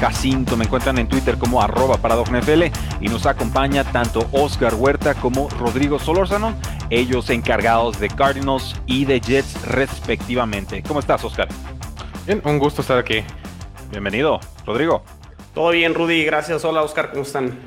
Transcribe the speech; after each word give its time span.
Jacinto. 0.00 0.56
Me 0.56 0.64
encuentran 0.64 0.98
en 0.98 1.08
Twitter 1.08 1.36
como 1.36 1.62
arroba 1.62 1.96
NFL 1.96 2.64
y 3.00 3.08
nos 3.08 3.26
acompaña 3.26 3.84
tanto 3.84 4.26
Oscar 4.32 4.74
Huerta 4.74 5.14
como 5.14 5.48
Rodrigo 5.50 5.98
Solórzano, 5.98 6.54
ellos 6.88 7.28
encargados 7.30 8.00
de 8.00 8.08
Cardinals 8.08 8.80
y 8.86 9.04
de 9.04 9.20
Jets 9.20 9.66
respectivamente. 9.66 10.82
¿Cómo 10.82 11.00
estás, 11.00 11.22
Oscar? 11.24 11.48
Bien, 12.26 12.40
un 12.44 12.58
gusto 12.58 12.80
estar 12.80 12.98
aquí. 12.98 13.22
Bienvenido, 13.90 14.40
Rodrigo. 14.66 15.02
Todo 15.54 15.70
bien, 15.70 15.94
Rudy. 15.94 16.24
Gracias. 16.24 16.64
Hola, 16.64 16.82
Oscar. 16.82 17.10
¿Cómo 17.10 17.22
están? 17.22 17.58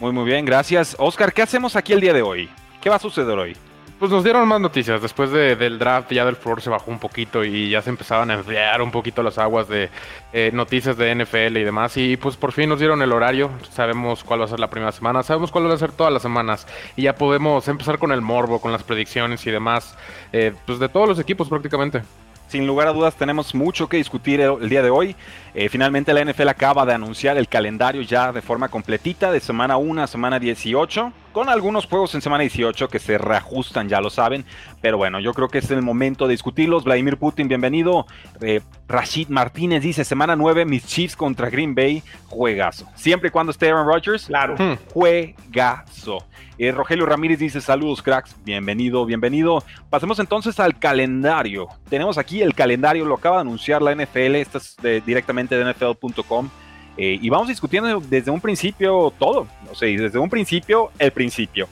Muy, 0.00 0.12
muy 0.12 0.24
bien. 0.24 0.44
Gracias. 0.44 0.96
Oscar, 0.98 1.32
¿qué 1.32 1.42
hacemos 1.42 1.76
aquí 1.76 1.92
el 1.92 2.00
día 2.00 2.12
de 2.12 2.22
hoy? 2.22 2.50
¿Qué 2.80 2.90
va 2.90 2.96
a 2.96 2.98
suceder 3.00 3.38
hoy? 3.38 3.56
Pues 3.98 4.10
nos 4.10 4.24
dieron 4.24 4.46
más 4.46 4.60
noticias. 4.60 5.00
Después 5.00 5.30
del 5.30 5.78
draft 5.78 6.12
ya 6.12 6.26
del 6.26 6.36
floor 6.36 6.60
se 6.60 6.68
bajó 6.68 6.90
un 6.90 6.98
poquito 6.98 7.42
y 7.42 7.70
ya 7.70 7.80
se 7.80 7.88
empezaban 7.88 8.30
a 8.30 8.34
enfriar 8.34 8.82
un 8.82 8.90
poquito 8.90 9.22
las 9.22 9.38
aguas 9.38 9.68
de 9.68 9.88
eh, 10.34 10.50
noticias 10.52 10.98
de 10.98 11.14
NFL 11.14 11.56
y 11.56 11.64
demás. 11.64 11.96
Y 11.96 12.18
pues 12.18 12.36
por 12.36 12.52
fin 12.52 12.68
nos 12.68 12.78
dieron 12.78 13.00
el 13.00 13.10
horario. 13.10 13.50
Sabemos 13.70 14.22
cuál 14.22 14.42
va 14.42 14.44
a 14.44 14.48
ser 14.48 14.60
la 14.60 14.68
primera 14.68 14.92
semana. 14.92 15.22
Sabemos 15.22 15.50
cuál 15.50 15.70
va 15.70 15.72
a 15.72 15.78
ser 15.78 15.92
todas 15.92 16.12
las 16.12 16.20
semanas. 16.20 16.66
Y 16.94 17.04
ya 17.04 17.14
podemos 17.14 17.68
empezar 17.68 17.98
con 17.98 18.12
el 18.12 18.20
morbo, 18.20 18.60
con 18.60 18.70
las 18.70 18.82
predicciones 18.82 19.46
y 19.46 19.50
demás. 19.50 19.96
Eh, 20.30 20.52
pues 20.66 20.78
de 20.78 20.90
todos 20.90 21.08
los 21.08 21.18
equipos 21.18 21.48
prácticamente. 21.48 22.02
Sin 22.48 22.66
lugar 22.66 22.88
a 22.88 22.92
dudas 22.92 23.16
tenemos 23.16 23.54
mucho 23.54 23.88
que 23.88 23.96
discutir 23.96 24.42
el 24.42 24.68
día 24.68 24.82
de 24.82 24.90
hoy. 24.90 25.16
Eh, 25.54 25.70
finalmente 25.70 26.12
la 26.12 26.22
NFL 26.22 26.48
acaba 26.48 26.84
de 26.84 26.92
anunciar 26.92 27.38
el 27.38 27.48
calendario 27.48 28.02
ya 28.02 28.30
de 28.30 28.42
forma 28.42 28.68
completita 28.68 29.32
de 29.32 29.40
semana 29.40 29.78
1 29.78 30.02
a 30.02 30.06
semana 30.06 30.38
18 30.38 31.12
con 31.36 31.50
algunos 31.50 31.84
juegos 31.84 32.14
en 32.14 32.22
semana 32.22 32.40
18 32.44 32.88
que 32.88 32.98
se 32.98 33.18
reajustan, 33.18 33.90
ya 33.90 34.00
lo 34.00 34.08
saben. 34.08 34.46
Pero 34.80 34.96
bueno, 34.96 35.20
yo 35.20 35.34
creo 35.34 35.48
que 35.48 35.58
es 35.58 35.70
el 35.70 35.82
momento 35.82 36.26
de 36.26 36.30
discutirlos. 36.30 36.84
Vladimir 36.84 37.18
Putin, 37.18 37.46
bienvenido. 37.46 38.06
Eh, 38.40 38.62
Rashid 38.88 39.28
Martínez 39.28 39.82
dice, 39.82 40.02
semana 40.06 40.34
9, 40.34 40.64
mis 40.64 40.86
Chiefs 40.86 41.14
contra 41.14 41.50
Green 41.50 41.74
Bay, 41.74 42.02
juegazo. 42.28 42.88
Siempre 42.94 43.28
y 43.28 43.32
cuando 43.32 43.50
esté 43.50 43.68
Aaron 43.68 43.86
Rodgers, 43.86 44.24
claro, 44.28 44.54
hmm. 44.54 44.78
juegazo. 44.94 46.24
Eh, 46.56 46.72
Rogelio 46.72 47.04
Ramírez 47.04 47.38
dice, 47.38 47.60
saludos 47.60 48.00
cracks, 48.00 48.34
bienvenido, 48.42 49.04
bienvenido. 49.04 49.62
Pasemos 49.90 50.18
entonces 50.18 50.58
al 50.58 50.78
calendario. 50.78 51.68
Tenemos 51.90 52.16
aquí 52.16 52.40
el 52.40 52.54
calendario, 52.54 53.04
lo 53.04 53.16
acaba 53.16 53.36
de 53.36 53.40
anunciar 53.42 53.82
la 53.82 53.94
NFL, 53.94 54.36
esto 54.36 54.56
es 54.56 54.74
directamente 55.04 55.54
de 55.54 55.70
NFL.com. 55.70 56.48
Eh, 56.96 57.18
y 57.20 57.28
vamos 57.28 57.48
discutiendo 57.48 58.00
desde 58.00 58.30
un 58.30 58.40
principio 58.40 59.12
todo, 59.18 59.46
o 59.70 59.74
sea, 59.74 59.88
desde 59.88 60.18
un 60.18 60.30
principio, 60.30 60.90
el 60.98 61.10
principio. 61.12 61.68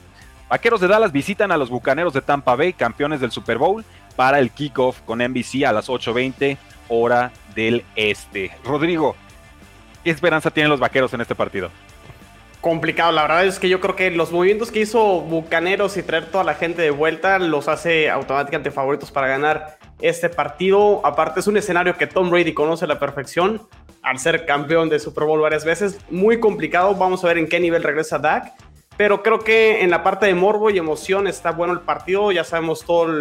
Vaqueros 0.49 0.79
de 0.79 0.87
Dallas 0.87 1.11
visitan 1.11 1.51
a 1.51 1.57
los 1.57 1.69
Bucaneros 1.69 2.13
de 2.13 2.21
Tampa 2.21 2.55
Bay, 2.55 2.73
campeones 2.73 3.19
del 3.19 3.31
Super 3.31 3.57
Bowl, 3.57 3.83
para 4.15 4.39
el 4.39 4.51
kickoff 4.51 5.01
con 5.01 5.19
NBC 5.19 5.65
a 5.65 5.73
las 5.73 5.89
8.20 5.89 6.57
hora 6.87 7.31
del 7.55 7.83
este. 7.95 8.51
Rodrigo, 8.63 9.15
¿qué 10.03 10.11
esperanza 10.11 10.51
tienen 10.51 10.69
los 10.69 10.79
Vaqueros 10.79 11.13
en 11.13 11.21
este 11.21 11.33
partido? 11.33 11.71
Complicado, 12.61 13.11
la 13.11 13.23
verdad 13.23 13.45
es 13.45 13.59
que 13.59 13.69
yo 13.69 13.79
creo 13.79 13.95
que 13.95 14.09
los 14.11 14.31
movimientos 14.31 14.71
que 14.71 14.79
hizo 14.79 15.21
Bucaneros 15.21 15.97
y 15.97 16.03
traer 16.03 16.31
toda 16.31 16.43
la 16.43 16.55
gente 16.55 16.81
de 16.81 16.89
vuelta 16.89 17.37
los 17.37 17.67
hace 17.67 18.09
automáticamente 18.09 18.71
favoritos 18.71 19.11
para 19.11 19.27
ganar 19.27 19.77
este 20.01 20.29
partido. 20.29 21.05
Aparte 21.05 21.39
es 21.39 21.47
un 21.47 21.57
escenario 21.57 21.95
que 21.95 22.07
Tom 22.07 22.29
Brady 22.29 22.53
conoce 22.53 22.85
a 22.85 22.87
la 22.87 22.99
perfección 22.99 23.61
al 24.05 24.19
ser 24.19 24.45
campeón 24.45 24.87
de 24.87 24.99
Super 24.99 25.25
Bowl 25.25 25.41
varias 25.41 25.65
veces. 25.65 25.99
Muy 26.09 26.39
complicado, 26.39 26.93
vamos 26.95 27.23
a 27.23 27.27
ver 27.27 27.39
en 27.39 27.47
qué 27.47 27.59
nivel 27.59 27.83
regresa 27.83 28.19
Dak. 28.19 28.53
Pero 28.97 29.23
creo 29.23 29.39
que 29.39 29.81
en 29.81 29.89
la 29.89 30.03
parte 30.03 30.27
de 30.27 30.35
morbo 30.35 30.69
y 30.69 30.77
emoción 30.77 31.27
está 31.27 31.51
bueno 31.51 31.73
el 31.73 31.81
partido. 31.81 32.31
Ya 32.31 32.43
sabemos 32.43 32.85
todo 32.85 33.11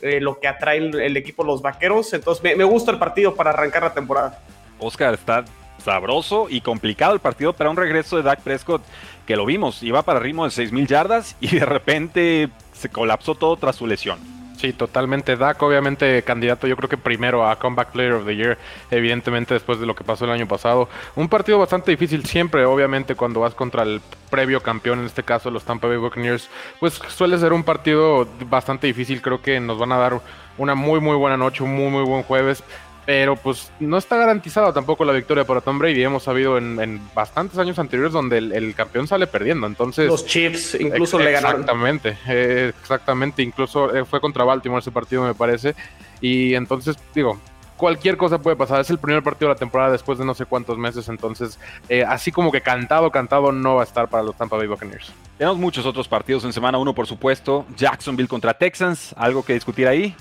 eh, 0.00 0.20
lo 0.20 0.38
que 0.38 0.48
atrae 0.48 0.78
el, 0.78 1.16
equipo 1.16 1.44
los 1.44 1.60
vaqueros. 1.60 2.14
Entonces 2.14 2.56
me, 2.56 2.64
gusta 2.64 2.92
el 2.92 2.98
partido 2.98 3.34
para 3.34 3.50
arrancar 3.50 3.82
la 3.82 3.92
temporada. 3.92 4.38
Oscar, 4.78 5.14
está 5.14 5.44
sabroso 5.84 6.46
y 6.48 6.60
complicado 6.60 7.14
el 7.14 7.20
partido 7.20 7.52
para 7.52 7.68
un 7.68 7.76
regreso 7.76 8.16
de 8.16 8.22
Dak 8.22 8.40
Prescott 8.40 8.82
que 9.26 9.36
lo 9.36 9.44
vimos. 9.44 9.82
Iba 9.82 10.02
para 10.02 10.20
ritmo 10.20 10.44
de 10.44 10.50
6.000 10.50 10.86
yardas 10.86 11.36
y 11.40 11.58
de 11.58 11.66
repente 11.66 12.48
se 12.72 12.88
colapsó 12.88 13.34
todo 13.34 13.56
tras 13.56 13.76
su 13.76 13.86
lesión. 13.86 14.37
Sí, 14.58 14.72
totalmente. 14.72 15.36
Dak, 15.36 15.62
obviamente, 15.62 16.20
candidato, 16.24 16.66
yo 16.66 16.76
creo 16.76 16.88
que 16.88 16.96
primero 16.96 17.48
a 17.48 17.56
Comeback 17.60 17.92
Player 17.92 18.14
of 18.14 18.26
the 18.26 18.34
Year, 18.34 18.58
evidentemente, 18.90 19.54
después 19.54 19.78
de 19.78 19.86
lo 19.86 19.94
que 19.94 20.02
pasó 20.02 20.24
el 20.24 20.32
año 20.32 20.48
pasado. 20.48 20.88
Un 21.14 21.28
partido 21.28 21.60
bastante 21.60 21.92
difícil 21.92 22.26
siempre, 22.26 22.64
obviamente, 22.64 23.14
cuando 23.14 23.38
vas 23.38 23.54
contra 23.54 23.84
el 23.84 24.00
previo 24.30 24.60
campeón, 24.60 24.98
en 24.98 25.06
este 25.06 25.22
caso 25.22 25.52
los 25.52 25.62
Tampa 25.62 25.86
Bay 25.86 25.96
Buccaneers, 25.96 26.50
pues 26.80 26.94
suele 27.06 27.38
ser 27.38 27.52
un 27.52 27.62
partido 27.62 28.26
bastante 28.50 28.88
difícil. 28.88 29.22
Creo 29.22 29.40
que 29.40 29.60
nos 29.60 29.78
van 29.78 29.92
a 29.92 29.96
dar 29.96 30.20
una 30.58 30.74
muy, 30.74 30.98
muy 30.98 31.14
buena 31.14 31.36
noche, 31.36 31.62
un 31.62 31.76
muy, 31.76 31.90
muy 31.92 32.02
buen 32.02 32.24
jueves 32.24 32.64
pero 33.08 33.36
pues 33.36 33.72
no 33.80 33.96
está 33.96 34.18
garantizada 34.18 34.70
tampoco 34.70 35.02
la 35.02 35.14
victoria 35.14 35.46
para 35.46 35.62
Tom 35.62 35.78
Brady. 35.78 36.02
Hemos 36.02 36.24
sabido 36.24 36.58
en, 36.58 37.00
bastantes 37.14 37.58
años 37.58 37.78
anteriores 37.78 38.12
donde 38.12 38.36
el, 38.36 38.74
campeón 38.74 39.08
sale 39.08 39.26
perdiendo. 39.26 39.66
Entonces, 39.66 40.08
los 40.08 40.26
Chiefs 40.26 40.76
incluso 40.78 41.18
le 41.18 41.32
ganaron. 41.32 41.62
Exactamente, 41.62 42.18
eh, 42.28 42.70
exactamente. 42.78 43.42
Incluso 43.42 43.96
eh, 43.96 44.04
fue 44.04 44.20
contra 44.20 44.44
Baltimore 44.44 44.80
ese 44.80 44.90
partido, 44.90 45.22
me 45.22 45.32
parece. 45.32 45.74
Y 46.20 46.52
entonces, 46.52 46.98
digo, 47.14 47.40
cualquier 47.78 48.18
cosa 48.18 48.42
puede 48.42 48.56
pasar. 48.56 48.82
Es 48.82 48.90
el 48.90 48.98
primer 48.98 49.22
partido 49.22 49.48
de 49.48 49.54
la 49.54 49.58
temporada 49.58 49.90
después 49.90 50.18
de 50.18 50.26
no 50.26 50.34
sé 50.34 50.44
cuántos 50.44 50.76
meses. 50.76 51.08
Entonces, 51.08 51.58
eh, 51.88 52.04
así 52.06 52.30
como 52.30 52.52
que 52.52 52.60
cantado, 52.60 53.10
cantado 53.10 53.52
no 53.52 53.76
va 53.76 53.80
a 53.80 53.84
estar 53.84 54.08
para 54.08 54.22
los 54.22 54.36
Tampa 54.36 54.58
Bay 54.58 54.66
Buccaneers. 54.66 55.14
Tenemos 55.38 55.56
muchos 55.56 55.86
otros 55.86 56.06
partidos 56.06 56.44
en 56.44 56.52
semana 56.52 56.76
1, 56.76 56.94
por 56.94 57.06
supuesto. 57.06 57.64
Jacksonville 57.74 58.28
contra 58.28 58.52
Texans, 58.52 59.14
algo 59.16 59.42
que 59.42 59.54
discutir 59.54 59.88
ahí 59.88 60.14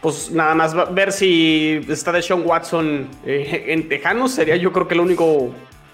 pues 0.00 0.30
nada 0.30 0.54
más 0.54 0.94
ver 0.94 1.12
si 1.12 1.84
está 1.88 2.12
de 2.12 2.22
Sean 2.22 2.42
Watson 2.44 3.08
eh, 3.24 3.66
en 3.68 3.88
Tejanos 3.88 4.32
sería 4.32 4.56
yo 4.56 4.72
creo 4.72 4.88
que 4.88 4.94
el 4.94 5.00
único 5.00 5.52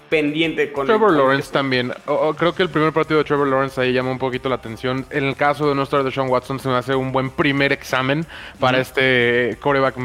pendiente 0.09 0.71
con 0.71 0.85
Trevor 0.85 1.13
Lawrence 1.13 1.51
también. 1.51 1.93
creo 2.37 2.53
que 2.53 2.63
el 2.63 2.69
primer 2.69 2.93
partido 2.93 3.19
de 3.19 3.23
Trevor 3.23 3.47
Lawrence 3.47 3.79
ahí 3.79 3.93
llama 3.93 4.11
un 4.11 4.19
poquito 4.19 4.49
la 4.49 4.55
atención. 4.55 5.05
En 5.09 5.25
el 5.25 5.35
caso 5.35 5.67
de 5.67 5.75
nuestro 5.75 6.03
de 6.03 6.11
Sean 6.11 6.29
Watson 6.29 6.59
se 6.59 6.69
me 6.69 6.75
hace 6.75 6.95
un 6.95 7.11
buen 7.11 7.29
primer 7.29 7.71
examen 7.71 8.25
para 8.59 8.79
este 8.79 9.57
coreback. 9.61 9.95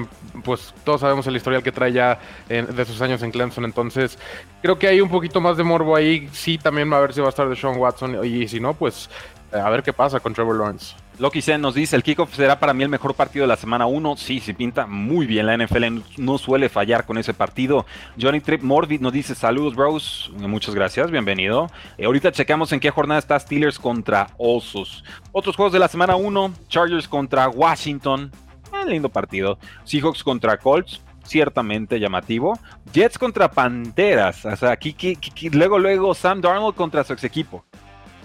Pues 0.45 0.75
todos 0.85 1.01
sabemos 1.01 1.27
el 1.27 1.37
historial 1.37 1.63
que 1.63 1.73
trae 1.73 1.93
ya 1.93 2.19
de 2.49 2.85
sus 2.85 3.01
años 3.01 3.23
en 3.23 3.31
Clemson. 3.31 3.65
Entonces 3.65 4.19
creo 4.61 4.79
que 4.79 4.89
hay 4.89 5.01
un 5.01 5.09
poquito 5.09 5.41
más 5.41 5.57
de 5.57 5.65
morbo 5.65 5.95
ahí. 5.97 6.29
Sí, 6.33 6.59
también 6.59 6.93
va 6.93 6.99
a 6.99 7.01
ver 7.01 7.13
si 7.13 7.21
va 7.21 7.27
a 7.27 7.31
estar 7.31 7.49
de 7.49 7.57
Sean 7.57 7.77
Watson. 7.77 8.25
Y 8.25 8.49
si 8.49 8.61
no, 8.61 8.75
pues 8.75 9.09
a 9.53 9.69
ver 9.71 9.83
qué 9.83 9.93
pasa 9.93 10.21
con 10.21 10.35
Trevor 10.35 10.57
Lawrence. 10.57 10.97
Loki 11.19 11.43
Sen 11.43 11.61
nos 11.61 11.75
dice, 11.75 11.95
el 11.95 12.03
kickoff 12.03 12.35
será 12.35 12.59
para 12.59 12.73
mí 12.73 12.83
el 12.83 12.89
mejor 12.89 13.15
partido 13.15 13.43
de 13.43 13.49
la 13.49 13.57
semana 13.57 13.87
1. 13.87 14.17
Sí, 14.17 14.41
se 14.41 14.55
pinta 14.55 14.87
muy 14.87 15.27
bien. 15.27 15.47
La 15.47 15.57
NFL 15.57 16.01
no 16.17 16.39
suele 16.39 16.69
fallar 16.69 17.05
con 17.05 17.19
ese 17.19 17.35
partido. 17.35 17.85
Johnny 18.21 18.41
Trip 18.41 18.63
Morbid 18.63 19.01
nos 19.01 19.13
dice, 19.13 19.35
saludos 19.35 19.75
bros. 19.75 20.33
Muchas 20.39 20.75
gracias, 20.75 21.11
bienvenido. 21.11 21.69
Eh, 21.99 22.07
ahorita 22.07 22.33
checamos 22.33 22.73
en 22.73 22.81
qué 22.81 22.91
jornada 22.91 23.19
está 23.19 23.39
Steelers 23.39 23.79
contra 23.79 24.29
Osos. 24.39 25.05
Otros 25.33 25.55
juegos 25.55 25.75
de 25.75 25.79
la 25.79 25.89
semana 25.89 26.17
1, 26.17 26.55
Chargers 26.69 27.07
contra 27.07 27.49
Washington. 27.49 28.33
Un 28.73 28.91
lindo 28.91 29.11
partido. 29.11 29.59
Seahawks 29.85 30.25
contra 30.25 30.57
Colts 30.57 31.03
ciertamente 31.25 32.01
llamativo. 32.01 32.59
Jets 32.93 33.19
contra 33.19 33.51
Panteras. 33.51 34.45
O 34.47 34.57
sea, 34.57 34.73
aquí, 34.73 34.97
luego, 35.53 35.79
luego 35.79 36.15
Sam 36.15 36.41
Darnold 36.41 36.75
contra 36.75 37.05
su 37.05 37.13
ex 37.13 37.23
equipo 37.25 37.65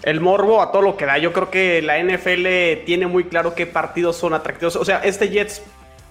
el 0.02 0.20
morbo 0.20 0.62
a 0.62 0.70
todo 0.70 0.82
lo 0.82 0.96
que 0.96 1.06
da. 1.06 1.18
Yo 1.18 1.32
creo 1.32 1.50
que 1.50 1.82
la 1.82 2.02
NFL 2.02 2.84
tiene 2.84 3.06
muy 3.06 3.24
claro 3.24 3.54
qué 3.54 3.66
partidos 3.66 4.16
son 4.16 4.34
atractivos. 4.34 4.76
O 4.76 4.84
sea, 4.84 4.98
este 4.98 5.28
Jets 5.28 5.62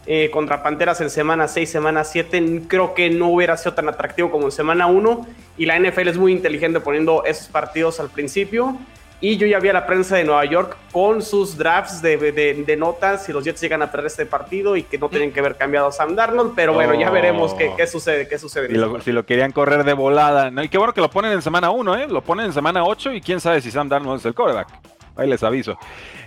eh, 0.05 0.29
contra 0.31 0.63
Panteras 0.63 1.01
en 1.01 1.09
semana 1.09 1.47
6, 1.47 1.69
semana 1.69 2.03
7, 2.03 2.63
creo 2.67 2.93
que 2.93 3.09
no 3.09 3.29
hubiera 3.29 3.57
sido 3.57 3.73
tan 3.73 3.89
atractivo 3.89 4.31
como 4.31 4.45
en 4.45 4.51
semana 4.51 4.87
1. 4.87 5.27
Y 5.57 5.65
la 5.65 5.79
NFL 5.79 6.07
es 6.07 6.17
muy 6.17 6.31
inteligente 6.31 6.79
poniendo 6.79 7.23
esos 7.25 7.47
partidos 7.47 7.99
al 7.99 8.09
principio. 8.09 8.77
Y 9.19 9.37
yo 9.37 9.47
ya 9.47 9.59
vi 9.59 9.69
a 9.69 9.73
la 9.73 9.87
prensa 9.87 10.15
de 10.15 10.23
Nueva 10.23 10.45
York 10.45 10.77
con 10.91 11.23
sus 11.23 11.57
drafts 11.57 12.03
de, 12.03 12.17
de, 12.17 12.77
notas 12.77 13.25
si 13.25 13.33
los 13.33 13.43
Jets 13.43 13.59
llegan 13.59 13.81
a 13.81 13.89
perder 13.89 14.07
este 14.07 14.27
partido 14.27 14.75
y 14.75 14.83
que 14.83 14.99
no 14.99 15.09
tienen 15.09 15.31
que 15.31 15.39
haber 15.39 15.55
cambiado 15.55 15.87
a 15.87 15.91
Sam 15.91 16.15
Darnold. 16.15 16.53
Pero 16.55 16.73
bueno, 16.73 16.93
ya 16.93 17.09
veremos 17.09 17.55
qué, 17.55 17.73
qué, 17.75 17.87
sucede. 17.87 18.27
Qué 18.27 18.37
sucede 18.37 18.67
si, 19.01 19.11
lo, 19.11 19.25
querían 19.25 19.51
correr 19.51 19.83
de 19.83 19.93
volada. 19.93 20.51
¿no? 20.51 20.61
Y 20.61 20.69
qué 20.69 20.77
bueno 20.77 20.93
que 20.93 21.01
lo 21.01 21.09
ponen 21.09 21.31
en 21.31 21.41
semana 21.41 21.71
1, 21.71 21.95
¿eh? 21.97 22.07
Lo 22.07 22.21
ponen 22.21 22.45
en 22.45 22.53
semana 22.53 22.83
8 22.83 23.13
y 23.13 23.21
quién 23.21 23.39
sabe 23.39 23.59
si 23.61 23.71
Sam 23.71 23.89
Darnold 23.89 24.19
es 24.19 24.25
el 24.25 24.35
coreback. 24.35 24.67
Ahí 25.15 25.27
les 25.27 25.41
aviso. 25.41 25.79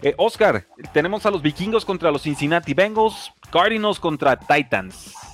Eh, 0.02 0.14
Oscar, 0.16 0.64
tenemos 0.92 1.24
a 1.26 1.30
los 1.30 1.42
vikingos 1.42 1.84
contra 1.84 2.10
los 2.10 2.22
Cincinnati 2.22 2.74
Bengals, 2.74 3.32
Cardinals 3.52 4.00
contra 4.00 4.36
Titans. 4.36 5.29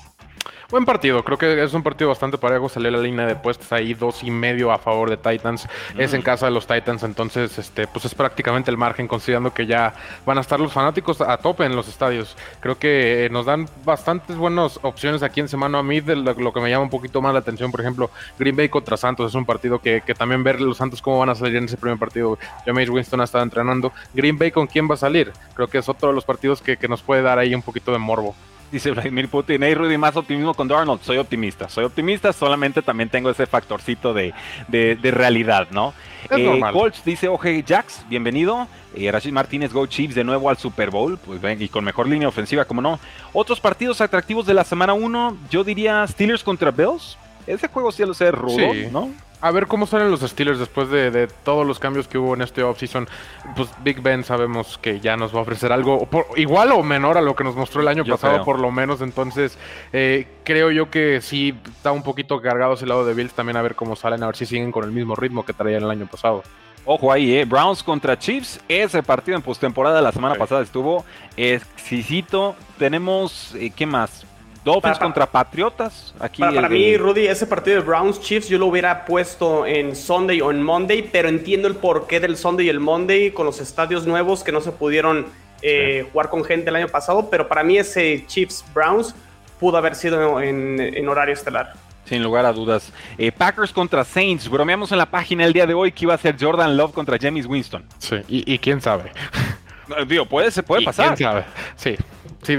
Buen 0.69 0.85
partido, 0.85 1.23
creo 1.23 1.39
que 1.39 1.63
es 1.63 1.75
un 1.75 1.85
partido 1.85 2.09
bastante 2.09 2.39
parejo. 2.39 2.69
Salió 2.69 2.91
la 2.91 2.99
línea 2.99 3.25
de 3.25 3.37
puestos 3.37 3.71
ahí, 3.73 3.95
dos 3.95 4.25
y 4.25 4.33
medio 4.33 4.73
a 4.73 4.79
favor 4.79 5.09
de 5.09 5.17
Titans. 5.17 5.69
Es 5.97 6.13
en 6.13 6.23
casa 6.23 6.47
de 6.47 6.53
los 6.53 6.67
Titans, 6.67 7.05
entonces, 7.05 7.57
este, 7.57 7.87
pues 7.87 8.05
es 8.05 8.17
prácticamente 8.17 8.73
el 8.73 8.77
margen, 8.77 9.07
considerando 9.07 9.55
que 9.55 9.65
ya 9.67 9.95
van 10.25 10.39
a 10.39 10.41
estar 10.41 10.59
los 10.59 10.73
fanáticos 10.73 11.21
a 11.21 11.37
tope 11.37 11.65
en 11.65 11.77
los 11.77 11.87
estadios. 11.87 12.37
Creo 12.59 12.81
que 12.81 13.27
eh, 13.27 13.31
nos 13.31 13.47
dan 13.47 13.69
bastantes 13.85 14.37
buenas 14.37 14.81
opciones 14.83 15.23
aquí 15.23 15.39
en 15.39 15.49
semana. 15.49 15.79
A 15.79 15.85
mí, 15.85 16.01
de 16.01 16.17
lo, 16.17 16.53
que 16.53 16.61
me 16.61 16.69
llama 16.69 16.83
un 16.83 16.91
poquito 16.91 17.23
más 17.23 17.33
la 17.33 17.39
atención, 17.39 17.71
por 17.71 17.81
ejemplo, 17.81 18.11
Green 18.37 18.57
Bay 18.57 18.69
contra 18.69 18.97
Santos 18.97 19.31
es 19.31 19.37
un 19.37 19.47
partido 19.47 19.79
que, 19.79 20.03
también 20.19 20.43
ver 20.43 20.61
los 20.61 20.79
Santos 20.79 21.01
cómo 21.01 21.21
van 21.21 21.29
a 21.29 21.37
salir 21.37 21.55
en 21.55 21.67
ese 21.67 21.77
primer 21.77 21.97
partido. 21.97 22.39
James 22.65 22.91
Winston 22.91 23.21
ha 23.21 23.25
estado 23.25 23.45
entrenando. 23.45 23.93
Green 24.15 24.37
Bay 24.37 24.51
con 24.51 24.67
quién 24.67 24.91
va 24.91 24.95
a 24.95 24.99
salir. 24.99 25.33
Creo 25.55 25.69
que 25.69 25.79
es 25.79 25.89
otro 25.89 26.09
de 26.09 26.15
los 26.17 26.25
partidos 26.25 26.61
que, 26.61 26.77
que 26.77 26.89
nos 26.89 27.03
puede 27.03 27.23
dar 27.23 27.39
ahí 27.39 27.55
un 27.55 27.63
poquito 27.63 27.93
de 27.93 27.99
morbo. 27.99 28.35
Dice 28.71 28.91
Vladimir 28.91 29.29
Putin, 29.29 29.63
hey 29.63 29.75
Rudy, 29.75 29.97
más 29.97 30.17
optimismo 30.17 30.53
con 30.53 30.67
Darnold. 30.67 31.01
Soy 31.03 31.19
optimista, 31.19 31.69
soy 31.69 31.85
optimista, 31.85 32.33
solamente 32.33 32.83
también 32.83 33.09
tengo 33.09 33.31
ese 33.31 33.47
factorcito 33.47 34.13
de, 34.13 34.33
realidad, 35.03 35.69
¿no? 35.71 35.95
Eh, 36.31 36.61
Colts 36.73 37.05
dice, 37.05 37.29
oje 37.29 37.65
Jax, 37.67 38.05
bienvenido. 38.09 38.67
Eh, 38.97 39.11
Rashid 39.13 39.33
Martínez, 39.33 39.73
Go 39.73 39.87
Chiefs 39.87 40.17
de 40.17 40.25
nuevo 40.25 40.51
al 40.51 40.57
Super 40.57 40.91
Bowl, 40.91 41.17
pues 41.19 41.41
ven, 41.41 41.63
y 41.63 41.69
con 41.69 41.85
mejor 41.85 42.09
línea 42.09 42.27
ofensiva, 42.27 42.65
como 42.65 42.81
no. 42.81 42.99
Otros 43.33 43.61
partidos 43.61 44.01
atractivos 44.01 44.47
de 44.47 44.55
la 44.55 44.65
semana 44.65 44.95
1, 44.95 45.37
yo 45.51 45.63
diría 45.63 46.05
Steelers 46.07 46.43
contra 46.43 46.73
Bills. 46.73 47.17
Ese 47.47 47.69
juego 47.69 47.93
sí 47.93 48.05
lo 48.05 48.15
sé 48.15 48.33
rudo, 48.33 48.75
¿no? 48.91 49.11
A 49.41 49.51
ver 49.51 49.67
cómo 49.67 49.87
salen 49.87 50.11
los 50.11 50.21
Steelers 50.21 50.59
después 50.59 50.91
de, 50.91 51.29
todos 51.45 51.67
los 51.67 51.79
cambios 51.79 52.09
que 52.09 52.19
hubo 52.19 52.35
en 52.35 52.43
este 52.43 52.63
offseason. 52.63 53.09
Pues 53.55 53.69
Big 53.83 54.01
Ben 54.01 54.25
sabemos 54.25 54.79
que 54.79 55.01
ya 55.01 55.17
nos 55.17 55.35
va 55.35 55.41
a 55.41 55.43
ofrecer 55.43 55.73
algo 55.73 56.09
igual 56.37 56.73
o 56.73 56.83
menor 56.83 57.19
a 57.19 57.23
lo 57.23 57.37
que 57.37 57.45
nos 57.45 57.57
mostró 57.57 57.83
el 57.83 57.89
año 57.89 58.05
pasado, 58.05 58.45
por 58.45 58.59
lo 58.59 58.71
menos. 58.71 59.01
Entonces, 59.01 59.59
eh, 59.93 60.27
creo 60.45 60.71
yo 60.71 60.91
que 60.91 61.21
sí 61.21 61.55
está 61.77 61.93
un 61.93 62.03
poquito 62.03 62.41
cargado 62.41 62.75
ese 62.75 62.87
lado 62.87 63.05
de 63.05 63.15
Bills 63.15 63.35
también 63.35 63.57
a 63.57 63.63
ver 63.63 63.75
cómo 63.75 63.97
salen, 63.97 64.23
a 64.23 64.27
ver 64.27 64.37
si 64.37 64.47
siguen 64.47 64.73
con 64.73 64.85
el 64.85 64.93
mismo 64.93 65.15
ritmo 65.15 65.45
que 65.45 65.53
traían 65.53 65.83
el 65.83 65.91
año 65.91 66.07
pasado. 66.07 66.43
Ojo 66.89 67.11
ahí, 67.11 67.37
eh. 67.37 67.45
Browns 67.45 67.83
contra 67.83 68.17
Chiefs. 68.17 68.61
Ese 68.69 69.03
partido 69.03 69.37
en 69.37 69.43
postemporada 69.43 70.01
la 70.01 70.13
semana 70.13 70.37
pasada 70.37 70.63
estuvo 70.63 71.05
exquisito. 71.37 72.55
Tenemos, 72.79 73.55
eh, 73.57 73.73
¿qué 73.75 73.87
más? 73.87 74.25
Dolphins 74.67 74.99
contra 74.99 75.27
Patriotas. 75.27 76.13
Aquí 76.19 76.43
para, 76.43 76.69
mí, 76.69 76.97
Rudy, 76.97 77.29
ese 77.29 77.47
partido 77.47 77.77
de 77.77 77.83
Browns 77.83 78.21
Chiefs 78.21 78.49
yo 78.49 78.59
lo 78.59 78.67
hubiera 78.67 79.05
puesto 79.05 79.65
en 79.65 79.95
Sunday 79.95 80.41
o 80.41 80.51
en 80.51 80.61
Monday, 80.61 81.09
pero 81.13 81.29
entiendo 81.29 81.69
el 81.69 81.77
porqué 81.77 82.19
del 82.19 82.37
Sunday 82.37 82.67
y 82.67 82.69
el 82.69 82.81
Monday 82.81 83.31
con 83.31 83.47
los 83.47 83.61
estadios 83.61 84.09
nuevos 84.09 84.43
que 84.43 84.51
no 84.51 84.61
se 84.61 84.73
pudieron 84.73 85.27
eh, 85.63 86.09
jugar 86.11 86.31
con 86.31 86.45
gente 86.45 86.71
el 86.71 86.77
año 86.77 86.89
pasado. 86.89 87.31
Pero 87.31 87.47
para 87.47 87.63
mí, 87.63 87.79
ese 87.79 88.25
Chiefs 88.27 88.65
Browns 88.75 89.15
pudo 89.61 89.77
haber 89.77 89.95
sido 89.95 90.41
en, 90.41 91.09
horario 91.09 91.35
estelar. 91.35 91.75
Sin 92.05 92.25
lugar 92.25 92.45
a 92.45 92.53
dudas. 92.53 92.93
Eh, 93.19 93.31
Packers 93.31 93.73
contra 93.73 94.05
Saints. 94.05 94.49
Bromeamos 94.49 94.91
en 94.91 94.99
la 94.99 95.07
página 95.07 95.45
el 95.45 95.53
día 95.53 95.67
de 95.67 95.75
hoy 95.75 95.93
que 95.93 96.07
iba 96.07 96.15
a 96.15 96.19
ser 96.19 96.37
Jordan 96.41 96.77
Love 96.77 96.93
contra 96.93 97.17
James 97.21 97.47
Winston. 97.47 97.85
Sí, 97.99 98.17
y, 98.27 98.59
quién 98.59 98.81
sabe. 98.81 99.13
Digo, 100.09 100.27
puede, 100.27 100.51
se 100.51 100.65
puede 100.65 100.85
pasar. 100.85 101.15
¿Quién 101.15 101.29
sabe? 101.29 101.45
Sí. 101.77 101.97
Sí, 102.47 102.55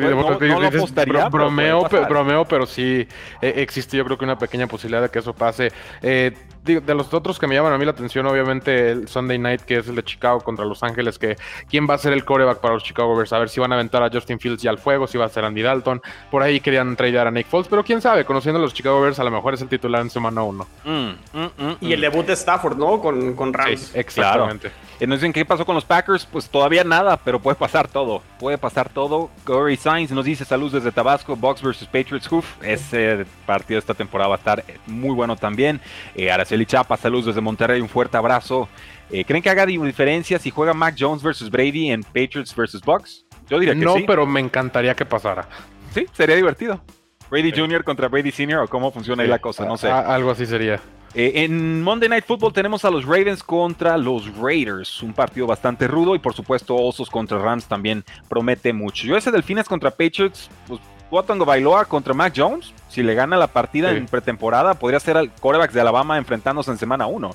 bromeo, 1.30 1.88
bromeo, 2.10 2.46
pero 2.46 2.66
sí 2.66 3.08
eh, 3.42 3.54
existe 3.56 3.96
yo 3.96 4.04
creo 4.04 4.18
que 4.18 4.26
una 4.26 4.38
pequeña 4.38 4.68
posibilidad 4.68 5.02
de 5.02 5.10
que 5.10 5.20
eso 5.20 5.34
pase. 5.34 5.72
Eh, 6.02 6.34
de, 6.68 6.96
los 6.96 7.14
otros 7.14 7.40
que 7.40 7.48
me 7.48 7.56
llaman 7.56 7.72
a 7.72 7.78
mí 7.78 7.86
la 7.86 7.92
atención, 7.92 8.26
obviamente 8.26 8.92
el 8.92 9.08
Sunday 9.08 9.38
Night, 9.40 9.62
que 9.62 9.78
es 9.78 9.88
el 9.88 9.96
de 9.96 10.04
Chicago 10.04 10.42
contra 10.42 10.66
Los 10.66 10.84
Ángeles, 10.84 11.18
que 11.18 11.38
quién 11.70 11.88
va 11.90 11.94
a 11.94 11.98
ser 11.98 12.12
el 12.12 12.26
coreback 12.26 12.60
para 12.60 12.74
los 12.74 12.84
Chicago 12.84 13.16
Bears, 13.16 13.32
a 13.32 13.40
ver 13.40 13.48
si 13.48 13.62
van 13.62 13.72
a 13.72 13.76
aventar 13.76 14.04
a 14.04 14.10
Justin 14.12 14.40
Fields 14.40 14.64
y 14.66 14.68
al 14.68 14.78
fuego, 14.78 15.08
si 15.08 15.18
va 15.18 15.26
a 15.26 15.30
ser 15.30 15.46
Andy 15.46 15.62
Dalton. 15.62 16.02
Por 16.30 16.44
ahí 16.44 16.60
querían 16.60 16.96
tradear 16.98 17.28
a 17.28 17.32
Nick 17.32 17.48
Foles, 17.48 17.68
pero 17.70 17.84
quién 17.84 18.02
sabe, 18.02 18.26
conociendo 18.26 18.60
a 18.60 18.62
los 18.62 18.74
Chicago 18.74 19.00
Bears, 19.00 19.20
a 19.20 19.24
lo 19.24 19.32
mejor 19.32 19.54
es 19.54 19.62
el 19.62 19.70
titular 19.70 20.02
en 20.02 20.10
semana 20.10 20.44
1. 20.44 20.68
Mm, 20.84 20.90
mm, 20.92 21.16
mm, 21.58 21.78
y 21.80 21.94
el 21.94 22.02
debut 22.02 22.26
de 22.26 22.34
Stafford, 22.34 22.78
¿no? 22.78 23.00
Con, 23.00 23.34
con 23.36 23.54
Rams. 23.54 23.96
exactamente. 23.96 24.72
Entonces, 25.00 25.26
¿en 25.26 25.34
qué 25.34 25.46
pasó 25.46 25.66
con 25.66 25.76
los 25.76 25.86
Packers? 25.86 26.26
Pues 26.26 26.50
todavía 26.50 26.84
nada, 26.84 27.18
pero 27.18 27.40
puede 27.40 27.56
pasar 27.56 27.88
todo. 27.88 28.22
Puede 28.40 28.58
pasar 28.58 28.90
todo. 28.90 29.30
Corey 29.44 29.77
Sainz 29.78 30.12
nos 30.12 30.26
dice 30.26 30.44
salud 30.44 30.72
desde 30.72 30.92
Tabasco, 30.92 31.36
Box 31.36 31.62
vs 31.62 31.86
Patriots 31.86 32.28
Hoof. 32.32 32.46
Ese 32.62 33.26
partido 33.46 33.78
de 33.78 33.80
esta 33.80 33.94
temporada 33.94 34.30
va 34.30 34.36
a 34.36 34.38
estar 34.38 34.64
muy 34.86 35.16
bueno 35.16 35.36
también. 35.36 35.80
Eh, 36.16 36.32
Araceli 36.32 36.66
Chapa, 36.66 36.98
salud 36.98 37.26
desde 37.26 37.40
Monterrey, 37.40 37.80
un 37.80 37.90
fuerte 37.90 38.18
abrazo. 38.18 38.68
Eh, 39.10 39.24
¿Creen 39.24 39.42
que 39.42 39.50
haga 39.50 39.66
diferencia 39.66 40.40
si 40.40 40.50
juega 40.50 40.74
Mac 40.74 40.96
Jones 40.98 41.24
versus 41.24 41.50
Brady 41.50 41.92
en 41.92 42.04
Patriots 42.04 42.54
versus 42.56 42.82
Bucks? 42.82 43.26
Yo 43.50 43.60
diría 43.60 43.74
que 43.74 43.80
no, 43.80 43.94
sí. 43.94 44.02
No, 44.02 44.06
pero 44.06 44.26
me 44.26 44.40
encantaría 44.40 44.96
que 44.96 45.06
pasara. 45.06 45.48
Sí, 45.94 46.06
sería 46.12 46.36
divertido. 46.36 46.82
Brady 47.30 47.52
Jr. 47.52 47.84
contra 47.84 48.08
Brady 48.08 48.32
Sr. 48.32 48.60
o 48.60 48.68
cómo 48.68 48.92
funciona 48.92 49.24
ahí 49.24 49.30
la 49.30 49.40
cosa, 49.40 49.66
no 49.66 49.78
sé. 49.78 49.90
algo 49.90 50.32
así 50.32 50.46
sería. 50.46 50.80
Eh, 51.20 51.46
en 51.46 51.82
Monday 51.82 52.08
Night 52.08 52.26
Football 52.26 52.54
tenemos 52.54 52.86
a 52.86 52.92
los 52.92 53.04
Ravens 53.04 53.42
contra 53.42 53.98
los 53.98 54.38
Raiders, 54.38 55.02
un 55.02 55.14
partido 55.14 55.48
bastante 55.48 55.88
rudo 55.88 56.14
y 56.14 56.20
por 56.20 56.36
supuesto 56.36 56.76
Osos 56.76 57.10
contra 57.10 57.40
Rams 57.40 57.66
también 57.66 58.06
promete 58.30 58.72
mucho. 58.72 59.08
Yo 59.08 59.18
ese 59.18 59.32
Delfines 59.32 59.68
contra 59.68 59.90
Patriots, 59.90 60.48
pues 60.68 60.80
Watango 61.10 61.44
Bailoa 61.44 61.86
contra 61.86 62.14
Mac 62.14 62.34
Jones, 62.38 62.72
si 62.88 63.02
le 63.02 63.16
gana 63.16 63.36
la 63.36 63.48
partida 63.48 63.90
en 63.94 64.06
pretemporada, 64.06 64.76
podría 64.76 65.00
ser 65.00 65.18
al 65.18 65.34
corebacks 65.34 65.74
de 65.74 65.82
Alabama 65.82 66.20
enfrentándose 66.20 66.70
en 66.70 66.78
semana 66.78 67.08
1. 67.08 67.32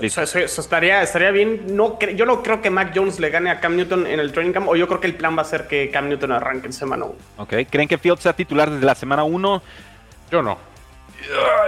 Eso, 0.00 0.22
estaría, 0.22 1.02
estaría 1.02 1.32
bien. 1.32 1.76
No, 1.76 1.98
yo 1.98 2.26
no 2.26 2.44
creo 2.44 2.62
que 2.62 2.70
Mac 2.70 2.92
Jones 2.94 3.18
le 3.18 3.30
gane 3.30 3.50
a 3.50 3.58
Cam 3.58 3.74
Newton 3.74 4.06
en 4.06 4.20
el 4.20 4.30
training 4.30 4.52
camp, 4.52 4.68
o 4.68 4.76
yo 4.76 4.86
creo 4.86 5.00
que 5.00 5.08
el 5.08 5.16
plan 5.16 5.36
va 5.36 5.42
a 5.42 5.46
ser 5.46 5.66
que 5.66 5.90
Cam 5.90 6.08
Newton 6.08 6.30
arranque 6.30 6.68
en 6.68 6.72
semana 6.72 7.06
1. 7.06 7.14
Ok, 7.38 7.54
¿creen 7.68 7.88
que 7.88 7.98
Fields 7.98 8.22
sea 8.22 8.34
titular 8.34 8.70
desde 8.70 8.86
la 8.86 8.94
semana 8.94 9.24
1? 9.24 9.62
Yo 10.30 10.42
no. 10.42 10.73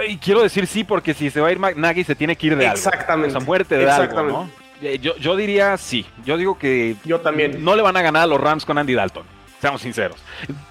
Y 0.07 0.17
quiero 0.17 0.43
decir 0.43 0.67
sí, 0.67 0.83
porque 0.83 1.13
si 1.13 1.29
se 1.29 1.41
va 1.41 1.47
a 1.47 1.51
ir 1.51 1.59
Nagy 1.59 2.03
se 2.03 2.15
tiene 2.15 2.35
que 2.35 2.47
ir 2.47 2.55
de 2.55 2.67
algo. 2.67 2.77
Exactamente. 2.77 3.37
O 3.37 3.41
muerte 3.41 3.77
de 3.77 3.89
algo, 3.89 4.23
¿no? 4.23 4.49
Eh, 4.81 4.99
yo, 4.99 5.15
yo 5.17 5.35
diría 5.35 5.75
sí. 5.77 6.05
Yo 6.23 6.37
digo 6.37 6.57
que. 6.57 6.95
Yo 7.03 7.21
también. 7.21 7.63
No 7.63 7.75
le 7.75 7.81
van 7.81 7.97
a 7.97 8.01
ganar 8.01 8.23
a 8.23 8.27
los 8.27 8.39
Rams 8.39 8.65
con 8.65 8.77
Andy 8.77 8.93
Dalton. 8.93 9.25
Seamos 9.59 9.81
sinceros. 9.81 10.17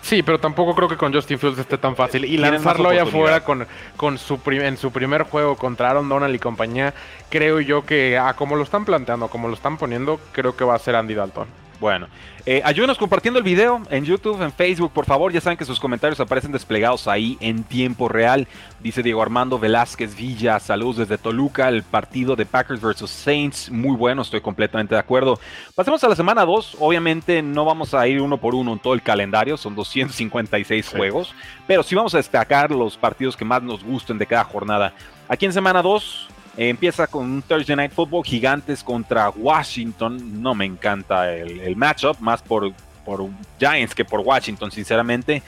Sí, 0.00 0.22
pero 0.22 0.38
tampoco 0.38 0.72
creo 0.76 0.88
que 0.88 0.96
con 0.96 1.12
Justin 1.12 1.40
Fields 1.40 1.58
esté 1.58 1.76
tan 1.76 1.96
fácil. 1.96 2.24
Y 2.24 2.36
lanzarlo 2.36 2.88
allá 2.88 3.02
afuera 3.02 3.42
con, 3.42 3.66
con 3.96 4.16
su 4.16 4.40
en 4.46 4.76
su 4.76 4.92
primer 4.92 5.24
juego 5.24 5.56
contra 5.56 5.90
Aaron 5.90 6.08
Donald 6.08 6.32
y 6.32 6.38
compañía, 6.38 6.94
creo 7.28 7.60
yo 7.60 7.84
que 7.84 8.16
a 8.16 8.34
como 8.34 8.54
lo 8.54 8.62
están 8.62 8.84
planteando, 8.84 9.26
como 9.26 9.48
lo 9.48 9.54
están 9.54 9.76
poniendo, 9.76 10.20
creo 10.30 10.56
que 10.56 10.64
va 10.64 10.76
a 10.76 10.78
ser 10.78 10.94
Andy 10.94 11.14
Dalton. 11.14 11.48
Bueno, 11.78 12.08
eh, 12.46 12.62
ayúdenos 12.64 12.96
compartiendo 12.96 13.38
el 13.38 13.44
video 13.44 13.82
en 13.90 14.04
YouTube, 14.04 14.40
en 14.40 14.50
Facebook, 14.50 14.92
por 14.92 15.04
favor. 15.04 15.30
Ya 15.30 15.40
saben 15.40 15.58
que 15.58 15.64
sus 15.64 15.78
comentarios 15.78 16.18
aparecen 16.20 16.52
desplegados 16.52 17.06
ahí 17.06 17.36
en 17.40 17.64
tiempo 17.64 18.08
real. 18.08 18.48
Dice 18.80 19.02
Diego 19.02 19.20
Armando 19.20 19.58
Velázquez 19.58 20.16
Villa, 20.16 20.58
saludos 20.58 20.96
desde 20.96 21.18
Toluca, 21.18 21.68
el 21.68 21.82
partido 21.82 22.34
de 22.34 22.46
Packers 22.46 22.80
versus 22.80 23.10
Saints. 23.10 23.70
Muy 23.70 23.94
bueno, 23.96 24.22
estoy 24.22 24.40
completamente 24.40 24.94
de 24.94 25.00
acuerdo. 25.00 25.38
Pasemos 25.74 26.02
a 26.04 26.08
la 26.08 26.16
semana 26.16 26.46
2. 26.46 26.76
Obviamente 26.80 27.42
no 27.42 27.66
vamos 27.66 27.92
a 27.92 28.06
ir 28.08 28.22
uno 28.22 28.38
por 28.38 28.54
uno 28.54 28.72
en 28.72 28.78
todo 28.78 28.94
el 28.94 29.02
calendario, 29.02 29.56
son 29.56 29.74
256 29.74 30.88
juegos, 30.88 31.34
pero 31.66 31.82
sí 31.82 31.94
vamos 31.94 32.14
a 32.14 32.18
destacar 32.18 32.70
los 32.70 32.96
partidos 32.96 33.36
que 33.36 33.44
más 33.44 33.62
nos 33.62 33.84
gusten 33.84 34.16
de 34.16 34.26
cada 34.26 34.44
jornada. 34.44 34.94
Aquí 35.28 35.44
en 35.44 35.52
semana 35.52 35.82
2 35.82 36.28
empieza 36.56 37.06
con 37.06 37.24
un 37.24 37.42
Thursday 37.42 37.76
Night 37.76 37.92
Football, 37.92 38.24
Gigantes 38.24 38.82
contra 38.82 39.30
Washington. 39.30 40.42
No 40.42 40.54
me 40.54 40.64
encanta 40.64 41.34
el, 41.34 41.76
matchup, 41.76 42.18
más 42.20 42.42
por, 42.42 42.72
por 43.04 43.28
Giants 43.58 43.94
que 43.94 44.04
por 44.04 44.20
Washington, 44.20 44.70
sinceramente. 44.70 45.42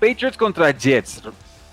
Patriots 0.00 0.36
contra 0.36 0.70
Jets. 0.70 1.22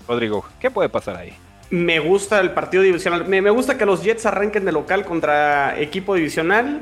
Rodrigo, 0.06 0.44
¿qué 0.60 0.70
puede 0.70 0.88
pasar 0.88 1.16
ahí? 1.16 1.32
Me 1.70 2.00
gusta 2.00 2.40
el 2.40 2.50
partido 2.50 2.82
divisional. 2.82 3.26
Me, 3.26 3.50
gusta 3.50 3.78
que 3.78 3.86
los 3.86 4.02
Jets 4.02 4.26
arranquen 4.26 4.64
de 4.64 4.72
local 4.72 5.04
contra 5.04 5.80
equipo 5.80 6.14
divisional. 6.14 6.80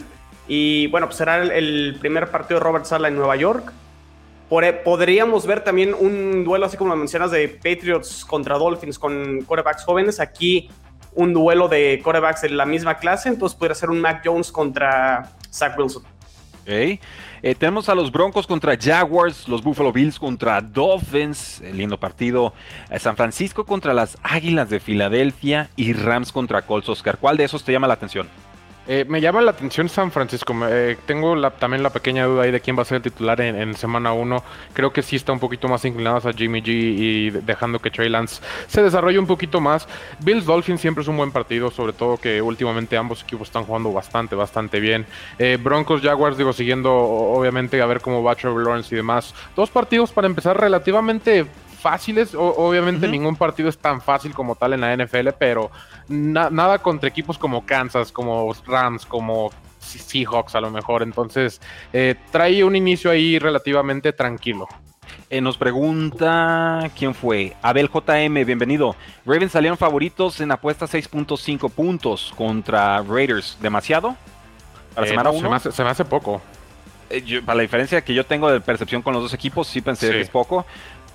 Y 0.49 0.89
bueno, 0.89 1.07
pues 1.07 1.19
será 1.19 1.43
el, 1.43 1.97
primer 2.01 2.29
partido 2.31 2.59
de 2.59 2.65
Robert 2.65 2.85
Sala 2.85 3.07
en 3.07 3.15
Nueva 3.15 3.37
York. 3.37 3.73
podríamos 4.49 5.47
ver 5.47 5.63
también 5.63 5.95
un 5.95 6.43
duelo, 6.43 6.67
así 6.67 6.77
como 6.77 6.97
mencionas, 6.97 7.31
de 7.31 7.49
Patriots 7.49 8.25
contra 8.25 8.59
Dolphins 8.59 8.99
con 8.99 9.43
quarterbacks 9.43 9.85
jóvenes. 9.85 10.19
Aquí 10.19 10.69
un 11.21 11.35
duelo 11.35 11.69
de 11.69 12.01
corebacks 12.03 12.43
de 12.43 12.51
la 12.51 12.67
misma 12.67 12.99
clase, 12.99 13.29
entonces 13.29 13.57
podría 13.57 13.75
ser 13.75 13.91
un 13.91 14.01
Mac 14.01 14.23
Jones 14.25 14.51
contra 14.51 15.31
Zach 15.53 15.79
Wilson. 15.79 16.03
Okay. 16.63 17.01
Eh, 17.43 17.55
tenemos 17.55 17.89
a 17.89 17.95
los 17.95 18.13
Broncos 18.13 18.47
contra 18.47 18.77
Jaguars, 18.79 19.49
los 19.49 19.63
Buffalo 19.63 19.93
Bills 19.93 20.19
contra 20.19 20.61
Dolphins, 20.61 21.61
el 21.63 21.79
lindo 21.79 21.99
partido. 21.99 22.53
Eh, 22.91 22.99
San 22.99 23.17
Francisco 23.17 23.65
contra 23.65 23.95
las 23.95 24.19
Águilas 24.23 24.69
de 24.69 24.81
Filadelfia 24.81 25.71
y 25.77 25.93
Rams 25.93 26.33
contra 26.33 26.63
Colts. 26.63 26.89
Oscar, 26.89 27.19
¿cuál 27.19 27.37
de 27.37 27.45
esos 27.45 27.65
te 27.65 27.73
llama 27.73 27.87
la 27.87 27.95
atención? 27.95 28.29
Eh, 28.87 29.05
me 29.07 29.21
llama 29.21 29.41
la 29.41 29.53
atención 29.53 29.89
San 29.89 30.11
Francisco. 30.11 30.55
Eh, 30.69 30.97
tengo 31.07 31.39
también 31.53 31.83
la 31.83 31.91
pequeña 31.91 32.25
duda 32.25 32.45
ahí 32.45 32.51
de 32.51 32.61
quién 32.61 32.77
va 32.77 32.83
a 32.83 32.85
ser 32.85 32.97
el 32.97 33.03
titular 33.03 33.41
en, 33.41 33.75
semana 33.75 34.13
1. 34.13 34.43
Creo 34.73 34.93
que 34.93 35.03
sí 35.03 35.17
está 35.17 35.33
un 35.33 35.39
poquito 35.39 35.69
más 35.69 35.85
inclinados 35.85 36.27
a 36.27 36.33
Jimmy 36.33 36.63
G 36.63 36.69
y 36.69 37.31
dejando 37.31 37.79
que 37.79 37.91
Trey 37.91 38.09
Lance 38.09 38.43
se 38.67 38.83
desarrolle 38.83 39.19
un 39.19 39.27
poquito 39.27 39.61
más. 39.61 39.87
Bills 40.21 40.47
Dolphins 40.47 40.81
siempre 40.81 41.03
es 41.03 41.09
un 41.09 41.17
buen 41.17 41.31
partido, 41.31 41.71
sobre 41.71 41.93
todo 41.93 42.17
que 42.17 42.41
últimamente 42.43 42.97
ambos 42.97 43.23
equipos 43.23 43.49
están 43.49 43.65
jugando 43.65 43.93
bastante, 43.93 44.35
bastante 44.35 44.81
bien. 44.81 45.07
Eh, 45.39 45.59
Broncos 45.63 46.01
Jaguars, 46.01 46.37
digo, 46.37 46.53
siguiendo 46.53 46.93
obviamente 46.93 47.81
a 47.81 47.87
ver 47.87 48.01
cómo 48.01 48.23
va 48.23 48.35
Trevor 48.35 48.65
Lawrence 48.65 48.95
y 48.95 48.97
demás. 48.97 49.35
Dos 49.55 49.71
partidos 49.71 50.11
para 50.11 50.27
empezar 50.27 50.59
relativamente 50.59 51.47
fáciles. 51.81 52.35
obviamente 52.35 53.09
ningún 53.09 53.37
partido 53.37 53.69
es 53.69 53.79
tan 53.79 54.01
fácil 54.01 54.35
como 54.35 54.55
tal 54.55 54.75
en 54.75 54.81
la 54.83 54.97
NFL, 54.97 55.31
pero 55.39 55.71
nada 56.09 56.79
contra 56.79 57.09
equipos 57.09 57.39
como 57.39 57.65
Kansas, 57.65 58.13
como 58.13 58.55
Rams, 58.67 59.07
como 59.07 59.51
Seahawks 59.81 60.55
a 60.55 60.61
lo 60.61 60.71
mejor. 60.71 61.03
Entonces, 61.03 61.61
eh, 61.93 62.15
trae 62.31 62.63
un 62.65 62.77
inicio 62.77 63.11
ahí 63.11 63.39
relativamente 63.39 64.13
tranquilo. 64.13 64.69
Eh, 65.29 65.41
nos 65.41 65.57
pregunta 65.57 66.91
quién 66.99 67.15
fue. 67.15 67.57
Abel 67.63 67.89
JM, 67.89 68.45
bienvenido. 68.45 68.97
Ravens 69.25 69.53
salieron 69.53 69.79
favoritos 69.79 70.41
en 70.41 70.51
apuesta 70.53 70.87
6.5 70.87 71.71
puntos 71.71 72.33
contra 72.37 73.03
Raiders. 73.03 73.57
¿Demasiado? 73.61 74.17
Para 74.95 75.07
eh, 75.07 75.11
semana 75.11 75.31
Se, 75.61 75.83
me 75.85 75.91
hace, 75.91 76.05
poco. 76.05 76.43
para 77.45 77.57
la 77.57 77.63
diferencia 77.63 78.03
que 78.03 78.13
yo 78.13 78.27
tengo 78.27 78.51
de 78.51 78.61
percepción 78.61 79.03
con 79.03 79.15
los 79.15 79.23
dos 79.23 79.35
equipos, 79.35 79.69
sí 79.69 79.81
pensé 79.81 80.11
que 80.11 80.21
es 80.21 80.29
poco 80.29 80.67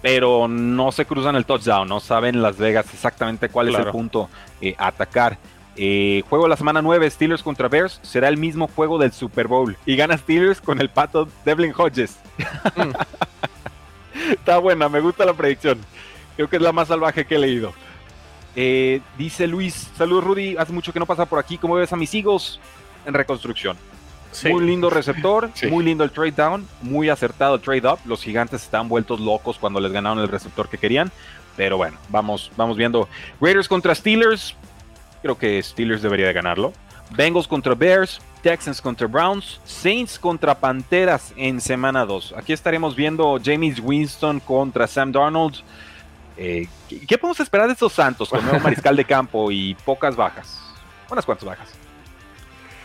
pero 0.06 0.48
no 0.48 0.92
se 0.92 1.04
cruzan 1.08 1.36
el 1.36 1.48
touchdown, 1.48 1.88
no 1.88 2.00
saben 2.00 2.40
Las 2.40 2.58
Vegas 2.58 2.86
exactamente 2.94 3.50
cuál 3.50 3.70
es 3.70 3.76
el 3.76 3.88
punto 3.88 4.30
eh, 4.62 4.76
a 4.78 4.90
atacar. 4.90 5.40
Eh, 5.76 6.22
juego 6.30 6.44
de 6.46 6.52
la 6.52 6.58
semana 6.58 6.80
9, 6.84 7.10
Steelers 7.10 7.42
contra 7.42 7.70
Bears, 7.70 8.00
será 8.04 8.28
el 8.28 8.38
mismo 8.38 8.68
juego 8.68 9.00
del 9.00 9.14
Super 9.14 9.48
Bowl. 9.48 9.76
Y 9.84 9.96
gana 9.96 10.16
Steelers 10.16 10.62
con 10.62 10.80
el 10.80 10.92
pato 10.92 11.28
Devlin 11.44 11.74
Hodges. 11.76 12.20
Mm. 12.76 12.92
Está 14.34 14.60
buena, 14.60 14.90
me 14.90 15.00
gusta 15.00 15.26
la 15.26 15.34
predicción. 15.34 15.80
Creo 16.36 16.48
que 16.52 16.58
es 16.58 16.62
la 16.62 16.72
más 16.72 16.90
salvaje 16.90 17.26
que 17.26 17.34
he 17.34 17.40
leído. 17.40 17.74
Eh, 18.56 19.02
dice 19.18 19.48
Luis, 19.48 19.90
saludos 19.98 20.24
Rudy, 20.24 20.56
hace 20.56 20.72
mucho 20.72 20.94
que 20.94 21.00
no 21.00 21.08
pasa 21.08 21.26
por 21.26 21.40
aquí, 21.40 21.58
¿cómo 21.58 21.74
ves 21.74 21.92
a 21.92 21.96
mis 21.96 22.14
hijos? 22.14 22.60
En 23.08 23.16
reconstrucción. 23.16 23.76
Muy 24.44 24.66
lindo 24.66 24.90
receptor, 24.90 25.50
muy 25.70 25.84
lindo 25.84 26.04
el 26.04 26.12
trade 26.12 26.32
down, 26.32 26.68
muy 26.82 27.10
acertado 27.10 27.56
el 27.56 27.62
trade 27.62 27.88
up. 27.88 28.00
Los 28.06 28.22
gigantes 28.24 28.64
estaban 28.64 28.90
vueltos 28.90 29.20
locos 29.20 29.58
cuando 29.58 29.80
les 29.80 29.92
ganaron 29.92 30.20
el 30.20 30.28
receptor 30.28 30.68
que 30.70 30.78
querían. 30.78 31.12
Pero 31.56 31.78
bueno, 31.78 31.98
vamos, 32.10 32.52
vamos 32.58 32.78
viendo. 32.78 33.08
Raiders 33.40 33.68
contra 33.68 33.96
Steelers. 33.96 34.56
Creo 35.22 35.38
que 35.38 35.62
Steelers 35.62 36.02
debería 36.02 36.28
de 36.28 36.34
ganarlo. 36.34 36.74
Bengals 37.12 37.48
contra 37.48 37.76
Bears, 37.76 38.20
Texans 38.42 38.82
contra 38.82 39.08
Browns, 39.08 39.60
Saints 39.64 40.20
contra 40.20 40.56
Panteras 40.56 41.34
en 41.36 41.62
semana 41.62 42.06
2. 42.06 42.34
Aquí 42.38 42.54
estaremos 42.54 42.96
viendo 42.96 43.40
James 43.44 43.80
Winston 43.80 44.40
contra 44.40 44.88
Sam 44.88 45.12
Darnold. 45.12 45.58
Eh, 46.38 46.68
¿qué, 47.08 47.18
podemos 47.18 47.40
esperar 47.40 47.68
de 47.68 47.74
estos 47.74 47.94
Santos 47.94 48.30
con 48.30 48.44
nuevo 48.44 48.60
mariscal 48.64 48.96
de 48.96 49.06
campo 49.06 49.52
y 49.52 49.76
pocas 49.86 50.16
bajas? 50.16 50.62
Unas 51.10 51.26
cuantas 51.26 51.48
bajas. 51.48 51.85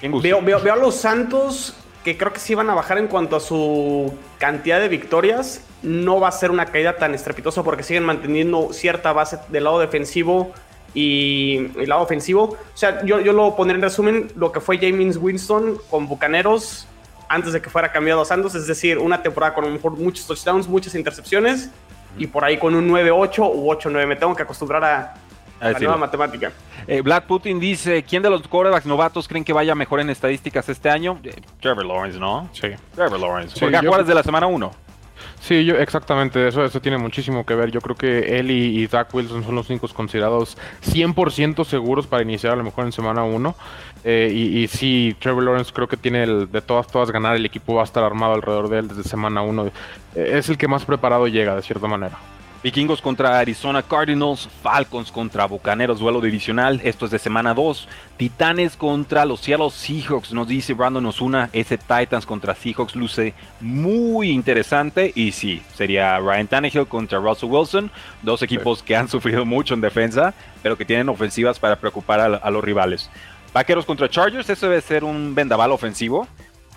Veo, 0.03 0.41
veo, 0.43 0.73
a 0.73 0.77
los 0.77 0.97
Santos 0.97 1.75
que 2.05 2.17
creo 2.17 2.33
que 2.33 2.41
sí 2.41 2.55
van 2.55 2.71
a 2.71 2.75
bajar 2.75 2.97
en 2.97 3.09
cuanto 3.09 3.37
a 3.37 3.41
su 3.41 4.13
cantidad 4.39 4.81
de 4.81 4.89
victorias. 4.89 5.63
No 5.83 6.19
va 6.19 6.29
a 6.29 6.33
ser 6.33 6.51
una 6.51 6.67
caída 6.67 6.97
tan 6.97 7.15
estrepitosa 7.15 7.63
porque 7.63 7.83
siguen 7.83 8.05
manteniendo 8.05 8.73
cierta 8.73 9.13
base 9.13 9.39
del 9.49 9.65
lado 9.65 9.79
defensivo 9.79 10.53
y 10.95 11.71
el 11.79 11.89
lado 11.89 12.03
ofensivo. 12.03 12.45
O 12.45 12.77
sea, 12.77 13.05
yo, 13.05 13.21
yo 13.21 13.33
lo 13.33 13.55
pondré 13.55 13.77
en 13.77 13.83
resumen 13.83 14.33
lo 14.35 14.51
que 14.51 14.61
fue 14.61 14.79
James 14.79 15.19
Winston 15.19 15.77
con 15.91 16.09
Bucaneros 16.09 16.87
antes 17.29 17.53
de 17.53 17.61
que 17.61 17.69
fuera 17.69 17.93
cambiado 17.93 18.23
a 18.23 18.25
Santos. 18.25 18.55
Es 18.55 18.67
decir, 18.67 18.99
una 18.99 19.23
temporada 19.23 19.55
con 19.55 19.79
muchos 19.99 20.27
touchdowns, 20.27 20.69
muchas 20.69 20.95
intercepciones 20.95 21.71
y 22.17 22.27
por 22.27 22.45
ahí 22.45 22.59
con 22.59 22.75
un 22.75 22.89
9-8 22.89 23.51
u 23.55 23.71
8-9. 23.71 24.07
Me 24.07 24.17
tengo 24.17 24.35
que 24.35 24.43
acostumbrar 24.43 24.85
a, 24.85 25.15
la 25.61 25.79
nueva 25.79 25.97
matemática. 25.97 26.53
Eh, 26.87 27.03
Black 27.03 27.27
Putin 27.27 27.61
dice, 27.61 28.03
¿quién 28.03 28.23
de 28.23 28.31
los 28.31 28.47
quarterbacks 28.49 28.87
novatos 28.87 29.29
creen 29.29 29.45
que 29.45 29.53
vaya 29.53 29.75
mejor 29.75 30.01
en 30.01 30.11
estadísticas 30.11 30.69
este 30.69 30.91
año? 30.91 31.19
Eh, 31.23 31.35
Trevor 31.61 31.85
Lawrence, 31.85 32.19
¿no? 32.19 32.49
Sí. 32.53 32.69
Trevor 32.95 33.21
Lawrence. 33.21 33.59
Porque 33.61 33.79
yo... 33.83 34.03
de 34.03 34.15
la 34.15 34.23
semana 34.23 34.47
1. 34.47 34.71
Sí, 35.41 35.65
yo, 35.65 35.77
exactamente, 35.77 36.49
eso, 36.49 36.65
eso 36.65 36.81
tiene 36.81 36.99
muchísimo 36.99 37.45
que 37.45 37.55
ver. 37.55 37.71
Yo 37.71 37.81
creo 37.81 37.97
que 37.97 38.39
él 38.39 38.51
y, 38.51 38.87
Zach 38.89 39.15
Wilson 39.15 39.45
son 39.45 39.55
los 39.55 39.69
únicos 39.71 39.93
considerados 39.93 40.57
100% 40.85 41.65
seguros 41.65 42.07
para 42.07 42.23
iniciar 42.23 42.53
a 42.53 42.57
lo 42.57 42.65
mejor 42.65 42.85
en 42.85 42.93
semana 42.93 43.25
1. 43.25 43.55
Eh, 44.05 44.31
y, 44.33 44.67
sí, 44.69 45.17
Trevor 45.19 45.45
Lawrence 45.45 45.73
creo 45.75 45.89
que 45.89 45.97
tiene 45.97 46.23
el, 46.23 46.51
de 46.51 46.61
todas, 46.61 46.87
todas 46.87 47.11
ganar. 47.11 47.37
El 47.37 47.47
equipo 47.47 47.75
va 47.75 47.83
a 47.83 47.85
estar 47.85 48.05
armado 48.05 48.35
alrededor 48.35 48.69
de 48.69 48.79
él 48.79 48.89
desde 48.89 49.03
semana 49.05 49.43
1. 49.43 49.71
es 50.15 50.49
el 50.49 50.59
que 50.59 50.69
más 50.69 50.85
preparado 50.85 51.27
llega, 51.27 51.55
de 51.55 51.63
cierta 51.63 51.87
manera. 51.87 52.19
Vikingos 52.63 53.01
contra 53.01 53.39
Arizona 53.39 53.83
Cardinals, 53.83 54.47
Falcons 54.63 55.11
contra 55.11 55.47
Bucaneros, 55.47 55.99
duelo 55.99 56.21
divisional, 56.21 56.79
esto 56.85 57.07
es 57.07 57.11
de 57.11 57.19
semana 57.19 57.55
2. 57.55 57.89
Titanes 58.19 58.77
contra 58.77 59.25
los 59.25 59.41
Seattle 59.41 59.71
Seahawks, 59.71 60.35
nos 60.35 60.47
dice 60.47 60.75
Brandon 60.75 61.07
Osuna, 61.07 61.49
ese 61.55 61.79
Titans 61.79 62.27
contra 62.27 62.55
Seahawks 62.55 62.95
luce 62.95 63.33
muy 63.61 64.29
interesante 64.29 65.11
y 65.15 65.33
sí, 65.33 65.63
sería 65.75 66.19
Ryan 66.19 66.49
Tannehill 66.49 66.87
contra 66.87 67.19
Russell 67.19 67.49
Wilson, 67.49 67.91
dos 68.21 68.43
equipos 68.43 68.83
que 68.83 68.95
han 68.95 69.09
sufrido 69.09 69.47
mucho 69.47 69.73
en 69.73 69.81
defensa, 69.81 70.35
pero 70.63 70.77
que 70.77 70.85
tienen 70.85 71.09
ofensivas 71.09 71.59
para 71.59 71.77
preocupar 71.77 72.21
a, 72.21 72.51
los 72.51 72.63
rivales. 72.63 73.09
Vaqueros 73.55 73.87
contra 73.87 74.11
Chargers, 74.11 74.51
eso 74.51 74.69
debe 74.69 74.83
ser 74.83 75.03
un 75.03 75.35
vendaval 75.35 75.73
ofensivo. 75.73 76.29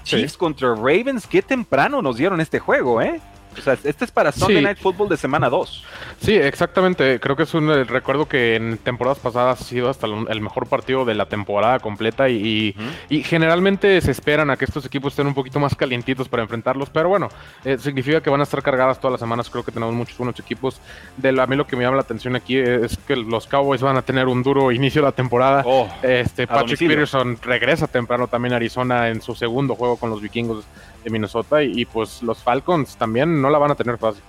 Chiefs 0.05 0.37
contra 0.37 0.69
Ravens, 0.69 1.27
qué 1.27 1.41
temprano 1.41 2.01
nos 2.01 2.15
dieron 2.15 2.39
este 2.39 2.59
juego, 2.59 3.01
¿eh? 3.01 3.19
O 3.57 3.62
sea, 3.62 3.77
este 3.83 4.05
es 4.05 4.12
para 4.12 4.31
Sunday 4.31 4.62
Night 4.62 4.77
Football 4.79 5.10
de 5.10 5.17
semana 5.17 5.50
2. 5.50 5.83
Sí, 6.19 6.33
exactamente. 6.36 7.19
Creo 7.19 7.36
que 7.36 7.43
es 7.43 7.53
un 7.53 7.69
recuerdo 7.86 8.27
que 8.27 8.55
en 8.55 8.77
temporadas 8.77 9.19
pasadas 9.19 9.62
ha 9.62 9.63
sido 9.63 9.89
hasta 9.89 10.07
el 10.07 10.41
mejor 10.41 10.67
partido 10.67 11.05
de 11.05 11.15
la 11.15 11.25
temporada 11.27 11.79
completa 11.79 12.29
y, 12.29 12.75
generalmente 13.24 14.00
se 14.01 14.12
esperan 14.12 14.50
a 14.50 14.57
que 14.57 14.65
estos 14.65 14.86
equipos 14.86 15.13
estén 15.13 15.27
un 15.27 15.33
poquito 15.33 15.60
más 15.60 15.75
calientitos 15.75 16.27
para 16.29 16.43
enfrentarlos, 16.43 16.89
pero 16.89 17.10
bueno, 17.10 17.29
eh, 17.63 17.77
significa 17.79 18.22
que 18.22 18.29
van 18.29 18.41
a 18.41 18.43
estar 18.43 18.62
cargadas 18.62 19.00
todas 19.00 19.13
las 19.13 19.19
semanas. 19.19 19.50
Creo 19.50 19.63
que 19.63 19.72
tenemos 19.72 19.93
muchos 19.95 20.17
buenos 20.17 20.39
equipos. 20.39 20.79
De 21.17 21.29
a 21.29 21.48
mí 21.48 21.55
lo 21.55 21.65
que 21.65 21.75
me 21.75 21.83
llama 21.83 21.95
la 21.98 22.03
atención 22.03 22.36
aquí 22.36 22.57
es 22.57 22.98
que 22.98 23.15
los 23.15 23.48
Cowboys 23.48 23.81
van 23.81 23.98
a 23.98 24.01
tener 24.01 24.27
un 24.27 24.43
duro 24.43 24.72
inicio 24.72 25.01
de 25.01 25.07
la 25.07 25.12
temporada. 25.12 25.63
Oh, 25.65 25.88
este 26.01 26.48
Patrick 26.48 26.79
Peterson 26.79 27.38
regresa 27.41 27.88
temprano 27.88 28.27
también 28.27 28.53
a 28.53 28.57
Arizona 28.57 29.10
en 29.10 29.22
su 29.22 29.36
segundo 29.36 29.75
juego 29.75 29.98
con 29.98 30.10
los 30.10 30.22
vikingos 30.22 30.65
de 31.03 31.10
Minnesota 31.10 31.63
y, 31.63 31.86
pues 31.86 32.24
los 32.24 32.41
Falcons 32.41 32.95
también 32.98 33.41
no 33.41 33.50
la 33.50 33.57
van 33.57 33.72
a 33.72 33.75
tener 33.75 33.98
fácil. 33.98 34.24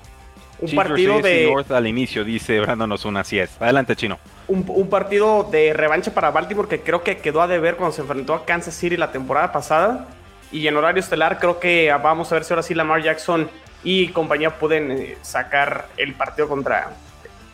Un 0.60 0.74
partido 0.74 1.20
de 1.20 1.50
North 1.50 1.70
al 1.72 1.86
inicio 1.86 2.24
dice 2.24 2.60
Brandon 2.60 2.90
Osuna, 2.92 3.20
así 3.20 3.38
es. 3.38 3.60
Adelante, 3.60 3.96
Chino. 3.96 4.18
Un, 4.46 4.88
partido 4.88 5.48
de 5.50 5.72
revancha 5.72 6.12
para 6.14 6.30
Baltimore 6.30 6.68
que 6.68 6.80
creo 6.80 7.02
que 7.02 7.18
quedó 7.18 7.42
a 7.42 7.46
deber 7.46 7.76
cuando 7.76 7.94
se 7.94 8.02
enfrentó 8.02 8.34
a 8.34 8.44
Kansas 8.44 8.74
City 8.74 8.96
la 8.96 9.10
temporada 9.10 9.52
pasada. 9.52 10.08
Y 10.52 10.66
en 10.68 10.76
horario 10.76 11.00
estelar 11.00 11.38
creo 11.38 11.58
que 11.58 11.92
vamos 12.02 12.30
a 12.30 12.36
ver 12.36 12.44
si 12.44 12.52
ahora 12.52 12.62
sí 12.62 12.74
Lamar 12.74 13.02
Jackson 13.02 13.48
y 13.82 14.08
compañía 14.08 14.58
pueden 14.58 14.92
eh, 14.92 15.18
sacar 15.22 15.88
el 15.96 16.14
partido 16.14 16.48
contra 16.48 16.92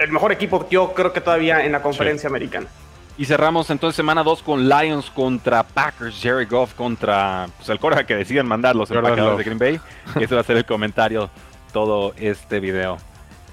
el 0.01 0.13
mejor 0.13 0.33
equipo, 0.33 0.67
yo 0.71 0.95
creo 0.95 1.13
que 1.13 1.21
todavía 1.21 1.65
en 1.65 1.73
la 1.73 1.83
conferencia 1.83 2.29
americana. 2.29 2.67
Y 3.21 3.27
cerramos 3.27 3.69
entonces 3.69 3.97
semana 3.97 4.23
2 4.23 4.43
con 4.43 4.67
Lions 4.67 5.11
contra 5.11 5.63
Packers, 5.63 6.19
Jerry 6.23 6.47
Goff 6.47 6.73
contra 6.73 7.49
pues, 7.59 7.69
el 7.69 7.79
Cora 7.79 8.07
que 8.07 8.17
deciden 8.17 8.49
mandar 8.49 8.75
los 8.75 8.91
empacadores 8.91 9.37
de 9.37 9.45
Green 9.45 9.59
Bay. 9.59 9.81
Ese 10.19 10.35
va 10.35 10.41
a 10.41 10.45
ser 10.45 10.57
el 10.57 10.65
comentario 10.65 11.29
todo 11.71 12.15
este 12.17 12.61
video. 12.61 12.97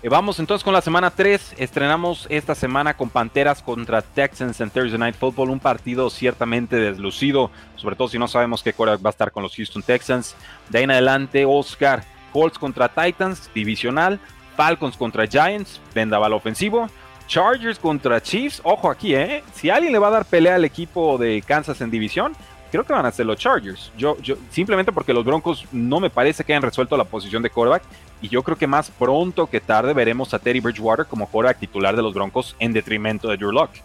Eh, 0.04 0.08
vamos 0.08 0.40
entonces 0.40 0.64
con 0.64 0.72
la 0.72 0.80
semana 0.80 1.10
3. 1.12 1.56
Estrenamos 1.58 2.28
esta 2.30 2.56
semana 2.56 2.96
con 2.96 3.10
Panteras 3.10 3.62
contra 3.62 4.02
Texans 4.02 4.62
en 4.62 4.70
Thursday 4.70 4.98
Night 4.98 5.18
Football. 5.18 5.50
Un 5.50 5.60
partido 5.60 6.10
ciertamente 6.10 6.78
deslucido, 6.78 7.52
sobre 7.76 7.98
todo 7.98 8.08
si 8.08 8.18
no 8.18 8.30
sabemos 8.30 8.64
qué 8.64 8.72
Cora 8.72 8.96
va 8.96 9.10
a 9.10 9.12
estar 9.12 9.34
con 9.34 9.44
los 9.44 9.54
Houston 9.54 9.84
Texans. 9.84 10.38
De 10.70 10.78
ahí 10.78 10.86
en 10.86 10.92
adelante, 10.92 11.44
Oscar, 11.44 12.06
Colts 12.32 12.58
contra 12.58 12.88
Titans, 12.88 13.52
divisional. 13.54 14.18
Falcons 14.56 14.96
contra 14.96 15.28
Giants, 15.28 15.82
vendaval 15.94 16.32
ofensivo. 16.32 16.88
Chargers 17.28 17.78
contra 17.78 18.22
Chiefs. 18.22 18.62
Ojo 18.64 18.90
aquí, 18.90 19.14
¿eh? 19.14 19.44
Si 19.54 19.70
alguien 19.70 19.94
le 19.94 20.00
va 20.00 20.08
a 20.08 20.12
dar 20.12 20.26
pelea 20.26 20.56
al 20.56 20.66
equipo 20.66 21.18
de 21.18 21.44
Kansas 21.46 21.82
en 21.82 21.92
división, 21.92 22.34
creo 22.72 22.84
que 22.84 22.94
van 22.94 23.06
a 23.06 23.12
ser 23.12 23.26
los 23.26 23.38
Chargers. 23.38 23.92
Yo, 23.98 24.18
yo, 24.22 24.36
simplemente 24.50 24.92
porque 24.92 25.14
los 25.14 25.24
Broncos 25.24 25.66
no 25.72 26.00
me 26.00 26.10
parece 26.10 26.44
que 26.44 26.54
hayan 26.54 26.64
resuelto 26.64 26.98
la 26.98 27.04
posición 27.04 27.44
de 27.44 27.50
quarterback. 27.50 27.84
Y 28.22 28.30
yo 28.30 28.42
creo 28.42 28.58
que 28.58 28.66
más 28.66 28.90
pronto 28.90 29.48
que 29.48 29.60
tarde 29.60 29.94
veremos 29.94 30.34
a 30.34 30.40
Teddy 30.40 30.60
Bridgewater 30.60 31.06
como 31.06 31.28
quarterback 31.28 31.60
titular 31.60 31.96
de 31.96 32.02
los 32.02 32.14
Broncos 32.14 32.56
en 32.60 32.74
detrimento 32.74 33.28
de 33.30 33.38
Drew 33.38 33.52
Locke. 33.52 33.84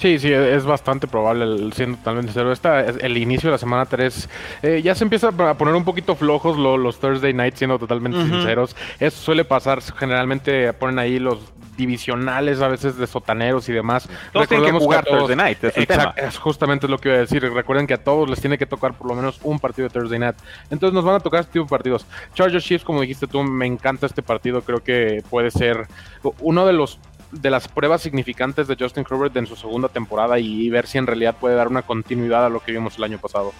Sí, 0.00 0.18
sí, 0.18 0.32
es 0.32 0.64
bastante 0.64 1.06
probable, 1.06 1.70
siendo 1.72 1.98
totalmente 1.98 2.32
cero. 2.32 2.52
Esta, 2.52 2.80
el 2.80 3.18
inicio 3.18 3.48
de 3.48 3.52
la 3.52 3.58
semana 3.58 3.84
3 3.84 4.30
eh, 4.62 4.80
ya 4.82 4.94
se 4.94 5.04
empieza 5.04 5.28
a 5.28 5.54
poner 5.54 5.74
un 5.74 5.84
poquito 5.84 6.16
flojos 6.16 6.56
los 6.56 6.98
Thursday 6.98 7.34
nights, 7.34 7.58
siendo 7.58 7.78
totalmente 7.78 8.18
sinceros. 8.22 8.74
Eso 8.98 9.20
suele 9.20 9.44
pasar, 9.44 9.82
generalmente 9.82 10.72
ponen 10.72 10.98
ahí 10.98 11.18
los 11.18 11.40
divisionales, 11.80 12.60
a 12.60 12.68
veces 12.68 12.96
de 12.96 13.06
sotaneros 13.06 13.68
y 13.68 13.72
demás. 13.72 14.08
Todos 14.32 14.48
tienen 14.48 14.72
que 14.72 14.78
jugar 14.78 15.04
Thursday 15.04 15.36
Night, 15.36 15.58
es 15.64 16.38
justamente 16.38 16.86
lo 16.88 16.98
que 16.98 17.08
iba 17.08 17.16
a 17.16 17.20
decir. 17.20 17.42
Recuerden 17.42 17.86
que 17.86 17.94
a 17.94 18.04
todos 18.04 18.28
les 18.28 18.40
tiene 18.40 18.58
que 18.58 18.66
tocar 18.66 18.94
por 18.94 19.08
lo 19.08 19.14
menos 19.14 19.40
un 19.42 19.58
partido 19.58 19.88
de 19.88 19.94
Thursday 19.94 20.18
Night. 20.18 20.36
Entonces 20.70 20.94
nos 20.94 21.04
van 21.04 21.16
a 21.16 21.20
tocar 21.20 21.40
este 21.40 21.52
tipo 21.54 21.64
de 21.64 21.70
partidos. 21.70 22.06
Chargers 22.34 22.64
Chiefs, 22.64 22.84
como 22.84 23.00
dijiste 23.00 23.26
tú, 23.26 23.42
me 23.42 23.66
encanta 23.66 24.06
este 24.06 24.22
partido. 24.22 24.62
Creo 24.62 24.82
que 24.82 25.22
puede 25.30 25.50
ser 25.50 25.86
uno 26.40 26.66
de 26.66 26.72
los 26.72 26.98
de 27.32 27.48
las 27.48 27.68
pruebas 27.68 28.02
significantes 28.02 28.66
de 28.66 28.76
Justin 28.78 29.06
Herbert 29.08 29.36
en 29.36 29.46
su 29.46 29.54
segunda 29.54 29.88
temporada 29.88 30.40
y 30.40 30.68
ver 30.68 30.88
si 30.88 30.98
en 30.98 31.06
realidad 31.06 31.36
puede 31.38 31.54
dar 31.54 31.68
una 31.68 31.82
continuidad 31.82 32.44
a 32.44 32.48
lo 32.48 32.60
que 32.60 32.72
vimos 32.72 32.98
el 32.98 33.04
año 33.04 33.18
pasado. 33.18 33.52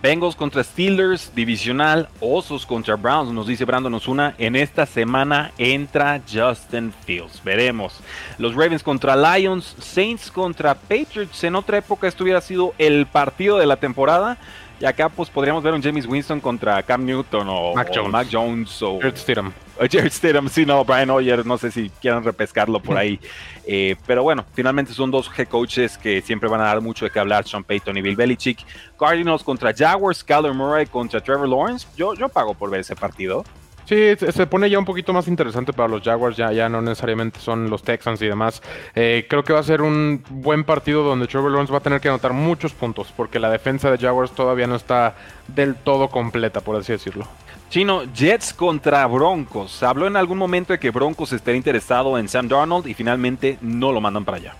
Bengals 0.00 0.36
contra 0.36 0.62
Steelers, 0.62 1.32
divisional, 1.34 2.08
Osos 2.20 2.64
contra 2.64 2.94
Browns, 2.94 3.32
nos 3.32 3.48
dice 3.48 3.64
Brandon 3.64 3.92
Osuna. 3.94 4.32
En 4.38 4.54
esta 4.54 4.86
semana 4.86 5.50
entra 5.58 6.20
Justin 6.32 6.92
Fields. 7.04 7.42
Veremos. 7.42 7.98
Los 8.38 8.54
Ravens 8.54 8.84
contra 8.84 9.16
Lions, 9.16 9.74
Saints 9.80 10.30
contra 10.30 10.76
Patriots. 10.76 11.42
En 11.42 11.56
otra 11.56 11.78
época 11.78 12.06
esto 12.06 12.22
hubiera 12.22 12.40
sido 12.40 12.74
el 12.78 13.06
partido 13.06 13.58
de 13.58 13.66
la 13.66 13.76
temporada. 13.76 14.38
Y 14.80 14.84
acá 14.84 15.08
pues 15.08 15.28
podríamos 15.28 15.62
ver 15.62 15.74
un 15.74 15.82
James 15.82 16.06
Winston 16.06 16.38
contra 16.40 16.82
Cam 16.84 17.04
Newton 17.04 17.48
o 17.48 17.74
Mac 17.74 17.88
o 17.90 17.94
Jones. 17.94 18.12
Mac 18.12 18.28
Jones 18.30 18.82
o, 18.82 18.98
Jared 18.98 19.16
Stidham. 19.16 19.52
o 19.76 19.84
Jared 19.90 20.12
Stidham. 20.12 20.48
Sí, 20.48 20.64
no, 20.64 20.84
Brian 20.84 21.10
Hoyer, 21.10 21.44
no 21.44 21.58
sé 21.58 21.72
si 21.72 21.90
quieran 22.00 22.22
repescarlo 22.22 22.80
por 22.80 22.96
ahí. 22.96 23.18
Eh, 23.70 23.96
pero 24.06 24.22
bueno, 24.22 24.46
finalmente 24.54 24.94
son 24.94 25.10
dos 25.10 25.30
head 25.36 25.46
coaches 25.46 25.98
que 25.98 26.22
siempre 26.22 26.48
van 26.48 26.62
a 26.62 26.64
dar 26.64 26.80
mucho 26.80 27.04
de 27.04 27.10
qué 27.10 27.18
hablar, 27.18 27.46
Sean 27.46 27.62
Payton 27.62 27.98
y 27.98 28.00
Bill 28.00 28.16
Belichick. 28.16 28.64
Cardinals 28.98 29.44
contra 29.44 29.74
Jaguars, 29.76 30.24
Kyler 30.24 30.54
Murray 30.54 30.86
contra 30.86 31.20
Trevor 31.20 31.46
Lawrence. 31.46 31.86
Yo, 31.94 32.14
yo 32.14 32.30
pago 32.30 32.54
por 32.54 32.70
ver 32.70 32.80
ese 32.80 32.96
partido. 32.96 33.44
Sí, 33.88 34.14
se 34.18 34.46
pone 34.46 34.68
ya 34.68 34.78
un 34.78 34.84
poquito 34.84 35.14
más 35.14 35.28
interesante 35.28 35.72
para 35.72 35.88
los 35.88 36.02
Jaguars, 36.02 36.36
ya, 36.36 36.52
ya 36.52 36.68
no 36.68 36.82
necesariamente 36.82 37.40
son 37.40 37.70
los 37.70 37.82
Texans 37.82 38.20
y 38.20 38.26
demás. 38.26 38.60
Eh, 38.94 39.26
creo 39.30 39.42
que 39.42 39.54
va 39.54 39.60
a 39.60 39.62
ser 39.62 39.80
un 39.80 40.22
buen 40.28 40.62
partido 40.64 41.02
donde 41.02 41.26
Trevor 41.26 41.50
Lawrence 41.50 41.72
va 41.72 41.78
a 41.78 41.82
tener 41.82 41.98
que 41.98 42.08
anotar 42.10 42.34
muchos 42.34 42.74
puntos, 42.74 43.14
porque 43.16 43.38
la 43.38 43.48
defensa 43.48 43.90
de 43.90 43.96
Jaguars 43.96 44.32
todavía 44.32 44.66
no 44.66 44.76
está 44.76 45.14
del 45.46 45.74
todo 45.74 46.08
completa, 46.08 46.60
por 46.60 46.76
así 46.76 46.92
decirlo. 46.92 47.26
Chino, 47.70 48.02
Jets 48.12 48.52
contra 48.52 49.06
Broncos. 49.06 49.82
Habló 49.82 50.06
en 50.06 50.16
algún 50.16 50.36
momento 50.36 50.74
de 50.74 50.78
que 50.78 50.90
Broncos 50.90 51.32
estaría 51.32 51.56
interesado 51.56 52.18
en 52.18 52.28
Sam 52.28 52.46
Darnold 52.46 52.86
y 52.88 52.92
finalmente 52.92 53.56
no 53.62 53.92
lo 53.92 54.02
mandan 54.02 54.26
para 54.26 54.36
allá. 54.36 54.54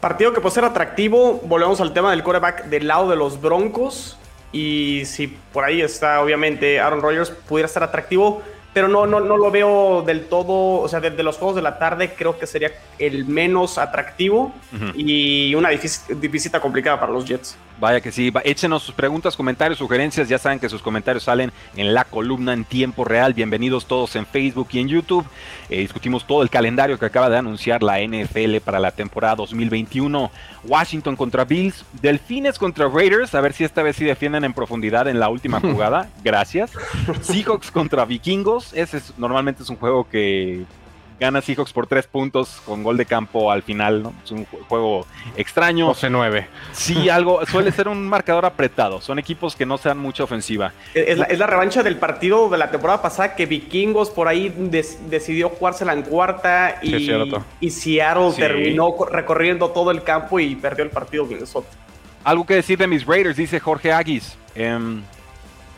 Partido 0.00 0.32
que 0.32 0.40
puede 0.40 0.54
ser 0.54 0.64
atractivo. 0.64 1.42
Volvemos 1.44 1.82
al 1.82 1.92
tema 1.92 2.10
del 2.10 2.22
quarterback 2.22 2.64
del 2.64 2.88
lado 2.88 3.10
de 3.10 3.16
los 3.16 3.38
Broncos. 3.38 4.16
Y 4.52 5.02
si 5.06 5.26
por 5.26 5.64
ahí 5.64 5.82
está, 5.82 6.20
obviamente, 6.20 6.80
Aaron 6.80 7.02
Rodgers, 7.02 7.30
pudiera 7.30 7.68
ser 7.68 7.82
atractivo. 7.82 8.42
Pero 8.76 8.88
no, 8.88 9.06
no, 9.06 9.20
no 9.20 9.38
lo 9.38 9.50
veo 9.50 10.02
del 10.02 10.26
todo. 10.26 10.82
O 10.82 10.86
sea, 10.86 11.00
de, 11.00 11.08
de 11.08 11.22
los 11.22 11.38
juegos 11.38 11.56
de 11.56 11.62
la 11.62 11.78
tarde, 11.78 12.12
creo 12.14 12.38
que 12.38 12.46
sería 12.46 12.72
el 12.98 13.24
menos 13.24 13.78
atractivo. 13.78 14.52
Y 14.94 15.54
una 15.54 15.70
difícil, 15.70 16.14
visita 16.16 16.60
complicada 16.60 17.00
para 17.00 17.10
los 17.10 17.24
Jets. 17.24 17.56
Vaya 17.78 18.00
que 18.00 18.10
sí, 18.10 18.32
échenos 18.44 18.82
sus 18.82 18.94
preguntas, 18.94 19.36
comentarios, 19.36 19.78
sugerencias. 19.78 20.30
Ya 20.30 20.38
saben 20.38 20.58
que 20.58 20.68
sus 20.68 20.80
comentarios 20.80 21.24
salen 21.24 21.52
en 21.76 21.92
la 21.92 22.04
columna 22.04 22.54
en 22.54 22.64
tiempo 22.64 23.04
real. 23.04 23.34
Bienvenidos 23.34 23.86
todos 23.86 24.16
en 24.16 24.24
Facebook 24.24 24.68
y 24.72 24.78
en 24.78 24.88
YouTube. 24.88 25.26
Eh, 25.68 25.80
discutimos 25.80 26.26
todo 26.26 26.42
el 26.42 26.48
calendario 26.48 26.98
que 26.98 27.04
acaba 27.04 27.28
de 27.28 27.36
anunciar 27.36 27.82
la 27.82 28.00
NFL 28.00 28.58
para 28.64 28.80
la 28.80 28.92
temporada 28.92 29.36
2021. 29.36 30.30
Washington 30.64 31.16
contra 31.16 31.44
Bills, 31.44 31.84
Delfines 32.00 32.58
contra 32.58 32.88
Raiders. 32.88 33.34
A 33.34 33.42
ver 33.42 33.52
si 33.52 33.64
esta 33.64 33.82
vez 33.82 33.96
sí 33.96 34.04
defienden 34.04 34.44
en 34.44 34.54
profundidad 34.54 35.06
en 35.08 35.20
la 35.20 35.28
última 35.28 35.60
jugada. 35.60 36.08
Gracias. 36.24 36.72
Seahawks 37.20 37.70
contra 37.70 38.06
Vikingos. 38.06 38.65
Ese 38.72 38.98
es- 38.98 39.12
normalmente 39.18 39.62
es 39.62 39.70
un 39.70 39.76
juego 39.76 40.08
que 40.08 40.64
gana 41.18 41.40
Seahawks 41.40 41.72
por 41.72 41.86
tres 41.86 42.06
puntos 42.06 42.60
con 42.66 42.82
gol 42.82 42.98
de 42.98 43.06
campo 43.06 43.50
al 43.50 43.62
final. 43.62 44.02
¿no? 44.02 44.12
Es 44.22 44.30
un 44.32 44.46
ju- 44.46 44.58
juego 44.68 45.06
extraño. 45.36 45.86
12-9. 45.88 46.46
Sí, 46.72 47.08
algo 47.08 47.44
suele 47.46 47.72
ser 47.72 47.88
un 47.88 48.06
marcador 48.06 48.44
apretado. 48.44 49.00
Son 49.00 49.18
equipos 49.18 49.56
que 49.56 49.64
no 49.64 49.78
sean 49.78 49.96
mucha 49.96 50.24
ofensiva. 50.24 50.72
Es 50.92 51.16
la, 51.16 51.24
es 51.24 51.38
la 51.38 51.46
revancha 51.46 51.82
del 51.82 51.96
partido 51.96 52.50
de 52.50 52.58
la 52.58 52.70
temporada 52.70 53.00
pasada 53.00 53.34
que 53.34 53.46
Vikingos 53.46 54.10
por 54.10 54.28
ahí 54.28 54.52
des- 54.56 55.08
decidió 55.08 55.48
jugársela 55.48 55.94
en 55.94 56.02
cuarta 56.02 56.80
y, 56.82 56.94
y 57.60 57.70
Seattle 57.70 58.32
Sí. 58.32 58.36
terminó 58.40 58.94
co- 58.94 59.06
recorriendo 59.06 59.70
todo 59.70 59.90
el 59.90 60.02
campo 60.02 60.38
y 60.38 60.54
perdió 60.54 60.84
el 60.84 60.90
partido 60.90 61.24
Minnesota. 61.24 61.68
Algo 62.24 62.44
que 62.44 62.56
decir 62.56 62.76
de 62.76 62.88
mis 62.88 63.06
Raiders, 63.06 63.36
dice 63.38 63.58
Jorge 63.58 63.90
Aguis. 63.90 64.36
Em, 64.54 65.00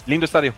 lindo 0.07 0.25
estadio. 0.25 0.53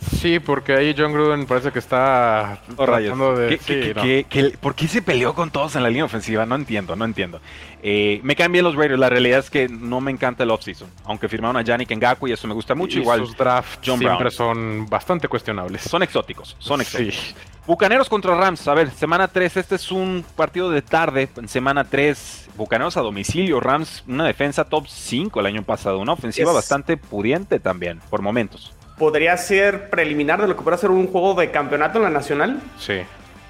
Sí, 0.00 0.38
porque 0.40 0.72
ahí 0.74 0.94
John 0.96 1.12
Gruden 1.12 1.46
parece 1.46 1.72
que 1.72 1.78
está 1.78 2.60
Oh, 2.76 2.86
rayos. 2.86 3.38
de... 3.38 3.48
¿Qué- 3.48 3.58
sí, 3.58 3.64
qué- 3.66 3.94
no. 3.94 4.02
qué- 4.02 4.26
qué- 4.28 4.58
¿Por 4.58 4.74
qué 4.74 4.88
se 4.88 5.02
peleó 5.02 5.34
con 5.34 5.50
todos 5.50 5.76
en 5.76 5.82
la 5.82 5.88
línea 5.90 6.04
ofensiva? 6.04 6.46
No 6.46 6.54
entiendo, 6.54 6.96
no 6.96 7.04
entiendo. 7.04 7.40
Eh, 7.82 8.20
me 8.22 8.34
caen 8.36 8.50
bien 8.52 8.64
los 8.64 8.74
Raiders. 8.76 8.98
La 8.98 9.08
realidad 9.10 9.38
es 9.40 9.50
que 9.50 9.68
no 9.68 10.00
me 10.00 10.10
encanta 10.10 10.42
el 10.44 10.50
offseason. 10.50 10.88
Aunque 11.04 11.28
firmaron 11.28 11.56
a 11.58 11.62
Yannick 11.62 11.90
Ngakwe 11.94 12.30
y 12.30 12.32
eso 12.32 12.48
me 12.48 12.54
gusta 12.54 12.74
mucho. 12.74 12.98
Y 12.98 13.02
Igual 13.02 13.20
sus 13.20 13.36
drafts 13.36 13.78
John 13.84 13.98
siempre 13.98 14.18
Brown. 14.18 14.30
son 14.30 14.86
bastante 14.88 15.28
cuestionables. 15.28 15.82
son 15.82 16.02
exóticos. 16.02 16.56
Son 16.58 16.80
exóticos. 16.80 17.14
Sí. 17.16 17.34
Bucaneros 17.66 18.08
contra 18.08 18.34
Rams. 18.34 18.66
A 18.68 18.74
ver, 18.74 18.90
semana 18.90 19.28
3. 19.28 19.56
Este 19.58 19.74
es 19.76 19.92
un 19.92 20.24
partido 20.34 20.70
de 20.70 20.82
tarde. 20.82 21.28
En 21.36 21.46
semana 21.48 21.84
3, 21.84 22.48
Bucaneros 22.56 22.96
a 22.96 23.00
domicilio. 23.02 23.60
Rams, 23.60 24.02
una 24.08 24.24
defensa 24.24 24.64
top 24.64 24.86
5 24.88 25.40
el 25.40 25.46
año 25.46 25.62
pasado. 25.62 25.98
Una 25.98 26.14
ofensiva 26.14 26.50
Es- 26.50 26.56
bastante 26.56 26.96
pudiente 26.96 27.60
también, 27.60 28.00
por 28.10 28.22
momentos. 28.22 28.72
¿Podría 29.00 29.34
ser 29.38 29.88
preliminar 29.88 30.42
de 30.42 30.46
lo 30.46 30.54
que 30.58 30.62
puede 30.62 30.76
ser 30.76 30.90
un 30.90 31.06
juego 31.06 31.32
de 31.32 31.50
campeonato 31.50 31.96
en 31.96 32.04
la 32.04 32.10
nacional? 32.10 32.60
Sí. 32.78 33.00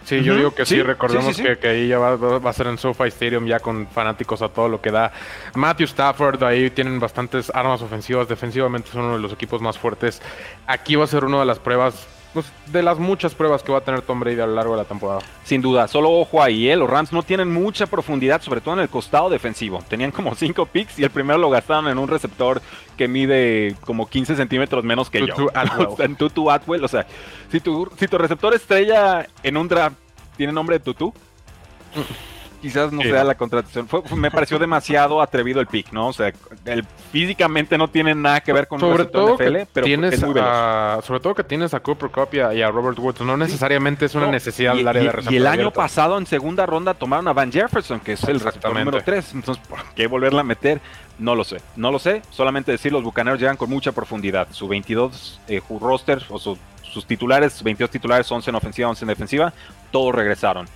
Sí, 0.05 0.23
yo 0.23 0.37
digo 0.37 0.55
que 0.55 0.65
sí, 0.65 0.77
Sí, 0.77 0.83
recordemos 0.83 1.27
sí, 1.27 1.35
sí, 1.35 1.43
sí. 1.43 1.49
Que, 1.49 1.59
que 1.59 1.69
ahí 1.69 1.89
ya 1.89 1.99
va 1.99 2.49
a 2.49 2.53
ser 2.53 2.69
en 2.69 2.79
SoFi 2.79 3.09
Stadium 3.09 3.47
ya 3.47 3.59
con 3.59 3.89
fanáticos 3.89 4.43
a 4.43 4.49
todo 4.49 4.69
lo 4.69 4.81
que 4.81 4.93
da. 4.93 5.11
Matthew 5.57 5.87
Stafford, 5.87 6.41
ahí 6.45 6.71
tienen 6.71 7.01
bastantes 7.01 7.51
armas 7.53 7.83
ofensivas, 7.83 8.29
defensivamente 8.29 8.91
son 8.93 9.07
uno 9.07 9.15
de 9.15 9.23
los 9.23 9.33
equipos 9.33 9.61
más 9.61 9.77
fuertes. 9.77 10.23
Aquí 10.69 10.95
va 10.95 11.03
a 11.03 11.09
ser 11.09 11.25
una 11.25 11.41
de 11.41 11.47
las 11.47 11.59
pruebas, 11.59 12.07
pues, 12.33 12.47
de 12.67 12.83
las 12.83 12.99
muchas 12.99 13.35
pruebas 13.35 13.63
que 13.63 13.73
va 13.73 13.79
a 13.79 13.81
tener 13.81 14.03
Tom 14.03 14.21
Brady 14.21 14.41
a 14.41 14.47
lo 14.47 14.55
largo 14.55 14.73
de 14.73 14.83
la 14.83 14.85
temporada. 14.85 15.21
Sin 15.45 15.61
duda, 15.61 15.89
solo 15.89 16.11
ojo 16.11 16.43
ahí, 16.43 16.69
¿eh? 16.69 16.77
los 16.77 16.89
Rams 16.89 17.13
no 17.13 17.23
tienen 17.23 17.53
mucha 17.53 17.87
profundidad, 17.87 18.41
sobre 18.43 18.61
todo 18.61 18.75
en 18.75 18.81
el 18.81 18.89
costado 18.89 19.29
defensivo. 19.29 19.83
Tenían 19.89 20.11
como 20.11 20.35
5 20.35 20.67
picks 20.67 20.99
y 20.99 21.05
el 21.05 21.11
primero 21.11 21.39
lo 21.39 21.51
gastaron 21.51 21.89
en 21.89 21.99
un 21.99 22.09
receptor 22.09 22.63
que 22.97 23.09
mide 23.09 23.75
como 23.81 24.09
15 24.09 24.37
centímetros 24.37 24.85
menos 24.85 25.11
que 25.11 25.27
yo. 25.27 25.35
O 25.91 25.97
sea, 25.97 26.07
en 26.07 26.17
Tutu 26.17 26.51
Atwell, 26.51 26.85
o 26.85 26.89
sea, 26.89 27.07
si 27.51 27.61
tu, 27.61 27.91
si 27.99 28.07
tu 28.09 28.19
receptor 28.19 28.55
estrella 28.55 29.27
en 29.43 29.57
un 29.57 29.69
draft 29.69 29.97
tiene 30.37 30.53
nombre 30.53 30.79
de 30.79 30.85
Tutu, 30.85 31.13
quizás 32.61 32.93
no 32.93 33.03
Sí, 33.03 33.09
sea 33.11 33.25
la 33.25 33.35
contratación. 33.35 33.89
Fue- 33.89 34.03
me 34.17 34.31
pareció 34.31 34.59
demasiado 34.59 35.21
atrevido 35.23 35.61
el 35.61 35.67
pick, 35.67 35.93
¿no? 35.93 36.09
O 36.09 36.13
sea, 36.13 36.33
el, 36.65 36.85
físicamente 37.13 37.77
no 37.79 37.89
tiene 37.89 38.15
nada 38.15 38.41
que 38.41 38.53
ver 38.53 38.69
con 38.69 38.77
un 38.77 38.81
Sobre 38.91 38.99
receptor 38.99 39.23
todo, 39.27 39.35
NFL, 39.37 39.69
pero 39.73 39.85
tienes 39.87 40.15
es 40.15 40.23
muy 40.25 40.35
veloz. 40.35 40.49
a, 40.51 41.01
sobre 41.05 41.21
todo 41.21 41.35
que 41.35 41.45
tienes 41.45 41.75
a 41.75 41.81
Cooper 41.81 42.11
Cup 42.11 42.29
y 42.33 42.41
a, 42.41 42.55
y 42.55 42.63
a 42.63 42.71
Robert 42.71 42.99
Woods. 42.99 43.21
No 43.23 43.37
necesariamente 43.37 44.07
es 44.07 44.15
una 44.15 44.27
No, 44.27 44.33
necesidad 44.33 44.75
del 44.75 44.87
área 44.87 45.03
de 45.03 45.09
receptor 45.13 45.33
y 45.33 45.37
el 45.37 45.47
año 45.47 45.71
pasado 45.71 46.19
en 46.19 46.27
segunda 46.27 46.67
ronda 46.67 46.95
tomaron 46.95 47.27
a 47.29 47.33
Van 47.33 47.51
Jefferson, 47.51 48.01
que 48.01 48.13
es 48.13 48.25
el 48.25 48.41
receptor 48.41 48.75
número 48.77 49.03
3. 49.03 49.35
Entonces, 49.35 49.65
¿por 49.67 49.83
qué 49.95 50.07
volverla 50.07 50.41
a 50.43 50.45
meter? 50.45 50.81
No 51.19 51.35
lo 51.35 51.45
sé. 51.45 51.59
No 51.77 51.91
lo 51.91 51.99
sé. 51.99 52.23
Solamente 52.31 52.73
decir, 52.73 52.93
los 52.93 53.03
bucaneros 53.03 53.39
llegan 53.41 53.57
con 53.57 53.69
mucha 53.69 53.93
profundidad. 53.93 54.49
Su 54.53 54.69
22 54.69 55.41
eh, 55.49 55.61
roster, 55.81 56.23
o 56.31 56.39
su- 56.39 56.57
sus 56.83 57.07
titulares, 57.07 57.63
22 57.63 57.91
titulares, 57.91 58.31
11 58.33 58.51
en 58.51 58.57
ofensiva, 58.57 58.89
11 58.89 59.05
en 59.05 59.09
defensiva, 59.09 59.53
todos 59.93 60.13
regresaron. 60.15 60.67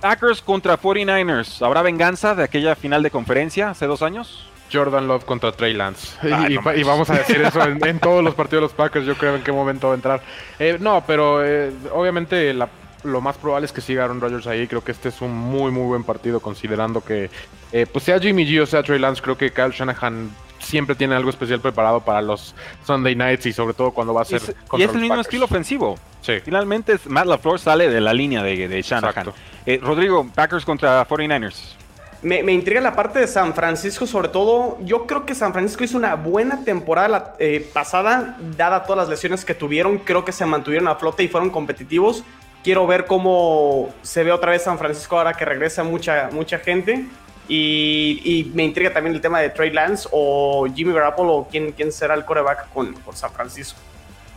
Packers 0.00 0.40
contra 0.42 0.78
49ers. 0.80 1.64
¿Habrá 1.64 1.82
venganza 1.82 2.34
de 2.34 2.44
aquella 2.44 2.74
final 2.74 3.02
de 3.02 3.10
conferencia 3.10 3.70
hace 3.70 3.86
dos 3.86 4.02
años? 4.02 4.46
Jordan 4.72 5.08
Love 5.08 5.24
contra 5.24 5.50
Trey 5.52 5.74
Lance. 5.74 6.16
Ay, 6.22 6.28
y, 6.28 6.32
no 6.54 6.60
y 6.60 6.64
manches. 6.64 6.86
vamos 6.86 7.10
a 7.10 7.14
decir 7.14 7.42
eso 7.42 7.60
en, 7.62 7.84
en 7.84 7.98
todos 7.98 8.22
los 8.22 8.34
partidos 8.34 8.60
de 8.62 8.66
los 8.68 8.72
Packers. 8.72 9.04
Yo 9.04 9.16
creo 9.16 9.34
en 9.36 9.42
qué 9.42 9.50
momento 9.52 9.88
va 9.88 9.94
a 9.94 9.96
entrar. 9.96 10.22
Eh, 10.58 10.76
no, 10.80 11.02
pero 11.06 11.44
eh, 11.44 11.72
obviamente 11.92 12.54
la- 12.54 12.68
lo 13.02 13.20
más 13.22 13.36
probable 13.38 13.64
es 13.66 13.72
que 13.72 13.80
siga 13.80 14.04
Aaron 14.04 14.20
Rodgers 14.20 14.46
ahí. 14.46 14.66
Creo 14.68 14.84
que 14.84 14.92
este 14.92 15.08
es 15.08 15.20
un 15.22 15.34
muy, 15.34 15.72
muy 15.72 15.84
buen 15.86 16.04
partido, 16.04 16.38
considerando 16.40 17.02
que, 17.02 17.30
eh, 17.72 17.86
pues 17.90 18.04
sea 18.04 18.18
Jimmy 18.20 18.44
G 18.46 18.60
o 18.62 18.66
sea 18.66 18.82
Trey 18.82 18.98
Lance, 18.98 19.20
creo 19.22 19.36
que 19.38 19.50
Kyle 19.52 19.70
Shanahan 19.72 20.30
siempre 20.70 20.94
tiene 20.94 21.14
algo 21.14 21.28
especial 21.30 21.60
preparado 21.60 22.00
para 22.00 22.22
los 22.22 22.54
Sunday 22.86 23.14
nights 23.14 23.46
y 23.46 23.52
sobre 23.52 23.74
todo 23.74 23.90
cuando 23.90 24.14
va 24.14 24.22
a 24.22 24.24
Y 24.24 24.26
ser. 24.28 24.42
es, 24.42 24.48
y 24.78 24.82
es 24.82 24.88
el 24.90 24.96
mismo 24.96 25.08
Packers. 25.08 25.26
estilo 25.26 25.44
ofensivo. 25.44 25.98
Sí. 26.22 26.34
Finalmente, 26.44 26.98
Matt 27.06 27.26
LaFleur 27.26 27.58
sale 27.58 27.88
de 27.90 28.00
la 28.00 28.12
línea 28.14 28.42
de, 28.42 28.68
de 28.68 28.82
Shanahan. 28.82 29.32
Eh, 29.66 29.78
Rodrigo, 29.82 30.26
Packers 30.34 30.64
contra 30.64 31.06
49ers. 31.06 31.74
Me, 32.22 32.42
me 32.42 32.52
intriga 32.52 32.82
la 32.82 32.94
parte 32.94 33.18
de 33.18 33.26
San 33.26 33.54
Francisco, 33.54 34.06
sobre 34.06 34.28
todo. 34.28 34.76
Yo 34.82 35.06
creo 35.06 35.24
que 35.24 35.34
San 35.34 35.52
Francisco 35.52 35.84
hizo 35.84 35.96
una 35.96 36.16
buena 36.16 36.64
temporada 36.64 37.34
eh, 37.38 37.66
pasada, 37.72 38.36
dada 38.58 38.84
todas 38.84 38.98
las 38.98 39.08
lesiones 39.08 39.44
que 39.44 39.54
tuvieron. 39.54 39.98
Creo 39.98 40.24
que 40.24 40.32
se 40.32 40.44
mantuvieron 40.44 40.86
a 40.88 40.96
flote 40.96 41.22
y 41.22 41.28
fueron 41.28 41.48
competitivos. 41.50 42.22
Quiero 42.62 42.86
ver 42.86 43.06
cómo 43.06 43.88
se 44.02 44.22
ve 44.22 44.32
otra 44.32 44.50
vez 44.52 44.64
San 44.64 44.78
Francisco 44.78 45.16
ahora 45.16 45.32
que 45.32 45.46
regresa 45.46 45.82
mucha, 45.82 46.28
mucha 46.30 46.58
gente. 46.58 47.06
Y, 47.48 48.20
y 48.24 48.52
me 48.54 48.64
intriga 48.64 48.92
también 48.92 49.14
el 49.14 49.20
tema 49.20 49.40
de 49.40 49.50
Trey 49.50 49.70
Lance 49.70 50.08
o 50.12 50.66
Jimmy 50.72 50.92
Garoppolo 50.92 51.34
o 51.34 51.48
quién, 51.48 51.72
quién 51.72 51.90
será 51.90 52.14
el 52.14 52.24
coreback 52.24 52.72
con, 52.72 52.94
por 52.94 53.16
San 53.16 53.32
Francisco. 53.32 53.78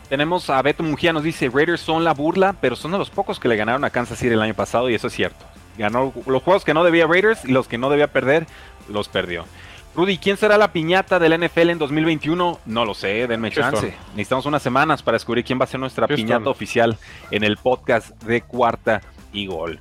Tenemos 0.09 0.49
a 0.49 0.61
Beto 0.61 0.83
Mujía, 0.83 1.13
nos 1.13 1.23
dice, 1.23 1.49
Raiders 1.51 1.81
son 1.81 2.03
la 2.03 2.13
burla, 2.13 2.53
pero 2.59 2.75
son 2.75 2.91
de 2.91 2.97
los 2.97 3.09
pocos 3.09 3.39
que 3.39 3.47
le 3.47 3.55
ganaron 3.55 3.83
a 3.83 3.89
Kansas 3.89 4.19
City 4.19 4.33
el 4.33 4.41
año 4.41 4.53
pasado 4.53 4.89
y 4.89 4.95
eso 4.95 5.07
es 5.07 5.13
cierto. 5.13 5.45
Ganó 5.77 6.13
los 6.27 6.43
juegos 6.43 6.63
que 6.63 6.73
no 6.73 6.83
debía 6.83 7.07
Raiders 7.07 7.45
y 7.45 7.51
los 7.51 7.67
que 7.67 7.77
no 7.77 7.89
debía 7.89 8.07
perder, 8.07 8.45
los 8.89 9.07
perdió. 9.09 9.45
Rudy, 9.95 10.17
¿quién 10.17 10.37
será 10.37 10.57
la 10.57 10.71
piñata 10.71 11.19
del 11.19 11.39
NFL 11.39 11.69
en 11.69 11.77
2021? 11.77 12.59
No 12.65 12.85
lo 12.85 12.93
sé, 12.95 13.27
denme 13.27 13.51
chance. 13.51 13.93
Necesitamos 14.15 14.45
unas 14.47 14.63
semanas 14.63 15.03
para 15.03 15.15
descubrir 15.15 15.45
quién 15.45 15.59
va 15.59 15.65
a 15.65 15.67
ser 15.67 15.79
nuestra 15.79 16.07
piñata 16.07 16.49
oficial 16.49 16.97
en 17.29 17.43
el 17.43 17.57
podcast 17.57 18.09
de 18.23 18.41
Cuarta 18.41 19.01
y 19.31 19.45
Gol. 19.45 19.79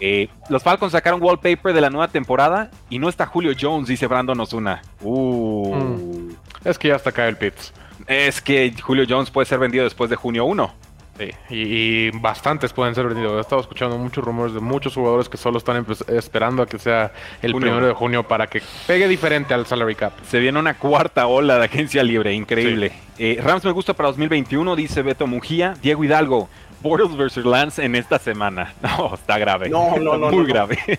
Eh, 0.00 0.28
los 0.48 0.62
Falcons 0.62 0.92
sacaron 0.92 1.22
wallpaper 1.22 1.72
de 1.72 1.80
la 1.80 1.90
nueva 1.90 2.08
temporada 2.08 2.70
y 2.88 2.98
no 2.98 3.08
está 3.08 3.26
Julio 3.26 3.52
Jones, 3.58 3.88
dice 3.88 4.06
Brandon 4.06 4.38
Osuna. 4.40 4.82
Uh. 5.02 5.74
Mm. 5.74 6.36
Es 6.64 6.78
que 6.78 6.88
ya 6.88 6.96
está 6.96 7.10
acá 7.10 7.28
el 7.28 7.36
Pitts. 7.36 7.72
Es 8.06 8.40
que 8.40 8.72
Julio 8.80 9.04
Jones 9.08 9.30
puede 9.30 9.46
ser 9.46 9.58
vendido 9.58 9.84
después 9.84 10.08
de 10.10 10.16
junio 10.16 10.44
1. 10.44 10.74
Sí, 11.18 11.30
y, 11.50 12.10
bastantes 12.20 12.72
pueden 12.72 12.94
ser 12.94 13.06
vendidos. 13.08 13.36
He 13.36 13.40
estado 13.40 13.60
escuchando 13.60 13.98
muchos 13.98 14.24
rumores 14.24 14.54
de 14.54 14.60
muchos 14.60 14.94
jugadores 14.94 15.28
que 15.28 15.36
solo 15.36 15.58
están 15.58 15.84
esperando 16.06 16.62
a 16.62 16.66
que 16.66 16.78
sea 16.78 17.12
el 17.42 17.54
primero 17.54 17.86
de 17.86 17.92
junio 17.92 18.22
para 18.22 18.46
que 18.46 18.62
pegue 18.86 19.08
diferente 19.08 19.52
al 19.52 19.66
salary 19.66 19.96
cap. 19.96 20.12
Se 20.28 20.38
viene 20.38 20.60
una 20.60 20.74
cuarta 20.74 21.26
ola 21.26 21.58
de 21.58 21.64
agencia 21.64 22.04
libre, 22.04 22.32
increíble. 22.34 22.92
Eh, 23.18 23.40
Rams 23.42 23.64
me 23.64 23.72
gusta 23.72 23.94
para 23.94 24.10
2021, 24.10 24.76
dice 24.76 25.02
Beto 25.02 25.26
Mujía. 25.26 25.74
Diego 25.82 26.04
Hidalgo, 26.04 26.48
Bortles 26.80 27.16
versus 27.16 27.44
Lance 27.44 27.84
en 27.84 27.94
esta 27.94 28.18
semana. 28.18 28.74
No, 28.82 29.14
está 29.14 29.38
grave. 29.38 29.68
No, 29.68 29.96
no, 29.98 30.16
no. 30.16 30.30
Muy 30.30 30.46
grave. 30.46 30.78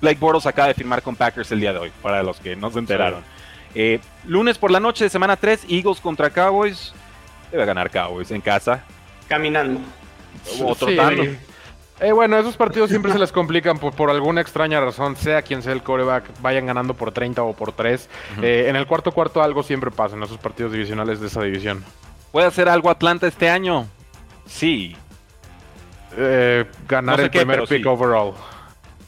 Blake 0.00 0.18
Bortles 0.20 0.46
acaba 0.46 0.68
de 0.68 0.74
firmar 0.74 1.02
con 1.02 1.16
Packers 1.16 1.50
el 1.52 1.60
día 1.60 1.72
de 1.72 1.78
hoy, 1.78 1.92
para 2.02 2.22
los 2.22 2.38
que 2.38 2.56
no 2.56 2.70
se 2.70 2.78
enteraron. 2.78 3.22
Eh, 3.74 4.00
lunes 4.24 4.58
por 4.58 4.70
la 4.70 4.80
noche 4.80 5.04
de 5.04 5.10
semana 5.10 5.36
3, 5.36 5.66
Eagles 5.68 6.00
contra 6.00 6.30
Cowboys. 6.30 6.92
Debe 7.50 7.64
ganar 7.64 7.90
Cowboys 7.90 8.30
en 8.30 8.40
casa. 8.40 8.84
Caminando. 9.28 9.80
O 10.62 10.74
trotando. 10.74 11.24
Eh, 12.00 12.12
bueno, 12.12 12.38
esos 12.38 12.56
partidos 12.56 12.90
siempre 12.90 13.12
se 13.12 13.18
les 13.18 13.32
complican 13.32 13.78
por, 13.78 14.10
alguna 14.10 14.40
extraña 14.40 14.80
razón, 14.80 15.16
sea 15.16 15.42
quien 15.42 15.62
sea 15.62 15.72
el 15.72 15.82
coreback, 15.82 16.24
vayan 16.40 16.66
ganando 16.66 16.94
por 16.94 17.10
30 17.10 17.42
o 17.42 17.54
por 17.54 17.72
3. 17.72 18.08
Eh, 18.40 18.66
en 18.68 18.76
el 18.76 18.86
cuarto 18.86 19.10
cuarto 19.10 19.42
algo 19.42 19.64
siempre 19.64 19.90
pasa 19.90 20.14
en 20.14 20.22
esos 20.22 20.38
partidos 20.38 20.72
divisionales 20.72 21.20
de 21.20 21.26
esa 21.26 21.42
división. 21.42 21.84
¿Puede 22.30 22.46
hacer 22.46 22.68
algo 22.68 22.90
Atlanta 22.90 23.26
este 23.26 23.50
año? 23.50 23.88
Sí. 24.48 24.96
Eh, 26.16 26.64
ganar 26.88 27.20
el 27.20 27.30
primer 27.30 27.64
pick 27.68 27.86
overall. 27.86 28.34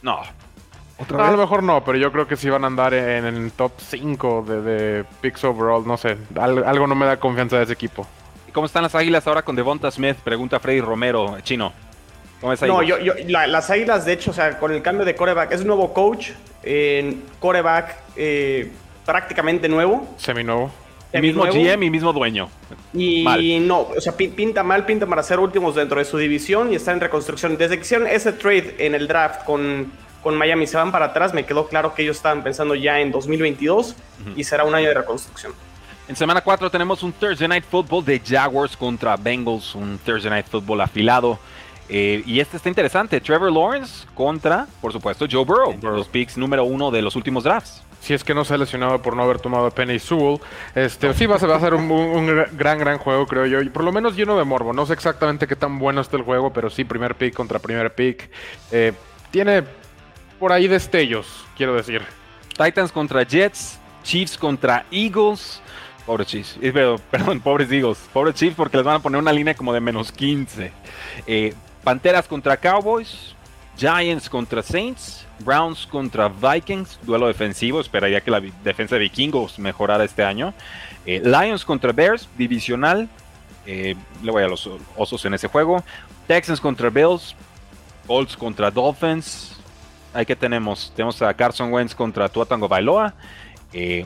No. 0.03 0.21
a 0.21 1.31
lo 1.31 1.37
mejor 1.37 1.63
no, 1.63 1.83
pero 1.83 1.99
yo 1.99 2.13
creo 2.13 2.29
que 2.29 2.37
sí 2.37 2.49
van 2.49 2.63
a 2.65 2.69
andar 2.69 2.95
en 2.95 3.25
el 3.25 3.53
top 3.53 3.73
5 3.79 4.45
de, 4.47 5.05
picks 5.21 5.43
overall. 5.45 5.85
No 5.85 5.97
sé, 5.97 6.17
algo 6.39 6.87
no 6.87 6.95
me 6.95 7.07
da 7.07 7.19
confianza 7.19 7.57
de 7.57 7.65
ese 7.65 7.73
equipo. 7.73 8.07
¿Cómo 8.53 8.67
están 8.67 8.83
las 8.83 8.95
águilas 8.95 9.27
ahora 9.27 9.43
con 9.43 9.57
Devonta 9.57 9.91
Smith? 9.91 10.17
Pregunta 10.17 10.61
Freddy 10.61 10.81
Romero, 10.81 11.39
chino. 11.43 11.73
¿Cómo 12.41 12.53
es 12.53 12.63
No, 12.63 12.83
yo, 12.83 12.97
las 13.27 13.71
águilas, 13.71 14.05
de 14.05 14.15
hecho, 14.15 14.31
o 14.31 14.35
sea, 14.35 14.59
con 14.59 14.73
el 14.73 14.83
cambio 14.83 15.05
de 15.05 15.15
coreback, 15.15 15.53
es 15.53 15.61
un 15.61 15.69
nuevo 15.69 15.93
coach, 15.93 16.31
en 16.63 17.23
coreback 17.39 17.97
eh, 18.17 18.71
prácticamente 19.05 19.69
nuevo. 19.69 20.07
Semi-nuevo. 20.17 20.71
El 21.13 21.23
mismo 21.23 21.45
GM 21.45 21.85
y 21.85 21.91
mismo 21.91 22.13
dueño. 22.13 22.49
Y 22.95 23.59
no, 23.61 23.81
o 23.97 24.01
sea, 24.01 24.17
pinta 24.17 24.63
mal, 24.63 24.87
pinta 24.87 25.07
para 25.07 25.23
ser 25.23 25.41
últimos 25.41 25.75
dentro 25.75 25.99
de 25.99 26.05
su 26.05 26.19
división 26.19 26.73
y 26.73 26.77
está 26.77 26.93
en 26.93 27.01
reconstrucción. 27.01 27.57
Desde 27.57 27.77
que 27.77 27.83
hicieron 27.83 28.07
ese 28.07 28.33
trade 28.33 28.77
en 28.79 28.95
el 28.95 29.09
draft 29.09 29.45
con, 29.45 29.91
con 30.23 30.37
Miami, 30.37 30.67
se 30.67 30.77
van 30.77 30.93
para 30.93 31.07
atrás, 31.07 31.35
me 31.35 31.45
quedó 31.45 31.67
claro 31.67 31.95
que 31.95 32.03
ellos 32.03 32.17
estaban 32.17 32.43
pensando 32.43 32.75
ya 32.75 33.01
en 33.01 33.11
2022 33.11 33.97
y 34.37 34.45
será 34.45 34.65
un 34.65 34.75
año 34.75 34.89
de 34.89 34.95
reconstrucción. 34.95 35.53
En 36.09 36.17
semana 36.17 36.41
4 36.41 36.71
tenemos 36.71 37.03
un 37.03 37.13
Thursday 37.13 37.47
Night 37.47 37.65
Football 37.65 38.05
de 38.05 38.21
Jaguars 38.21 38.77
contra 38.77 39.17
Bengals, 39.17 39.75
un 39.75 39.99
Thursday 39.99 40.31
Night 40.31 40.47
Football 40.47 40.81
afilado. 40.81 41.39
Eh, 41.89 42.23
y 42.25 42.39
este 42.39 42.57
está 42.57 42.69
interesante, 42.69 43.21
Trevor 43.21 43.53
Lawrence 43.53 44.07
contra, 44.15 44.67
por 44.81 44.93
supuesto, 44.93 45.27
Joe 45.31 45.45
Burrow, 45.45 45.77
los 45.83 46.09
picks 46.09 46.37
número 46.37 46.65
uno 46.65 46.91
de 46.93 47.03
los 47.03 47.17
últimos 47.17 47.43
drafts. 47.43 47.83
Si 48.01 48.15
es 48.15 48.25
que 48.25 48.35
no 48.35 48.45
se 48.45 48.55
ha 48.55 48.59
lesionado 48.59 49.03
por 49.03 49.15
no 49.15 49.23
haber 49.23 49.41
tomado 49.41 49.67
a 49.67 49.71
Penny 49.71 49.99
Sewell, 49.99 50.41
este, 50.75 51.13
sí 51.15 51.27
va, 51.27 51.37
a 51.37 51.39
ser 51.39 51.75
un, 51.75 52.47
gran, 52.53 52.79
gran 52.79 52.99
juego, 52.99 53.27
creo 53.27 53.47
yo. 53.47 53.61
Y 53.61 53.69
por 53.69 53.85
lo 53.85 53.93
menos 53.93 54.17
lleno 54.17 54.39
de 54.39 54.45
morbo. 54.45 54.73
No 54.73 54.87
sé 54.87 54.95
exactamente 54.95 55.47
qué 55.47 55.55
tan 55.55 55.79
bueno 55.79 56.01
está 56.01 56.17
el 56.17 56.23
juego, 56.23 56.53
pero 56.53 56.71
sí, 56.71 56.85
primer 56.85 57.15
pick 57.15 57.35
contra 57.35 57.59
primer 57.59 57.95
pick. 57.95 58.31
Eh, 58.73 58.93
tiene 59.31 59.65
por 60.39 60.53
ahí 60.53 60.67
destellos, 60.67 61.45
quiero 61.57 61.75
decir. 61.75 62.03
Titans 62.57 62.91
contra 62.91 63.23
Jets, 63.23 63.79
Chiefs 64.03 64.37
contra 64.39 64.87
Eagles. 64.91 65.61
Pobres 66.07 66.27
Chiefs. 66.27 66.59
perdón, 67.11 67.41
pobres 67.45 67.71
Eagles. 67.71 67.99
Pobres 68.13 68.35
Chiefs 68.35 68.57
porque 68.57 68.79
les 68.79 68.87
van 68.87 68.97
a 68.97 68.99
poner 69.01 69.21
una 69.21 69.33
línea 69.33 69.55
como 69.55 69.73
de 69.73 69.81
menos 69.81 70.11
15. 70.11 70.73
Eh, 71.27 71.55
Panteras 71.85 72.27
contra 72.27 72.57
Cowboys. 72.57 73.35
Giants 73.81 74.29
contra 74.29 74.63
Saints. 74.63 75.27
Browns 75.39 75.87
contra 75.87 76.29
Vikings. 76.29 76.99
Duelo 77.03 77.27
defensivo. 77.29 77.81
Esperaría 77.81 78.21
que 78.21 78.31
la 78.31 78.41
defensa 78.63 78.97
de 78.97 79.01
vikingos 79.01 79.59
mejorara 79.59 80.05
este 80.05 80.23
año. 80.23 80.53
Eh, 81.07 81.23
Lions 81.25 81.65
contra 81.65 81.93
Bears. 81.93 82.29
Divisional. 82.37 83.09
Eh, 83.65 83.97
le 84.23 84.31
voy 84.31 84.43
a 84.43 84.49
los 84.49 84.69
osos 84.97 85.25
en 85.25 85.33
ese 85.33 85.49
juego. 85.49 85.83
Texans 86.27 86.61
contra 86.61 86.91
Bills. 86.91 87.35
Colts 88.07 88.37
contra 88.37 88.71
Dolphins. 88.71 89.57
Ahí 90.13 90.27
que 90.27 90.37
tenemos. 90.37 90.93
Tenemos 90.95 91.23
a 91.23 91.33
Carson 91.33 91.73
Wentz 91.73 91.95
contra 91.95 92.29
Tuatango 92.29 92.69
Bailoa. 92.69 93.15
sí. 93.73 94.05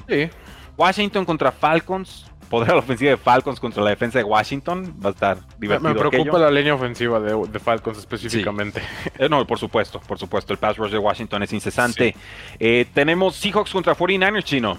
Washington 0.77 1.25
contra 1.25 1.53
Falcons. 1.53 2.24
Poder 2.49 2.69
la 2.69 2.79
ofensiva 2.79 3.11
de 3.11 3.17
Falcons 3.17 3.59
contra 3.59 3.83
la 3.83 3.91
defensa 3.91 4.19
de 4.19 4.25
Washington. 4.25 4.95
Va 5.05 5.11
a 5.11 5.13
estar 5.13 5.39
divertido. 5.59 5.95
Me 5.95 5.99
preocupa 5.99 6.39
la 6.39 6.51
línea 6.51 6.75
ofensiva 6.75 7.21
de, 7.21 7.59
Falcons 7.59 7.99
específicamente. 7.99 8.83
Eh, 9.19 9.29
no, 9.29 9.47
por 9.47 9.59
supuesto, 9.59 10.01
por 10.01 10.19
supuesto. 10.19 10.53
El 10.53 10.59
pass 10.59 10.77
rush 10.77 10.91
de 10.91 10.99
Washington 10.99 11.43
es 11.43 11.53
incesante. 11.53 12.15
Eh, 12.59 12.87
tenemos 12.93 13.37
Seahawks 13.37 13.71
contra 13.71 13.97
49ers, 13.97 14.43
chino. 14.43 14.77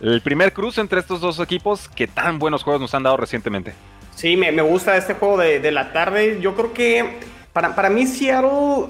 El 0.00 0.20
primer 0.20 0.52
cruce 0.52 0.80
entre 0.80 1.00
estos 1.00 1.20
dos 1.20 1.40
equipos 1.40 1.88
que 1.88 2.06
tan 2.06 2.38
buenos 2.38 2.62
juegos 2.62 2.80
nos 2.80 2.94
han 2.94 3.02
dado 3.02 3.16
recientemente. 3.16 3.74
Sí, 4.14 4.36
me, 4.36 4.50
gusta 4.62 4.96
este 4.96 5.14
juego 5.14 5.38
de, 5.38 5.70
la 5.70 5.92
tarde. 5.92 6.38
Yo 6.40 6.54
creo 6.54 6.72
que 6.72 7.18
para, 7.52 7.74
para 7.74 7.90
mí 7.90 8.06
Seattle 8.06 8.88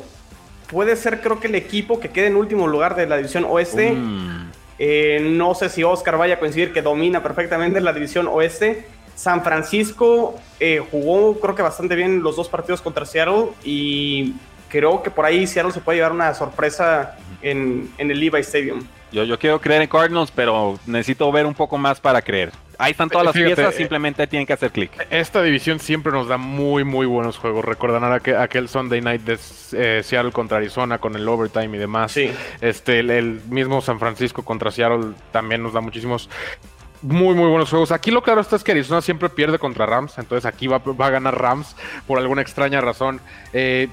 puede 0.71 0.97
ser 0.97 1.21
creo 1.21 1.41
que 1.41 1.49
el 1.49 1.55
equipo 1.55 1.99
que 1.99 2.11
quede 2.11 2.29
en 2.29 2.37
último 2.37 2.67
lugar 2.67 2.95
de 2.95 3.07
la 3.07 3.17
división 3.17 3.45
oeste. 3.49 3.93
Mm. 3.93 4.48
Eh, 4.79 5.21
no 5.21 5.55
sé 5.55 5.69
si 5.69 5.83
Oscar 5.83 6.17
vaya 6.17 6.35
a 6.35 6.39
coincidir 6.39 6.73
que 6.73 6.83
domina 6.83 7.23
perfectamente 7.23 7.81
la 7.81 7.93
división 7.93 8.29
oeste. 8.29 8.87
San 9.15 9.43
Francisco 9.43 10.37
eh, 10.61 10.81
jugó 10.91 11.41
creo 11.41 11.55
que 11.55 11.63
bastante 11.63 11.97
bien 11.97 12.23
los 12.23 12.37
dos 12.37 12.49
partidos 12.49 12.81
contra 12.81 13.05
Seattle 13.05 13.49
y 13.65 14.35
creo 14.69 15.03
que 15.03 15.11
por 15.11 15.25
ahí 15.25 15.47
Seattle 15.47 15.73
se 15.73 15.81
puede 15.81 15.99
llevar 15.99 16.13
una 16.13 16.33
sorpresa 16.35 17.17
en, 17.43 17.91
en 17.99 18.11
el 18.11 18.21
Levi 18.21 18.41
Stadium. 18.41 18.87
Yo, 19.11 19.25
yo 19.25 19.39
quiero 19.39 19.61
creer 19.61 19.83
en 19.83 19.89
Cardinals, 19.89 20.31
pero 20.31 20.79
necesito 20.87 21.33
ver 21.33 21.47
un 21.47 21.55
poco 21.55 21.77
más 21.79 21.99
para 21.99 22.23
creer. 22.23 22.53
Ahí 22.79 22.93
están 22.93 23.11
todas 23.11 23.27
las 23.27 23.35
piezas, 23.35 23.75
eh, 23.75 23.77
simplemente 23.77 24.27
tienen 24.29 24.47
que 24.47 24.53
hacer 24.53 24.71
clic. 24.71 24.93
Esta 25.11 25.43
división 25.43 25.81
siempre 25.81 26.13
nos 26.13 26.29
da 26.29 26.37
muy, 26.37 26.85
muy 26.85 27.07
buenos 27.07 27.37
juegos. 27.37 27.65
Recordarán 27.65 28.13
aquel, 28.13 28.37
aquel 28.37 28.69
Sunday 28.69 29.01
night 29.01 29.23
de 29.23 29.39
eh, 29.73 30.03
Seattle 30.05 30.31
contra 30.31 30.59
Arizona 30.59 30.99
con 30.99 31.17
el 31.17 31.29
overtime 31.29 31.77
y 31.77 31.81
demás. 31.81 32.13
Sí. 32.13 32.31
Este, 32.61 33.01
el, 33.01 33.41
mismo 33.49 33.81
San 33.81 33.99
Francisco 33.99 34.45
contra 34.45 34.71
Seattle 34.71 35.15
también 35.33 35.61
nos 35.63 35.73
da 35.73 35.81
muchísimos 35.81 36.31
muy, 37.03 37.35
muy 37.35 37.49
buenos 37.49 37.69
juegos. 37.69 37.91
Aquí 37.91 38.13
lo 38.13 38.23
claro 38.23 38.41
está 38.41 38.55
es 38.55 38.63
que 38.63 38.73
Arizona 38.73 39.01
siempre 39.01 39.29
pierde 39.29 39.59
contra 39.59 39.85
Rams, 39.85 40.17
entonces 40.19 40.47
aquí 40.47 40.69
va, 40.69 40.79
va 40.79 41.07
a 41.07 41.11
ganar 41.11 41.37
Rams 41.37 41.75
por 42.07 42.19
alguna 42.19 42.43
extraña 42.43 42.81
razón. 42.81 43.21
Eh, 43.53 43.89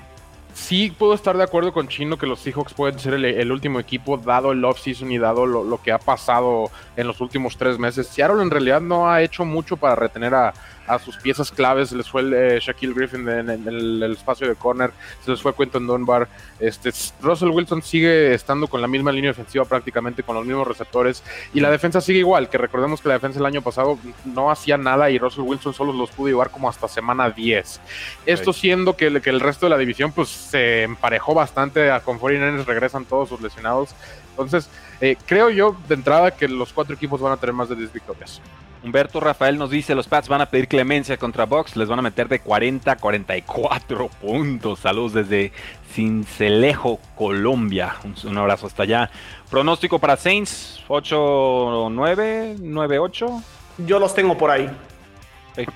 sí 0.55 0.91
puedo 0.97 1.13
estar 1.13 1.37
de 1.37 1.43
acuerdo 1.43 1.73
con 1.73 1.87
Chino 1.87 2.17
que 2.17 2.25
los 2.25 2.39
Seahawks 2.39 2.73
pueden 2.73 2.97
ser 2.97 3.13
el, 3.13 3.51
último 3.51 3.79
equipo, 3.79 4.17
dado 4.17 4.53
el 4.53 4.63
off-season 4.63 5.11
y 5.11 5.19
dado 5.19 5.45
lo, 5.45 5.81
que 5.81 5.91
ha 5.91 5.99
pasado 5.99 6.71
en 6.95 7.05
los 7.05 7.21
últimos 7.21 7.57
tres 7.57 7.77
meses. 7.77 8.07
Seattle 8.07 8.41
en 8.41 8.49
realidad 8.49 8.81
no 8.81 9.09
ha 9.09 9.21
hecho 9.21 9.45
mucho 9.45 9.77
para 9.77 9.95
retener 9.95 10.33
a, 10.33 10.53
a 10.87 10.99
sus 10.99 11.17
piezas 11.17 11.51
claves. 11.51 11.91
Les 11.91 12.09
fue 12.09 12.21
el, 12.21 12.33
eh, 12.33 12.59
Shaquille 12.59 12.93
Griffin 12.93 13.27
en, 13.27 13.49
el, 13.49 14.03
espacio 14.11 14.47
de 14.47 14.55
corner, 14.55 14.91
se 15.23 15.31
les 15.31 15.41
fue 15.41 15.53
Quentin 15.55 15.87
Dunbar. 15.87 16.27
Este, 16.59 16.91
Russell 17.21 17.49
Wilson 17.49 17.81
sigue 17.81 18.33
estando 18.33 18.67
con 18.67 18.81
la 18.81 18.87
misma 18.87 19.11
línea 19.11 19.31
defensiva 19.31 19.65
prácticamente, 19.65 20.23
con 20.23 20.35
los 20.35 20.45
mismos 20.45 20.67
receptores. 20.67 21.23
Y 21.53 21.59
la 21.59 21.69
defensa 21.69 22.01
sigue 22.01 22.19
igual, 22.19 22.49
que 22.49 22.57
recordemos 22.57 23.01
que 23.01 23.09
la 23.09 23.15
defensa 23.15 23.39
el 23.39 23.45
año 23.45 23.61
pasado 23.61 23.97
no 24.25 24.51
hacía 24.51 24.77
nada 24.77 25.09
y 25.09 25.17
Russell 25.17 25.43
Wilson 25.43 25.73
solo 25.73 25.93
los 25.93 26.11
pudo 26.11 26.29
llevar 26.29 26.51
como 26.51 26.69
hasta 26.69 26.87
semana 26.87 27.29
10. 27.29 27.81
Esto 28.25 28.53
siendo 28.53 28.95
que, 28.95 29.21
que, 29.21 29.29
el 29.29 29.39
resto 29.39 29.65
de 29.65 29.71
la 29.71 29.77
división 29.77 30.11
pues 30.11 30.29
se 30.29 30.83
emparejó 30.83 31.33
bastante, 31.33 31.91
a 31.91 31.99
con 31.99 32.19
49 32.19 32.63
regresan 32.65 33.05
todos 33.05 33.29
sus 33.29 33.41
lesionados. 33.41 33.95
Entonces, 34.31 34.69
eh, 35.05 35.17
creo 35.25 35.49
yo 35.49 35.75
de 35.87 35.95
entrada 35.95 36.31
que 36.31 36.47
los 36.47 36.73
cuatro 36.73 36.95
equipos 36.95 37.21
van 37.21 37.33
a 37.33 37.37
tener 37.37 37.53
más 37.53 37.69
de 37.69 37.75
10 37.75 37.93
victorias. 37.93 38.41
Humberto 38.83 39.19
Rafael 39.19 39.57
nos 39.57 39.69
dice, 39.69 39.95
los 39.95 40.07
Pats 40.07 40.27
van 40.27 40.41
a 40.41 40.45
pedir 40.47 40.67
clemencia 40.67 41.17
contra 41.17 41.45
Box, 41.45 41.75
les 41.75 41.87
van 41.87 41.99
a 41.99 42.01
meter 42.01 42.27
de 42.27 42.39
40 42.39 42.91
a 42.91 42.95
44 42.95 44.09
puntos. 44.21 44.79
Saludos 44.79 45.13
desde 45.13 45.51
Cincelejo, 45.91 46.99
Colombia. 47.15 47.95
Un, 48.23 48.37
abrazo 48.37 48.67
hasta 48.67 48.83
allá. 48.83 49.09
Pronóstico 49.49 49.99
para 49.99 50.17
Saints, 50.17 50.81
8-9, 50.87 52.57
9-8. 52.59 53.43
Yo 53.79 53.99
los 53.99 54.13
tengo 54.13 54.37
por 54.37 54.51
ahí. 54.51 54.69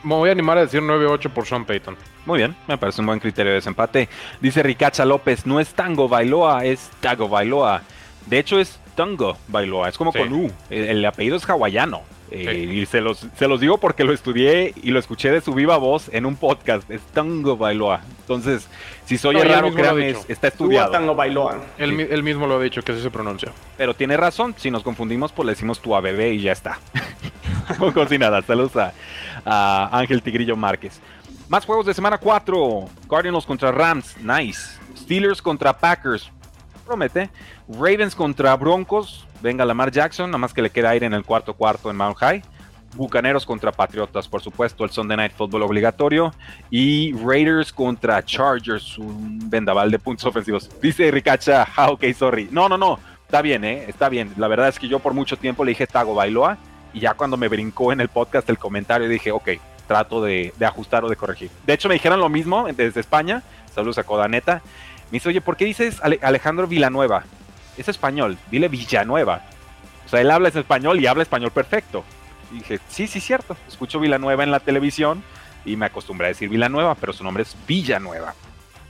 Me 0.04 0.16
voy 0.16 0.30
a 0.30 0.32
animar 0.32 0.58
a 0.58 0.62
decir 0.62 0.82
9-8 0.82 1.30
por 1.30 1.46
Sean 1.46 1.66
Payton. 1.66 1.98
Muy 2.26 2.40
bien, 2.40 2.56
me 2.68 2.78
parece 2.78 3.02
un 3.02 3.08
buen 3.08 3.20
criterio 3.20 3.52
de 3.52 3.56
desempate. 3.56 4.10
Dice 4.42 4.62
Ricacha 4.62 5.06
López, 5.06 5.46
no 5.46 5.60
es 5.60 5.74
Tango 5.74 6.08
Bailoa, 6.08 6.66
es 6.66 6.90
Tago 7.00 7.30
Bailoa. 7.30 7.82
De 8.30 8.40
hecho 8.40 8.60
es 8.60 8.80
Tango 8.96 9.38
Bailoa, 9.48 9.90
es 9.90 9.98
como 9.98 10.12
Sí. 10.12 10.20
con 10.20 10.34
U. 10.34 10.52
El, 10.70 10.84
el 10.86 11.06
apellido 11.06 11.38
es 11.38 11.50
hawaiano. 11.50 12.02
Eh, 12.32 12.70
y 12.72 12.86
se 12.86 13.02
los, 13.02 13.26
se 13.40 13.48
los 13.48 13.60
digo 13.60 13.80
porque 13.80 14.04
lo 14.04 14.14
estudié 14.14 14.76
y 14.84 14.92
lo 14.92 15.00
escuché 15.00 15.32
de 15.32 15.42
su 15.42 15.52
viva 15.56 15.78
voz 15.78 16.10
en 16.14 16.28
un 16.28 16.36
podcast. 16.36 16.88
Es 16.92 17.02
Tango 17.12 17.58
Bailoa. 17.58 18.02
Entonces, 18.22 18.68
si 19.06 19.18
soy 19.18 19.34
No, 19.36 19.44
raro, 19.44 19.74
créanme, 19.74 20.10
está 20.10 20.36
Tua 20.36 20.48
estudiado. 20.50 20.92
Tango 20.92 21.16
Bailoa. 21.16 21.60
Él, 21.80 21.94
mi- 21.94 22.04
él 22.04 22.22
mismo 22.22 22.46
lo 22.46 22.58
ha 22.58 22.62
dicho 22.62 22.84
que 22.84 22.92
así 22.92 23.02
se 23.02 23.10
pronuncia. 23.10 23.52
Pero 23.78 23.96
tiene 23.96 24.16
razón, 24.16 24.54
si 24.58 24.70
nos 24.70 24.84
confundimos, 24.84 25.32
pues 25.32 25.48
le 25.48 25.54
decimos 25.54 25.82
tu 25.82 25.96
a 25.96 26.02
bebé 26.02 26.32
y 26.34 26.42
ya 26.42 26.52
está. 26.52 26.78
Sin 28.10 28.20
nada, 28.20 28.42
saludos 28.44 28.76
a, 28.76 28.94
a 29.46 29.90
Ángel 30.00 30.22
Tigrillo 30.22 30.56
Márquez. 30.56 31.00
Más 31.48 31.66
juegos 31.66 31.86
de 31.88 31.94
semana 31.96 32.18
4. 32.20 32.86
Cardinals 33.10 33.46
contra 33.46 33.72
Rams, 33.72 34.16
nice. 34.22 34.78
Steelers 34.96 35.42
contra 35.42 35.76
Packers, 35.78 36.30
promete. 36.86 37.30
Ravens 37.70 38.16
contra 38.16 38.56
Broncos, 38.56 39.26
venga 39.42 39.64
Lamar 39.64 39.92
Jackson, 39.92 40.32
nada 40.32 40.40
más 40.40 40.54
que 40.54 40.62
le 40.62 40.72
queda 40.72 40.90
aire 40.90 41.06
en 41.06 41.14
el 41.14 41.24
cuarto 41.24 41.54
cuarto 41.54 41.90
en 41.92 41.98
Mount 41.98 42.18
High. 42.18 42.42
Bucaneros 42.96 43.46
contra 43.46 43.72
Patriotas, 43.72 44.28
por 44.28 44.42
supuesto, 44.42 44.84
el 44.84 44.90
Sunday 44.90 45.16
Night 45.16 45.34
Football 45.38 45.62
obligatorio. 45.62 46.34
Y 46.72 47.14
Raiders 47.14 47.72
contra 47.72 48.26
Chargers, 48.26 48.98
un 48.98 49.48
vendaval 49.48 49.92
de 49.92 50.00
puntos 50.00 50.26
ofensivos. 50.26 50.68
Dice 50.82 51.12
Ricacha, 51.12 51.68
ah, 51.76 51.92
ok, 51.92 52.06
sorry. 52.18 52.50
No, 52.52 52.68
no, 52.68 52.80
no, 52.80 52.98
está 53.24 53.44
bien, 53.44 53.64
¿eh? 53.64 53.86
Está 53.88 54.10
bien. 54.10 54.34
La 54.38 54.48
verdad 54.48 54.70
es 54.70 54.80
que 54.80 54.88
yo 54.88 54.98
por 54.98 55.14
mucho 55.14 55.38
tiempo 55.38 55.64
le 55.64 55.70
dije 55.70 55.86
Tago 55.86 56.16
Bailoa. 56.16 56.58
Y 56.92 57.02
ya 57.02 57.14
cuando 57.14 57.38
me 57.38 57.48
brincó 57.48 57.94
en 57.94 58.02
el 58.02 58.10
podcast 58.10 58.50
el 58.50 58.58
comentario, 58.58 59.08
dije, 59.08 59.32
ok, 59.32 59.50
trato 59.88 60.24
de, 60.24 60.52
de 60.58 60.66
ajustar 60.66 61.06
o 61.06 61.10
de 61.10 61.16
corregir. 61.16 61.52
De 61.68 61.74
hecho, 61.74 61.88
me 61.90 61.94
dijeron 61.94 62.20
lo 62.20 62.30
mismo 62.30 62.66
desde 62.74 63.00
España. 63.00 63.44
Saludos 63.72 64.00
a 64.00 64.04
Codaneta. 64.04 64.64
Me 65.12 65.18
dice, 65.18 65.30
oye, 65.30 65.42
¿por 65.42 65.56
qué 65.58 65.66
dices 65.66 66.00
Ale- 66.02 66.20
Alejandro 66.24 66.66
Villanueva? 66.66 67.24
Es 67.80 67.88
español, 67.88 68.38
dile 68.52 68.68
Villanueva. 68.68 69.42
O 70.06 70.10
sea, 70.10 70.22
él 70.22 70.30
habla 70.32 70.50
español 70.50 71.00
y 71.00 71.08
habla 71.08 71.24
español 71.24 71.52
perfecto. 71.52 72.04
Y 72.52 72.56
dije, 72.56 72.80
sí, 72.90 73.08
sí, 73.08 73.20
cierto. 73.20 73.56
Escucho 73.68 74.00
Villanueva 74.00 74.44
en 74.44 74.52
la 74.52 74.60
televisión 74.60 75.24
y 75.66 75.76
me 75.76 75.86
acostumbré 75.86 76.28
a 76.28 76.30
decir 76.30 76.50
Villanueva, 76.50 76.96
pero 76.96 77.14
su 77.14 77.24
nombre 77.24 77.44
es 77.44 77.56
Villanueva. 77.68 78.34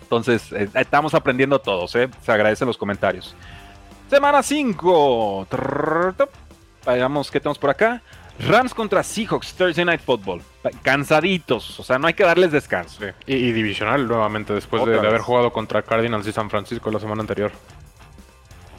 Entonces, 0.01 0.51
eh, 0.53 0.69
estamos 0.73 1.13
aprendiendo 1.13 1.59
todos, 1.59 1.95
¿eh? 1.95 2.09
Se 2.23 2.31
agradecen 2.31 2.67
los 2.67 2.77
comentarios. 2.77 3.35
Semana 4.09 4.41
5. 4.41 5.47
Veamos 6.85 7.29
qué 7.29 7.39
tenemos 7.39 7.59
por 7.59 7.69
acá. 7.69 8.01
Rams 8.39 8.73
contra 8.73 9.03
Seahawks, 9.03 9.53
Thursday 9.53 9.85
Night 9.85 10.01
Football. 10.01 10.41
Cansaditos, 10.81 11.79
o 11.79 11.83
sea, 11.83 11.99
no 11.99 12.07
hay 12.07 12.13
que 12.13 12.23
darles 12.23 12.51
descanso. 12.51 13.03
Y, 13.25 13.33
y 13.33 13.51
divisional 13.51 14.07
nuevamente, 14.07 14.53
después 14.53 14.85
de, 14.85 14.97
haber 14.97 15.21
jugado 15.21 15.51
contra 15.51 15.81
Cardinals 15.81 16.25
y 16.25 16.31
San 16.31 16.49
Francisco 16.49 16.89
la 16.89 16.99
semana 16.99 17.21
anterior. 17.21 17.51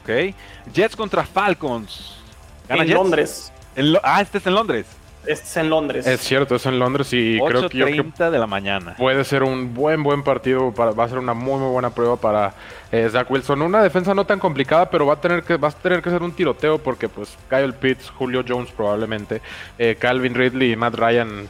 ¿Ok? 0.03 0.35
Jets 0.73 0.95
contra 0.95 1.23
Falcons. 1.25 2.17
¿Gana 2.67 2.81
En 2.83 2.87
Jets? 2.87 2.97
Londres. 2.99 3.53
En 3.75 3.93
Lo- 3.93 4.01
ah, 4.03 4.21
este 4.21 4.37
es 4.39 4.47
en 4.47 4.55
Londres. 4.55 4.85
Este 5.25 5.45
es 5.45 5.57
en 5.57 5.69
Londres. 5.69 6.07
Es 6.07 6.19
cierto, 6.21 6.55
es 6.55 6.65
en 6.65 6.79
Londres 6.79 7.13
y 7.13 7.37
creo 7.45 7.69
que 7.69 7.77
yo 7.77 7.85
creo 7.85 8.03
que 8.03 8.09
8.30 8.09 8.31
de 8.31 8.39
la 8.39 8.47
mañana. 8.47 8.95
puede 8.97 9.23
ser 9.23 9.43
un 9.43 9.71
buen, 9.75 10.01
buen 10.01 10.23
partido. 10.23 10.71
Para, 10.73 10.91
va 10.91 11.03
a 11.03 11.09
ser 11.09 11.19
una 11.19 11.35
muy, 11.35 11.59
muy 11.59 11.69
buena 11.69 11.91
prueba 11.91 12.15
para 12.17 12.55
eh, 12.91 13.07
Zach 13.11 13.29
Wilson. 13.29 13.61
Una 13.61 13.83
defensa 13.83 14.15
no 14.15 14.25
tan 14.25 14.39
complicada, 14.39 14.89
pero 14.89 15.05
va 15.05 15.13
a 15.13 15.21
tener 15.21 15.43
que, 15.43 15.57
va 15.57 15.67
a 15.67 15.71
tener 15.71 16.01
que 16.01 16.09
ser 16.09 16.23
un 16.23 16.31
tiroteo 16.31 16.79
porque 16.79 17.07
pues 17.07 17.37
Kyle 17.51 17.73
Pitts, 17.73 18.09
Julio 18.09 18.43
Jones 18.47 18.71
probablemente, 18.71 19.43
eh, 19.77 19.95
Calvin 19.99 20.33
Ridley 20.33 20.71
y 20.71 20.75
Matt 20.75 20.95
Ryan 20.95 21.47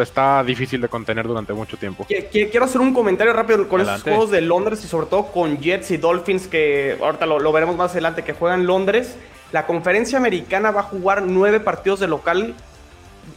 está 0.00 0.42
difícil 0.44 0.80
de 0.80 0.88
contener 0.88 1.26
durante 1.26 1.52
mucho 1.52 1.76
tiempo. 1.76 2.04
Qui- 2.06 2.28
qui- 2.30 2.50
Quiero 2.50 2.66
hacer 2.66 2.80
un 2.80 2.92
comentario 2.92 3.32
rápido 3.32 3.68
con 3.68 3.80
Adelante. 3.80 4.00
esos 4.10 4.16
juegos 4.16 4.30
de 4.30 4.40
Londres 4.42 4.84
y 4.84 4.88
sobre 4.88 5.06
todo 5.06 5.26
con 5.26 5.58
Jets 5.58 5.90
y 5.92 5.96
Dolphins 5.96 6.46
que 6.48 6.98
ahorita 7.00 7.26
lo, 7.26 7.38
lo 7.38 7.52
veremos 7.52 7.76
más 7.76 7.92
adelante 7.92 8.22
que 8.24 8.32
juegan 8.34 8.60
en 8.60 8.66
Londres. 8.66 9.16
La 9.52 9.66
conferencia 9.66 10.18
americana 10.18 10.70
va 10.70 10.80
a 10.80 10.84
jugar 10.84 11.22
nueve 11.22 11.60
partidos 11.60 12.00
de 12.00 12.08
local 12.08 12.54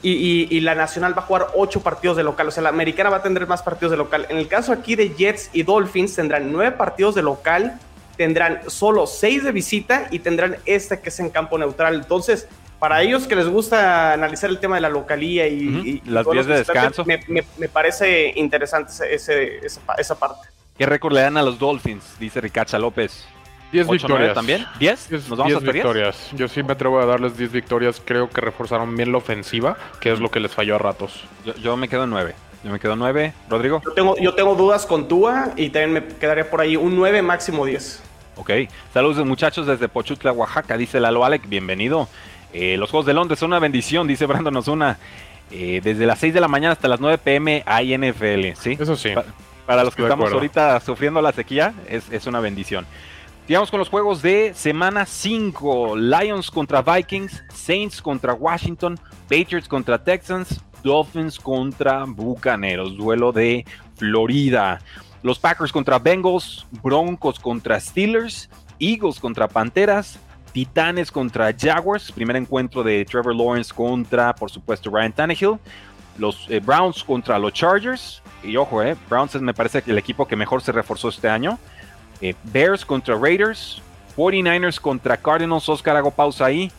y, 0.02 0.12
y- 0.12 0.48
y 0.50 0.60
la 0.62 0.76
nacional 0.76 1.18
va 1.18 1.22
a 1.22 1.26
jugar 1.26 1.48
ocho 1.56 1.82
partidos 1.82 2.18
de 2.18 2.24
local. 2.24 2.48
O 2.48 2.52
sea, 2.52 2.64
la 2.64 2.70
americana 2.70 3.10
va 3.10 3.18
a 3.18 3.24
tener 3.24 3.48
más 3.48 3.62
partidos 3.64 3.92
de 3.92 3.98
local. 3.98 4.26
En 4.30 4.38
el 4.38 4.48
caso 4.48 4.74
aquí 4.74 4.96
de 4.96 5.10
Jets 5.16 5.50
y 5.54 5.64
Dolphins 5.64 6.16
tendrán 6.16 6.52
nueve 6.52 6.72
partidos 6.76 7.16
de 7.16 7.22
local, 7.24 7.80
tendrán 8.18 8.62
solo 8.68 9.08
seis 9.08 9.44
de 9.44 9.52
visita 9.52 10.08
y 10.12 10.20
tendrán 10.20 10.58
este 10.66 11.00
que 11.00 11.10
es 11.10 11.20
en 11.20 11.30
campo 11.30 11.58
neutral. 11.58 11.96
Entonces, 11.96 12.48
para 12.80 13.02
ellos 13.02 13.28
que 13.28 13.36
les 13.36 13.48
gusta 13.48 14.14
analizar 14.14 14.50
el 14.50 14.60
tema 14.60 14.76
de 14.76 14.82
la 14.82 14.90
localía 14.90 15.48
y, 15.48 15.68
Ujú, 15.68 15.78
y- 15.88 16.02
y 16.06 16.10
las 16.10 16.28
vías 16.30 16.46
de 16.46 16.58
descanso. 16.58 17.04
me, 17.06 17.20
me- 17.28 17.44
me 17.58 17.70
parece 17.70 18.34
interesante 18.36 18.92
ese- 18.92 19.14
ese- 19.14 19.66
esa, 19.66 19.82
pa- 19.82 19.96
esa 19.96 20.18
parte. 20.18 20.48
¿Qué 20.78 20.86
récord 20.86 21.14
le 21.14 21.22
dan 21.22 21.38
a 21.38 21.42
los 21.42 21.58
Dolphins? 21.58 22.04
Dice 22.20 22.40
Ricacha 22.42 22.78
López. 22.78 23.28
10 23.72 23.86
¿Ocho, 23.90 24.08
nueve 24.08 24.28
victorias. 24.28 24.34
también? 24.36 24.66
¿10? 24.80 25.10
10 25.10 25.28
¿Nos 25.28 25.38
vamos 25.40 25.54
hasta 25.54 25.64
10? 25.72 25.74
victorias. 25.74 26.30
Yo 26.34 26.48
sí 26.48 26.64
me 26.64 26.72
atrevo 26.74 27.00
a 27.02 27.06
darles 27.06 27.36
10 27.38 27.52
victorias. 27.52 28.02
Creo 28.06 28.30
que 28.30 28.40
reforzaron 28.40 28.96
bien 28.96 29.12
la 29.12 29.18
ofensiva, 29.18 29.76
que 30.00 30.12
es 30.14 30.20
lo 30.20 30.30
que 30.32 30.40
les 30.40 30.54
falló 30.54 30.76
a 30.76 30.78
ratos. 30.78 31.26
Yo, 31.46 31.54
yo 31.56 31.76
me 31.76 31.90
quedo 31.90 32.06
en 32.06 32.12
9. 32.12 32.34
Yo 32.64 32.72
me 32.72 32.80
quedo 32.80 32.94
en 32.94 33.00
9. 33.00 33.34
Rodrigo. 33.50 33.82
Yo 33.84 33.92
tengo, 33.94 34.16
yo 34.18 34.34
tengo 34.36 34.56
dudas 34.56 34.86
con 34.86 35.08
Tua 35.10 35.52
y 35.58 35.70
también 35.70 35.94
me 35.94 36.06
quedaría 36.16 36.50
por 36.50 36.62
ahí 36.62 36.78
un 36.78 36.96
9, 36.96 37.22
máximo 37.22 37.66
10. 37.66 38.02
Ok. 38.38 38.52
Saludos 38.94 39.26
muchachos 39.26 39.68
desde 39.68 39.90
Pochutla, 39.90 40.32
Oaxaca. 40.32 40.78
Dice 40.78 41.00
Lalo 41.02 41.26
Alec. 41.26 41.50
Bienvenido. 41.50 42.08
Eh, 42.54 42.78
los 42.78 42.90
Juegos 42.90 43.06
de 43.06 43.14
Londres 43.14 43.40
son 43.40 43.50
una 43.52 43.60
bendición, 43.60 44.08
dice 44.08 44.26
Brandon 44.26 44.56
Osuna. 44.56 44.98
Eh, 45.52 45.80
desde 45.84 46.06
las 46.06 46.20
6 46.20 46.34
de 46.34 46.42
la 46.42 46.48
mañana 46.48 46.74
hasta 46.74 46.88
las 46.88 47.00
9 47.00 47.18
pm 47.20 47.64
hay 47.66 47.98
NFL. 47.98 48.54
¿sí? 48.60 48.78
Eso 48.80 48.96
sí. 48.96 49.10
Pa- 49.14 49.24
Para 49.66 49.84
los 49.84 49.96
que 49.96 50.02
Estoy 50.02 50.14
estamos 50.14 50.32
ahorita 50.34 50.80
sufriendo 50.80 51.22
la 51.22 51.32
sequía, 51.32 51.74
es, 51.90 52.10
es 52.12 52.26
una 52.28 52.40
bendición. 52.40 52.86
Sigamos 53.46 53.72
con 53.72 53.80
los 53.80 53.88
juegos 53.90 54.22
de 54.22 54.54
semana 54.56 55.06
5. 55.06 55.96
Lions 55.96 56.52
contra 56.52 56.82
Vikings, 56.82 57.44
Saints 57.54 58.02
contra 58.02 58.34
Washington, 58.34 59.00
Patriots 59.30 59.70
contra 59.70 60.04
Texans, 60.04 60.60
Dolphins 60.84 61.40
contra 61.40 62.04
Bucaneros. 62.06 62.98
Duelo 62.98 63.32
de 63.32 63.66
Florida. 63.96 64.80
Los 65.24 65.40
Packers 65.40 65.72
contra 65.72 65.98
Bengals, 66.00 66.66
Broncos 66.84 67.40
contra 67.40 67.80
Steelers, 67.80 68.50
Eagles 68.80 69.20
contra 69.20 69.48
Panteras, 69.48 70.20
Titanes 70.58 71.12
contra 71.12 71.54
Jaguars. 71.56 72.12
Primer 72.12 72.36
encuentro 72.36 72.82
de 72.82 73.06
Trevor 73.06 73.36
Lawrence 73.36 73.72
contra, 73.72 74.34
por 74.34 74.50
supuesto, 74.50 74.90
Ryan 74.90 75.14
Tannehill. 75.14 75.60
Los 76.18 76.48
eh, 76.50 76.60
Browns 76.60 77.04
contra 77.04 77.38
los 77.38 77.54
Chargers. 77.54 78.24
Y 78.44 78.58
ojo, 78.58 78.82
eh, 78.82 78.96
Browns 79.08 79.36
es, 79.36 79.42
me 79.44 79.54
parece 79.54 79.84
el 79.86 80.00
equipo 80.00 80.28
que 80.28 80.36
mejor 80.36 80.64
se 80.64 80.72
reforzó 80.72 81.10
este 81.10 81.30
año. 81.30 81.60
Eh, 82.22 82.34
Bears 82.46 82.84
contra 82.84 83.16
Raiders. 83.16 83.84
49ers 84.16 84.80
contra 84.80 85.16
Cardinals. 85.16 85.70
Oscar, 85.70 85.96
hago 85.96 86.10
pausa 86.10 86.46
ahí. 86.46 86.72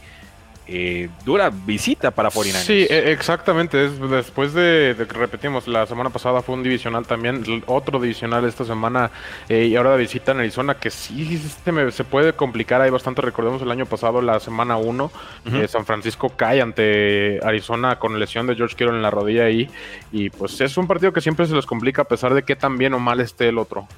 Eh, 0.70 1.08
dura 1.24 1.50
visita 1.50 2.10
para 2.10 2.28
49ers. 2.30 2.64
Sí, 2.66 2.86
e- 2.90 3.10
exactamente. 3.10 3.86
Es 3.86 3.98
después 4.10 4.52
de, 4.52 4.92
de 4.94 5.06
que 5.06 5.14
repetimos, 5.16 5.66
la 5.66 5.86
semana 5.86 6.10
pasada 6.10 6.42
fue 6.42 6.54
un 6.54 6.62
divisional 6.62 7.06
también, 7.06 7.42
otro 7.66 7.98
divisional 7.98 8.44
esta 8.44 8.64
semana 8.66 9.10
eh, 9.48 9.64
y 9.64 9.76
ahora 9.76 9.92
de 9.92 9.96
visita 9.98 10.32
en 10.32 10.40
Arizona, 10.40 10.74
que 10.74 10.90
sí 10.90 11.38
se, 11.64 11.72
me- 11.72 11.90
se 11.90 12.04
puede 12.04 12.34
complicar. 12.34 12.82
Hay 12.82 12.90
bastante, 12.90 13.22
recordemos 13.22 13.62
el 13.62 13.70
año 13.70 13.86
pasado, 13.86 14.20
la 14.20 14.40
semana 14.40 14.76
1, 14.76 15.10
Ujú. 15.46 15.68
San 15.68 15.86
Francisco 15.86 16.28
cae 16.36 16.60
ante 16.60 17.40
Arizona 17.42 17.98
con 17.98 18.18
lesión 18.20 18.46
de 18.46 18.54
George 18.54 18.76
Kittle 18.76 18.94
en 18.94 19.02
la 19.02 19.10
rodilla 19.10 19.44
ahí. 19.44 19.70
Y 20.12 20.28
pues 20.30 20.60
es 20.60 20.76
un 20.76 20.86
partido 20.86 21.12
que 21.14 21.20
siempre 21.22 21.46
se 21.46 21.54
les 21.54 21.64
complica 21.64 22.02
a 22.02 22.04
pesar 22.06 22.34
de 22.34 22.42
que 22.42 22.56
tan 22.56 22.76
bien 22.76 22.92
o 22.92 22.98
mal 22.98 23.20
esté 23.20 23.48
el 23.48 23.56
otro. 23.58 23.88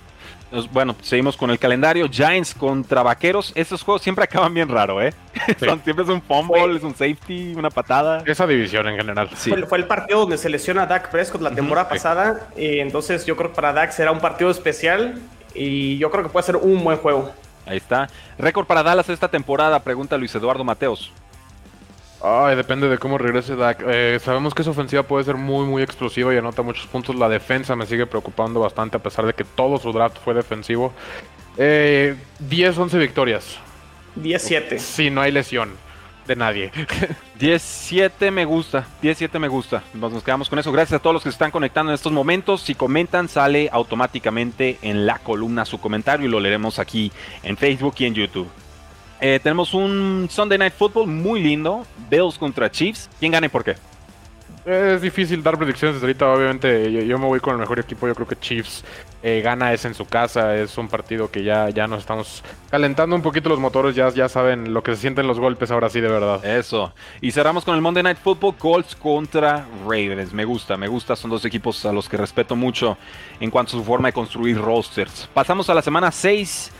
Nos- 0.50 0.70
Bueno, 0.72 0.96
seguimos 1.02 1.36
con 1.36 1.50
el 1.50 1.58
calendario. 1.58 2.08
Giants 2.10 2.54
contra 2.54 3.02
Vaqueros. 3.02 3.52
Estos 3.54 3.82
juegos 3.82 4.02
siempre 4.02 4.24
acaban 4.24 4.52
bien 4.52 4.68
raro, 4.68 5.00
¿eh? 5.00 5.12
Son- 5.60 5.80
siempre 5.82 6.04
es 6.04 6.10
un 6.10 6.20
fumble, 6.22 6.60
Fue- 6.60 6.76
es 6.76 6.82
un 6.82 6.92
safety, 6.92 7.54
una 7.54 7.70
patada. 7.70 8.22
Esa 8.26 8.46
división 8.46 8.86
en 8.88 8.96
general. 8.96 9.30
Sí. 9.36 9.50
Fue, 9.50 9.66
fue 9.66 9.78
el 9.78 9.86
partido 9.86 10.20
donde 10.20 10.38
se 10.38 10.48
lesiona 10.48 10.82
a 10.82 10.86
Dak 10.86 11.10
Prescott 11.10 11.40
la 11.40 11.50
temporada 11.50 11.88
pasada. 11.88 12.48
Y 12.56 12.80
entonces 12.80 13.24
yo 13.26 13.36
creo 13.36 13.50
que 13.50 13.56
para 13.56 13.72
Dak 13.72 13.92
será 13.92 14.10
un 14.12 14.20
partido 14.20 14.50
especial. 14.50 15.20
Y 15.54 15.98
yo 15.98 16.10
creo 16.10 16.22
que 16.24 16.30
puede 16.30 16.46
ser 16.46 16.56
un 16.56 16.82
buen 16.82 16.98
juego. 16.98 17.32
Ahí 17.66 17.76
está. 17.76 18.08
Récord 18.38 18.66
para 18.66 18.82
Dallas 18.82 19.08
esta 19.08 19.28
temporada, 19.28 19.78
pregunta 19.80 20.16
Luis 20.16 20.34
Eduardo 20.34 20.64
Mateos. 20.64 21.12
Ay, 22.22 22.54
depende 22.54 22.88
de 22.88 22.98
cómo 22.98 23.16
regrese 23.16 23.56
Dak. 23.56 23.82
Eh, 23.86 24.18
sabemos 24.22 24.54
que 24.54 24.62
esa 24.62 24.72
ofensiva 24.72 25.02
puede 25.02 25.24
ser 25.24 25.36
muy, 25.36 25.64
muy 25.64 25.82
explosiva 25.82 26.34
y 26.34 26.36
anota 26.36 26.62
muchos 26.62 26.86
puntos. 26.86 27.16
La 27.16 27.28
defensa 27.28 27.74
me 27.76 27.86
sigue 27.86 28.06
preocupando 28.06 28.60
bastante 28.60 28.98
a 28.98 29.02
pesar 29.02 29.24
de 29.24 29.32
que 29.32 29.44
todo 29.44 29.78
su 29.78 29.90
draft 29.92 30.18
fue 30.22 30.34
defensivo. 30.34 30.92
Eh, 31.56 32.16
10, 32.40 32.78
11 32.78 32.98
victorias. 32.98 33.58
10-7. 34.20 34.78
Si 34.78 35.08
no 35.08 35.22
hay 35.22 35.32
lesión 35.32 35.70
de 36.26 36.36
nadie. 36.36 36.72
17 37.38 38.30
me 38.30 38.44
gusta, 38.44 38.86
17 39.00 39.38
me 39.38 39.48
gusta. 39.48 39.82
Nos, 39.94 40.12
nos 40.12 40.22
quedamos 40.22 40.50
con 40.50 40.58
eso. 40.58 40.70
Gracias 40.72 40.98
a 41.00 41.02
todos 41.02 41.14
los 41.14 41.22
que 41.22 41.30
se 41.30 41.34
están 41.34 41.50
conectando 41.50 41.90
en 41.90 41.94
estos 41.94 42.12
momentos. 42.12 42.60
Si 42.60 42.74
comentan, 42.74 43.28
sale 43.28 43.70
automáticamente 43.72 44.78
en 44.82 45.06
la 45.06 45.18
columna 45.20 45.64
su 45.64 45.80
comentario 45.80 46.26
y 46.26 46.30
lo 46.30 46.38
leeremos 46.38 46.78
aquí 46.78 47.10
en 47.42 47.56
Facebook 47.56 47.94
y 47.98 48.04
en 48.04 48.14
YouTube. 48.14 48.48
Eh, 49.20 49.38
tenemos 49.42 49.74
un 49.74 50.28
Sunday 50.30 50.58
Night 50.58 50.74
Football 50.74 51.06
muy 51.06 51.42
lindo. 51.42 51.84
Bills 52.08 52.38
contra 52.38 52.70
Chiefs. 52.70 53.10
¿Quién 53.18 53.32
gana 53.32 53.46
y 53.46 53.48
por 53.50 53.64
qué? 53.64 53.76
Es 54.64 55.00
difícil 55.00 55.42
dar 55.42 55.56
predicciones 55.56 56.02
ahorita, 56.02 56.30
obviamente 56.30 56.92
yo, 57.06 57.18
me 57.18 57.24
voy 57.24 57.40
con 57.40 57.54
el 57.54 57.58
mejor 57.58 57.78
equipo, 57.78 58.06
yo 58.06 58.14
creo 58.14 58.28
que 58.28 58.36
Chiefs 58.36 58.84
eh, 59.22 59.40
gana 59.42 59.72
es 59.72 59.86
en 59.86 59.94
su 59.94 60.04
casa, 60.04 60.54
es 60.54 60.76
un 60.76 60.86
partido 60.86 61.30
que 61.30 61.42
ya, 61.42 61.70
ya 61.70 61.86
nos 61.86 62.00
estamos 62.00 62.44
calentando 62.70 63.16
un 63.16 63.22
poquito 63.22 63.48
los 63.48 63.58
motores, 63.58 63.94
ya, 63.94 64.10
ya 64.10 64.28
saben 64.28 64.74
lo 64.74 64.82
que 64.82 64.94
se 64.94 65.00
sienten 65.00 65.26
los 65.26 65.40
golpes 65.40 65.70
ahora 65.70 65.88
sí 65.88 66.02
de 66.02 66.08
verdad. 66.08 66.44
Eso, 66.44 66.92
y 67.22 67.32
cerramos 67.32 67.64
con 67.64 67.74
el 67.74 67.80
Monday 67.80 68.02
Night 68.02 68.18
Football, 68.18 68.56
Colts 68.58 68.94
contra 68.94 69.66
Ravens, 69.84 70.34
me 70.34 70.44
gusta, 70.44 70.76
me 70.76 70.88
gusta, 70.88 71.16
son 71.16 71.30
dos 71.30 71.44
equipos 71.46 71.86
a 71.86 71.92
los 71.92 72.06
que 72.06 72.18
respeto 72.18 72.54
mucho 72.54 72.98
en 73.40 73.50
cuanto 73.50 73.70
a 73.76 73.80
su 73.80 73.84
forma 73.84 74.08
de 74.08 74.12
construir 74.12 74.58
rosters. 74.58 75.26
Pasamos 75.32 75.70
a 75.70 75.74
la 75.74 75.80
semana 75.80 76.12
6. 76.12 76.70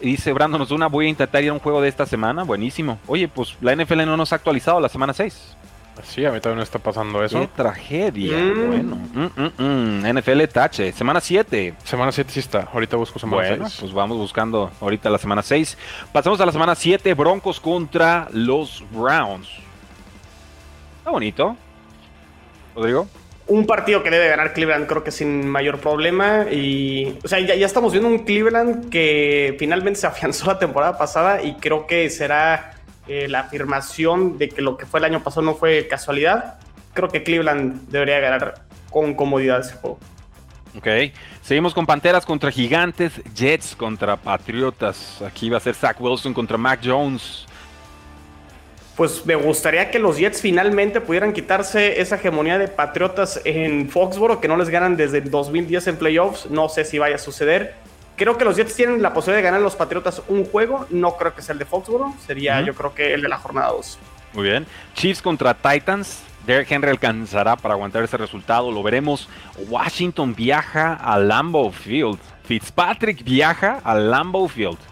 Dice 0.00 0.32
Brandon 0.32 0.66
una 0.70 0.86
voy 0.88 1.06
a 1.06 1.08
intentar 1.08 1.42
ir 1.42 1.50
a 1.50 1.52
un 1.52 1.58
juego 1.58 1.80
de 1.80 1.88
esta 1.88 2.06
semana. 2.06 2.44
Buenísimo. 2.44 2.98
Oye, 3.06 3.28
pues 3.28 3.56
la 3.60 3.74
NFL 3.74 4.04
no 4.06 4.16
nos 4.16 4.32
ha 4.32 4.36
actualizado 4.36 4.80
la 4.80 4.88
semana 4.88 5.12
6. 5.12 5.56
Sí, 6.02 6.24
a 6.24 6.32
mí 6.32 6.40
también 6.40 6.62
está 6.62 6.78
pasando 6.78 7.22
eso. 7.22 7.40
Qué 7.40 7.48
tragedia. 7.48 8.36
Mm. 8.38 8.66
Bueno. 8.68 8.96
Mm, 8.96 9.62
mm, 9.62 10.18
NFL 10.18 10.44
tache. 10.44 10.92
Semana 10.92 11.20
7. 11.20 11.74
Semana 11.84 12.12
7 12.12 12.30
sí 12.32 12.40
está. 12.40 12.68
Ahorita 12.72 12.96
busco 12.96 13.18
semana 13.18 13.42
bueno, 13.42 13.66
pues 13.78 13.92
vamos 13.92 14.16
buscando 14.16 14.70
ahorita 14.80 15.10
la 15.10 15.18
semana 15.18 15.42
6. 15.42 15.76
Pasamos 16.12 16.40
a 16.40 16.46
la 16.46 16.52
semana 16.52 16.74
7. 16.74 17.12
Broncos 17.14 17.60
contra 17.60 18.28
los 18.32 18.82
Browns. 18.90 19.48
Está 21.00 21.10
bonito. 21.10 21.56
Rodrigo 22.74 23.06
un 23.46 23.66
partido 23.66 24.02
que 24.02 24.10
debe 24.10 24.28
ganar 24.28 24.52
Cleveland, 24.52 24.86
creo 24.86 25.02
que 25.02 25.10
sin 25.10 25.48
mayor 25.48 25.78
problema. 25.80 26.46
Y, 26.50 27.18
o 27.24 27.28
sea, 27.28 27.40
ya, 27.40 27.54
estamos 27.54 27.92
viendo 27.92 28.08
un 28.08 28.20
Cleveland 28.24 28.88
que 28.90 29.56
finalmente 29.58 30.00
se 30.00 30.06
afianzó 30.08 30.46
la 30.46 30.58
temporada 30.58 30.96
pasada 30.98 31.42
y 31.42 31.54
creo 31.54 31.86
que 31.86 32.08
será 32.10 32.74
eh, 33.08 33.28
la 33.28 33.40
afirmación 33.40 34.38
de 34.38 34.48
que 34.48 34.62
lo 34.62 34.76
que 34.76 34.86
fue 34.86 35.00
el 35.00 35.04
año 35.04 35.22
pasado 35.22 35.42
no 35.42 35.54
fue 35.54 35.88
casualidad. 35.88 36.58
Creo 36.94 37.08
que 37.08 37.22
Cleveland 37.22 37.88
debería 37.90 38.20
ganar 38.20 38.62
con 38.90 39.14
comodidad 39.14 39.60
ese 39.60 39.74
juego. 39.74 39.98
Ok, 40.76 40.86
seguimos 41.42 41.74
con 41.74 41.84
Panteras 41.84 42.24
contra 42.24 42.52
Gigantes, 42.52 43.20
Jets 43.34 43.74
contra 43.74 44.16
Patriotas. 44.16 45.20
Aquí 45.22 45.50
va 45.50 45.56
a 45.56 45.60
ser 45.60 45.74
Zach 45.74 46.00
Wilson 46.00 46.32
contra 46.32 46.56
Mac 46.56 46.80
Jones 46.84 47.46
pues 49.00 49.24
me 49.24 49.34
gustaría 49.34 49.90
que 49.90 49.98
los 49.98 50.18
Jets 50.18 50.42
finalmente 50.42 51.00
pudieran 51.00 51.32
quitarse 51.32 52.02
esa 52.02 52.16
hegemonía 52.16 52.58
de 52.58 52.68
Patriotas 52.68 53.40
en 53.46 53.88
Foxboro, 53.88 54.42
que 54.42 54.46
no 54.46 54.58
les 54.58 54.68
ganan 54.68 54.98
desde 54.98 55.16
el 55.16 55.30
2010 55.30 55.86
en 55.86 55.96
playoffs. 55.96 56.50
No 56.50 56.68
sé 56.68 56.84
si 56.84 56.98
vaya 56.98 57.14
a 57.14 57.18
suceder. 57.18 57.76
Creo 58.16 58.36
que 58.36 58.44
los 58.44 58.56
Jets 58.56 58.74
tienen 58.74 59.00
la 59.00 59.14
posibilidad 59.14 59.38
de 59.38 59.44
ganar 59.44 59.62
los 59.62 59.74
Patriotas 59.74 60.20
un 60.28 60.44
juego. 60.44 60.84
No 60.90 61.16
creo 61.16 61.34
que 61.34 61.40
sea 61.40 61.54
el 61.54 61.58
de 61.58 61.64
Foxboro. 61.64 62.12
Sería, 62.26 62.60
yo 62.60 62.74
creo 62.74 62.94
que 62.94 63.14
el 63.14 63.22
de 63.22 63.30
la 63.30 63.38
jornada 63.38 63.68
2. 63.68 63.98
Muy 64.34 64.44
bien. 64.44 64.66
Chiefs 64.92 65.22
contra 65.22 65.54
Titans. 65.54 66.20
Derek 66.46 66.70
Henry 66.70 66.90
alcanzará 66.90 67.56
para 67.56 67.72
aguantar 67.72 68.02
ese 68.04 68.18
resultado. 68.18 68.70
Lo 68.70 68.82
veremos. 68.82 69.30
Washington 69.70 70.34
viaja 70.34 70.92
a 70.92 71.18
Lambeau 71.18 71.72
Field. 71.72 72.18
Fitzpatrick 72.44 73.24
viaja 73.24 73.80
a 73.82 73.94
Lambeau 73.94 74.46
Field. 74.46 74.89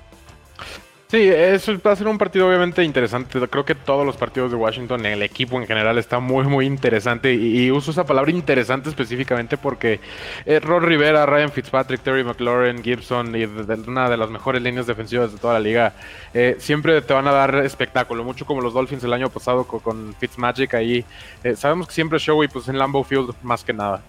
Sí, 1.11 1.31
va 1.31 1.92
a 1.92 1.97
ser 1.97 2.07
un 2.07 2.18
partido 2.18 2.47
obviamente 2.47 2.85
interesante. 2.85 3.40
Creo 3.49 3.64
que 3.64 3.75
todos 3.75 4.05
los 4.05 4.18
partidos 4.18 4.51
de 4.51 4.59
Washington, 4.59 5.07
el 5.07 5.23
equipo 5.23 5.59
en 5.59 5.66
general 5.66 5.97
está 5.97 6.18
muy, 6.18 6.44
muy 6.44 6.66
interesante. 6.66 7.33
Y, 7.33 7.71
uso 7.71 7.92
esa 7.92 8.05
palabra 8.05 8.31
interesante 8.31 8.90
específicamente 8.90 9.57
porque 9.57 10.01
eh, 10.44 10.61
Rod 10.61 10.83
Rivera, 10.83 11.25
Ryan 11.25 11.51
Fitzpatrick, 11.51 12.03
Terry 12.03 12.25
McLaurin, 12.25 12.83
Gibson 12.83 13.35
y 13.35 13.44
una 13.44 14.11
de 14.11 14.18
las 14.18 14.29
mejores 14.29 14.61
líneas 14.61 14.87
defensivas 14.87 15.33
de 15.33 15.38
toda 15.38 15.55
la 15.55 15.61
liga, 15.61 15.94
eh, 16.35 16.57
siempre 16.59 17.01
te 17.01 17.14
van 17.14 17.27
a 17.27 17.33
dar 17.33 17.55
espectáculo. 17.64 18.23
Mucho 18.23 18.44
como 18.44 18.61
los 18.61 18.75
Dolphins 18.75 19.03
el 19.03 19.14
año 19.14 19.31
pasado 19.31 19.64
con, 19.64 20.14
Fitzmagic 20.21 20.75
ahí. 20.75 21.07
Eh, 21.42 21.57
sabemos 21.57 21.87
que 21.87 21.94
siempre 21.94 22.18
es 22.18 22.23
show 22.23 22.44
y 22.44 22.49
pues 22.49 22.68
en 22.68 22.77
Lambeau 22.77 23.03
Field 23.03 23.33
más 23.42 23.64
que 23.64 23.73
nada. 23.73 24.03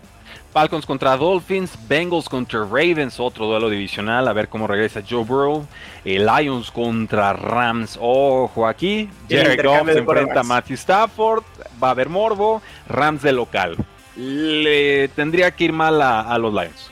Falcons 0.51 0.85
contra 0.85 1.15
Dolphins, 1.15 1.77
Bengals 1.87 2.27
contra 2.27 2.61
Ravens, 2.61 3.19
otro 3.19 3.45
duelo 3.45 3.69
divisional, 3.69 4.27
a 4.27 4.33
ver 4.33 4.49
cómo 4.49 4.65
regresa 4.65 5.03
Joe 5.07 5.23
Burrow. 5.23 5.65
Lions 6.03 6.71
contra 6.71 7.33
Rams, 7.33 7.97
ojo 8.01 8.65
aquí. 8.65 9.09
Jared 9.29 9.63
Goff 9.63 9.85
se 9.91 9.99
enfrenta 9.99 10.39
a 10.39 10.43
Matthew 10.43 10.75
Stafford, 10.75 11.43
va 11.81 11.89
a 11.89 11.91
haber 11.91 12.09
morbo, 12.09 12.61
Rams 12.87 13.21
de 13.21 13.31
local. 13.31 13.77
Le 14.15 15.07
tendría 15.09 15.51
que 15.51 15.65
ir 15.65 15.73
mal 15.73 16.01
a 16.01 16.37
los 16.39 16.53
Lions. 16.53 16.91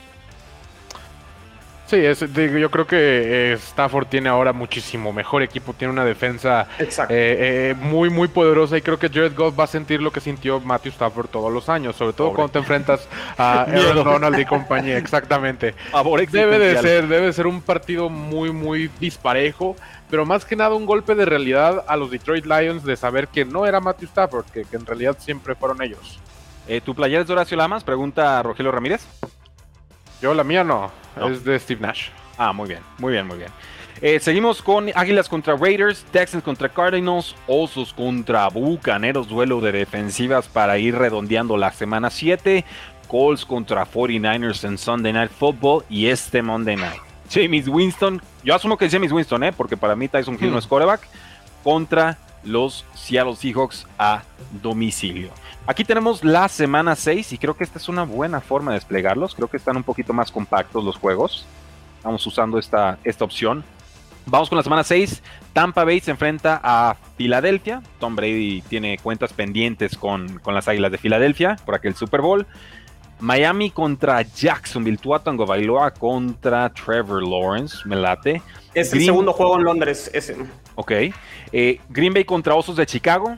Sí, 1.88 1.96
yo 2.02 2.70
creo 2.70 2.86
que 2.86 3.52
eh, 3.52 3.52
Stafford 3.54 4.08
tiene 4.08 4.28
ahora 4.28 4.52
muchísimo 4.52 5.10
mejor 5.10 5.42
equipo, 5.42 5.72
tiene 5.72 5.90
una 5.90 6.04
defensa 6.04 6.68
eh, 6.78 6.86
eh, 7.08 7.74
muy, 7.80 8.10
muy 8.10 8.28
poderosa 8.28 8.76
y 8.76 8.82
creo 8.82 8.98
que 8.98 9.08
Jared 9.08 9.34
Goff 9.34 9.58
va 9.58 9.64
a 9.64 9.68
sentir 9.68 10.02
lo 10.02 10.10
que 10.10 10.20
sintió 10.20 10.60
Matthew 10.60 10.92
Stafford 10.92 11.28
todos 11.28 11.50
los 11.50 11.70
años, 11.70 11.96
sobre 11.96 12.12
todo 12.12 12.34
cuando 12.34 12.52
te 12.52 12.58
enfrentas 12.58 13.08
a 13.38 13.62
Aaron 13.62 14.04
Donald 14.04 14.38
y 14.38 14.44
compañía, 14.44 14.98
exactamente. 14.98 15.74
debe 16.30 16.58
de 16.58 16.78
ser, 16.78 17.08
debe 17.08 17.32
ser 17.32 17.46
un 17.46 17.62
partido 17.62 18.10
muy, 18.10 18.52
muy 18.52 18.90
disparejo, 19.00 19.74
pero 20.10 20.26
más 20.26 20.44
que 20.44 20.56
nada 20.56 20.74
un 20.74 20.84
golpe 20.84 21.14
de 21.14 21.24
realidad 21.24 21.86
a 21.88 21.96
los 21.96 22.10
Detroit 22.10 22.44
Lions 22.44 22.84
de 22.84 22.96
saber 22.96 23.28
que 23.28 23.46
no 23.46 23.64
era 23.64 23.80
Matthew 23.80 24.08
Stafford, 24.08 24.44
que, 24.52 24.66
en 24.72 24.84
realidad 24.84 25.16
siempre 25.18 25.54
fueron 25.54 25.80
ellos. 25.80 26.20
¿Tu 26.84 26.94
playera 26.94 27.22
es 27.22 27.26
de 27.26 27.32
Horacio 27.32 27.56
Lamas? 27.56 27.82
Pregunta 27.82 28.42
Rogelio 28.42 28.70
Ramírez. 28.72 29.06
Yo 30.20 30.34
la 30.34 30.44
mía 30.44 30.64
no, 30.64 30.90
es 31.30 31.44
de 31.44 31.58
Steve 31.58 31.80
Nash. 31.80 32.08
Ah, 32.36 32.52
muy 32.52 32.68
bien, 32.68 32.80
muy 32.98 33.12
bien, 33.12 33.26
muy 33.26 33.38
bien. 33.38 33.50
Eh, 34.00 34.20
seguimos 34.20 34.62
con 34.62 34.90
Águilas 34.94 35.28
contra 35.28 35.56
Raiders, 35.56 36.04
Texans 36.12 36.44
contra 36.44 36.68
Cardinals, 36.68 37.34
Osos 37.48 37.92
contra 37.92 38.48
Bucaneros, 38.48 39.28
duelo 39.28 39.60
de 39.60 39.72
defensivas 39.72 40.46
para 40.46 40.78
ir 40.78 40.94
redondeando 40.94 41.56
la 41.56 41.72
semana 41.72 42.10
7, 42.10 42.64
Colts 43.08 43.44
contra 43.44 43.84
49ers 43.84 44.64
en 44.64 44.78
Sunday 44.78 45.12
Night 45.12 45.32
Football 45.32 45.84
y 45.88 46.06
este 46.06 46.42
Monday 46.42 46.76
Night. 46.76 47.00
James 47.28 47.68
Winston, 47.68 48.22
yo 48.44 48.54
asumo 48.54 48.78
que 48.78 48.84
es 48.84 48.92
James 48.92 49.10
Winston, 49.10 49.42
¿eh? 49.42 49.52
porque 49.52 49.76
para 49.76 49.96
mí 49.96 50.08
Tyson 50.08 50.38
Hill 50.40 50.52
no 50.52 50.58
es 50.58 50.66
coreback, 50.66 51.00
contra 51.64 52.18
los 52.44 52.84
Seattle 52.94 53.34
Seahawks 53.34 53.86
a 53.98 54.22
domicilio. 54.62 55.30
Aquí 55.68 55.84
tenemos 55.84 56.24
la 56.24 56.48
semana 56.48 56.96
6 56.96 57.34
y 57.34 57.36
creo 57.36 57.54
que 57.54 57.62
esta 57.62 57.76
es 57.76 57.90
una 57.90 58.04
buena 58.04 58.40
forma 58.40 58.70
de 58.70 58.78
desplegarlos. 58.78 59.34
Creo 59.34 59.48
que 59.48 59.58
están 59.58 59.76
un 59.76 59.82
poquito 59.82 60.14
más 60.14 60.32
compactos 60.32 60.82
los 60.82 60.96
juegos. 60.96 61.44
Estamos 61.98 62.26
usando 62.26 62.58
esta, 62.58 62.98
esta 63.04 63.26
opción. 63.26 63.62
Vamos 64.24 64.48
con 64.48 64.56
la 64.56 64.62
semana 64.62 64.82
6. 64.82 65.22
Tampa 65.52 65.84
Bay 65.84 66.00
se 66.00 66.10
enfrenta 66.10 66.58
a 66.64 66.96
Filadelfia. 67.18 67.82
Tom 68.00 68.16
Brady 68.16 68.62
tiene 68.62 68.96
cuentas 68.96 69.34
pendientes 69.34 69.98
con, 69.98 70.40
las 70.46 70.68
Águilas 70.68 70.90
de 70.90 70.96
Filadelfia 70.96 71.56
por 71.66 71.74
aquel 71.74 71.94
Super 71.94 72.22
Bowl. 72.22 72.46
Miami 73.20 73.70
contra 73.70 74.22
Jacksonville. 74.22 74.96
Tuatango 74.96 75.44
Bailoa 75.44 75.90
contra 75.90 76.72
Trevor 76.72 77.22
Lawrence. 77.22 77.76
Me 77.84 77.94
late. 77.94 78.40
Es 78.72 78.94
el 78.94 79.04
segundo 79.04 79.34
juego 79.34 79.58
en 79.58 79.64
Londres. 79.64 80.10
Ese. 80.14 80.34
Ok. 80.76 80.92
Eh, 81.52 81.78
Green 81.90 82.14
Bay 82.14 82.24
contra 82.24 82.54
Osos 82.54 82.76
de 82.76 82.86
Chicago. 82.86 83.36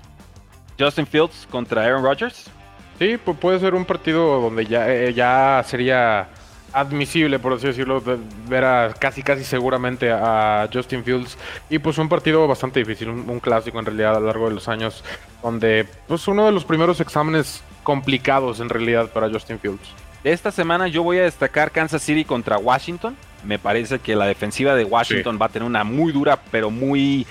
Justin 0.80 1.06
Fields 1.06 1.46
contra 1.50 1.84
Aaron 1.84 2.02
Rodgers. 2.02 2.50
Sí, 2.98 3.16
puede 3.16 3.60
ser 3.60 3.74
un 3.74 3.84
partido 3.84 4.40
donde 4.40 4.66
ya, 4.66 4.92
eh, 4.92 5.12
ya 5.14 5.62
sería 5.66 6.28
admisible, 6.72 7.38
por 7.38 7.54
así 7.54 7.66
decirlo, 7.66 8.02
ver 8.48 8.64
a 8.64 8.94
casi 8.98 9.22
casi 9.22 9.44
seguramente 9.44 10.10
a 10.10 10.68
Justin 10.72 11.04
Fields. 11.04 11.36
Y 11.68 11.78
pues 11.78 11.98
un 11.98 12.08
partido 12.08 12.46
bastante 12.46 12.80
difícil, 12.80 13.08
un, 13.08 13.40
clásico 13.40 13.78
en 13.78 13.86
realidad 13.86 14.16
a 14.16 14.20
lo 14.20 14.26
largo 14.26 14.48
de 14.48 14.54
los 14.54 14.68
años, 14.68 15.04
donde 15.42 15.86
pues 16.06 16.28
uno 16.28 16.46
de 16.46 16.52
los 16.52 16.64
primeros 16.64 17.00
exámenes 17.00 17.62
complicados 17.82 18.60
en 18.60 18.68
realidad 18.68 19.08
para 19.10 19.30
Justin 19.30 19.58
Fields. 19.58 19.88
Esta 20.22 20.50
semana 20.50 20.86
yo 20.86 21.02
voy 21.02 21.18
a 21.18 21.22
destacar 21.22 21.70
Kansas 21.70 22.02
City 22.02 22.24
contra 22.24 22.58
Washington. 22.58 23.16
Me 23.44 23.58
parece 23.58 23.98
que 23.98 24.14
la 24.14 24.26
defensiva 24.26 24.74
de 24.74 24.84
Washington 24.84 25.38
va 25.40 25.46
a 25.46 25.48
tener 25.48 25.66
una 25.66 25.82
muy 25.82 26.12
dura, 26.12 26.38
pero 26.50 26.70
muy 26.70 27.26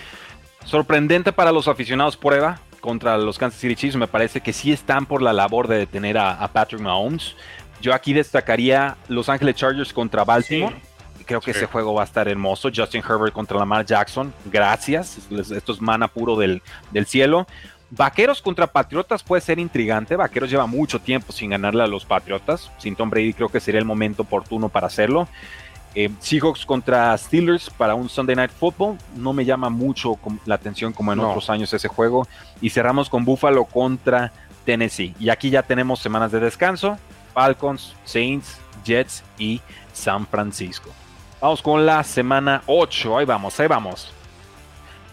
sorprendente 0.65 1.31
para 1.31 1.51
los 1.51 1.67
aficionados 1.67 2.17
prueba 2.17 2.59
contra 2.79 3.17
los 3.17 3.37
Kansas 3.37 3.59
City 3.59 3.75
Chiefs, 3.75 3.95
me 3.95 4.07
parece 4.07 4.41
que 4.41 4.53
sí 4.53 4.71
están 4.71 5.05
por 5.05 5.21
la 5.21 5.33
labor 5.33 5.67
de 5.67 5.77
detener 5.77 6.17
a, 6.17 6.47
Patrick 6.51 6.81
Mahomes. 6.81 7.35
Yo 7.81 7.93
aquí 7.93 8.13
destacaría 8.13 8.97
Los 9.07 9.29
Angeles 9.29 9.55
Chargers 9.55 9.93
contra 9.93 10.23
Baltimore. 10.23 10.75
Creo 11.25 11.41
que 11.41 11.51
ese 11.51 11.67
juego 11.67 11.93
va 11.93 12.01
a 12.01 12.05
estar 12.05 12.27
hermoso. 12.27 12.69
Justin 12.75 13.03
Herbert 13.07 13.33
contra 13.33 13.57
Lamar 13.57 13.85
Jackson. 13.85 14.33
Gracias. 14.45 15.19
Esto 15.29 15.71
es 15.71 15.79
mana 15.79 16.07
puro 16.07 16.35
del, 16.35 16.61
del 16.91 17.05
cielo. 17.05 17.45
Vaqueros 17.91 18.41
contra 18.41 18.67
Patriotas 18.67 19.23
puede 19.23 19.41
ser 19.41 19.59
intrigante. 19.59 20.15
Vaqueros 20.15 20.49
lleva 20.49 20.65
mucho 20.65 20.99
tiempo 20.99 21.31
sin 21.31 21.51
ganarle 21.51 21.83
a 21.83 21.87
los 21.87 22.05
Patriotas. 22.05 22.71
Sin 22.77 22.95
Tom 22.95 23.09
Brady 23.09 23.33
creo 23.33 23.49
que 23.49 23.59
sería 23.59 23.79
el 23.79 23.85
momento 23.85 24.23
oportuno 24.23 24.69
para 24.69 24.87
hacerlo. 24.87 25.27
Eh, 25.95 26.09
Seahawks 26.19 26.65
contra 26.65 27.17
Steelers 27.17 27.69
para 27.69 27.95
un 27.95 28.09
Sunday 28.09 28.35
Night 28.35 28.51
Football. 28.51 28.97
No 29.15 29.33
me 29.33 29.45
llama 29.45 29.69
mucho 29.69 30.17
la 30.45 30.55
atención 30.55 30.93
como 30.93 31.11
en 31.13 31.19
otros 31.19 31.49
años 31.49 31.73
ese 31.73 31.87
juego. 31.87 32.27
Y 32.61 32.69
cerramos 32.69 33.09
con 33.09 33.25
Buffalo 33.25 33.65
contra 33.65 34.31
Tennessee. 34.65 35.15
Y 35.19 35.29
aquí 35.29 35.49
ya 35.49 35.63
tenemos 35.63 35.99
semanas 35.99 36.31
de 36.31 36.39
descanso. 36.39 36.97
Falcons, 37.33 37.95
Saints, 38.05 38.57
Jets 38.83 39.23
y 39.37 39.61
San 39.93 40.27
Francisco. 40.27 40.89
Vamos 41.41 41.61
con 41.61 41.85
la 41.85 42.03
semana 42.03 42.61
8. 42.65 43.17
Ahí 43.17 43.25
vamos, 43.25 43.59
ahí 43.59 43.67
vamos. 43.67 44.11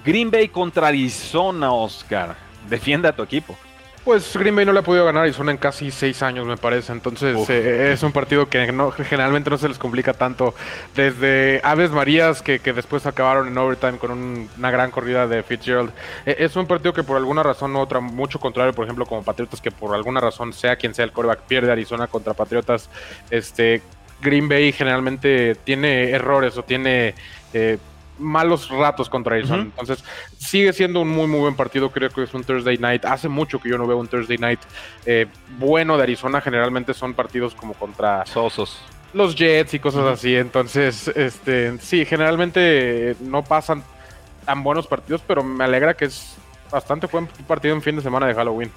Green 0.05 0.31
Bay 0.31 0.49
contra 0.49 0.89
Arizona, 0.89 1.73
Oscar. 1.73 2.37
Defiende 2.69 3.09
a 3.09 3.13
tu 3.13 3.23
equipo. 3.23 3.57
Pues 4.07 4.37
Green 4.37 4.55
Bay 4.55 4.65
no 4.65 4.73
le 4.73 4.79
ha 4.79 4.83
podido 4.83 5.05
ganar 5.05 5.25
Arizona 5.25 5.51
en 5.51 5.57
casi 5.57 5.91
seis 5.91 6.23
años, 6.23 6.47
me 6.47 6.57
parece. 6.57 6.93
Entonces 6.93 7.37
eh, 7.51 7.91
es 7.93 8.05
un 8.05 8.13
partido 8.13 8.49
que 8.49 8.71
no, 8.71 8.93
generalmente 8.93 9.51
no 9.51 9.59
se 9.59 9.69
les 9.69 9.79
complica 9.79 10.13
tanto. 10.15 10.55
Desde 10.95 11.61
Aves 11.65 11.91
Marías, 11.91 12.41
que, 12.41 12.61
después 12.61 13.05
acabaron 13.05 13.49
en 13.49 13.59
overtime 13.59 13.99
con 13.99 14.49
una 14.57 14.71
gran 14.71 14.93
corrida 14.93 15.27
de 15.27 15.43
Fitzgerald. 15.43 15.91
Eh, 16.25 16.37
es 16.39 16.55
un 16.55 16.69
partido 16.69 16.93
que 16.93 17.03
por 17.03 17.17
alguna 17.17 17.43
razón 17.43 17.75
u 17.75 17.81
otra, 17.81 17.99
mucho 17.99 18.39
contrario, 18.39 18.73
por 18.73 18.85
ejemplo, 18.85 19.07
como 19.07 19.25
Patriotas, 19.25 19.61
que 19.61 19.73
por 19.73 19.93
alguna 19.93 20.21
razón, 20.21 20.53
sea 20.53 20.77
quien 20.77 20.95
sea 20.95 21.05
el 21.05 21.11
coreback, 21.11 21.41
pierde 21.41 21.73
Arizona 21.73 22.07
contra 22.07 22.33
Patriotas. 22.33 22.89
Este, 23.29 23.83
Green 24.23 24.49
Bay 24.49 24.71
generalmente 24.71 25.57
tiene 25.65 26.11
errores 26.11 26.57
o 26.57 26.63
tiene... 26.63 27.17
Eh, 27.53 27.79
malos 28.19 28.69
ratos 28.69 29.09
contra 29.09 29.37
Arizona. 29.37 29.63
Entonces, 29.63 30.05
sigue 30.39 30.73
siendo 30.73 31.01
un 31.01 31.09
muy, 31.09 31.27
muy 31.27 31.41
buen 31.41 31.57
partido. 31.57 31.91
Creo 31.91 32.11
que 32.11 32.23
es 32.23 32.35
un 32.35 32.45
Thursday 32.45 32.79
night. 32.79 33.05
Hace 33.05 33.29
mucho 33.29 33.61
que 33.61 33.69
yo 33.69 33.79
no 33.79 33.87
veo 33.87 33.99
un 33.99 34.09
Thursday 34.09 34.39
night 34.39 34.61
eh, 35.05 35.27
bueno 35.59 35.97
de 35.97 36.05
Arizona. 36.05 36.41
Generalmente 36.41 36.95
son 36.95 37.15
partidos 37.15 37.55
como 37.55 37.75
contra. 37.75 38.25
Sosos. 38.27 38.81
Los 39.13 39.35
Jets 39.35 39.75
y 39.75 39.79
cosas 39.79 40.07
así. 40.07 40.35
Entonces, 40.37 41.09
este, 41.09 41.79
sí, 41.79 42.05
generalmente 42.05 43.17
no 43.21 43.43
pasan 43.43 43.83
tan 44.45 44.63
buenos 44.63 44.87
partidos, 44.87 45.23
pero 45.27 45.43
me 45.43 45.65
alegra 45.65 45.95
que 45.95 46.07
es 46.07 46.37
bastante 46.71 47.07
buen 47.07 47.27
partido 47.47 47.75
en 47.75 47.83
fin 47.83 47.97
de 47.97 48.03
semana 48.03 48.27
de 48.27 48.35
Halloween. 48.35 48.71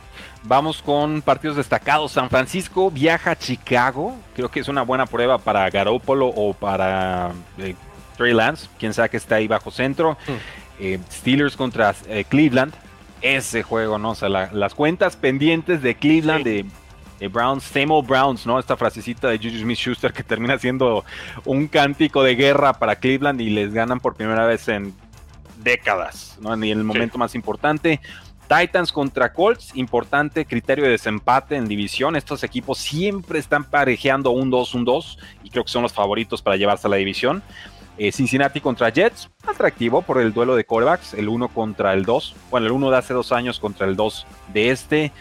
Vamos 0.44 0.82
con 0.82 1.22
partidos 1.22 1.58
destacados. 1.58 2.14
San 2.14 2.30
Francisco 2.30 2.90
viaja 2.92 3.32
a 3.32 3.36
Chicago. 3.38 4.16
Creo 4.36 4.50
que 4.50 4.60
es 4.60 4.68
una 4.68 4.84
buena 4.84 5.06
prueba 5.06 5.38
para 5.38 5.70
Garoppolo 5.70 6.28
o 6.28 6.54
para 6.54 7.32
eh, 7.58 7.76
Trey 8.20 8.34
Lance, 8.34 8.67
quien 8.78 8.93
sabe 8.93 9.09
que 9.09 9.17
está 9.17 9.36
ahí 9.36 9.47
bajo 9.47 9.72
centro. 9.72 10.17
Hmm. 10.28 10.82
Eh, 10.82 10.99
Steelers 11.09 11.55
contra 11.55 11.95
eh, 12.07 12.26
Cleveland. 12.28 12.74
Ese 13.22 13.63
juego, 13.63 13.97
¿no? 13.97 14.11
O 14.11 14.15
sea, 14.15 14.28
las 14.30 14.76
cuentas 14.76 15.15
pendientes 15.15 15.82
de 15.82 15.95
Cleveland, 15.95 16.43
de, 16.43 17.28
Browns, 17.30 17.63
same 17.63 18.01
Browns, 18.01 18.45
¿no? 18.45 18.59
Esta 18.59 18.78
frasecita 18.78 19.30
de 19.30 19.38
Juju 19.38 19.59
Smith 19.59 19.78
Schuster 19.78 20.13
que 20.13 20.24
termina 20.24 20.57
siendo 20.57 21.03
un 21.43 21.67
cántico 21.67 22.24
de 22.24 22.36
guerra 22.36 22.74
para 22.74 22.97
Cleveland 22.97 23.41
y 23.41 23.49
les 23.49 23.74
ganan 23.74 23.99
por 23.99 24.15
primera 24.15 24.45
vez 24.45 24.67
en 24.70 24.93
décadas, 25.61 26.38
¿no? 26.41 26.53
En 26.53 26.63
el 26.63 26.84
momento 26.84 27.17
más 27.17 27.36
importante. 27.36 27.99
Titans 28.49 28.91
contra 28.91 29.32
Colts, 29.32 29.72
importante 29.76 30.45
criterio 30.45 30.86
de 30.86 30.91
desempate 30.91 31.55
en 31.55 31.67
división. 31.67 32.15
Estos 32.15 32.43
equipos 32.43 32.80
siempre 32.80 33.39
están 33.39 33.63
parejeando 33.63 34.32
un 34.32 34.49
2, 34.49 34.76
un 34.76 34.86
2 34.86 35.20
y 35.43 35.49
creo 35.49 35.63
que 35.63 35.72
son 35.72 35.84
los 35.84 35.93
favoritos 35.93 36.41
para 36.41 36.57
llevarse 36.57 36.88
a 36.88 36.89
la 36.89 36.97
división. 36.97 37.43
Eh, 38.00 38.14
Cincinnati 38.14 38.62
contra 38.62 38.89
Jets, 38.89 39.30
atractivo 39.45 40.02
por 40.02 40.22
el 40.22 40.32
duelo 40.32 40.56
de 40.56 40.64
corebacks, 40.64 41.14
el 41.16 41.28
1 41.28 41.50
contra 41.50 41.93
el 41.93 42.06
2. 42.06 42.34
Bueno, 42.50 42.68
el 42.68 42.72
1 42.72 42.91
de 42.91 42.97
hace 42.97 43.14
dos 43.14 43.34
años 43.34 43.60
contra 43.60 43.86
el 43.86 43.97
2 43.97 44.26
de 44.54 44.70
este. 44.70 45.12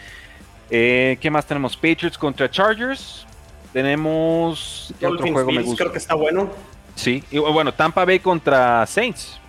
Eh, 0.69 1.17
¿Qué 1.19 1.29
más 1.29 1.45
tenemos? 1.45 1.75
Patriots 1.75 2.17
contra 2.17 2.49
Chargers. 2.49 3.27
Tenemos. 3.73 4.93
¿Qué 4.97 5.07
otro 5.07 5.27
juego 5.27 5.51
me 5.51 5.61
gusta? 5.61 5.83
Creo 5.83 5.91
que 5.91 5.97
está 5.97 6.15
bueno. 6.15 6.49
Sí, 6.95 7.21
y 7.29 7.37
bueno, 7.37 7.73
Tampa 7.73 8.05
Bay 8.05 8.19
contra 8.19 8.85
Saints 8.85 9.39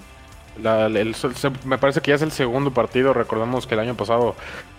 me 1.65 1.79
parece 1.79 2.01
que 2.01 2.11
ya 2.11 2.17
es 2.17 2.23
el 2.23 2.33
segundo 2.33 2.73
partido. 2.73 3.13
Recordemos 3.13 3.67
que 3.67 3.75
el 3.75 3.81
año 3.81 3.95
pasado 3.95 4.35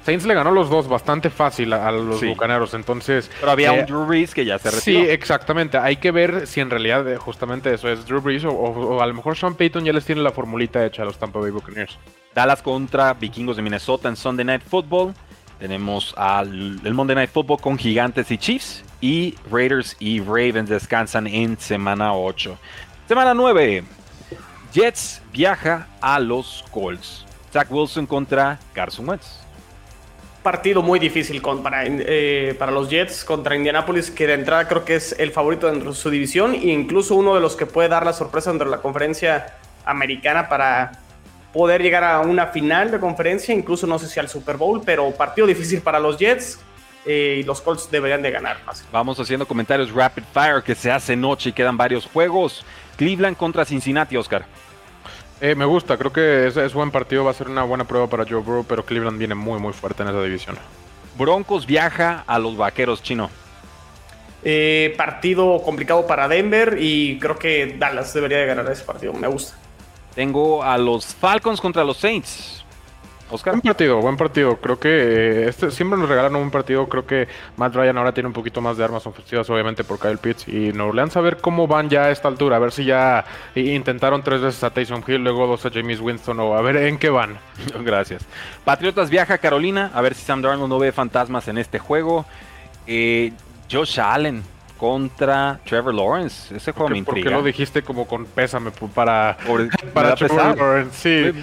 Saints 0.05 0.25
le 0.25 0.33
ganó 0.33 0.51
los 0.51 0.69
dos 0.69 0.87
bastante 0.87 1.29
fácil 1.29 1.73
a, 1.73 1.91
los 1.91 2.23
bucaneros. 2.23 2.73
Entonces, 2.73 3.29
pero 3.39 3.51
había 3.51 3.71
un 3.71 3.79
eh, 3.79 3.85
Drew 3.85 4.05
Brees 4.05 4.33
que 4.33 4.45
ya 4.45 4.57
se 4.57 4.71
retiró. 4.71 5.01
Sí, 5.01 5.09
exactamente. 5.09 5.77
Hay 5.77 5.97
que 5.97 6.11
ver 6.11 6.47
si 6.47 6.59
en 6.59 6.69
realidad 6.69 7.07
eh, 7.07 7.17
justamente 7.17 7.73
eso 7.73 7.89
es 7.89 8.05
Drew 8.05 8.21
Brees 8.21 8.43
o, 8.45 9.01
a 9.01 9.05
lo 9.05 9.13
mejor 9.13 9.37
Sean 9.37 9.55
Payton 9.55 9.85
ya 9.85 9.93
les 9.93 10.05
tiene 10.05 10.21
la 10.21 10.31
formulita 10.31 10.85
hecha 10.85 11.03
a 11.03 11.05
los 11.05 11.17
Tampa 11.17 11.39
Bay 11.39 11.51
Buccaneers. 11.51 11.97
Dallas 12.33 12.61
contra 12.61 13.13
Vikingos 13.13 13.57
de 13.57 13.61
Minnesota 13.61 14.09
en 14.09 14.15
Sunday 14.15 14.45
Night 14.45 14.63
Football. 14.63 15.13
Tenemos 15.59 16.15
al 16.17 16.79
el 16.83 16.93
Monday 16.93 17.15
Night 17.15 17.29
Football 17.29 17.61
con 17.61 17.77
Gigantes 17.77 18.31
y 18.31 18.37
Chiefs. 18.37 18.83
Y 19.01 19.35
Raiders 19.51 19.95
y 19.99 20.19
Ravens 20.19 20.69
descansan 20.69 21.27
en 21.27 21.59
semana 21.59 22.13
8. 22.13 22.57
Semana 23.07 23.33
9. 23.33 23.83
Jets 24.71 25.21
viaja 25.33 25.87
a 25.99 26.19
los 26.19 26.63
Colts. 26.71 27.25
Zach 27.51 27.67
Wilson 27.69 28.05
contra 28.05 28.57
Carson 28.73 29.09
Wentz. 29.09 29.39
Partido 30.41 30.81
muy 30.81 30.97
difícil 30.97 31.41
para, 31.41 31.83
eh, 31.85 32.55
para 32.57 32.71
los 32.71 32.89
Jets 32.89 33.25
contra 33.25 33.55
Indianapolis, 33.55 34.09
que 34.09 34.25
de 34.25 34.33
entrada 34.33 34.67
creo 34.67 34.85
que 34.85 34.95
es 34.95 35.13
el 35.19 35.31
favorito 35.31 35.67
dentro 35.67 35.91
de 35.91 35.95
su 35.95 36.09
división 36.09 36.53
e 36.55 36.71
incluso 36.71 37.15
uno 37.15 37.35
de 37.35 37.41
los 37.41 37.55
que 37.55 37.65
puede 37.65 37.89
dar 37.89 38.05
la 38.05 38.13
sorpresa 38.13 38.49
dentro 38.49 38.69
de 38.69 38.75
la 38.75 38.81
conferencia 38.81 39.57
americana 39.85 40.47
para 40.47 40.93
poder 41.53 41.83
llegar 41.83 42.03
a 42.03 42.21
una 42.21 42.47
final 42.47 42.89
de 42.89 42.99
conferencia, 42.99 43.53
incluso 43.53 43.85
no 43.85 43.99
sé 43.99 44.07
si 44.07 44.19
al 44.19 44.29
Super 44.29 44.55
Bowl, 44.55 44.81
pero 44.85 45.11
partido 45.11 45.45
difícil 45.45 45.81
para 45.81 45.99
los 45.99 46.17
Jets. 46.17 46.59
Eh, 47.03 47.37
y 47.39 47.43
los 47.43 47.61
Colts 47.61 47.89
deberían 47.89 48.21
de 48.21 48.29
ganar. 48.29 48.57
Vamos 48.91 49.19
haciendo 49.19 49.47
comentarios 49.47 49.91
rapid 49.91 50.21
fire 50.31 50.61
que 50.61 50.75
se 50.75 50.91
hace 50.91 51.15
noche 51.15 51.49
y 51.49 51.51
quedan 51.51 51.75
varios 51.75 52.05
juegos. 52.05 52.63
Cleveland 52.95 53.35
contra 53.35 53.65
Cincinnati, 53.65 54.15
Oscar. 54.15 54.45
Eh, 55.41 55.55
me 55.55 55.65
gusta, 55.65 55.97
creo 55.97 56.13
que 56.13 56.45
es, 56.45 56.73
buen 56.75 56.91
partido, 56.91 57.23
va 57.25 57.31
a 57.31 57.33
ser 57.33 57.49
una 57.49 57.63
buena 57.63 57.83
prueba 57.83 58.05
para 58.05 58.23
Joe 58.23 58.41
Burrow, 58.41 58.63
pero 58.63 58.85
Cleveland 58.85 59.17
viene 59.17 59.33
muy 59.33 59.59
muy 59.59 59.73
fuerte 59.73 60.03
en 60.03 60.09
esa 60.09 60.21
división. 60.21 60.55
Broncos 61.17 61.65
viaja 61.65 62.23
a 62.27 62.37
los 62.37 62.55
Vaqueros 62.55 63.01
Chino. 63.01 63.31
Eh, 64.43 64.93
partido 64.97 65.59
complicado 65.63 66.05
para 66.05 66.27
Denver 66.27 66.77
y 66.79 67.17
creo 67.17 67.39
que 67.39 67.75
Dallas 67.79 68.13
debería 68.13 68.37
de 68.37 68.45
ganar 68.45 68.71
ese 68.71 68.83
partido, 68.83 69.13
me 69.13 69.27
gusta. 69.27 69.57
Tengo 70.13 70.63
a 70.63 70.77
los 70.77 71.07
Falcons 71.07 71.59
contra 71.59 71.83
los 71.83 71.97
Saints. 71.97 72.63
Buen 73.31 73.61
partido, 73.61 74.01
buen 74.01 74.17
partido. 74.17 74.57
Creo 74.57 74.77
que 74.77 74.89
eh, 74.89 75.47
este, 75.47 75.71
siempre 75.71 75.97
nos 75.97 76.09
regalan 76.09 76.35
un 76.35 76.51
partido. 76.51 76.87
Creo 76.89 77.05
que 77.05 77.29
Matt 77.55 77.73
Ryan 77.73 77.97
ahora 77.97 78.13
tiene 78.13 78.27
un 78.27 78.33
poquito 78.33 78.59
más 78.59 78.75
de 78.75 78.83
armas 78.83 79.07
ofensivas, 79.07 79.49
obviamente, 79.49 79.85
por 79.85 79.99
Kyle 79.99 80.17
Pitts. 80.17 80.49
Y 80.49 80.73
New 80.73 80.87
Orleans 80.87 81.15
a 81.15 81.21
ver 81.21 81.37
cómo 81.37 81.65
van 81.65 81.89
ya 81.89 82.03
a 82.05 82.11
esta 82.11 82.27
altura. 82.27 82.57
A 82.57 82.59
ver 82.59 82.73
si 82.73 82.83
ya 82.83 83.23
intentaron 83.55 84.21
tres 84.21 84.41
veces 84.41 84.61
a 84.65 84.71
Taysom 84.71 85.03
Hill, 85.07 85.23
luego 85.23 85.47
dos 85.47 85.65
a 85.65 85.69
James 85.69 86.01
Winston. 86.01 86.39
O 86.41 86.57
a 86.57 86.61
ver 86.61 86.75
en 86.75 86.97
qué 86.97 87.09
van. 87.09 87.37
Gracias. 87.85 88.25
Patriotas 88.65 89.09
viaja 89.09 89.35
a 89.35 89.37
Carolina. 89.37 89.91
A 89.93 90.01
ver 90.01 90.13
si 90.13 90.25
Sam 90.25 90.41
Darnold 90.41 90.69
no 90.69 90.77
ve 90.77 90.91
fantasmas 90.91 91.47
en 91.47 91.57
este 91.57 91.79
juego. 91.79 92.25
Eh, 92.85 93.31
Josh 93.71 93.99
Allen 94.01 94.43
contra 94.81 95.59
Trevor 95.63 95.93
Lawrence. 95.93 96.55
Ese 96.55 96.71
juego 96.71 96.89
me 96.89 96.97
intriga. 96.97 97.23
¿Por 97.23 97.23
qué 97.23 97.37
lo 97.37 97.43
dijiste 97.43 97.83
como 97.83 98.07
con 98.07 98.25
pésame 98.25 98.71
para, 98.95 99.37
para 99.93 100.15
Trevor 100.15 100.57
Lawrence? 100.57 100.97
Sí, 100.99 101.39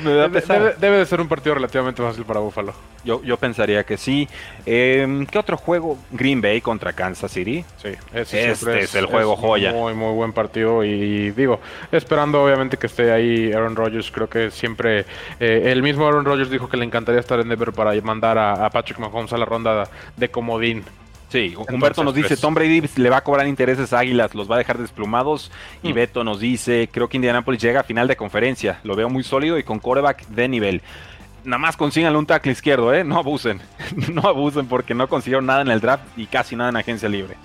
Debe, 0.80 0.98
de 0.98 1.06
ser 1.06 1.20
un 1.20 1.28
partido 1.28 1.54
relativamente 1.54 2.02
fácil 2.02 2.24
para 2.24 2.40
Buffalo. 2.40 2.74
Yo, 3.04 3.22
yo 3.22 3.36
pensaría 3.36 3.84
que 3.84 3.96
sí. 3.96 4.28
Em, 4.66 5.24
¿Qué 5.24 5.38
otro 5.38 5.56
juego? 5.56 5.96
Green 6.10 6.40
Bay 6.40 6.60
contra 6.60 6.92
Kansas 6.92 7.30
City. 7.30 7.64
Sí, 7.80 7.90
ese 8.12 8.50
este 8.50 8.80
es, 8.80 8.94
el 8.96 9.06
juego 9.06 9.36
joya. 9.36 9.70
Muy, 9.70 9.94
muy 9.94 10.14
buen 10.14 10.32
partido. 10.32 10.82
Y 10.82 11.30
digo, 11.30 11.60
esperando 11.92 12.42
obviamente 12.42 12.76
que 12.76 12.88
esté 12.88 13.12
ahí 13.12 13.52
Aaron 13.52 13.76
Rodgers. 13.76 14.10
Creo 14.10 14.28
que 14.28 14.50
siempre. 14.50 15.06
Eh, 15.38 15.62
el 15.66 15.84
mismo 15.84 16.08
Aaron 16.08 16.24
Rodgers 16.24 16.50
dijo 16.50 16.68
que 16.68 16.76
le 16.76 16.84
encantaría 16.84 17.20
estar 17.20 17.38
en 17.38 17.48
Denver 17.48 17.72
para 17.72 17.92
mandar 18.02 18.36
a, 18.36 18.66
a 18.66 18.70
Patrick 18.70 18.98
Mahomes 18.98 19.32
a 19.32 19.38
la 19.38 19.44
ronda 19.44 19.88
de 20.16 20.28
comodín 20.28 20.82
Sí, 21.28 21.54
Humberto 21.56 22.02
nos 22.04 22.14
dice, 22.14 22.28
pues, 22.28 22.40
Tom 22.40 22.54
Brady 22.54 22.82
le 22.96 23.10
va 23.10 23.18
a 23.18 23.24
cobrar 23.24 23.46
intereses 23.46 23.92
a 23.92 23.98
Águilas, 23.98 24.34
los 24.34 24.50
va 24.50 24.54
a 24.54 24.58
dejar 24.58 24.78
desplumados. 24.78 25.50
Y 25.82 25.92
mm. 25.92 25.94
Beto 25.94 26.24
nos 26.24 26.40
dice, 26.40 26.88
creo 26.90 27.08
que 27.08 27.18
Indianapolis 27.18 27.60
llega 27.60 27.80
a 27.80 27.84
final 27.84 28.08
de 28.08 28.16
conferencia, 28.16 28.80
lo 28.82 28.96
veo 28.96 29.10
muy 29.10 29.22
sólido 29.22 29.58
y 29.58 29.62
con 29.62 29.78
coreback 29.78 30.26
de 30.28 30.48
nivel. 30.48 30.82
Nada 31.44 31.58
más 31.58 31.76
consíganle 31.76 32.18
un 32.18 32.26
tackle 32.26 32.52
izquierdo, 32.52 32.92
¿eh? 32.94 33.04
No 33.04 33.18
abusen, 33.18 33.60
no 34.12 34.22
abusen 34.22 34.66
porque 34.66 34.94
no 34.94 35.08
consiguieron 35.08 35.46
nada 35.46 35.60
en 35.60 35.68
el 35.68 35.80
draft 35.80 36.04
y 36.16 36.26
casi 36.26 36.56
nada 36.56 36.70
en 36.70 36.76
agencia 36.76 37.08
libre. 37.08 37.36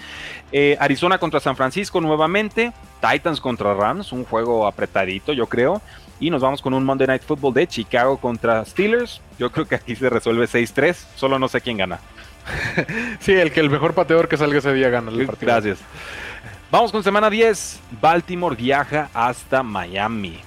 Eh, 0.51 0.77
Arizona 0.79 1.17
contra 1.17 1.39
San 1.39 1.55
Francisco 1.55 1.99
nuevamente, 1.99 2.71
Titans 3.01 3.41
contra 3.41 3.73
Rams, 3.73 4.11
un 4.11 4.23
juego 4.23 4.65
apretadito 4.65 5.34
yo 5.34 5.47
creo. 5.47 5.81
Y 6.19 6.29
nos 6.29 6.41
vamos 6.41 6.61
con 6.61 6.73
un 6.73 6.86
Monday 6.86 7.07
Night 7.07 7.23
Football 7.23 7.53
de 7.53 7.67
Chicago 7.67 8.17
contra 8.17 8.63
Steelers. 8.63 9.19
Yo 9.38 9.51
creo 9.51 9.67
que 9.67 9.75
aquí 9.75 9.93
se 9.95 10.09
resuelve 10.09 10.45
6-3, 10.45 10.95
solo 11.15 11.38
no 11.38 11.49
sé 11.49 11.59
quién 11.59 11.77
gana. 11.77 11.99
sí, 13.19 13.33
el 13.33 13.51
que 13.51 13.59
el 13.59 13.69
mejor 13.69 13.93
pateador 13.93 14.27
que 14.27 14.37
salga 14.37 14.59
ese 14.59 14.73
día 14.73 14.89
gana 14.89 15.11
el 15.11 15.25
partido. 15.25 15.51
Gracias. 15.51 15.79
Vamos 16.71 16.91
con 16.91 17.03
semana 17.03 17.29
10. 17.29 17.81
Baltimore 18.01 18.55
viaja 18.55 19.09
hasta 19.13 19.61
Miami. 19.61 20.39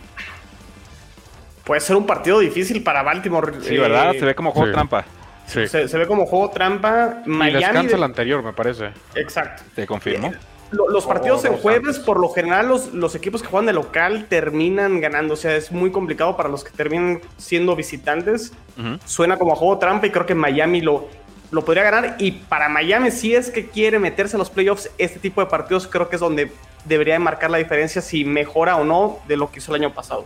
Puede 1.64 1.80
ser 1.80 1.96
un 1.96 2.06
partido 2.06 2.40
difícil 2.40 2.82
para 2.82 3.02
Baltimore. 3.02 3.54
Sí, 3.60 3.76
¿verdad? 3.76 4.12
Se 4.12 4.24
ve 4.24 4.34
como 4.34 4.52
juego 4.52 4.72
trampa. 4.72 5.04
Sí. 5.46 5.66
Se, 5.68 5.86
ve 5.86 6.06
como 6.06 6.26
juego 6.26 6.50
trampa. 6.50 7.22
Miami. 7.26 7.64
descansa 7.64 7.96
el 7.96 8.02
anterior, 8.02 8.42
me 8.42 8.52
parece. 8.52 8.90
Exacto. 9.14 9.62
Te 9.74 9.86
confirmo. 9.86 10.32
los 10.70 11.06
partidos 11.06 11.44
en 11.44 11.54
jueves, 11.54 12.00
por 12.00 12.18
lo 12.18 12.28
general, 12.30 12.68
los, 12.68 12.92
los, 12.92 13.14
equipos 13.14 13.42
que 13.42 13.48
juegan 13.48 13.66
de 13.66 13.72
local 13.72 14.26
terminan 14.28 15.00
ganando. 15.00 15.34
O 15.34 15.36
sea, 15.36 15.54
es 15.54 15.70
muy 15.70 15.92
complicado 15.92 16.36
para 16.36 16.48
los 16.48 16.64
que 16.64 16.70
terminan 16.70 17.20
siendo 17.36 17.76
visitantes. 17.76 18.52
Suena 19.04 19.36
como 19.36 19.54
juego 19.54 19.78
trampa 19.78 20.08
y 20.08 20.10
creo 20.10 20.26
que 20.26 20.34
Miami 20.34 20.80
lo, 20.80 21.08
lo 21.50 21.64
podría 21.64 21.82
ganar. 21.82 22.16
Y 22.18 22.32
para 22.32 22.68
Miami, 22.68 23.10
si 23.10 23.34
es 23.34 23.50
que 23.50 23.68
quiere 23.68 23.98
meterse 23.98 24.36
a 24.36 24.38
los 24.38 24.50
playoffs, 24.50 24.90
este 24.98 25.18
tipo 25.18 25.40
de 25.40 25.46
partidos 25.46 25.86
creo 25.86 26.08
que 26.08 26.16
es 26.16 26.20
donde 26.20 26.52
debería 26.84 27.18
marcar 27.18 27.50
la 27.50 27.58
diferencia 27.58 28.00
si 28.00 28.24
mejora 28.24 28.76
o 28.76 28.84
no 28.84 29.18
de 29.26 29.36
lo 29.36 29.50
que 29.50 29.58
hizo 29.58 29.74
el 29.74 29.82
año 29.82 29.92
pasado. 29.92 30.24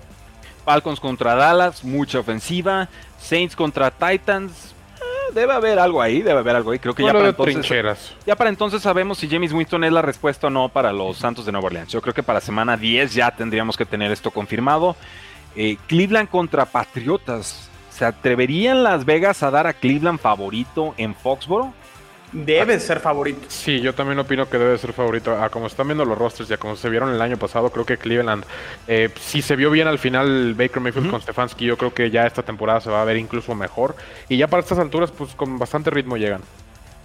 Falcons 0.65 1.01
contra 1.01 1.35
Dallas, 1.35 1.85
mucha 1.85 2.21
ofensiva. 2.21 2.89
Saints 3.19 3.55
contra 3.55 3.91
Titans, 3.91 4.75
eh, 5.01 5.33
debe 5.35 5.53
haber 5.53 5.79
algo 5.79 6.01
ahí, 6.01 6.23
debe 6.23 6.39
haber 6.39 6.57
algo 6.57 6.71
ahí. 6.71 6.79
Creo 6.79 6.95
que 6.95 7.03
ya 7.03 7.13
para, 7.13 7.29
entonces, 7.29 7.55
trincheras. 7.55 8.15
ya 8.27 8.37
para 8.37 8.51
entonces 8.51 8.83
sabemos 8.83 9.19
si 9.19 9.29
James 9.29 9.53
Winston 9.53 9.85
es 9.85 9.93
la 9.93 10.03
respuesta 10.03 10.47
o 10.47 10.51
no 10.51 10.69
para 10.69 10.93
los 10.93 11.19
Santos 11.19 11.45
de 11.45 11.53
Nueva 11.53 11.67
Orleans. 11.67 11.93
Yo 11.93 12.01
creo 12.01 12.15
que 12.15 12.23
para 12.23 12.41
semana 12.41 12.77
10 12.77 13.15
ya 13.15 13.31
tendríamos 13.31 13.77
que 13.77 13.85
tener 13.85 14.11
esto 14.11 14.31
confirmado. 14.31 14.97
Eh, 15.57 15.77
Cleveland 15.87 16.29
contra 16.29 16.65
Patriotas. 16.65 17.69
¿Se 18.01 18.07
atreverían 18.07 18.83
Las 18.83 19.05
Vegas 19.05 19.43
a 19.43 19.51
dar 19.51 19.67
a 19.67 19.75
Cleveland 19.75 20.19
favorito 20.19 20.95
en 20.97 21.15
Foxboro? 21.15 21.75
Debe 22.33 22.81
ser 22.81 22.99
favorito. 22.99 23.41
Sí, 23.49 23.83
yo 23.83 23.95
también 23.95 24.19
opino 24.19 24.49
que 24.49 24.57
debe 24.57 24.79
ser 24.79 24.95
favorito. 24.95 25.37
A 25.39 25.51
como 25.51 25.67
están 25.67 25.87
viendo 25.87 26.07
los 26.07 26.17
rosters 26.17 26.49
y 26.49 26.55
a 26.55 26.57
como 26.57 26.77
se 26.77 26.89
vieron 26.89 27.13
el 27.13 27.21
año 27.21 27.37
pasado, 27.37 27.69
creo 27.69 27.85
que 27.85 27.99
Cleveland, 27.99 28.47
eh, 28.89 29.11
si 29.21 29.43
se 29.43 29.55
vio 29.55 29.71
bien 29.71 29.87
al 29.87 29.99
final 29.99 30.55
Baker 30.55 30.81
Mayfield 30.81 31.11
con 31.11 31.21
Stefanski, 31.21 31.67
yo 31.67 31.77
creo 31.77 31.93
que 31.93 32.11
ya 32.11 32.27
esta 32.27 32.43
temporada 32.43 32.81
se 32.81 32.89
va 32.89 33.03
a 33.03 33.05
ver 33.05 33.19
incluso 33.19 33.55
mejor. 33.55 33.95
Y 34.31 34.39
ya 34.39 34.47
para 34.47 34.63
estas 34.63 34.79
alturas, 34.79 35.11
pues 35.11 35.35
con 35.35 35.59
bastante 35.59 35.91
ritmo 35.91 36.17
llegan. 36.17 36.41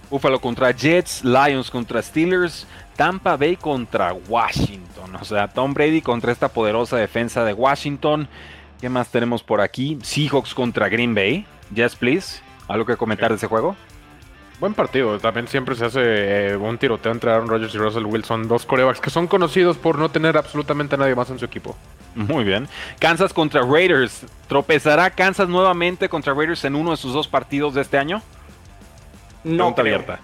Buffalo 0.08 0.40
contra 0.40 0.70
Jets, 0.70 1.24
Lions 1.24 1.70
contra 1.70 2.00
Steelers, 2.00 2.66
Tampa 2.96 3.36
Bay 3.36 3.56
contra 3.56 4.14
Washington. 4.14 5.16
O 5.20 5.24
sea, 5.26 5.48
Tom 5.48 5.74
Brady 5.74 6.00
contra 6.00 6.32
esta 6.32 6.48
poderosa 6.48 6.96
defensa 6.96 7.44
de 7.44 7.52
Washington. 7.52 8.28
¿Qué 8.80 8.88
más 8.88 9.08
tenemos 9.08 9.42
por 9.42 9.60
aquí? 9.60 9.98
Seahawks 10.02 10.54
contra 10.54 10.88
Green 10.88 11.14
Bay. 11.14 11.46
Yes, 11.74 11.96
please. 11.96 12.40
¿Algo 12.68 12.84
que 12.84 12.96
comentar 12.96 13.30
de 13.30 13.36
ese 13.36 13.46
juego? 13.46 13.76
Buen 14.60 14.74
partido. 14.74 15.18
También 15.18 15.48
siempre 15.48 15.74
se 15.74 15.84
hace 15.86 16.00
eh, 16.02 16.56
un 16.56 16.78
tiroteo 16.78 17.12
entre 17.12 17.30
Aaron 17.30 17.48
Rodgers 17.48 17.74
y 17.74 17.78
Russell 17.78 18.04
Wilson, 18.06 18.48
dos 18.48 18.64
corebacks 18.64 19.00
que 19.00 19.10
son 19.10 19.26
conocidos 19.26 19.76
por 19.76 19.98
no 19.98 20.08
tener 20.10 20.36
absolutamente 20.36 20.94
a 20.94 20.98
nadie 20.98 21.14
más 21.14 21.28
en 21.30 21.38
su 21.38 21.44
equipo. 21.44 21.76
Muy 22.14 22.44
bien. 22.44 22.66
Kansas 22.98 23.32
contra 23.32 23.62
Raiders. 23.62 24.24
¿Tropezará 24.48 25.10
Kansas 25.10 25.48
nuevamente 25.48 26.08
contra 26.08 26.32
Raiders 26.32 26.64
en 26.64 26.74
uno 26.74 26.92
de 26.92 26.96
sus 26.96 27.12
dos 27.12 27.28
partidos 27.28 27.74
de 27.74 27.82
este 27.82 27.98
año? 27.98 28.22
No 29.44 29.74
creo. 29.74 29.96
abierta. 29.96 30.20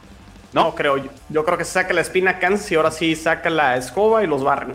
No, 0.52 0.64
¿No? 0.64 0.74
creo. 0.74 0.96
Yo, 0.98 1.10
yo 1.28 1.44
creo 1.44 1.58
que 1.58 1.64
se 1.64 1.72
saca 1.72 1.92
la 1.94 2.00
espina 2.00 2.38
Kansas 2.38 2.70
y 2.72 2.74
ahora 2.74 2.90
sí 2.90 3.14
saca 3.16 3.50
la 3.50 3.76
escoba 3.76 4.24
y 4.24 4.26
los 4.26 4.42
barren. 4.42 4.74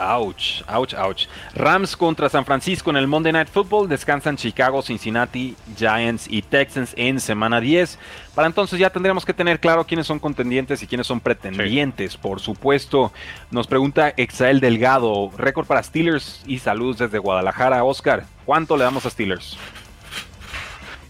Ouch, 0.00 0.62
ouch, 0.66 0.94
ouch. 0.94 1.26
Rams 1.54 1.94
contra 1.94 2.30
San 2.30 2.46
Francisco 2.46 2.88
en 2.88 2.96
el 2.96 3.06
Monday 3.06 3.32
Night 3.32 3.48
Football. 3.48 3.86
Descansan 3.86 4.38
Chicago, 4.38 4.80
Cincinnati, 4.80 5.54
Giants 5.76 6.26
y 6.26 6.40
Texans 6.40 6.94
en 6.96 7.20
semana 7.20 7.60
10. 7.60 7.98
Para 8.34 8.46
entonces 8.46 8.78
ya 8.78 8.88
tendremos 8.88 9.26
que 9.26 9.34
tener 9.34 9.60
claro 9.60 9.86
quiénes 9.86 10.06
son 10.06 10.18
contendientes 10.18 10.82
y 10.82 10.86
quiénes 10.86 11.06
son 11.06 11.20
pretendientes, 11.20 12.16
por 12.16 12.40
supuesto. 12.40 13.12
Nos 13.50 13.66
pregunta 13.66 14.14
Exael 14.16 14.60
Delgado, 14.60 15.30
récord 15.36 15.66
para 15.66 15.82
Steelers 15.82 16.42
y 16.46 16.60
saludos 16.60 16.96
desde 16.96 17.18
Guadalajara. 17.18 17.84
Oscar, 17.84 18.24
¿cuánto 18.46 18.78
le 18.78 18.84
damos 18.84 19.04
a 19.04 19.10
Steelers? 19.10 19.58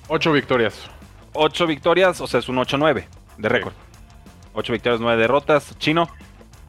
Ocho 0.09 0.33
victorias. 0.33 0.91
Ocho 1.33 1.69
victorias, 1.69 2.21
o 2.21 2.27
sea, 2.27 2.41
es 2.41 2.49
un 2.49 2.57
8-9 2.57 3.05
de 3.39 3.49
récord. 3.49 3.75
Ocho 4.53 4.73
victorias, 4.73 5.01
nueve 5.01 5.23
derrotas. 5.23 5.79
Chino, 5.79 6.09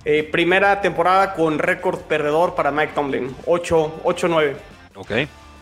Eh, 0.04 0.24
primera 0.32 0.82
temporada 0.82 1.34
con 1.34 1.60
récord 1.60 2.00
perdedor 2.02 2.56
para 2.56 2.72
Mike 2.72 2.94
Tomlin. 2.96 3.36
8-9. 3.46 4.56
Ok, 4.96 5.12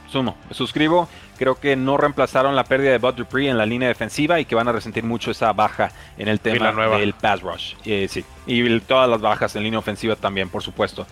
sumo, 0.10 0.38
me 0.48 0.54
suscribo. 0.56 1.08
Creo 1.38 1.56
que 1.56 1.76
no 1.78 1.96
reemplazaron 1.98 2.56
la 2.56 2.64
pérdida 2.66 2.92
de 2.92 2.98
Bud 2.98 3.14
Dupree 3.14 3.50
en 3.50 3.58
la 3.58 3.66
línea 3.66 3.88
defensiva 3.88 4.40
y 4.42 4.46
que 4.46 4.56
van 4.56 4.68
a 4.68 4.72
resentir 4.74 5.04
mucho 5.06 5.32
esa 5.32 5.54
baja 5.54 5.90
en 6.18 6.28
el 6.28 6.40
tema 6.42 6.72
del 7.00 7.14
pass 7.14 7.42
rush. 7.42 7.76
Eh, 7.86 8.08
sí, 8.10 8.26
y 8.46 8.60
el- 8.66 8.82
todas 8.82 9.10
las 9.10 9.22
bajas 9.22 9.56
en 9.56 9.64
línea 9.64 9.80
ofensiva 9.80 10.16
también, 10.18 10.50
por 10.50 10.62
supuesto. 10.64 11.06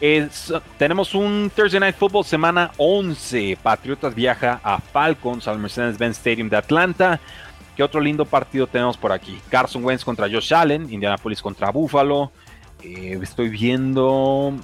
Es- 0.00 0.52
tenemos 0.78 1.14
un 1.14 1.50
Thursday 1.54 1.80
Night 1.80 1.96
Football 1.96 2.24
semana 2.24 2.72
11. 2.76 3.56
Patriotas 3.62 4.14
viaja 4.14 4.60
a 4.62 4.78
Falcons 4.80 5.48
al 5.48 5.58
Mercedes-Benz 5.58 6.16
Stadium 6.18 6.48
de 6.50 6.56
Atlanta. 6.58 7.20
¿Qué 7.76 7.82
otro 7.82 8.00
lindo 8.00 8.26
partido 8.26 8.66
tenemos 8.66 8.98
por 8.98 9.12
aquí? 9.12 9.40
Carson 9.48 9.82
Wentz 9.84 10.04
contra 10.04 10.28
Josh 10.30 10.52
Allen, 10.52 10.92
Indianapolis 10.92 11.40
contra 11.40 11.70
Buffalo. 11.70 12.30
Eh, 12.82 13.18
estoy 13.22 13.48
viendo 13.48 14.54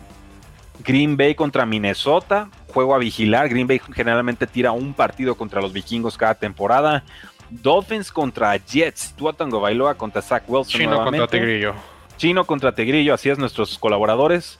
Green 0.84 1.16
Bay 1.16 1.34
contra 1.34 1.66
Minnesota, 1.66 2.48
juego 2.72 2.94
a 2.94 2.98
vigilar. 2.98 3.48
Green 3.48 3.66
Bay 3.66 3.80
generalmente 3.94 4.46
tira 4.46 4.72
un 4.72 4.94
partido 4.94 5.34
contra 5.34 5.60
los 5.60 5.72
vikingos 5.72 6.16
cada 6.16 6.34
temporada. 6.34 7.02
Dolphins 7.50 8.10
contra 8.10 8.56
Jets, 8.56 9.12
Tua 9.16 9.32
Tagovailoa 9.32 9.94
contra 9.94 10.20
Zach 10.22 10.42
Wilson 10.48 10.72
Chino 10.80 10.90
nuevamente. 10.90 11.18
contra 11.20 11.38
Tigrillo. 11.38 11.74
Chino 12.16 12.44
contra 12.46 12.74
Tegrillo, 12.74 13.14
así 13.14 13.28
es 13.30 13.38
nuestros 13.38 13.78
colaboradores. 13.78 14.58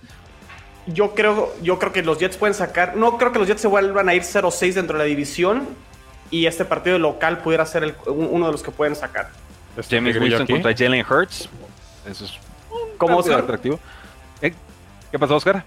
Yo 0.87 1.15
creo, 1.15 1.53
yo 1.63 1.79
creo 1.81 1.93
que 1.93 2.03
los 2.03 2.19
Jets 2.19 2.37
pueden 2.37 2.55
sacar. 2.55 2.97
No 2.97 3.19
creo 3.19 3.33
que 3.33 3.39
los 3.41 3.49
Jets 3.49 3.61
se 3.63 3.67
vuelvan 3.67 4.09
a 4.09 4.15
ir 4.15 4.23
0-6 4.23 4.75
dentro 4.75 4.97
de 4.99 5.05
la 5.05 5.09
división. 5.09 5.67
Y 6.31 6.47
este 6.47 6.65
partido 6.65 6.99
local 6.99 7.39
pudiera 7.39 7.65
ser 7.67 7.83
el- 7.85 7.95
uno 8.07 8.47
de 8.47 8.53
los 8.53 8.63
que 8.63 8.71
pueden 8.71 8.95
sacar. 8.95 9.31
Este 9.77 9.97
James 9.97 10.17
aquí. 10.41 10.53
contra 10.53 10.75
Jalen 10.77 11.05
Hurts. 11.09 11.49
Eso 12.09 12.25
es 12.25 12.33
¿Cómo 12.99 13.17
partido 13.17 13.35
Oscar? 13.35 13.45
atractivo. 13.45 13.81
¿Eh? 14.43 14.55
¿Qué 15.11 15.19
pasó, 15.19 15.37
Oscar? 15.37 15.65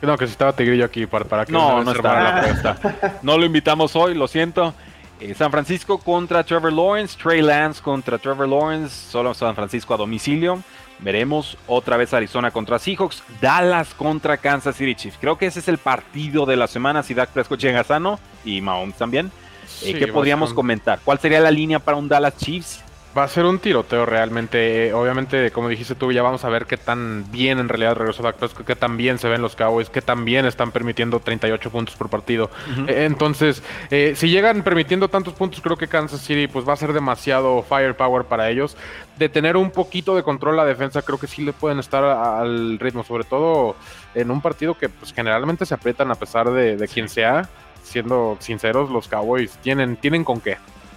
No, 0.00 0.18
que 0.18 0.26
si 0.26 0.32
estaba 0.32 0.52
Tigrillo 0.52 0.84
aquí 0.84 1.06
para, 1.06 1.24
para 1.24 1.46
que 1.46 1.52
No, 1.52 1.82
no 1.84 1.94
la 1.94 2.38
apuesta. 2.38 3.18
No 3.22 3.38
lo 3.38 3.44
invitamos 3.46 3.94
hoy, 3.94 4.14
lo 4.14 4.26
siento. 4.26 4.74
Eh, 5.20 5.34
San 5.34 5.52
Francisco 5.52 5.98
contra 5.98 6.42
Trevor 6.42 6.72
Lawrence, 6.72 7.16
Trey 7.22 7.40
Lance 7.40 7.80
contra 7.80 8.18
Trevor 8.18 8.48
Lawrence, 8.48 9.10
solo 9.10 9.32
San 9.34 9.54
Francisco 9.54 9.94
a 9.94 9.96
domicilio. 9.96 10.60
Veremos 10.98 11.56
otra 11.68 11.96
vez 11.96 12.12
Arizona 12.14 12.50
contra 12.50 12.78
Seahawks, 12.80 13.22
Dallas 13.40 13.94
contra 13.94 14.36
Kansas 14.36 14.74
City 14.76 14.94
Chiefs. 14.96 15.18
Creo 15.20 15.38
que 15.38 15.46
ese 15.46 15.60
es 15.60 15.68
el 15.68 15.78
partido 15.78 16.46
de 16.46 16.56
la 16.56 16.66
semana 16.66 17.02
si 17.04 17.14
Dak 17.14 17.30
Prescott 17.30 17.60
llega 17.60 17.84
sano 17.84 18.18
y 18.44 18.60
Mahomes 18.60 18.96
también. 18.96 19.26
Eh, 19.26 19.30
Sí, 19.66 19.94
¿Qué 19.94 20.06
podríamos 20.08 20.52
comentar? 20.54 21.00
¿Cuál 21.04 21.18
sería 21.18 21.40
la 21.40 21.50
línea 21.50 21.78
para 21.78 21.96
un 21.96 22.08
Dallas 22.08 22.36
Chiefs? 22.36 22.82
Va 23.16 23.24
a 23.24 23.28
ser 23.28 23.44
un 23.44 23.58
tiroteo 23.58 24.06
realmente. 24.06 24.94
Obviamente, 24.94 25.50
como 25.50 25.68
dijiste 25.68 25.94
tú, 25.94 26.12
ya 26.12 26.22
vamos 26.22 26.46
a 26.46 26.48
ver 26.48 26.64
qué 26.64 26.78
tan 26.78 27.30
bien 27.30 27.58
en 27.58 27.68
realidad 27.68 27.94
regresó 27.94 28.22
Dak 28.22 28.36
Prescott, 28.36 28.66
qué 28.66 28.74
tan 28.74 28.96
bien 28.96 29.18
se 29.18 29.28
ven 29.28 29.42
los 29.42 29.54
Cowboys, 29.54 29.90
qué 29.90 30.00
tan 30.00 30.24
bien 30.24 30.46
están 30.46 30.70
permitiendo 30.72 31.20
38 31.20 31.70
puntos 31.70 31.94
por 31.94 32.08
partido. 32.08 32.50
Eh, 32.88 33.04
entonces, 33.04 33.62
eh, 33.90 34.14
si 34.16 34.30
llegan 34.30 34.62
permitiendo 34.62 35.08
tantos 35.08 35.34
puntos, 35.34 35.60
creo 35.60 35.76
que 35.76 35.88
Kansas 35.88 36.22
City 36.22 36.46
pues 36.46 36.66
va 36.66 36.72
a 36.72 36.76
ser 36.76 36.94
demasiado 36.94 37.62
firepower 37.62 38.24
para 38.24 38.48
ellos. 38.48 38.78
De 39.18 39.28
tener 39.28 39.58
un 39.58 39.70
poquito 39.70 40.16
de 40.16 40.22
control 40.22 40.56
la 40.56 40.64
defensa, 40.64 41.02
creo 41.02 41.18
que 41.18 41.26
sí 41.26 41.42
le 41.42 41.52
pueden 41.52 41.80
estar 41.80 42.02
al 42.02 42.78
ritmo, 42.78 43.04
sobre 43.04 43.24
todo 43.24 43.76
en 44.14 44.30
un 44.30 44.40
partido 44.40 44.78
que 44.78 44.88
pues 44.88 45.12
generalmente 45.12 45.66
se 45.66 45.74
aprietan 45.74 46.10
a 46.10 46.14
pesar 46.14 46.50
de, 46.50 46.78
de 46.78 46.88
quien 46.88 47.10
sea. 47.10 47.46
Siendo 47.82 48.38
sinceros, 48.40 48.88
los 48.90 49.06
Cowboys 49.06 49.58
tienen, 49.58 49.96
tienen 49.96 50.24
con 50.24 50.40
qué. 50.40 50.56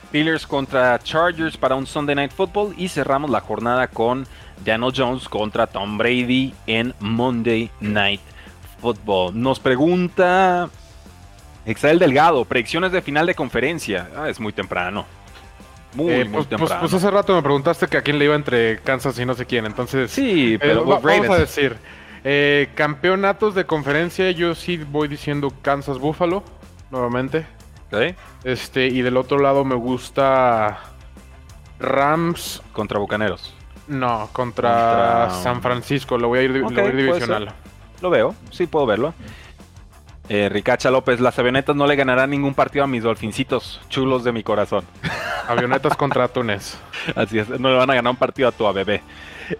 Steelers 0.09 0.45
contra 0.47 0.97
Chargers 0.99 1.57
para 1.57 1.75
un 1.75 1.85
Sunday 1.85 2.15
Night 2.15 2.31
Football 2.31 2.73
y 2.77 2.87
cerramos 2.87 3.29
la 3.29 3.41
jornada 3.41 3.87
con 3.87 4.25
Daniel 4.63 4.93
Jones 4.95 5.27
contra 5.27 5.67
Tom 5.67 5.97
Brady 5.97 6.53
en 6.67 6.93
Monday 6.99 7.69
Night 7.81 8.21
Football. 8.81 9.39
Nos 9.41 9.59
pregunta 9.59 10.69
Exael 11.65 11.99
Delgado, 11.99 12.45
predicciones 12.45 12.91
de 12.91 13.01
final 13.01 13.25
de 13.25 13.35
conferencia. 13.35 14.09
Ah, 14.15 14.29
es 14.29 14.39
muy 14.39 14.53
temprano. 14.53 15.05
Muy, 15.95 16.11
Eh, 16.11 16.17
muy 16.17 16.23
pues, 16.25 16.31
pues- 16.47 16.49
temprano. 16.49 16.81
pues 16.81 16.93
hace 16.93 17.09
rato 17.09 17.33
me 17.35 17.41
preguntaste 17.41 17.87
que 17.87 17.97
a 17.97 18.01
quién 18.01 18.19
le 18.19 18.25
iba 18.25 18.35
entre 18.35 18.79
Kansas 18.81 19.17
y 19.17 19.25
no 19.25 19.33
sé 19.33 19.45
quién, 19.45 19.65
entonces 19.65 20.11
sí, 20.11 20.55
eh, 20.55 20.59
pero 20.59 20.85
va- 20.85 20.95
los 20.95 21.03
vamos 21.03 21.29
a 21.29 21.37
decir 21.39 21.77
eh, 22.25 22.69
campeonatos 22.75 23.53
de 23.55 23.65
conferencia, 23.65 24.29
yo 24.31 24.55
sí 24.55 24.77
voy 24.77 25.07
diciendo 25.07 25.53
Kansas 25.61 25.97
Buffalo 25.99 26.43
nuevamente, 26.91 27.45
Este 28.43 28.87
y 28.87 29.01
del 29.01 29.15
otro 29.17 29.39
lado 29.39 29.63
me 29.63 29.75
gusta 29.75 30.79
Rams, 31.79 32.61
Contra 32.73 32.99
Bucaneros. 32.99 33.53
no 33.87 34.29
contra, 34.33 35.27
Contra- 35.29 35.41
San 35.41 35.61
Francisco, 35.61 36.17
lo 36.17 36.27
voy 36.29 36.39
a 36.39 36.41
ir, 36.43 36.51
lo 36.51 36.65
Ok, 36.67 36.73
voy 36.73 36.79
a 36.81 36.85
ir 36.85 36.91
puede 36.91 37.03
divisional. 37.03 37.53
Lo 38.01 38.09
veo, 38.09 38.35
sí 38.51 38.67
puedo 38.67 38.85
verlo. 38.85 39.13
Eh, 40.27 40.49
Ricacha 40.49 40.89
López, 40.89 41.19
las 41.19 41.37
avionetas 41.37 41.75
no 41.75 41.85
le 41.85 41.95
ganarán 41.95 42.31
ningún 42.31 42.55
partido 42.55 42.83
a 42.83 42.87
mis 42.87 43.03
dolfincitos, 43.03 43.79
chulos 43.89 44.23
de 44.23 44.31
mi 44.31 44.43
corazón. 44.43 44.83
Avionetas 45.47 45.95
contra 45.95 46.27
Túnez. 46.27 46.77
Así 47.15 47.37
es, 47.39 47.47
no 47.47 47.69
le 47.69 47.75
van 47.77 47.89
a 47.91 47.93
ganar 47.95 48.11
un 48.11 48.17
partido 48.17 48.49
a 48.49 48.51
tu 48.51 48.71
bebé. 48.73 49.03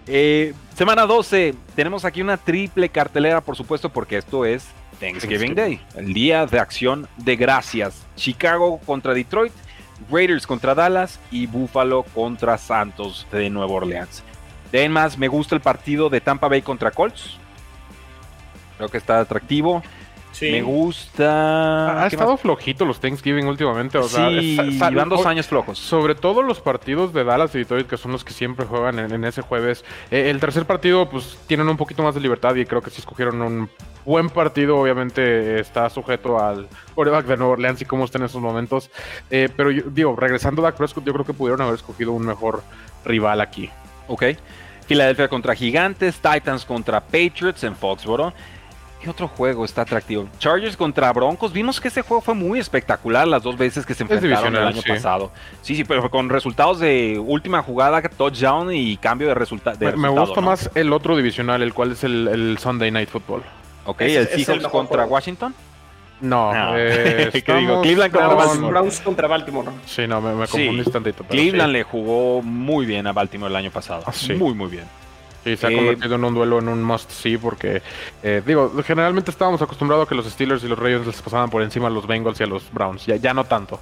Eh, 0.06 0.54
semana 0.74 1.06
12, 1.06 1.54
tenemos 1.74 2.04
aquí 2.04 2.22
una 2.22 2.36
triple 2.36 2.88
cartelera, 2.88 3.40
por 3.40 3.56
supuesto, 3.56 3.90
porque 3.90 4.18
esto 4.18 4.44
es 4.44 4.66
Thanksgiving 5.00 5.54
Day, 5.54 5.80
el 5.94 6.12
día 6.12 6.46
de 6.46 6.58
acción 6.58 7.08
de 7.16 7.36
gracias. 7.36 8.04
Chicago 8.16 8.80
contra 8.86 9.14
Detroit, 9.14 9.52
Raiders 10.10 10.46
contra 10.46 10.74
Dallas 10.74 11.20
y 11.30 11.46
Buffalo 11.46 12.02
contra 12.02 12.58
Santos 12.58 13.26
de 13.30 13.50
Nueva 13.50 13.72
Orleans. 13.72 14.22
Además, 14.68 15.16
me 15.16 15.28
gusta 15.28 15.54
el 15.54 15.60
partido 15.60 16.10
de 16.10 16.20
Tampa 16.20 16.48
Bay 16.48 16.62
contra 16.62 16.90
Colts. 16.90 17.38
Creo 18.76 18.88
que 18.88 18.98
está 18.98 19.20
atractivo. 19.20 19.82
Me 20.40 20.62
gusta. 20.62 22.02
Ha 22.02 22.06
estado 22.06 22.36
flojito 22.36 22.84
los 22.84 23.00
Thanksgiving 23.00 23.46
últimamente. 23.46 23.98
O 23.98 24.08
sí, 24.08 24.56
sea, 24.78 24.90
van 24.90 25.08
dos 25.08 25.26
años 25.26 25.46
flojos. 25.46 25.78
Sobre 25.78 26.14
todo 26.14 26.42
los 26.42 26.60
partidos 26.60 27.12
de 27.12 27.24
Dallas 27.24 27.54
y 27.54 27.58
Detroit, 27.58 27.86
que 27.86 27.96
son 27.96 28.12
los 28.12 28.24
que 28.24 28.32
siempre 28.32 28.66
juegan 28.66 28.98
en, 28.98 29.24
ese 29.24 29.42
jueves. 29.42 29.84
Eh, 30.10 30.30
el 30.30 30.40
tercer 30.40 30.66
partido, 30.66 31.08
pues 31.08 31.38
tienen 31.46 31.68
un 31.68 31.76
poquito 31.76 32.02
más 32.02 32.14
de 32.14 32.20
libertad 32.20 32.54
y 32.54 32.64
creo 32.64 32.82
que 32.82 32.90
si 32.90 33.00
escogieron 33.00 33.40
un 33.42 33.70
buen 34.04 34.30
partido. 34.30 34.78
Obviamente 34.78 35.60
está 35.60 35.90
sujeto 35.90 36.38
al 36.38 36.68
quarterback 36.94 37.26
de 37.26 37.36
Nueva 37.36 37.52
Orleans 37.54 37.82
y 37.82 37.84
cómo 37.84 38.04
está 38.04 38.18
en 38.18 38.24
esos 38.24 38.40
momentos. 38.40 38.90
Eh, 39.30 39.48
pero 39.54 39.70
yo, 39.70 39.84
digo, 39.90 40.16
regresando 40.16 40.62
a 40.62 40.66
Dak 40.66 40.76
Prescott, 40.76 41.04
yo 41.04 41.12
creo 41.12 41.24
que 41.24 41.34
pudieron 41.34 41.60
haber 41.62 41.74
escogido 41.74 42.12
un 42.12 42.26
mejor 42.26 42.62
rival 43.04 43.40
aquí. 43.40 43.70
Ok. 44.08 44.24
Filadelfia 44.86 45.28
contra 45.28 45.54
Gigantes, 45.54 46.20
Titans 46.20 46.64
contra 46.64 47.00
Patriots 47.00 47.64
en 47.64 47.74
Foxboro. 47.74 48.32
¿Qué 49.06 49.10
otro 49.10 49.28
juego 49.28 49.64
está 49.64 49.82
atractivo? 49.82 50.28
Chargers 50.40 50.76
contra 50.76 51.12
Broncos. 51.12 51.52
Vimos 51.52 51.80
que 51.80 51.86
ese 51.86 52.02
juego 52.02 52.20
fue 52.20 52.34
muy 52.34 52.58
espectacular 52.58 53.28
las 53.28 53.40
dos 53.40 53.56
veces 53.56 53.86
que 53.86 53.94
se 53.94 54.02
enfrentaron 54.02 54.56
el 54.56 54.66
año 54.66 54.82
pasado. 54.82 55.30
Sí, 55.62 55.76
sí, 55.76 55.84
pero 55.84 56.10
con 56.10 56.28
resultados 56.28 56.80
de 56.80 57.16
última 57.24 57.62
jugada, 57.62 58.02
touchdown 58.02 58.74
y 58.74 58.96
cambio 58.96 59.28
de, 59.28 59.34
resulta 59.34 59.74
me, 59.78 59.92
resultado. 59.92 60.12
Me 60.12 60.20
gusta 60.20 60.40
más 60.40 60.70
el 60.74 60.92
otro 60.92 61.16
divisional, 61.16 61.62
el 61.62 61.72
cual 61.72 61.92
es 61.92 62.02
el, 62.02 62.58
Sunday 62.60 62.90
Night 62.90 63.08
Football. 63.08 63.44
Ok, 63.84 64.00
¿el 64.00 64.26
Seahawks 64.26 64.66
contra 64.66 65.04
Washington? 65.04 65.54
No, 66.20 66.52
eh, 66.76 67.30
¿qué 67.46 67.54
digo? 67.54 67.82
Cleveland 67.82 68.12
contra 68.12 68.34
Baltimore. 68.34 68.70
Browns 68.72 69.00
contra 69.02 69.28
Baltimore. 69.28 69.70
Sí, 69.86 70.08
no, 70.08 70.20
me, 70.20 70.34
me 70.34 70.48
confundí 70.48 70.82
tantito. 70.82 71.22
Cleveland 71.22 71.72
le 71.72 71.84
jugó 71.84 72.42
muy 72.42 72.86
bien 72.86 73.06
a 73.06 73.12
Baltimore 73.12 73.50
el 73.52 73.56
año 73.56 73.70
pasado. 73.70 74.02
Ah, 74.04 74.12
muy, 74.36 74.52
muy 74.52 74.68
bien. 74.68 75.05
Sí, 75.46 75.56
se 75.56 75.68
ha 75.68 75.70
convertido 75.70 76.16
en 76.16 76.24
un 76.24 76.34
duelo 76.34 76.58
en 76.58 76.66
un 76.66 76.82
must-see 76.82 77.38
porque, 77.38 77.80
eh, 78.20 78.42
digo, 78.44 78.72
generalmente 78.84 79.30
estábamos 79.30 79.62
acostumbrados 79.62 80.04
a 80.04 80.08
que 80.08 80.16
los 80.16 80.26
Steelers 80.26 80.64
y 80.64 80.66
los 80.66 80.76
Ravens 80.76 81.06
les 81.06 81.22
pasaban 81.22 81.50
por 81.50 81.62
encima 81.62 81.86
a 81.86 81.90
los 81.90 82.04
Bengals 82.04 82.40
y 82.40 82.42
a 82.42 82.48
los 82.48 82.72
Browns. 82.72 83.06
Ya, 83.06 83.14
ya 83.14 83.32
no 83.32 83.44
tanto. 83.44 83.78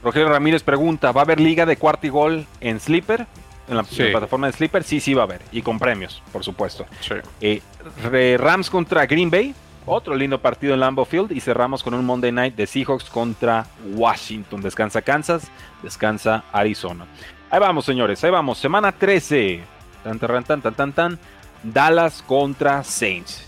Rogelio 0.00 0.28
Ramírez 0.28 0.62
pregunta, 0.62 1.10
¿va 1.10 1.22
a 1.22 1.24
haber 1.24 1.40
liga 1.40 1.66
de 1.66 1.76
cuarto 1.76 2.06
y 2.06 2.10
gol 2.10 2.46
en 2.60 2.78
Sleeper? 2.78 3.26
En 3.68 3.76
la, 3.76 3.82
plataforma 3.82 4.46
de 4.46 4.52
Sleeper, 4.52 4.84
sí, 4.84 5.00
sí 5.00 5.12
va 5.12 5.22
a 5.22 5.24
haber. 5.24 5.40
Y 5.50 5.60
con 5.60 5.80
premios, 5.80 6.22
por 6.32 6.44
supuesto. 6.44 6.86
Sí. 7.00 7.14
Eh, 7.40 8.36
Rams 8.38 8.70
contra 8.70 9.04
Green 9.06 9.28
Bay. 9.28 9.56
Otro 9.86 10.14
lindo 10.14 10.40
partido 10.40 10.74
en 10.74 10.80
Lambeau 10.80 11.04
Field 11.04 11.32
y 11.32 11.40
cerramos 11.40 11.82
con 11.82 11.94
un 11.94 12.04
Monday 12.04 12.30
Night 12.30 12.54
de 12.54 12.64
Seahawks 12.68 13.10
contra 13.10 13.66
Washington. 13.96 14.60
Descansa 14.60 15.02
Kansas, 15.02 15.50
descansa 15.82 16.44
Arizona. 16.52 17.06
Ahí 17.50 17.58
vamos, 17.58 17.86
señores, 17.86 18.22
ahí 18.22 18.30
vamos. 18.30 18.58
Semana 18.58 18.92
13. 18.92 19.77
Tan, 20.04 20.18
tan, 20.18 20.44
tan, 20.44 20.62
tan, 20.62 20.74
tan, 20.74 20.92
tan. 20.92 21.18
Dallas 21.62 22.22
contra 22.26 22.84
Saints. 22.84 23.44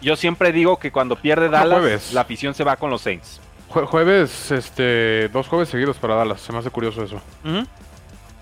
Yo 0.00 0.16
siempre 0.16 0.52
digo 0.52 0.78
que 0.78 0.92
cuando 0.92 1.16
pierde 1.16 1.48
Dallas, 1.48 2.12
la 2.12 2.20
afición 2.20 2.54
se 2.54 2.64
va 2.64 2.76
con 2.76 2.90
los 2.90 3.02
Saints. 3.02 3.40
jueves, 3.68 4.50
este, 4.50 5.28
dos 5.28 5.48
jueves 5.48 5.68
seguidos 5.68 5.96
para 5.96 6.14
Dallas. 6.14 6.40
Se 6.40 6.52
me 6.52 6.58
hace 6.58 6.70
curioso 6.70 7.02
eso. 7.02 7.20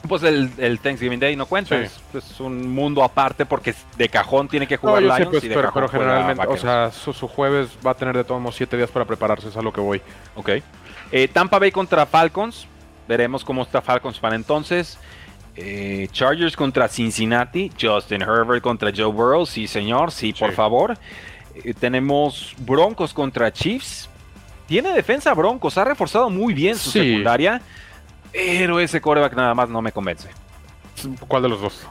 Pues 0.07 0.23
el, 0.23 0.51
el, 0.59 0.79
Thanksgiving 0.79 1.19
Day 1.19 1.35
no 1.35 1.47
cuenta, 1.47 1.81
es, 1.81 2.01
un 2.39 2.73
mundo 2.73 3.03
aparte 3.03 3.45
porque 3.45 3.75
de 3.97 4.09
cajón 4.09 4.47
tiene 4.47 4.67
que 4.69 4.77
jugar 4.77 5.03
Lions 5.03 5.29
pues, 5.31 5.45
y 5.45 5.49
de 5.49 5.55
pero, 5.55 5.73
pero 5.73 5.89
generalmente, 5.89 6.47
o 6.47 6.57
sea, 6.57 6.93
su, 6.93 7.13
jueves 7.27 7.71
va 7.85 7.91
a 7.91 7.95
tener 7.95 8.17
de 8.17 8.23
todos 8.23 8.41
modos 8.41 8.55
siete 8.55 8.77
días 8.77 8.91
para 8.91 9.05
prepararse, 9.05 9.49
es 9.49 9.57
a 9.57 9.63
lo 9.63 9.73
que 9.73 9.81
voy. 9.81 10.01
Ok. 10.37 10.51
Eh, 11.11 11.29
Tampa 11.29 11.59
Bay 11.59 11.73
contra 11.73 12.07
Falcons, 12.07 12.69
veremos 13.09 13.45
cómo 13.45 13.63
está 13.63 13.81
Falcons 13.81 14.19
para 14.19 14.37
entonces. 14.37 14.99
Eh, 15.57 16.09
Chargers 16.13 16.55
contra 16.55 16.87
Cincinnati, 16.87 17.73
Justin 17.81 18.23
Herbert 18.23 18.63
contra 18.63 18.93
Joe 18.95 19.11
Burrow, 19.11 19.47
sí 19.47 19.67
señor, 19.67 20.13
sí, 20.13 20.33
por 20.33 20.53
favor. 20.53 20.99
Eh, 21.55 21.73
tenemos 21.73 22.55
Broncos 22.59 23.15
contra 23.15 23.51
Chiefs. 23.53 24.11
Tiene 24.67 24.93
defensa 24.93 25.33
Broncos, 25.33 25.79
ha 25.79 25.85
reforzado 25.85 26.29
muy 26.29 26.53
bien 26.53 26.77
su 26.77 26.91
secundaria. 26.91 27.63
Pero 28.33 28.81
ese 28.81 29.01
coreback 29.01 29.35
nada 29.35 29.55
más 29.55 29.69
no 29.69 29.81
me 29.81 29.93
convence. 29.93 30.29
¿Cuál 31.27 31.43
de 31.43 31.49
los 31.49 31.61
dos? 31.61 31.87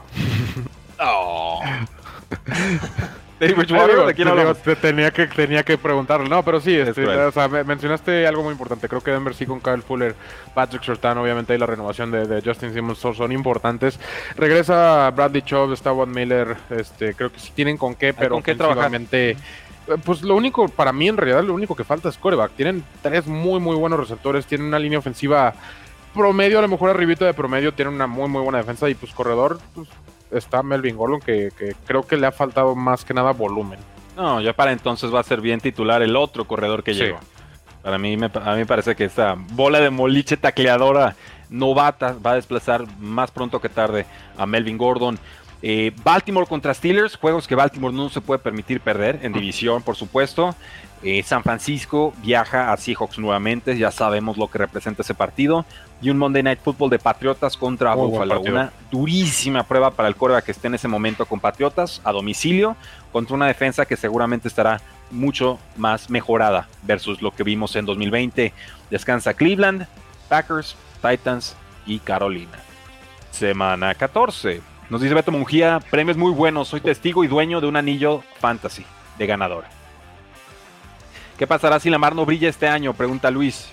Oh. 0.98 1.60
tenía 3.38 5.10
que 5.10 5.26
tenía 5.26 5.62
que 5.62 5.76
preguntarle. 5.76 6.28
No, 6.28 6.42
pero 6.42 6.60
sí, 6.60 6.74
este, 6.74 7.06
o 7.06 7.32
sea, 7.32 7.48
mencionaste 7.48 8.26
algo 8.26 8.42
muy 8.42 8.52
importante. 8.52 8.88
Creo 8.88 9.02
que 9.02 9.10
Denver 9.10 9.34
sí 9.34 9.46
con 9.46 9.60
Kyle 9.60 9.82
Fuller, 9.82 10.14
Patrick 10.54 10.82
Surtain, 10.82 11.18
obviamente 11.18 11.54
y 11.54 11.58
la 11.58 11.66
renovación 11.66 12.10
de, 12.10 12.42
Justin 12.42 12.72
Simmons 12.72 12.98
son, 12.98 13.32
importantes. 13.32 13.98
Regresa 14.36 15.10
Bradley 15.10 15.42
Chubb, 15.42 15.72
está 15.72 15.90
Von 15.90 16.10
Miller, 16.10 16.56
este, 16.70 17.14
creo 17.14 17.30
que 17.30 17.38
sí 17.38 17.52
tienen 17.54 17.76
con 17.76 17.94
qué, 17.94 18.14
pero 18.14 18.30
¿Con 18.36 18.42
qué 18.42 18.54
trabajar? 18.54 18.90
Pues 20.04 20.22
lo 20.22 20.34
único, 20.34 20.68
para 20.68 20.92
mí 20.92 21.08
en 21.08 21.16
realidad, 21.16 21.44
lo 21.44 21.54
único 21.54 21.76
que 21.76 21.84
falta 21.84 22.08
es 22.08 22.18
coreback. 22.18 22.52
Tienen 22.52 22.82
tres 23.02 23.26
muy, 23.26 23.60
muy 23.60 23.76
buenos 23.76 24.00
receptores, 24.00 24.46
tienen 24.46 24.66
una 24.66 24.78
línea 24.78 24.98
ofensiva 24.98 25.54
promedio, 26.16 26.58
a 26.58 26.62
lo 26.62 26.68
mejor 26.68 26.90
arribito 26.90 27.24
de 27.24 27.34
promedio, 27.34 27.72
tiene 27.72 27.90
una 27.90 28.06
muy 28.06 28.28
muy 28.28 28.40
buena 28.40 28.58
defensa 28.58 28.88
y 28.88 28.94
pues 28.94 29.12
corredor 29.12 29.60
pues, 29.74 29.88
está 30.30 30.62
Melvin 30.62 30.96
Gordon 30.96 31.20
que, 31.20 31.50
creo 31.86 32.06
que 32.06 32.16
le 32.16 32.26
ha 32.26 32.32
faltado 32.32 32.74
más 32.74 33.04
que 33.04 33.14
nada 33.14 33.32
volumen. 33.32 33.78
No, 34.16 34.40
ya 34.40 34.52
para 34.52 34.72
entonces 34.72 35.12
va 35.14 35.20
a 35.20 35.24
ser 35.24 35.40
bien 35.40 35.60
titular 35.60 36.02
el 36.02 36.16
otro 36.16 36.46
corredor 36.46 36.82
que 36.82 36.94
llegó. 36.94 37.18
Para 37.82 37.98
mí, 37.98 38.16
me, 38.16 38.26
a 38.26 38.52
mí 38.52 38.58
me 38.58 38.66
parece 38.66 38.96
que 38.96 39.04
esta 39.04 39.36
bola 39.36 39.78
de 39.78 39.90
moliche 39.90 40.36
tacleadora 40.36 41.14
novata 41.50 42.16
va 42.24 42.32
a 42.32 42.34
desplazar 42.34 42.84
más 42.98 43.30
pronto 43.30 43.60
que 43.60 43.68
tarde 43.68 44.06
a 44.36 44.46
Melvin 44.46 44.78
Gordon. 44.78 45.18
Eh, 45.68 45.90
Baltimore 46.04 46.46
contra 46.46 46.72
Steelers, 46.72 47.16
juegos 47.16 47.48
que 47.48 47.56
Baltimore 47.56 47.92
no 47.92 48.08
se 48.08 48.20
puede 48.20 48.38
permitir 48.38 48.80
perder 48.80 49.18
en 49.22 49.32
división, 49.32 49.82
por 49.82 49.96
supuesto. 49.96 50.54
Eh, 51.02 51.24
San 51.24 51.42
Francisco 51.42 52.14
viaja 52.22 52.72
a 52.72 52.76
Seahawks 52.76 53.18
nuevamente, 53.18 53.76
ya 53.76 53.90
sabemos 53.90 54.36
lo 54.36 54.48
que 54.48 54.58
representa 54.58 55.02
ese 55.02 55.12
partido. 55.12 55.66
Y 56.00 56.10
un 56.10 56.18
Monday 56.18 56.44
Night 56.44 56.60
Football 56.62 56.90
de 56.90 57.00
Patriotas 57.00 57.56
contra 57.56 57.96
Buffalo. 57.96 58.42
Una 58.42 58.72
durísima 58.92 59.64
prueba 59.64 59.90
para 59.90 60.06
el 60.06 60.14
coreback 60.14 60.44
que 60.44 60.52
esté 60.52 60.68
en 60.68 60.76
ese 60.76 60.86
momento 60.86 61.26
con 61.26 61.40
Patriotas 61.40 62.00
a 62.04 62.12
domicilio 62.12 62.76
contra 63.10 63.34
una 63.34 63.48
defensa 63.48 63.86
que 63.86 63.96
seguramente 63.96 64.46
estará 64.46 64.80
mucho 65.10 65.58
más 65.76 66.10
mejorada 66.10 66.68
versus 66.84 67.20
lo 67.20 67.32
que 67.32 67.42
vimos 67.42 67.74
en 67.74 67.86
2020. 67.86 68.52
Descansa 68.88 69.34
Cleveland, 69.34 69.88
Packers, 70.28 70.76
Titans 71.02 71.56
y 71.86 71.98
Carolina. 71.98 72.56
Semana 73.32 73.92
14. 73.96 74.75
Nos 74.88 75.00
dice 75.00 75.14
Beto 75.14 75.32
Mungía, 75.32 75.80
premios 75.90 76.16
muy 76.16 76.30
buenos, 76.30 76.68
soy 76.68 76.80
testigo 76.80 77.24
y 77.24 77.26
dueño 77.26 77.60
de 77.60 77.66
un 77.66 77.76
anillo 77.76 78.22
fantasy 78.38 78.84
de 79.18 79.26
ganador. 79.26 79.64
¿Qué 81.36 81.46
pasará 81.46 81.80
si 81.80 81.90
la 81.90 81.98
mar 81.98 82.14
no 82.14 82.24
brilla 82.24 82.48
este 82.48 82.68
año? 82.68 82.94
Pregunta 82.94 83.30
Luis. 83.30 83.68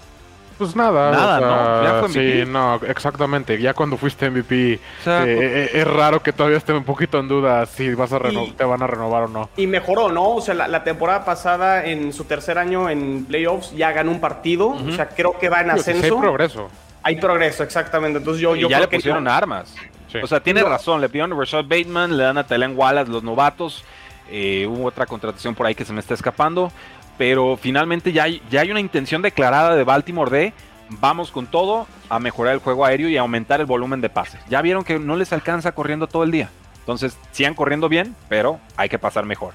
Pues 0.57 0.75
nada. 0.75 1.11
Nada, 1.11 1.39
¿no? 1.39 1.83
Ya 1.83 1.99
fue 1.99 2.09
MVP. 2.09 2.43
Sí, 2.45 2.51
no, 2.51 2.75
exactamente. 2.87 3.61
Ya 3.61 3.73
cuando 3.73 3.97
fuiste 3.97 4.29
MVP, 4.29 4.73
eh, 4.73 4.79
eh, 5.05 5.69
es 5.73 5.87
raro 5.87 6.21
que 6.21 6.33
todavía 6.33 6.57
esté 6.57 6.73
un 6.73 6.83
poquito 6.83 7.19
en 7.19 7.27
duda 7.27 7.65
si 7.65 7.93
vas 7.93 8.11
a 8.11 8.19
te 8.19 8.63
van 8.63 8.81
a 8.81 8.87
renovar 8.87 9.23
o 9.23 9.27
no. 9.27 9.49
Y 9.55 9.67
mejoró, 9.67 10.11
¿no? 10.11 10.35
O 10.35 10.41
sea, 10.41 10.53
la, 10.53 10.83
temporada 10.83 11.25
pasada, 11.25 11.85
en 11.85 12.11
su 12.13 12.25
tercer 12.25 12.57
año 12.57 12.89
en 12.89 13.25
playoffs, 13.25 13.71
ya 13.75 13.91
ganó 13.91 14.11
un 14.11 14.19
partido. 14.19 14.69
O 14.69 14.91
sea, 14.91 15.09
creo 15.09 15.37
que 15.37 15.49
va 15.49 15.61
en 15.61 15.71
ascenso. 15.71 16.15
hay 16.15 16.21
progreso. 16.21 16.69
Hay 17.03 17.15
progreso, 17.17 17.63
exactamente. 17.63 18.19
Entonces 18.19 18.41
yo, 18.41 18.55
yo 18.55 18.69
ya 18.69 18.79
le 18.79 18.87
pusieron 18.87 19.27
armas. 19.27 19.75
O 20.21 20.27
sea, 20.27 20.41
tiene 20.41 20.63
razón. 20.63 21.01
Le 21.01 21.09
pidieron 21.09 21.33
a 21.33 21.35
Rashad 21.35 21.63
Bateman, 21.63 22.17
le 22.17 22.23
dan 22.23 22.37
a 22.37 22.45
Tylen 22.45 22.77
Wallace, 22.77 23.11
los 23.11 23.23
novatos. 23.23 23.83
Eh, 24.29 24.67
hubo 24.69 24.85
otra 24.85 25.05
contratación 25.05 25.55
por 25.55 25.65
ahí 25.65 25.75
que 25.75 25.85
se 25.85 25.93
me 25.93 25.99
está 25.99 26.13
escapando 26.13 26.71
pero 27.17 27.57
finalmente 27.57 28.11
ya 28.11 28.23
hay, 28.23 28.41
ya 28.49 28.61
hay 28.61 28.71
una 28.71 28.79
intención 28.79 29.21
declarada 29.21 29.75
de 29.75 29.83
Baltimore 29.83 30.31
de 30.31 30.53
vamos 30.89 31.31
con 31.31 31.47
todo 31.47 31.87
a 32.09 32.19
mejorar 32.19 32.53
el 32.53 32.59
juego 32.59 32.85
aéreo 32.85 33.09
y 33.09 33.17
aumentar 33.17 33.59
el 33.59 33.65
volumen 33.65 34.01
de 34.01 34.09
pases. 34.09 34.39
Ya 34.49 34.61
vieron 34.61 34.83
que 34.83 34.99
no 34.99 35.15
les 35.15 35.33
alcanza 35.33 35.71
corriendo 35.71 36.07
todo 36.07 36.23
el 36.23 36.31
día. 36.31 36.49
Entonces, 36.79 37.17
sigan 37.31 37.53
corriendo 37.53 37.87
bien, 37.87 38.15
pero 38.29 38.59
hay 38.75 38.89
que 38.89 38.99
pasar 38.99 39.25
mejor. 39.25 39.53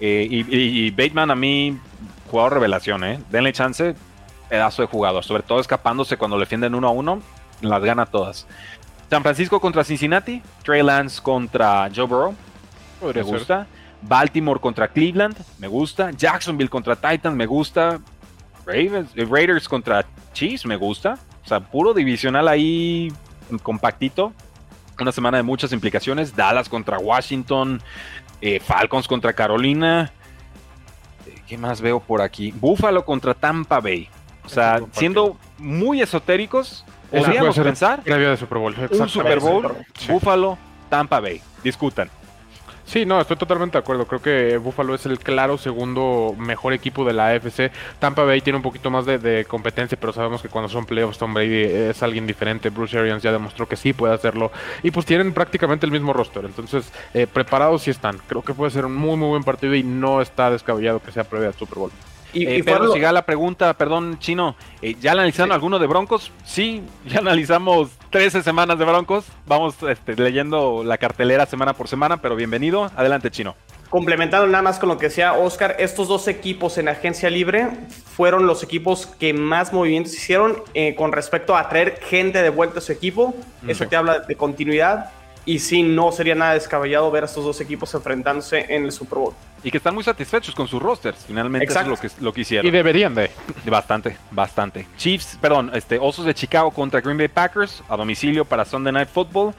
Eh, 0.00 0.26
y, 0.28 0.90
Bateman 0.90 1.30
a 1.30 1.36
mí, 1.36 1.78
jugador 2.30 2.54
revelación, 2.54 3.04
¿eh? 3.04 3.20
Denle 3.30 3.52
chance, 3.52 3.94
pedazo 4.48 4.82
de 4.82 4.88
jugador. 4.88 5.24
Sobre 5.24 5.42
todo 5.42 5.60
escapándose 5.60 6.16
cuando 6.16 6.36
le 6.36 6.42
defienden 6.42 6.74
uno 6.74 6.88
a 6.88 6.90
uno, 6.90 7.22
las 7.60 7.82
gana 7.82 8.06
todas. 8.06 8.46
San 9.10 9.22
Francisco 9.22 9.58
contra 9.60 9.84
Cincinnati, 9.84 10.42
Trey 10.62 10.82
Lance 10.82 11.20
contra 11.22 11.88
Joe 11.94 12.06
Burrow. 12.06 12.34
Me 13.14 13.22
gusta. 13.22 13.66
Baltimore 14.02 14.60
contra 14.60 14.88
Cleveland, 14.88 15.36
me 15.58 15.66
gusta. 15.66 16.10
Jacksonville 16.12 16.68
contra 16.68 16.94
Titans, 16.94 17.34
me 17.34 17.46
gusta. 17.46 18.00
Ravens, 18.64 19.10
eh, 19.16 19.26
Raiders 19.28 19.68
contra 19.68 20.04
Chiefs, 20.32 20.66
me 20.66 20.76
gusta. 20.76 21.18
O 21.44 21.48
sea, 21.48 21.60
puro 21.60 21.94
divisional 21.94 22.48
ahí 22.48 23.12
compactito. 23.62 24.32
Una 25.00 25.12
semana 25.12 25.38
de 25.38 25.42
muchas 25.42 25.72
implicaciones. 25.72 26.36
Dallas 26.36 26.68
contra 26.68 26.98
Washington. 26.98 27.80
Eh, 28.40 28.60
Falcons 28.60 29.08
contra 29.08 29.32
Carolina. 29.32 30.12
Eh, 31.26 31.40
¿Qué 31.46 31.56
más 31.56 31.80
veo 31.80 32.00
por 32.00 32.20
aquí? 32.20 32.52
Buffalo 32.52 33.04
contra 33.04 33.34
Tampa 33.34 33.80
Bay. 33.80 34.08
O 34.44 34.48
sea, 34.48 34.80
siendo 34.92 35.36
muy 35.58 36.00
esotéricos, 36.00 36.84
podríamos 37.10 37.58
pensar. 37.58 38.02
de 38.02 38.36
Super 38.36 38.58
Bowl. 38.58 38.74
Un 38.90 39.08
Super 39.08 39.40
Bowl, 39.40 39.76
Buffalo, 40.08 40.58
Tampa 40.88 41.20
Bay. 41.20 41.40
Discutan. 41.62 42.10
Sí, 42.88 43.04
no, 43.04 43.20
estoy 43.20 43.36
totalmente 43.36 43.76
de 43.76 43.80
acuerdo. 43.80 44.06
Creo 44.06 44.22
que 44.22 44.56
Buffalo 44.56 44.94
es 44.94 45.04
el 45.04 45.18
claro 45.18 45.58
segundo 45.58 46.34
mejor 46.38 46.72
equipo 46.72 47.04
de 47.04 47.12
la 47.12 47.28
AFC. 47.28 47.70
Tampa 47.98 48.24
Bay 48.24 48.40
tiene 48.40 48.56
un 48.56 48.62
poquito 48.62 48.90
más 48.90 49.04
de, 49.04 49.44
competencia, 49.46 49.98
pero 50.00 50.14
sabemos 50.14 50.40
que 50.40 50.48
cuando 50.48 50.70
son 50.70 50.86
playoffs 50.86 51.18
Tom 51.18 51.34
Brady 51.34 51.64
es 51.64 52.02
alguien 52.02 52.26
diferente. 52.26 52.70
Bruce 52.70 52.98
Arians 52.98 53.22
ya 53.22 53.30
demostró 53.30 53.68
que 53.68 53.76
sí 53.76 53.92
puede 53.92 54.14
hacerlo. 54.14 54.50
Y 54.82 54.90
pues 54.90 55.04
tienen 55.04 55.34
prácticamente 55.34 55.84
el 55.84 55.92
mismo 55.92 56.14
roster. 56.14 56.46
Entonces, 56.46 56.90
eh, 57.12 57.26
preparados 57.26 57.82
sí 57.82 57.90
están. 57.90 58.16
Creo 58.26 58.40
que 58.40 58.54
puede 58.54 58.70
ser 58.70 58.86
un 58.86 58.94
muy, 58.94 59.18
muy 59.18 59.28
buen 59.28 59.44
partido 59.44 59.74
y 59.74 59.82
no 59.82 60.22
está 60.22 60.50
descabellado 60.50 61.02
que 61.02 61.12
sea 61.12 61.24
previa 61.24 61.48
al 61.48 61.54
Super 61.54 61.80
Bowl. 61.80 61.90
Y, 62.32 62.46
eh, 62.46 62.62
Pedro, 62.64 62.92
siga 62.92 63.12
la 63.12 63.24
pregunta, 63.24 63.74
perdón, 63.74 64.18
Chino, 64.18 64.54
eh, 64.82 64.96
¿ya 65.00 65.12
analizaron 65.12 65.52
alguno 65.52 65.78
de 65.78 65.86
Broncos? 65.86 66.30
Sí, 66.44 66.82
ya 67.06 67.20
analizamos 67.20 67.90
13 68.10 68.42
semanas 68.42 68.78
de 68.78 68.84
Broncos. 68.84 69.24
Vamos 69.46 69.76
este, 69.82 70.14
leyendo 70.16 70.82
la 70.84 70.98
cartelera 70.98 71.46
semana 71.46 71.72
por 71.72 71.88
semana, 71.88 72.18
pero 72.18 72.36
bienvenido. 72.36 72.90
Adelante, 72.96 73.30
Chino. 73.30 73.54
Complementando 73.90 74.46
nada 74.46 74.62
más 74.62 74.78
con 74.78 74.90
lo 74.90 74.98
que 74.98 75.06
decía 75.06 75.32
Oscar, 75.32 75.76
estos 75.78 76.08
dos 76.08 76.28
equipos 76.28 76.76
en 76.76 76.88
agencia 76.88 77.30
libre 77.30 77.68
fueron 78.16 78.46
los 78.46 78.62
equipos 78.62 79.06
que 79.06 79.32
más 79.32 79.72
movimientos 79.72 80.12
hicieron 80.12 80.62
eh, 80.74 80.94
con 80.94 81.10
respecto 81.10 81.56
a 81.56 81.70
traer 81.70 81.98
gente 82.02 82.42
de 82.42 82.50
vuelta 82.50 82.80
a 82.80 82.82
su 82.82 82.92
equipo. 82.92 83.34
Eso 83.66 83.86
te 83.88 83.96
habla 83.96 84.20
de 84.20 84.36
continuidad. 84.36 85.10
Y 85.48 85.60
sí, 85.60 85.82
no 85.82 86.12
sería 86.12 86.34
nada 86.34 86.52
descabellado 86.52 87.10
ver 87.10 87.22
a 87.22 87.26
estos 87.26 87.42
dos 87.42 87.58
equipos 87.62 87.94
enfrentándose 87.94 88.66
en 88.68 88.84
el 88.84 88.92
Super 88.92 89.18
Bowl. 89.18 89.34
Y 89.64 89.70
que 89.70 89.78
están 89.78 89.94
muy 89.94 90.04
satisfechos 90.04 90.54
con 90.54 90.68
sus 90.68 90.82
rosters. 90.82 91.24
Finalmente 91.26 91.64
eso 91.64 91.80
es 91.80 91.86
lo 91.86 91.96
que, 91.96 92.10
lo 92.20 92.32
que 92.34 92.42
hicieron. 92.42 92.66
Y 92.66 92.70
deberían 92.70 93.14
de. 93.14 93.30
Bastante, 93.64 94.18
bastante. 94.30 94.86
Chiefs, 94.98 95.38
perdón, 95.40 95.70
este, 95.72 95.98
Osos 95.98 96.26
de 96.26 96.34
Chicago 96.34 96.70
contra 96.70 97.00
Green 97.00 97.16
Bay 97.16 97.28
Packers 97.28 97.82
a 97.88 97.96
domicilio 97.96 98.44
para 98.44 98.66
Sunday 98.66 98.92
Night 98.92 99.08
Football. 99.08 99.54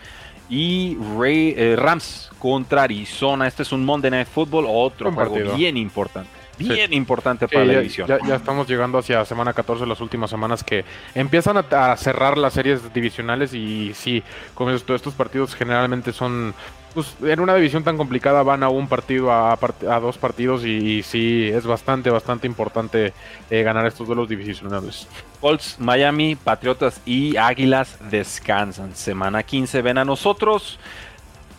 Y 0.47 0.95
Ray, 1.17 1.55
eh, 1.57 1.75
Rams 1.75 2.29
contra 2.37 2.83
Arizona. 2.83 3.47
Este 3.47 3.63
es 3.63 3.71
un 3.71 3.83
Monday 3.83 4.11
Night 4.11 4.27
Football, 4.27 4.65
otro 4.67 5.11
juego 5.11 5.55
bien 5.55 5.75
importante 5.75 6.38
bien 6.67 6.93
importante 6.93 7.47
para 7.47 7.65
la 7.65 7.73
edición. 7.73 8.07
Ya, 8.07 8.35
estamos 8.35 8.67
llegando 8.67 8.97
hacia 8.97 9.25
semana 9.25 9.53
14, 9.53 9.85
las 9.85 10.01
últimas 10.01 10.29
semanas 10.29 10.63
que 10.63 10.85
empiezan 11.15 11.57
a, 11.57 11.97
cerrar 11.97 12.37
las 12.37 12.53
series 12.53 12.93
divisionales 12.93 13.53
y 13.53 13.93
sí, 13.93 14.23
con 14.53 14.67
todos 14.79 14.99
estos 14.99 15.13
partidos 15.13 15.55
generalmente 15.55 16.11
son, 16.13 16.53
pues 16.93 17.15
en 17.23 17.39
una 17.39 17.55
división 17.55 17.83
tan 17.83 17.97
complicada 17.97 18.43
van 18.43 18.63
a 18.63 18.69
un 18.69 18.87
partido, 18.87 19.31
a, 19.31 19.53
a 19.53 19.99
dos 19.99 20.17
partidos 20.17 20.65
y, 20.65 21.01
sí, 21.03 21.49
es 21.51 21.65
bastante, 21.65 22.09
bastante 22.09 22.47
importante 22.47 23.13
eh, 23.49 23.63
ganar 23.63 23.85
estos 23.87 24.05
duelos 24.05 24.29
divisionales. 24.29 25.07
Colts, 25.41 25.77
Miami, 25.79 26.35
Patriotas 26.35 27.01
y 27.05 27.37
Águilas 27.37 27.97
descansan. 28.11 28.95
Semana 28.95 29.43
15 29.43 29.81
ven 29.81 29.97
a 29.97 30.05
nosotros. 30.05 30.79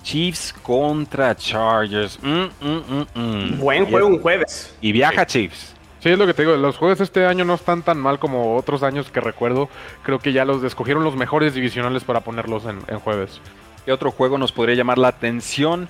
Chiefs 0.03 0.53
contra 0.63 1.35
Chargers. 1.35 2.19
Mm, 2.23 2.45
mm, 2.61 3.07
mm, 3.15 3.59
Buen 3.59 3.87
juego 3.87 4.09
un 4.09 4.21
jueves. 4.21 4.75
Y 4.81 4.93
viaja 4.93 5.27
Chiefs. 5.27 5.75
Sí, 6.01 6.09
es 6.09 6.19
lo 6.19 6.27
que 6.27 6.35
te 6.35 6.43
digo. 6.43 6.57
Los 6.57 6.79
jueves 6.79 7.01
este 7.01 7.27
año 7.27 7.45
no 7.45 7.55
están 7.55 7.83
tan 7.83 7.99
mal 7.99 8.19
como 8.19 8.57
otros 8.57 8.83
años 8.83 9.11
que 9.11 9.21
recuerdo. 9.21 9.69
Creo 10.03 10.19
que 10.19 10.33
ya 10.33 10.45
los 10.45 10.65
escogieron 10.65 11.05
los 11.05 11.15
mejores 11.15 11.55
divisionales 11.55 12.05
para 12.05 12.21
ponerlos 12.21 12.65
en, 12.65 12.99
jueves. 13.01 13.41
¿Qué 13.85 13.93
otro 13.93 14.11
juego 14.11 14.39
nos 14.39 14.53
podría 14.53 14.75
llamar 14.75 14.97
la 14.99 15.09
atención? 15.09 15.89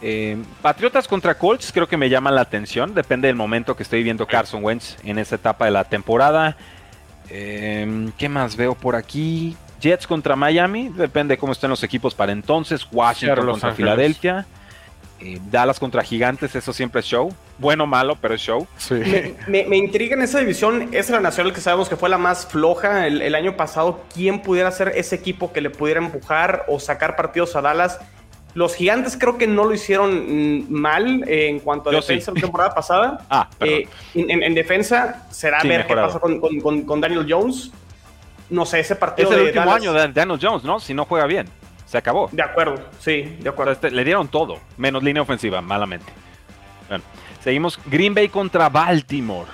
Eh, 0.00 0.36
Patriotas 0.62 1.06
contra 1.06 1.38
Colts 1.38 1.70
creo 1.72 1.88
que 1.88 1.96
me 1.96 2.08
llama 2.08 2.30
la 2.30 2.42
atención. 2.42 2.94
Depende 2.94 3.26
del 3.26 3.36
momento 3.36 3.74
que 3.74 3.82
estoy 3.82 4.04
viendo 4.04 4.26
Carson 4.26 4.62
Wentz 4.62 4.96
en 5.02 5.18
esta 5.18 5.34
etapa 5.34 5.64
de 5.64 5.72
la 5.72 5.84
temporada. 5.84 6.56
Eh, 7.28 8.10
¿Qué 8.16 8.28
más 8.28 8.56
veo 8.56 8.76
por 8.76 8.94
aquí? 8.94 9.56
Jets 9.82 10.06
contra 10.06 10.36
Miami, 10.36 10.90
depende 10.90 11.34
de 11.34 11.38
cómo 11.38 11.52
estén 11.52 11.68
los 11.68 11.82
equipos 11.82 12.14
para 12.14 12.30
entonces. 12.30 12.86
Washington 12.90 13.46
contra 13.46 13.74
Filadelfia. 13.74 14.46
Eh, 15.18 15.40
Dallas 15.50 15.78
contra 15.78 16.02
Gigantes, 16.02 16.54
eso 16.54 16.72
siempre 16.72 17.00
es 17.00 17.06
show. 17.06 17.32
Bueno 17.58 17.84
o 17.84 17.86
malo, 17.86 18.16
pero 18.20 18.34
es 18.34 18.40
show. 18.40 18.66
Me, 19.48 19.76
intriga 19.76 20.14
en 20.14 20.22
esa 20.22 20.38
división. 20.38 20.88
Es 20.92 21.10
la 21.10 21.20
nacional 21.20 21.52
que 21.52 21.60
sabemos 21.60 21.88
que 21.88 21.96
fue 21.96 22.08
la 22.08 22.18
más 22.18 22.46
floja 22.46 23.08
el, 23.08 23.34
año 23.34 23.56
pasado. 23.56 24.04
¿Quién 24.14 24.40
pudiera 24.40 24.70
ser 24.70 24.92
ese 24.94 25.16
equipo 25.16 25.52
que 25.52 25.60
le 25.60 25.70
pudiera 25.70 26.00
empujar 26.00 26.64
o 26.68 26.78
sacar 26.78 27.16
partidos 27.16 27.56
a 27.56 27.60
Dallas? 27.60 27.98
Los 28.54 28.74
gigantes 28.74 29.16
creo 29.18 29.38
que 29.38 29.46
no 29.46 29.64
lo 29.64 29.74
hicieron 29.74 30.60
mm, 30.60 30.66
mal 30.68 31.24
en 31.26 31.58
cuanto 31.58 31.90
a 31.90 31.92
defensa 31.92 32.32
la 32.32 32.40
temporada 32.40 32.74
pasada. 32.74 33.18
Ah, 33.30 33.48
eh, 33.60 33.88
en, 34.14 34.54
defensa 34.54 35.26
será 35.30 35.62
ver 35.62 35.86
qué 35.86 35.94
pasa 35.94 36.20
con 36.20 37.00
Daniel 37.00 37.26
Jones 37.28 37.72
no 38.52 38.64
sé, 38.66 38.80
ese 38.80 38.94
partido. 38.96 39.30
Es 39.30 39.36
el 39.36 39.46
último 39.46 39.72
año 39.72 39.92
de 39.92 40.08
Daniel 40.12 40.38
Jones, 40.40 40.62
¿no? 40.62 40.78
Si 40.78 40.94
no 40.94 41.04
juega 41.04 41.26
bien. 41.26 41.48
Se 41.86 41.98
acabó. 41.98 42.28
De 42.32 42.42
acuerdo, 42.42 42.76
sí, 43.00 43.36
de 43.40 43.48
acuerdo. 43.48 43.72
Este, 43.72 43.90
le 43.90 44.04
dieron 44.04 44.28
todo, 44.28 44.58
menos 44.76 45.02
línea 45.02 45.22
ofensiva, 45.22 45.60
malamente. 45.60 46.10
Bueno, 46.88 47.04
seguimos. 47.42 47.78
Green 47.86 48.14
Bay 48.14 48.28
contra 48.28 48.68
Baltimore. 48.68 49.48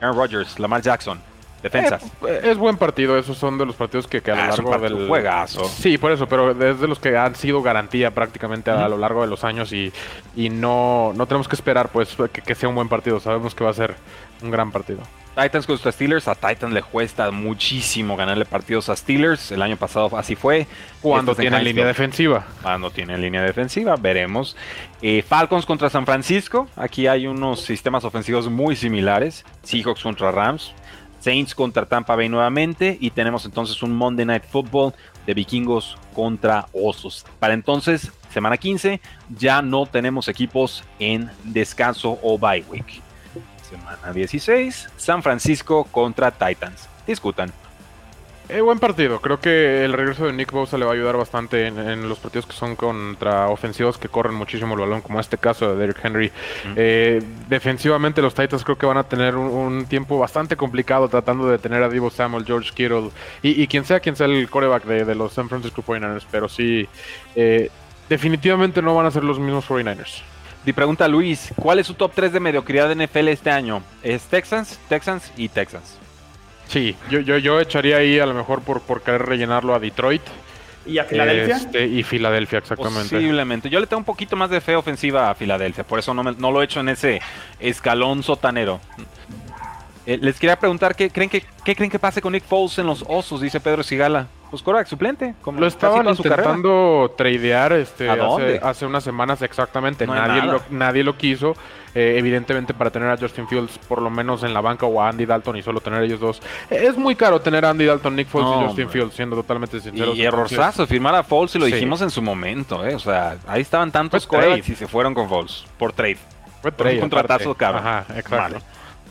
Aaron 0.00 0.16
Rodgers, 0.16 0.58
Lamar 0.58 0.82
Jackson. 0.82 1.20
Defensas. 1.62 2.02
Eh, 2.26 2.40
es 2.44 2.58
buen 2.58 2.76
partido, 2.76 3.18
esos 3.18 3.36
son 3.38 3.58
de 3.58 3.66
los 3.66 3.74
partidos 3.74 4.06
que, 4.06 4.18
a 4.18 4.34
lo 4.34 4.42
ah, 4.42 4.48
largo 4.48 4.78
del 4.78 5.08
juegazo. 5.08 5.64
Sí, 5.64 5.98
por 5.98 6.12
eso, 6.12 6.28
pero 6.28 6.50
es 6.50 6.80
de 6.80 6.88
los 6.88 6.98
que 6.98 7.16
han 7.16 7.34
sido 7.34 7.62
garantía 7.62 8.10
prácticamente 8.10 8.70
a, 8.70 8.88
lo 8.88 8.98
largo 8.98 9.22
de 9.22 9.28
los 9.28 9.44
años 9.44 9.72
y, 9.72 9.92
y 10.34 10.48
no, 10.48 11.12
no 11.14 11.26
tenemos 11.26 11.48
que 11.48 11.56
esperar 11.56 11.88
pues 11.88 12.16
que, 12.32 12.54
sea 12.54 12.68
un 12.68 12.74
buen 12.74 12.88
partido. 12.88 13.20
Sabemos 13.20 13.54
que 13.54 13.64
va 13.64 13.70
a 13.70 13.74
ser 13.74 13.94
un 14.42 14.50
gran 14.50 14.70
partido. 14.70 15.00
Titans 15.34 15.66
contra 15.66 15.92
Steelers, 15.92 16.28
a 16.28 16.34
Titans 16.34 16.72
le 16.72 16.82
cuesta 16.82 17.30
muchísimo 17.30 18.16
ganarle 18.16 18.46
partidos 18.46 18.88
a 18.88 18.96
Steelers. 18.96 19.52
El 19.52 19.60
año 19.60 19.76
pasado 19.76 20.16
así 20.16 20.34
fue. 20.34 20.66
Cuando 21.02 21.34
tiene 21.34 21.62
línea 21.62 21.84
defensiva. 21.84 22.46
Cuando 22.62 22.90
tiene 22.90 23.18
línea 23.18 23.42
defensiva, 23.42 23.96
veremos. 23.96 24.56
Eh, 25.02 25.22
Falcons 25.22 25.66
contra 25.66 25.90
San 25.90 26.06
Francisco. 26.06 26.68
Aquí 26.74 27.06
hay 27.06 27.26
unos 27.26 27.60
sistemas 27.60 28.04
ofensivos 28.04 28.48
muy 28.48 28.76
similares. 28.76 29.44
Seahawks 29.62 30.02
contra 30.02 30.30
Rams. 30.30 30.72
Saints 31.20 31.54
contra 31.54 31.86
Tampa 31.86 32.16
Bay 32.16 32.28
nuevamente. 32.28 32.96
Y 33.00 33.10
tenemos 33.10 33.44
entonces 33.44 33.82
un 33.82 33.94
Monday 33.94 34.26
Night 34.26 34.44
Football 34.44 34.94
de 35.26 35.34
vikingos 35.34 35.96
contra 36.14 36.66
osos. 36.72 37.24
Para 37.38 37.54
entonces, 37.54 38.12
semana 38.32 38.56
15, 38.56 39.00
ya 39.36 39.62
no 39.62 39.86
tenemos 39.86 40.28
equipos 40.28 40.84
en 40.98 41.30
descanso 41.44 42.18
o 42.22 42.38
bye 42.38 42.64
week. 42.68 43.02
Semana 43.68 44.12
16, 44.12 44.90
San 44.96 45.22
Francisco 45.22 45.84
contra 45.84 46.30
Titans. 46.30 46.88
Discutan. 47.06 47.52
Eh, 48.48 48.60
buen 48.60 48.78
partido. 48.78 49.20
Creo 49.20 49.40
que 49.40 49.84
el 49.84 49.92
regreso 49.92 50.26
de 50.26 50.32
Nick 50.32 50.52
Bosa 50.52 50.78
le 50.78 50.84
va 50.84 50.92
a 50.92 50.94
ayudar 50.94 51.16
bastante 51.16 51.66
en, 51.66 52.08
los 52.08 52.18
partidos 52.18 52.46
que 52.46 52.52
son 52.52 52.76
contra 52.76 53.48
ofensivos 53.48 53.98
que 53.98 54.08
corren 54.08 54.34
muchísimo 54.34 54.74
el 54.74 54.80
balón, 54.80 55.00
como 55.00 55.18
este 55.18 55.36
caso 55.36 55.68
de 55.68 55.76
Derrick 55.76 56.04
Henry. 56.04 56.30
Eh, 56.76 57.20
defensivamente 57.48 58.22
los 58.22 58.34
Titans 58.34 58.62
creo 58.62 58.78
que 58.78 58.86
van 58.86 58.98
a 58.98 59.04
tener 59.04 59.34
un, 59.34 59.86
tiempo 59.86 60.18
bastante 60.18 60.56
complicado 60.56 61.08
tratando 61.08 61.48
de 61.48 61.58
tener 61.58 61.82
a 61.82 61.88
Divo 61.88 62.08
Samuel, 62.08 62.44
George 62.44 62.70
Kittle 62.72 63.10
y, 63.42 63.66
quien 63.66 63.84
sea 63.84 63.98
quien 63.98 64.14
sea 64.14 64.26
el 64.26 64.48
coreback 64.48 64.84
de, 64.84 65.14
los 65.16 65.32
San 65.32 65.48
Francisco 65.48 65.82
49ers. 65.82 66.26
Pero 66.30 66.48
sí, 66.48 66.88
eh, 67.34 67.68
definitivamente 68.08 68.80
no 68.80 68.94
van 68.94 69.06
a 69.06 69.10
ser 69.10 69.24
los 69.24 69.40
mismos 69.40 69.68
49ers. 69.68 70.22
Y 70.64 70.72
pregunta 70.72 71.08
Luis, 71.08 71.52
¿cuál 71.56 71.80
es 71.80 71.88
su 71.88 71.94
top 71.94 72.12
3 72.14 72.32
de 72.32 72.40
mediocridad 72.40 72.88
de 72.88 73.06
NFL 73.06 73.28
este 73.28 73.50
año? 73.50 73.82
Es 74.04 74.22
Texans, 74.24 74.78
Texans 74.88 75.32
y 75.36 75.48
Texans. 75.48 76.05
Sí, 76.68 76.96
yo, 77.10 77.20
yo, 77.20 77.38
yo 77.38 77.60
echaría 77.60 77.98
ahí 77.98 78.18
a 78.18 78.26
lo 78.26 78.34
mejor 78.34 78.62
por, 78.62 78.80
por 78.80 79.02
querer 79.02 79.22
rellenarlo 79.22 79.74
a 79.74 79.78
Detroit. 79.78 80.22
¿Y 80.84 80.98
a 80.98 81.04
Filadelfia? 81.04 81.56
Este, 81.56 81.86
y 81.86 82.02
Filadelfia, 82.02 82.60
exactamente. 82.60 83.16
Posiblemente. 83.16 83.68
Yo 83.68 83.80
le 83.80 83.86
tengo 83.86 83.98
un 83.98 84.04
poquito 84.04 84.36
más 84.36 84.50
de 84.50 84.60
fe 84.60 84.76
ofensiva 84.76 85.30
a 85.30 85.34
Filadelfia, 85.34 85.84
por 85.84 85.98
eso 85.98 86.14
no, 86.14 86.22
no 86.22 86.52
lo 86.52 86.62
he 86.62 86.64
hecho 86.64 86.80
en 86.80 86.88
ese 86.88 87.20
escalón 87.58 88.22
sotanero. 88.22 88.80
Eh, 90.06 90.18
les 90.20 90.38
quería 90.38 90.58
preguntar, 90.58 90.94
¿qué 90.94 91.10
creen, 91.10 91.28
que, 91.28 91.44
¿qué 91.64 91.74
creen 91.74 91.90
que 91.90 91.98
pase 91.98 92.22
con 92.22 92.32
Nick 92.32 92.44
Foles 92.44 92.78
en 92.78 92.86
los 92.86 93.04
Osos? 93.08 93.40
Dice 93.40 93.60
Pedro 93.60 93.82
Sigala. 93.82 94.28
Pues 94.50 94.62
coreback 94.62 94.86
suplente. 94.86 95.34
Como 95.42 95.58
lo 95.58 95.66
estaban 95.66 96.08
intentando 96.08 97.12
tradear 97.16 97.72
este, 97.72 98.08
hace, 98.08 98.86
unas 98.86 99.02
semanas 99.02 99.42
exactamente. 99.42 100.06
nadie, 100.06 100.42
lo, 100.42 100.62
nadie 100.70 101.02
lo 101.02 101.16
quiso. 101.16 101.56
Eh, 101.96 102.18
evidentemente 102.18 102.74
para 102.74 102.90
tener 102.90 103.08
a 103.08 103.16
Justin 103.16 103.48
Fields 103.48 103.78
por 103.88 104.02
lo 104.02 104.10
menos 104.10 104.42
en 104.42 104.52
la 104.52 104.60
banca 104.60 104.84
o 104.84 105.00
a 105.00 105.08
Andy 105.08 105.24
Dalton 105.24 105.56
y 105.56 105.62
solo 105.62 105.80
tener 105.80 106.02
ellos 106.02 106.20
dos. 106.20 106.42
Eh, 106.70 106.84
es 106.88 106.96
muy 106.98 107.16
caro 107.16 107.40
tener 107.40 107.64
a 107.64 107.70
Andy 107.70 107.86
Dalton, 107.86 108.14
Nick 108.14 108.28
Foles 108.28 108.50
y 108.50 108.66
Justin 108.66 108.90
Fields, 108.90 109.14
siendo 109.14 109.34
totalmente 109.34 109.80
sinceros. 109.80 110.14
Y 110.14 110.22
errorzazo, 110.22 110.86
firmar 110.86 111.14
a 111.14 111.22
Foles 111.22 111.54
y 111.54 111.58
lo 111.58 111.64
dijimos 111.64 112.02
en 112.02 112.10
su 112.10 112.20
momento. 112.20 112.86
Eh. 112.86 112.94
O 112.94 112.98
sea, 112.98 113.38
ahí 113.46 113.62
estaban 113.62 113.90
tantos 113.90 114.26
corebacks 114.26 114.68
y 114.68 114.74
se 114.76 114.86
fueron 114.86 115.14
con 115.14 115.26
Foles 115.26 115.64
por 115.78 115.92
trade. 115.94 116.18
Fue 116.60 116.70
trade. 116.70 116.96
un 116.96 117.00
contratazo 117.00 117.54
caro. 117.54 117.78
Ajá, 117.78 118.04
exacto. 118.14 118.58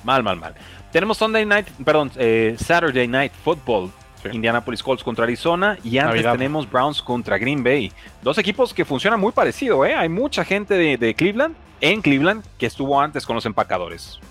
Mal, 0.03 0.21
mal, 0.21 0.37
mal. 0.37 0.53
Tenemos 0.95 1.17
Sunday 1.17 1.45
Night, 1.45 1.67
perdón, 1.83 2.09
Saturday 2.57 3.05
Night 3.05 3.33
Football 3.43 3.91
Indianapolis 4.31 4.81
Colts 4.81 5.03
contra 5.03 5.25
Arizona 5.25 5.77
y 5.83 5.97
antes 5.97 6.23
tenemos 6.23 6.71
Browns 6.71 7.01
contra 7.01 7.37
Green 7.37 7.61
Bay. 7.61 7.91
Dos 8.21 8.37
equipos 8.37 8.73
que 8.73 8.85
funcionan 8.85 9.19
muy 9.19 9.33
parecido, 9.33 9.85
¿eh? 9.85 9.93
Hay 9.93 10.07
mucha 10.07 10.45
gente 10.45 10.73
de, 10.73 11.13
Cleveland, 11.13 11.53
en 11.81 12.01
Cleveland, 12.01 12.45
que 12.57 12.67
estuvo 12.67 13.01
antes 13.01 13.25
con 13.25 13.35
los 13.35 13.45
empacadores. 13.45 14.21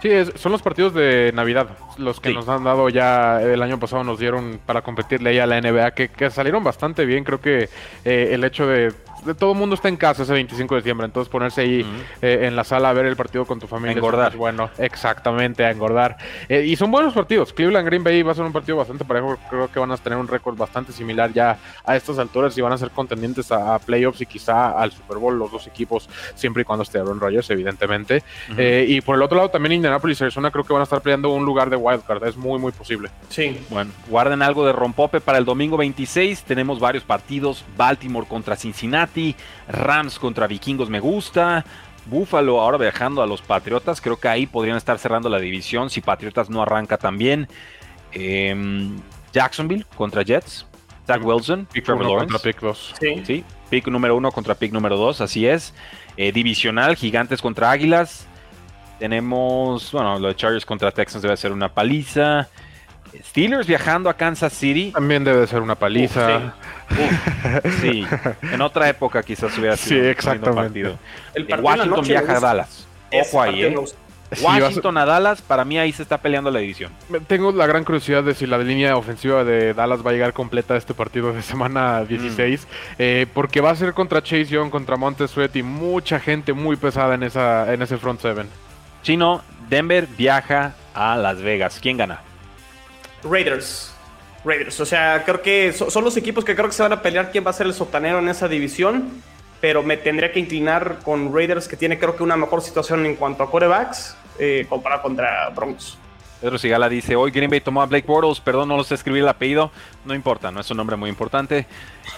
Sí, 0.00 0.10
son 0.36 0.52
los 0.52 0.62
partidos 0.62 0.94
de 0.94 1.32
Navidad, 1.34 1.70
los 1.98 2.20
que 2.20 2.32
nos 2.32 2.48
han 2.48 2.62
dado 2.62 2.88
ya 2.88 3.42
el 3.42 3.60
año 3.60 3.80
pasado, 3.80 4.04
nos 4.04 4.20
dieron 4.20 4.60
para 4.64 4.82
competirle 4.82 5.30
ahí 5.30 5.40
a 5.40 5.46
la 5.48 5.60
NBA, 5.60 5.90
que, 5.90 6.30
salieron 6.30 6.62
bastante 6.62 7.04
bien. 7.04 7.24
Creo 7.24 7.40
que 7.40 7.68
eh, 8.04 8.28
el 8.30 8.44
hecho 8.44 8.68
de 8.68 8.92
todo 9.38 9.52
el 9.52 9.58
mundo 9.58 9.74
está 9.74 9.88
en 9.88 9.96
casa 9.96 10.22
ese 10.22 10.32
25 10.32 10.74
de 10.74 10.80
diciembre, 10.80 11.04
entonces 11.06 11.30
ponerse 11.30 11.62
ahí 11.62 11.86
eh, 12.20 12.40
en 12.42 12.56
la 12.56 12.64
sala 12.64 12.90
a 12.90 12.92
ver 12.92 13.06
el 13.06 13.16
partido 13.16 13.44
con 13.44 13.60
tu 13.60 13.66
familia. 13.66 13.92
engordar. 13.96 14.36
bueno, 14.36 14.70
exactamente, 14.78 15.64
a 15.64 15.70
engordar. 15.70 16.16
Eh, 16.48 16.64
y 16.66 16.76
son 16.76 16.90
buenos 16.90 17.14
partidos. 17.14 17.52
Cleveland 17.52 17.86
Green 17.86 18.02
Bay 18.02 18.22
va 18.22 18.32
a 18.32 18.34
ser 18.34 18.44
un 18.44 18.52
partido 18.52 18.76
bastante 18.76 19.04
parejo. 19.04 19.38
Creo 19.48 19.70
que 19.70 19.78
van 19.78 19.92
a 19.92 19.96
tener 19.96 20.18
un 20.18 20.28
récord 20.28 20.56
bastante 20.56 20.92
similar 20.92 21.32
ya 21.32 21.58
a 21.84 21.96
estas 21.96 22.18
alturas 22.18 22.56
y 22.56 22.60
van 22.60 22.72
a 22.72 22.78
ser 22.78 22.90
contendientes 22.90 23.50
a, 23.52 23.78
playoffs 23.78 24.20
y 24.20 24.26
quizá 24.26 24.70
al 24.70 24.92
Super 24.92 25.18
Bowl 25.18 25.38
los 25.38 25.50
dos 25.50 25.66
equipos, 25.66 26.08
siempre 26.34 26.62
y 26.62 26.64
cuando 26.64 26.82
esté 26.82 26.98
Aaron 26.98 27.20
Rodgers, 27.20 27.48
evidentemente. 27.50 28.22
Eh, 28.56 28.86
y 28.88 29.00
por 29.00 29.16
el 29.16 29.22
otro 29.22 29.36
lado, 29.36 29.50
también 29.50 29.72
Indianapolis 29.72 30.20
y 30.20 30.24
Arizona 30.24 30.50
creo 30.50 30.64
que 30.64 30.72
van 30.72 30.80
a 30.80 30.84
estar 30.84 31.00
peleando 31.00 31.30
un 31.30 31.44
lugar 31.44 31.70
de 31.70 31.76
wildcard. 31.76 32.24
Es 32.24 32.36
muy, 32.36 32.58
muy 32.58 32.72
posible. 32.72 33.10
Sí. 33.28 33.58
Bueno, 33.70 33.90
guarden 34.08 34.42
algo 34.42 34.66
de 34.66 34.72
rompope 34.72 35.20
para 35.20 35.38
el 35.38 35.44
domingo 35.44 35.76
26. 35.76 36.44
Tenemos 36.44 36.80
varios 36.80 37.04
partidos. 37.04 37.64
Baltimore 37.76 38.26
contra 38.26 38.56
Cincinnati, 38.56 39.11
Rams 39.68 40.18
contra 40.18 40.46
Vikingos 40.46 40.88
me 40.88 41.00
gusta. 41.00 41.64
Buffalo 42.06 42.60
ahora 42.60 42.78
viajando 42.78 43.22
a 43.22 43.26
los 43.26 43.42
Patriotas. 43.42 44.00
Creo 44.00 44.18
que 44.18 44.28
ahí 44.28 44.46
podrían 44.46 44.76
estar 44.76 44.98
cerrando 44.98 45.28
la 45.28 45.38
división 45.38 45.90
si 45.90 46.00
Patriotas 46.00 46.50
no 46.50 46.62
arranca 46.62 46.96
también. 46.98 47.48
Em, 48.12 48.98
Jacksonville 49.32 49.86
contra 49.96 50.22
Jets. 50.22 50.66
Zach 51.06 51.24
Wilson, 51.24 51.66
pick 51.72 51.84
Trevor 51.84 52.04
Lawrence. 52.04 52.32
Contra 52.32 52.52
pick 52.52 52.60
2. 52.60 52.94
Sí. 53.24 53.44
pick 53.70 53.88
número 53.88 54.16
uno 54.16 54.30
contra 54.30 54.54
pick 54.54 54.72
número 54.72 54.96
2, 54.96 55.20
así 55.20 55.46
es. 55.46 55.74
Eh, 56.16 56.30
divisional, 56.30 56.94
Gigantes 56.96 57.42
contra 57.42 57.70
Águilas. 57.70 58.26
Tenemos, 58.98 59.90
bueno, 59.90 60.18
lo 60.18 60.28
de 60.28 60.36
Chargers 60.36 60.64
contra 60.64 60.92
Texans 60.92 61.22
debe 61.22 61.36
ser 61.36 61.50
una 61.50 61.72
paliza. 61.72 62.48
Steelers 63.24 63.66
viajando 63.66 64.08
a 64.08 64.14
Kansas 64.14 64.52
City. 64.52 64.92
También 64.92 65.24
debe 65.24 65.46
ser 65.46 65.60
una 65.60 65.74
paliza. 65.74 66.54
sí. 67.80 68.06
en 68.42 68.60
otra 68.60 68.88
época 68.88 69.22
quizás 69.22 69.56
hubiera 69.58 69.76
sido 69.76 70.02
sí, 70.02 70.08
exactamente. 70.08 70.62
partido. 70.62 70.98
El 71.34 71.46
partido 71.46 71.68
Washington 71.68 72.04
viaja 72.06 72.36
a 72.36 72.40
Dallas. 72.40 72.86
Ojo 73.12 73.42
ahí, 73.42 73.62
¿eh? 73.62 73.74
Washington 74.40 74.96
a 74.96 75.04
Dallas, 75.04 75.42
para 75.42 75.64
mí 75.64 75.78
ahí 75.78 75.92
se 75.92 76.02
está 76.02 76.18
peleando 76.18 76.50
la 76.50 76.60
división. 76.60 76.90
Tengo 77.26 77.52
la 77.52 77.66
gran 77.66 77.84
curiosidad 77.84 78.22
de 78.22 78.34
si 78.34 78.46
la 78.46 78.58
línea 78.58 78.96
ofensiva 78.96 79.44
de 79.44 79.74
Dallas 79.74 80.04
va 80.04 80.10
a 80.10 80.12
llegar 80.14 80.32
completa 80.32 80.74
a 80.74 80.76
este 80.78 80.94
partido 80.94 81.32
de 81.32 81.42
semana 81.42 82.04
16, 82.04 82.60
mm. 82.60 82.94
eh, 82.98 83.26
porque 83.34 83.60
va 83.60 83.70
a 83.70 83.76
ser 83.76 83.92
contra 83.92 84.22
Chase 84.22 84.46
Young, 84.46 84.70
contra 84.70 84.96
Montez 84.96 85.30
Sweat 85.30 85.56
y 85.56 85.62
mucha 85.62 86.18
gente 86.18 86.52
muy 86.52 86.76
pesada 86.76 87.14
en, 87.14 87.24
esa, 87.24 87.72
en 87.72 87.82
ese 87.82 87.98
front 87.98 88.20
seven. 88.20 88.48
Chino, 89.02 89.42
Denver 89.68 90.06
viaja 90.16 90.74
a 90.94 91.16
Las 91.16 91.42
Vegas. 91.42 91.78
¿Quién 91.82 91.96
gana? 91.98 92.20
Raiders. 93.24 93.92
Raiders. 94.44 94.80
O 94.80 94.86
sea, 94.86 95.22
creo 95.24 95.42
que 95.42 95.72
son 95.72 96.04
los 96.04 96.16
equipos 96.16 96.44
que 96.44 96.54
creo 96.54 96.66
que 96.66 96.74
se 96.74 96.82
van 96.82 96.92
a 96.92 97.02
pelear 97.02 97.30
quién 97.30 97.44
va 97.46 97.50
a 97.50 97.54
ser 97.54 97.66
el 97.66 97.74
sotanero 97.74 98.18
en 98.18 98.28
esa 98.28 98.48
división. 98.48 99.22
Pero 99.60 99.84
me 99.84 99.96
tendría 99.96 100.32
que 100.32 100.40
inclinar 100.40 100.98
con 101.04 101.32
Raiders, 101.32 101.68
que 101.68 101.76
tiene 101.76 101.96
creo 101.96 102.16
que 102.16 102.24
una 102.24 102.36
mejor 102.36 102.62
situación 102.62 103.06
en 103.06 103.14
cuanto 103.14 103.44
a 103.44 103.50
corebacks, 103.50 104.16
eh, 104.38 104.66
comparado 104.68 105.02
contra 105.02 105.48
Broncos. 105.50 105.96
Pedro 106.42 106.58
Sigala 106.58 106.88
dice, 106.88 107.14
hoy 107.14 107.30
Green 107.30 107.48
Bay 107.48 107.60
tomó 107.60 107.82
a 107.82 107.86
Blake 107.86 108.04
Bortles, 108.04 108.40
perdón, 108.40 108.68
no 108.68 108.76
lo 108.76 108.82
sé 108.82 108.96
escribir 108.96 109.22
el 109.22 109.28
apellido, 109.28 109.70
no 110.04 110.12
importa, 110.12 110.50
no 110.50 110.60
es 110.60 110.68
un 110.72 110.76
nombre 110.76 110.96
muy 110.96 111.08
importante. 111.08 111.68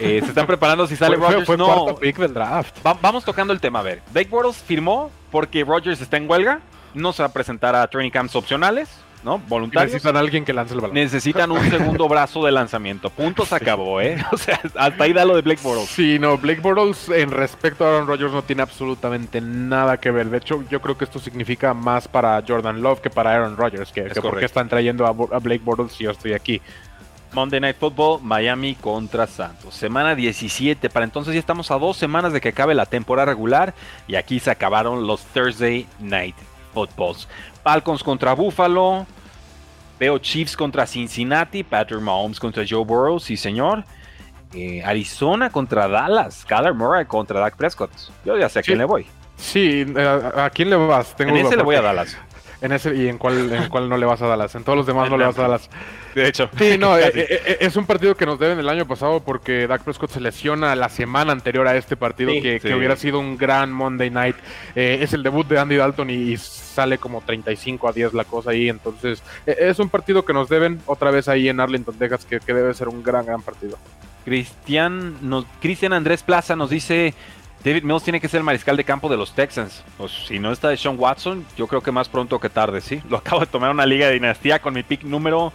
Eh, 0.00 0.20
se 0.22 0.28
están 0.28 0.46
preparando 0.46 0.86
si 0.86 0.96
sale 0.96 1.16
Rodgers, 1.16 1.46
no. 1.58 1.98
draft. 2.32 2.78
vamos 3.02 3.22
tocando 3.22 3.52
el 3.52 3.60
tema, 3.60 3.80
a 3.80 3.82
ver. 3.82 4.00
Blake 4.10 4.30
Bortles 4.30 4.56
firmó 4.56 5.10
porque 5.30 5.62
Rodgers 5.62 6.00
está 6.00 6.16
en 6.16 6.28
huelga, 6.28 6.60
no 6.94 7.12
se 7.12 7.22
va 7.22 7.28
a 7.28 7.32
presentar 7.34 7.76
a 7.76 7.86
training 7.86 8.10
camps 8.10 8.34
opcionales, 8.34 8.88
¿no? 9.24 9.38
Voluntarios. 9.48 9.92
Necesitan 9.92 10.16
a 10.16 10.20
alguien 10.20 10.44
que 10.44 10.52
lance 10.52 10.74
el 10.74 10.80
balón. 10.80 10.94
Necesitan 10.94 11.50
un 11.50 11.70
segundo 11.70 12.08
brazo 12.08 12.44
de 12.44 12.52
lanzamiento. 12.52 13.10
Punto 13.10 13.46
se 13.46 13.54
acabó, 13.54 14.00
¿eh? 14.00 14.22
O 14.32 14.36
sea, 14.36 14.60
hasta 14.74 15.04
ahí 15.04 15.12
da 15.12 15.24
lo 15.24 15.36
de 15.36 15.42
Blake 15.42 15.60
Bortles. 15.62 15.88
Sí, 15.88 16.18
no, 16.18 16.36
Blake 16.36 16.60
Bortles 16.60 17.08
en 17.08 17.30
respecto 17.30 17.84
a 17.84 17.88
Aaron 17.88 18.06
Rodgers 18.06 18.32
no 18.32 18.42
tiene 18.42 18.62
absolutamente 18.62 19.40
nada 19.40 19.96
que 19.96 20.10
ver. 20.10 20.28
De 20.28 20.38
hecho, 20.38 20.64
yo 20.68 20.80
creo 20.80 20.98
que 20.98 21.04
esto 21.04 21.18
significa 21.18 21.72
más 21.72 22.06
para 22.08 22.42
Jordan 22.46 22.82
Love 22.82 23.00
que 23.00 23.10
para 23.10 23.34
Aaron 23.34 23.56
Rodgers, 23.56 23.90
que, 23.92 24.04
que 24.04 24.20
porque 24.20 24.44
están 24.44 24.68
trayendo 24.68 25.06
a, 25.06 25.12
Blake 25.12 25.62
Bortles 25.64 25.92
si 25.92 26.04
yo 26.04 26.10
estoy 26.10 26.34
aquí. 26.34 26.60
Monday 27.32 27.60
Night 27.60 27.76
Football, 27.78 28.20
Miami 28.22 28.76
contra 28.76 29.26
Santos. 29.26 29.74
Semana 29.74 30.14
17. 30.14 30.88
Para 30.90 31.04
entonces 31.04 31.34
ya 31.34 31.40
estamos 31.40 31.70
a 31.70 31.78
dos 31.78 31.96
semanas 31.96 32.32
de 32.32 32.40
que 32.40 32.50
acabe 32.50 32.74
la 32.74 32.86
temporada 32.86 33.26
regular. 33.26 33.74
Y 34.06 34.14
aquí 34.14 34.38
se 34.38 34.50
acabaron 34.50 35.06
los 35.06 35.22
Thursday 35.26 35.86
Night 35.98 36.36
Footballs. 36.74 37.28
Falcons 37.62 38.02
contra 38.02 38.34
Buffalo. 38.34 39.06
Veo 39.98 40.18
Chiefs 40.18 40.56
contra 40.56 40.86
Cincinnati. 40.86 41.62
Patrick 41.62 42.00
Mahomes 42.00 42.38
contra 42.38 42.64
Joe 42.68 42.84
Burrow. 42.84 43.18
Sí, 43.18 43.36
señor. 43.36 43.84
Eh, 44.52 44.82
Arizona 44.84 45.50
contra 45.50 45.88
Dallas. 45.88 46.44
Kyler 46.44 46.74
Murray 46.74 47.06
contra 47.06 47.40
Dak 47.40 47.56
Prescott. 47.56 47.90
Yo 48.24 48.36
ya 48.36 48.48
sé 48.48 48.58
a 48.58 48.62
quién 48.62 48.78
le 48.78 48.84
voy. 48.84 49.06
Sí, 49.36 49.84
eh, 49.96 50.30
¿a, 50.36 50.50
quién 50.50 50.70
le 50.70 50.76
vas? 50.76 51.16
Tengo 51.16 51.34
en 51.36 51.46
ese 51.46 51.56
le 51.56 51.62
voy 51.62 51.76
a 51.76 51.82
Dallas. 51.82 52.16
En 52.60 52.72
ese, 52.72 52.94
¿Y 52.94 53.08
en 53.08 53.18
cuál, 53.18 53.52
en 53.52 53.68
cuál 53.68 53.90
no 53.90 53.98
le 53.98 54.06
vas 54.06 54.22
a 54.22 54.26
Dallas? 54.26 54.54
En 54.54 54.64
todos 54.64 54.78
los 54.78 54.86
demás 54.86 55.10
no 55.10 55.18
le 55.18 55.26
vas 55.26 55.38
a 55.38 55.42
Dallas. 55.42 55.68
De 56.14 56.26
hecho. 56.26 56.48
Sí, 56.56 56.76
no, 56.80 56.96
eh, 56.96 57.58
es 57.60 57.76
un 57.76 57.84
partido 57.84 58.14
que 58.14 58.24
nos 58.24 58.38
deben 58.38 58.58
el 58.58 58.70
año 58.70 58.86
pasado 58.86 59.20
porque 59.20 59.66
Dak 59.66 59.82
Prescott 59.82 60.10
se 60.10 60.18
lesiona 60.18 60.74
la 60.74 60.88
semana 60.88 61.32
anterior 61.32 61.68
a 61.68 61.76
este 61.76 61.94
partido, 61.94 62.30
que, 62.32 62.74
hubiera 62.74 62.96
sido 62.96 63.20
un 63.20 63.36
gran 63.36 63.70
Monday 63.70 64.08
night. 64.08 64.36
Eh, 64.74 65.00
es 65.02 65.12
el 65.12 65.22
debut 65.22 65.46
de 65.46 65.58
Andy 65.58 65.76
Dalton 65.76 66.08
y, 66.08 66.38
sale 66.74 66.98
como 66.98 67.20
35 67.20 67.88
a 67.88 67.92
10 67.92 68.14
la 68.14 68.24
cosa 68.24 68.50
ahí. 68.50 68.68
Entonces, 68.68 69.22
es 69.46 69.78
un 69.78 69.88
partido 69.88 70.24
que 70.24 70.32
nos 70.32 70.48
deben 70.48 70.80
otra 70.86 71.10
vez 71.10 71.28
ahí 71.28 71.48
en 71.48 71.60
Arlington, 71.60 71.94
Texas, 71.96 72.24
que, 72.24 72.40
que 72.40 72.52
debe 72.54 72.74
ser 72.74 72.88
un 72.88 73.02
gran, 73.02 73.24
gran 73.24 73.42
partido. 73.42 73.78
Cristian, 74.24 75.18
nos, 75.28 75.44
Cristian 75.60 75.92
Andrés 75.92 76.22
Plaza 76.22 76.56
nos 76.56 76.70
dice 76.70 77.14
David 77.64 77.82
Mills 77.82 78.02
tiene 78.02 78.20
que 78.20 78.28
ser 78.28 78.38
el 78.38 78.44
mariscal 78.44 78.76
de 78.76 78.84
campo 78.84 79.08
de 79.08 79.16
los 79.16 79.34
Texans. 79.34 79.82
Pues 79.96 80.12
si 80.12 80.38
no 80.38 80.52
está 80.52 80.68
de 80.68 80.76
Sean 80.76 80.96
Watson, 80.98 81.46
yo 81.56 81.66
creo 81.66 81.80
que 81.80 81.90
más 81.90 82.10
pronto 82.10 82.38
que 82.38 82.50
tarde, 82.50 82.82
sí. 82.82 83.02
Lo 83.08 83.16
acabo 83.16 83.40
de 83.40 83.46
tomar 83.46 83.70
una 83.70 83.86
liga 83.86 84.06
de 84.06 84.12
dinastía 84.12 84.58
con 84.60 84.74
mi 84.74 84.82
pick 84.82 85.02
número. 85.02 85.52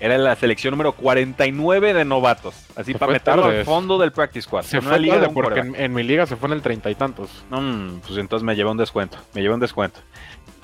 Era 0.00 0.16
la 0.16 0.36
selección 0.36 0.72
número 0.72 0.92
49 0.92 1.92
de 1.92 2.04
novatos. 2.04 2.54
Así 2.76 2.94
para 2.94 3.12
meterlo 3.12 3.46
al 3.46 3.64
fondo 3.64 3.98
del 3.98 4.12
practice 4.12 4.42
squad. 4.42 4.62
Se 4.62 4.80
fue 4.80 4.98
liga 4.98 5.28
porque 5.30 5.58
en, 5.60 5.92
mi 5.92 6.04
liga 6.04 6.24
se 6.24 6.36
fue 6.36 6.48
en 6.48 6.52
el 6.52 6.62
treinta 6.62 6.88
y 6.88 6.94
tantos. 6.94 7.44
Mm, 7.50 7.98
pues 8.06 8.16
entonces 8.16 8.44
me 8.44 8.54
llevé 8.54 8.70
un 8.70 8.76
descuento. 8.76 9.18
Me 9.34 9.42
llevé 9.42 9.54
un 9.54 9.60
descuento. 9.60 9.98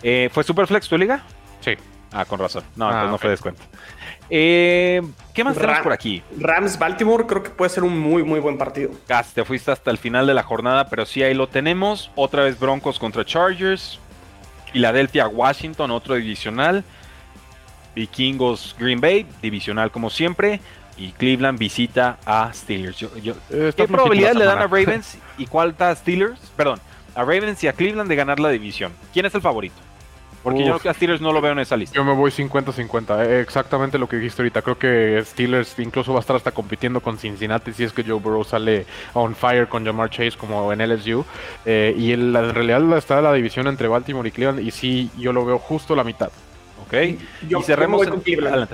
Eh, 0.07 0.28
¿Fue 0.30 0.44
Superflex 0.44 0.86
tu 0.86 0.98
liga? 0.98 1.22
Sí. 1.61 1.72
Ah, 2.12 2.26
con 2.26 2.38
razón. 2.38 2.62
No, 2.76 2.86
entonces 2.86 3.09
ah, 3.09 3.11
no 3.11 3.18
fue 3.18 3.30
descuento. 3.30 3.62
Eh, 4.28 5.02
¿Qué 5.32 5.42
más 5.42 5.57
tenemos 5.57 5.80
por 5.80 5.92
aquí? 5.92 6.22
Rams 6.38 6.78
Baltimore 6.78 7.26
creo 7.26 7.42
que 7.42 7.50
puede 7.50 7.70
ser 7.70 7.84
un 7.84 7.98
muy, 7.98 8.22
muy 8.22 8.38
buen 8.38 8.59
partido. 8.59 8.90
Casi 9.09 9.34
te 9.34 9.44
fuiste 9.44 9.72
hasta 9.72 9.90
el 9.90 9.98
final 9.98 10.26
de 10.26 10.34
la 10.34 10.42
jornada, 10.42 10.88
pero 10.88 11.07
sí 11.07 11.22
ahí 11.22 11.34
lo 11.34 11.48
tenemos. 11.48 12.11
Otra 12.14 12.44
vez 12.44 12.61
Broncos 12.61 12.98
contra 12.98 13.24
Chargers. 13.24 13.98
Philadelphia 14.72 15.26
Washington, 15.26 15.90
otro 15.90 16.14
divisional. 16.14 16.84
Vikingos 17.94 18.76
Green 18.78 19.00
Bay, 19.00 19.26
divisional 19.40 19.90
como 19.90 20.11
siempre. 20.11 20.61
Y 20.98 21.12
Cleveland 21.12 21.59
visita 21.59 22.18
a 22.26 22.52
Steelers. 22.52 22.98
¿Qué 23.74 23.88
probabilidad 23.88 24.34
le 24.34 24.44
dan 24.44 24.59
a 24.59 24.66
Ravens 24.66 25.18
y 25.38 25.46
cuál 25.46 25.70
está 25.70 25.90
a 25.90 25.96
Steelers? 25.96 26.38
Perdón, 26.57 26.78
a 27.14 27.20
Ravens 27.22 27.64
y 27.64 27.68
a 27.68 27.72
Cleveland 27.72 28.09
de 28.09 28.16
ganar 28.16 28.38
la 28.38 28.50
división. 28.50 28.92
¿Quién 29.12 29.26
es 29.26 29.34
el 29.34 29.40
favorito? 29.40 29.74
Porque 30.45 30.62
yo 30.62 30.78
que 30.78 30.90
a 30.90 30.95
Steelers 30.95 31.22
no 31.22 31.32
lo 31.32 31.40
veo 31.40 31.53
en 31.53 31.61
esa 31.61 31.74
lista. 31.74 31.97
Yo 31.97 32.05
me 32.05 32.12
voy 32.12 32.30
50-50. 32.30 33.26
Eh, 33.26 33.40
exactamente 33.40 33.99
lo 33.99 34.07
que 34.07 34.16
dijiste 34.16 34.42
ahorita. 34.42 34.61
Creo 34.61 34.78
que 34.78 35.22
Steelers 35.24 35.78
incluso 35.78 36.12
va 36.12 36.18
a 36.18 36.20
estar 36.20 36.36
hasta 36.36 36.53
compitiendo 36.53 37.01
con 37.01 37.16
Cincinnati 37.16 37.72
si 37.72 37.84
es 37.84 37.95
que 37.95 38.05
Joe 38.05 38.20
Burrow 38.20 38.45
sale 38.45 38.84
on 39.14 39.34
fire 39.34 39.66
con 39.66 39.86
Jamar 39.86 40.11
Chase 40.11 40.36
como 40.36 40.70
en 40.70 40.86
LSU. 40.86 41.24
Eh, 41.64 41.95
y 41.97 42.12
en, 42.12 42.34
realidad 42.34 42.99
está 42.99 43.22
la 43.22 43.32
división 43.32 43.66
entre 43.68 43.88
Baltimore 43.88 44.28
y 44.28 44.32
Cleveland. 44.32 44.61
Y 44.61 44.70
sí, 44.70 45.11
yo 45.16 45.32
lo 45.32 45.47
veo 45.47 45.59
justo 45.59 45.97
la 45.97 46.05
mitad. 46.05 46.28
Ok. 46.86 46.92
y 47.49 47.62
cerremos 47.62 48.07
con 48.07 48.20
Cleveland. 48.20 48.68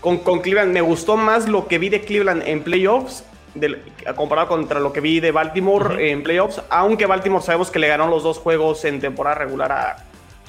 Con, 0.00 0.18
con, 0.18 0.40
Cleveland 0.40 0.72
me 0.72 0.80
gustó 0.80 1.16
más 1.16 1.48
lo 1.48 1.68
que 1.68 1.78
vi 1.78 1.88
de 1.88 2.00
Cleveland 2.00 2.42
en 2.44 2.64
playoffs. 2.64 3.22
comparado 4.16 4.48
contra 4.48 4.80
lo 4.80 4.92
que 4.92 5.00
vi 5.00 5.20
de 5.20 5.30
Baltimore 5.30 6.10
en 6.10 6.24
playoffs, 6.24 6.60
aunque 6.68 7.06
Baltimore 7.06 7.44
sabemos 7.44 7.70
que 7.70 7.78
le 7.78 7.86
ganó 7.86 8.08
los 8.08 8.24
dos 8.24 8.38
juegos 8.38 8.84
en 8.84 8.98
temporada 8.98 9.36
regular 9.36 9.70
a, 9.70 9.96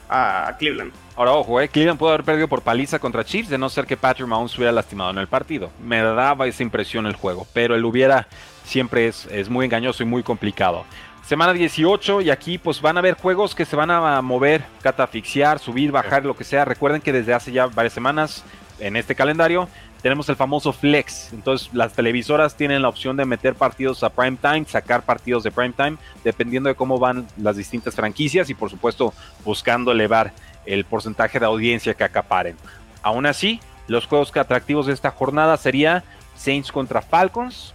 a 0.10 0.56
Cleveland. 0.58 0.92
Ahora, 1.16 1.34
ojo, 1.34 1.60
eh, 1.60 1.68
Cleveland 1.68 1.98
puede 1.98 2.14
haber 2.14 2.26
perdido 2.26 2.48
por 2.48 2.62
paliza 2.62 3.00
contra 3.00 3.24
Chiefs, 3.24 3.50
de 3.50 3.58
no 3.58 3.70
ser 3.70 3.86
que 3.86 3.98
Patrick 3.98 4.28
Mahomes 4.28 4.56
hubiera 4.56 4.72
lastimado 4.72 5.10
en 5.10 5.18
el 5.18 5.28
partido. 5.28 5.72
Me 5.84 6.02
daba 6.02 6.46
esa 6.46 6.64
impresión 6.64 7.08
el 7.08 7.16
juego, 7.16 7.48
pero 7.54 7.76
el 7.76 7.84
hubiera 7.84 8.28
siempre 8.64 9.08
es, 9.08 9.26
es 9.32 9.50
muy 9.50 9.66
engañoso 9.66 10.04
y 10.04 10.06
muy 10.06 10.22
complicado. 10.24 10.86
Semana 11.28 11.52
18 11.52 12.22
y 12.22 12.30
aquí 12.30 12.58
pues 12.58 12.82
van 12.82 12.96
a 12.96 13.00
haber 13.00 13.16
juegos 13.16 13.54
que 13.54 13.66
se 13.66 13.76
van 13.76 13.92
a 13.92 14.22
mover, 14.22 14.64
catafixiar, 14.82 15.60
subir, 15.60 15.92
bajar, 15.92 16.24
lo 16.24 16.38
que 16.38 16.46
sea. 16.46 16.64
Recuerden 16.64 17.02
que 17.02 17.12
desde 17.12 17.34
hace 17.34 17.52
ya 17.52 17.68
varias 17.68 17.92
semanas 17.92 18.46
en 18.80 18.96
este 18.96 19.14
calendario 19.14 19.68
tenemos 20.08 20.30
el 20.30 20.38
famoso 20.38 20.72
flex. 20.72 21.34
Entonces 21.34 21.70
las 21.74 21.92
televisoras 21.92 22.56
tienen 22.56 22.82
la 22.82 22.88
opción 22.88 23.18
de 23.18 23.26
meter 23.26 23.56
partidos 23.56 24.04
a 24.04 24.10
prime 24.10 24.38
time, 24.42 24.64
sacar 24.66 25.04
partidos 25.04 25.44
de 25.44 25.52
prime 25.52 25.74
time, 25.76 25.98
dependiendo 26.24 26.70
de 26.70 26.76
cómo 26.76 26.98
van 26.98 27.28
las 27.36 27.58
distintas 27.58 27.94
franquicias 27.94 28.50
y 28.50 28.54
por 28.54 28.70
supuesto 28.70 29.14
buscando 29.44 29.92
elevar 29.92 30.32
el 30.66 30.86
porcentaje 30.86 31.42
de 31.42 31.46
audiencia 31.46 31.94
que 31.94 32.06
acaparen. 32.06 32.56
Aún 33.02 33.26
así, 33.26 33.60
los 33.90 34.06
juegos 34.06 34.32
atractivos 34.38 34.86
de 34.86 34.94
esta 34.94 35.12
jornada 35.12 35.58
sería 35.58 36.06
Saints 36.38 36.72
contra 36.72 37.02
Falcons, 37.02 37.74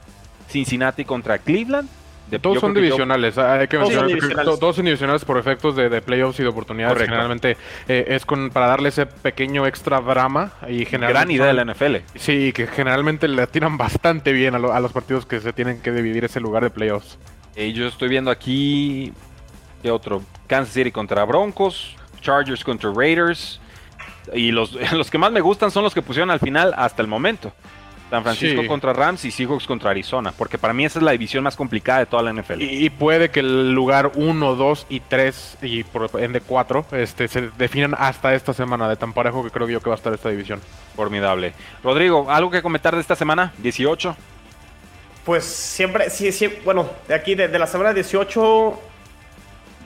Cincinnati 0.49 1.05
contra 1.05 1.37
Cleveland, 1.37 1.91
todos 2.39 2.61
son 2.61 2.75
divisionales, 2.75 3.37
hay 3.39 3.69
que 3.69 3.77
todos, 3.79 3.93
son 3.93 4.07
divisionales. 4.07 4.59
todos 4.59 4.77
son 4.77 4.85
divisionales 4.85 5.25
por 5.25 5.39
efectos 5.39 5.77
de, 5.77 5.89
de 5.89 6.01
playoffs 6.03 6.39
y 6.41 6.43
de 6.43 6.49
oportunidades. 6.49 6.95
Correcto. 6.95 7.11
Generalmente 7.13 7.57
eh, 7.89 8.05
es 8.09 8.25
con 8.27 8.51
para 8.51 8.67
darle 8.67 8.91
ese 8.91 9.07
pequeño 9.07 9.67
extra 9.67 10.01
drama 10.01 10.53
y 10.69 10.85
generalmente 10.85 11.13
Gran 11.13 11.31
idea 11.31 11.47
de 11.47 11.53
la 11.55 11.65
NFL. 11.65 11.97
Sí, 12.19 12.53
que 12.53 12.67
generalmente 12.67 13.29
le 13.29 13.47
tiran 13.47 13.77
bastante 13.79 14.33
bien 14.33 14.55
a, 14.55 14.59
lo- 14.59 14.73
a 14.73 14.81
los 14.81 14.93
partidos 14.93 15.27
que 15.27 15.41
se 15.41 15.53
tienen 15.53 15.81
que 15.81 15.93
dividir 15.93 16.25
ese 16.25 16.41
lugar 16.41 16.63
de 16.63 16.71
playoffs. 16.71 17.19
Eh, 17.57 17.73
yo 17.73 17.87
estoy 17.87 18.09
viendo 18.09 18.31
aquí. 18.31 19.13
¿Qué 19.83 19.91
otro? 19.91 20.23
Kansas 20.47 20.75
City 20.75 20.91
contra 20.93 21.25
Broncos. 21.25 21.97
Chargers 22.21 22.63
contra 22.65 22.91
Raiders. 22.95 23.61
Y 24.33 24.53
los, 24.53 24.73
los 24.93 25.11
que 25.11 25.19
más 25.19 25.33
me 25.33 25.41
gustan 25.41 25.71
son 25.71 25.83
los 25.83 25.93
que 25.93 26.03
pusieron 26.03 26.31
al 26.31 26.39
final 26.41 26.73
hasta 26.77 27.03
el 27.03 27.09
momento. 27.09 27.53
San 28.13 28.23
Francisco 28.25 28.61
Sí. 28.61 28.69
contra 28.69 28.93
Rams 28.93 29.25
y 29.25 29.31
Seahawks 29.31 29.67
contra 29.67 29.91
Arizona. 29.91 30.33
Porque 30.37 30.59
para 30.59 30.75
mí 30.75 30.85
esa 30.85 30.99
es 30.99 31.03
la 31.03 31.13
división 31.13 31.43
más 31.45 31.57
complicada 31.57 32.01
de 32.01 32.07
toda 32.07 32.23
la 32.23 32.31
NFL. 32.31 32.61
Y, 32.61 32.85
y 32.85 32.91
puede 32.91 33.31
que 33.31 33.41
el 33.41 33.73
lugar 33.73 34.13
1, 34.15 34.55
2 34.55 34.87
y 34.91 35.01
3 35.01 35.59
y 35.63 35.83
por 35.83 36.11
ende 36.21 36.43
4 36.43 36.85
este, 36.93 37.27
se 37.27 37.49
definan 37.57 37.95
hasta 37.99 38.35
esta 38.35 38.53
semana 38.53 38.87
de 38.87 38.97
tan 38.97 39.15
parejo 39.15 39.43
que 39.43 39.51
creo 39.51 39.67
yo 39.67 39.81
que 39.81 39.89
va 39.89 39.95
a 39.95 39.97
estar 39.97 40.13
esta 40.13 40.29
división. 40.29 40.61
Formidable. 40.95 41.55
Rodrigo, 41.83 42.31
¿algo 42.31 42.51
que 42.51 42.61
comentar 42.61 42.95
de 42.95 43.01
esta 43.01 43.17
semana? 43.17 43.55
18. 43.59 44.15
Pues 45.25 45.45
siempre, 45.45 46.11
sí, 46.11 46.33
sí, 46.33 46.53
bueno, 46.67 46.91
de 47.09 47.15
aquí, 47.15 47.35
de, 47.35 47.49
de 47.49 47.59
la 47.59 47.67
semana 47.67 47.95
18, 47.95 48.81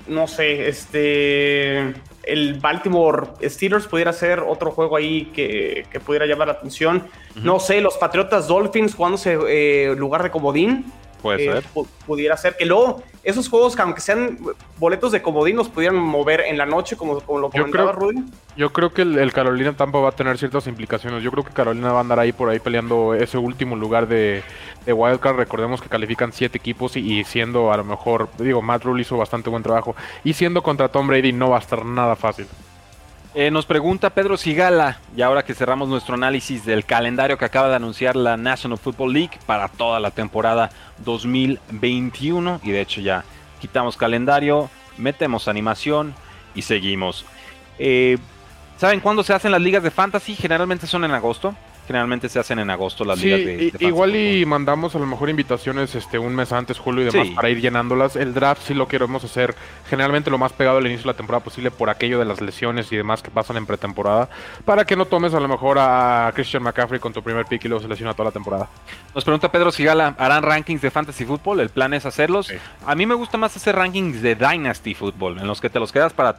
no 0.09 0.27
sé, 0.27 0.69
este, 0.69 1.95
el 2.27 2.55
Baltimore 2.55 3.29
Steelers 3.43 3.87
pudiera 3.87 4.13
ser 4.13 4.41
otro 4.41 4.73
juego 4.73 4.97
ahí 4.97 5.27
que, 5.27 5.87
que 5.91 6.01
pudiera 6.01 6.27
llamar 6.27 6.49
la 6.49 6.55
atención. 6.55 7.05
No 7.37 7.61
sé, 7.61 7.81
los 7.81 7.97
Patriotas 7.97 8.49
Dolphins 8.49 8.95
jugándose 8.95 9.39
eh, 9.49 9.95
lugar 9.97 10.23
de 10.23 10.31
comodín. 10.31 10.93
Puede 11.23 11.45
eh, 11.45 11.53
ser. 11.53 11.65
pu- 11.75 11.87
pudiera 12.07 12.37
ser 12.37 12.57
que 12.57 12.67
luego 12.67 13.03
esos 13.25 13.49
juegos 13.49 13.75
que 13.75 13.83
aunque 13.83 14.01
sean 14.01 14.39
boletos 14.79 15.11
de 15.13 15.21
comodín 15.23 15.57
los 15.57 15.69
pudieran 15.69 15.97
mover 15.97 16.43
en 16.43 16.57
la 16.59 16.67
noche 16.67 16.97
como, 16.97 17.19
como 17.21 17.39
lo 17.41 17.51
Yo 17.51 17.63
comentaba 17.63 17.93
creo- 17.95 18.11
Rudy. 18.11 18.25
Yo 18.57 18.73
creo 18.73 18.93
que 18.93 19.03
el, 19.03 19.19
el 19.19 19.33
Carolina 19.33 19.73
Tampa 19.77 19.99
va 19.99 20.11
a 20.11 20.13
tener 20.13 20.39
ciertas 20.39 20.67
implicaciones. 20.67 21.23
Yo 21.23 21.31
creo 21.33 21.45
que 21.45 21.53
Carolina 21.53 21.91
va 21.93 21.99
a 21.99 22.01
andar 22.03 22.19
ahí 22.21 22.33
por 22.33 22.49
ahí 22.49 22.59
peleando 22.61 23.15
ese 23.15 23.39
último 23.39 23.77
lugar 23.77 24.07
de, 24.09 24.43
de 24.85 24.93
Wildcard. 24.93 25.37
Recordemos 25.37 25.83
que 25.83 25.89
califican 25.89 26.33
siete 26.33 26.59
equipos 26.59 26.97
y, 26.97 27.01
y 27.21 27.25
siendo 27.25 27.73
a 27.73 27.77
lo 27.77 27.85
mejor, 27.85 28.29
digo, 28.39 28.63
Matt 28.63 28.85
Rule 28.85 29.03
hizo 29.03 29.17
bastante 29.17 29.51
buen 29.51 29.63
trabajo. 29.63 29.97
Y 30.25 30.33
siendo 30.35 30.63
contra 30.63 30.89
Tom 30.89 31.07
Brady 31.09 31.33
no 31.33 31.51
va 31.51 31.57
a 31.57 31.61
estar 31.61 31.85
nada 31.85 32.15
fácil. 32.17 32.47
Eh, 33.39 33.51
nos 33.51 33.67
pregunta 33.67 34.09
Pedro 34.09 34.39
Sigala, 34.39 34.99
y 35.15 35.21
ahora 35.21 35.45
que 35.45 35.53
cerramos 35.53 35.91
nuestro 35.91 36.15
análisis 36.15 36.65
del 36.65 36.87
calendario 36.87 37.37
que 37.37 37.45
acaba 37.45 37.69
de 37.69 37.77
anunciar 37.77 38.17
la 38.17 38.39
National 38.39 38.79
Football 38.79 39.13
League 39.13 39.39
para 39.45 39.69
toda 39.69 40.01
la 40.01 40.11
temporada 40.11 40.71
2021, 41.05 42.61
y 42.65 42.71
de 42.71 42.81
hecho 42.81 43.03
ya 43.03 43.25
quitamos 43.61 43.99
calendario, 43.99 44.71
metemos 44.97 45.49
animación 45.49 46.15
y 46.55 46.63
seguimos. 46.63 47.27
Eh, 47.79 48.17
¿Saben 48.79 49.01
cuándo 49.01 49.23
se 49.23 49.35
hacen 49.35 49.53
las 49.53 49.61
ligas 49.61 49.83
de 49.83 49.91
fantasy? 49.91 50.35
Generalmente 50.35 50.87
son 50.87 51.05
en 51.05 51.11
agosto. 51.11 51.55
Generalmente 51.87 52.29
se 52.29 52.39
hacen 52.39 52.59
en 52.59 52.69
agosto 52.71 53.05
las 53.05 53.19
Sí, 53.19 53.27
ligas 53.27 53.41
de, 53.41 53.47
de 53.57 53.59
fantasy 53.71 53.87
igual 53.87 54.17
y 54.17 54.45
mandamos 54.47 54.95
a 54.95 54.99
lo 54.99 55.07
mejor 55.07 55.31
invitaciones 55.31 55.95
este 55.95 56.19
un 56.19 56.35
mes 56.35 56.53
antes, 56.53 56.79
julio 56.79 57.03
y 57.03 57.11
demás, 57.11 57.29
Sí. 57.29 57.35
para 57.35 57.49
ir 57.49 57.61
llenándolas. 57.61 58.17
El 58.17 58.35
draft 58.35 58.63
sí 58.67 58.75
lo 58.75 58.89
queremos 58.89 59.23
hacer 59.25 59.55
generalmente 59.89 60.31
lo 60.31 60.39
más 60.39 60.53
pegado 60.53 60.79
al 60.79 60.87
inicio 60.87 61.05
de 61.05 61.09
la 61.13 61.17
temporada 61.17 61.45
posible 61.45 61.71
por 61.71 61.89
aquello 61.91 62.19
de 62.19 62.25
las 62.25 62.41
lesiones 62.41 62.91
y 62.93 62.97
demás 62.97 63.23
que 63.23 63.31
pasan 63.31 63.57
en 63.57 63.67
pretemporada, 63.67 64.29
para 64.65 64.85
que 64.85 64.97
no 64.97 65.05
tomes 65.05 65.33
a 65.35 65.41
lo 65.41 65.49
mejor 65.49 65.79
a 65.79 66.33
Christian 66.35 66.63
McCaffrey 66.63 66.99
con 66.99 67.13
tu 67.13 67.23
primer 67.23 67.47
pick 67.47 67.65
y 67.65 67.69
luego 67.69 67.83
se 67.83 67.89
lesiona 67.89 68.15
toda 68.15 68.27
la 68.31 68.33
temporada. 68.33 68.69
Nos 69.15 69.25
pregunta 69.25 69.53
Pedro 69.53 69.71
Sigala, 69.71 70.15
¿harán 70.19 70.43
rankings 70.43 70.83
de 70.83 70.91
fantasy 70.91 71.25
football? 71.25 71.61
El 71.61 71.71
plan 71.71 71.95
es 71.95 72.05
hacerlos. 72.05 72.49
Sí. 72.49 72.57
A 72.85 72.95
mí 72.95 73.07
me 73.07 73.15
gusta 73.15 73.39
más 73.39 73.57
hacer 73.57 73.77
rankings 73.77 74.23
de 74.23 74.35
Dynasty 74.35 74.95
Football, 74.95 75.39
en 75.39 75.47
los 75.47 75.61
que 75.61 75.71
te 75.71 75.79
los 75.79 75.93
quedas 75.93 76.13
para 76.13 76.37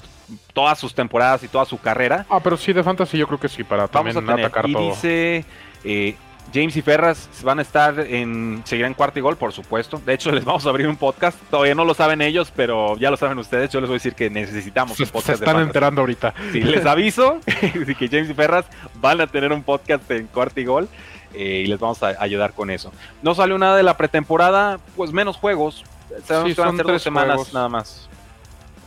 todas 0.54 0.78
sus 0.80 0.94
temporadas 0.94 1.44
y 1.44 1.48
toda 1.48 1.66
su 1.66 1.80
carrera. 1.80 2.26
Ah, 2.30 2.40
pero 2.44 2.58
sí, 2.58 2.74
de 2.74 2.84
fantasy 2.84 3.18
yo 3.18 3.28
creo 3.28 3.40
que 3.40 3.50
sí, 3.50 3.64
para 3.64 3.88
Vamos 3.88 3.92
también 3.92 4.18
a 4.18 4.22
tener. 4.34 4.46
atacar 4.46 4.70
Y 4.70 4.74
todo. 4.74 4.90
dice 4.90 5.46
eh, 5.84 6.16
James 6.54 6.76
y 6.78 6.82
Ferras 6.82 7.30
van 7.44 7.60
a 7.60 7.62
estar 7.62 8.00
en. 8.00 8.62
Seguirán 8.66 8.94
cuarto 8.94 9.20
y 9.20 9.22
gol, 9.22 9.36
por 9.36 9.52
supuesto. 9.52 10.02
De 10.06 10.14
hecho, 10.14 10.32
les 10.34 10.46
vamos 10.46 10.66
a 10.66 10.70
abrir 10.70 10.88
un 10.88 10.96
podcast. 10.96 11.38
Todavía 11.50 11.76
no 11.76 11.84
lo 11.86 11.94
saben 11.94 12.22
ellos, 12.22 12.52
pero 12.56 12.96
ya 12.98 13.12
lo 13.12 13.18
saben 13.18 13.38
ustedes. 13.38 13.70
Yo 13.70 13.82
les 13.82 13.90
voy 13.90 13.96
a 13.96 14.00
decir 14.00 14.16
que 14.16 14.30
necesitamos 14.30 14.96
Se, 14.98 15.04
un 15.04 15.08
se 15.08 15.12
podcast 15.14 15.28
de 15.40 15.46
están 15.46 15.48
fantasy. 15.56 15.68
enterando 15.68 16.02
ahorita. 16.02 16.34
Sí, 16.54 16.62
les 16.62 16.86
aviso 16.86 17.40
de 17.86 17.96
que 17.96 18.08
James 18.08 18.30
y 18.30 18.34
Ferras 18.34 18.66
van 19.02 19.20
a 19.22 19.28
tener 19.28 19.52
un 19.52 19.64
podcast 19.64 20.10
en 20.12 20.28
cuarto 20.28 20.60
y 20.62 20.66
gol. 20.66 20.88
eh, 21.34 21.64
y 21.66 21.68
les 21.68 21.80
vamos 21.80 22.02
a 22.04 22.16
ayudar 22.20 22.54
con 22.54 22.70
eso. 22.70 22.94
No 23.22 23.36
salió 23.36 23.58
nada 23.58 23.76
de 23.76 23.84
la 23.84 23.98
pretemporada, 23.98 24.80
pues 24.96 25.12
menos 25.12 25.36
juegos. 25.36 25.84
Sabemos 26.26 26.50
Sí, 26.52 26.56
que 26.56 26.62
van 26.62 26.74
a 26.74 26.78
ser 26.78 26.86
dos 26.86 27.02
semanas 27.04 27.36
juegos. 27.36 27.54
nada 27.54 27.68
más. 27.70 28.10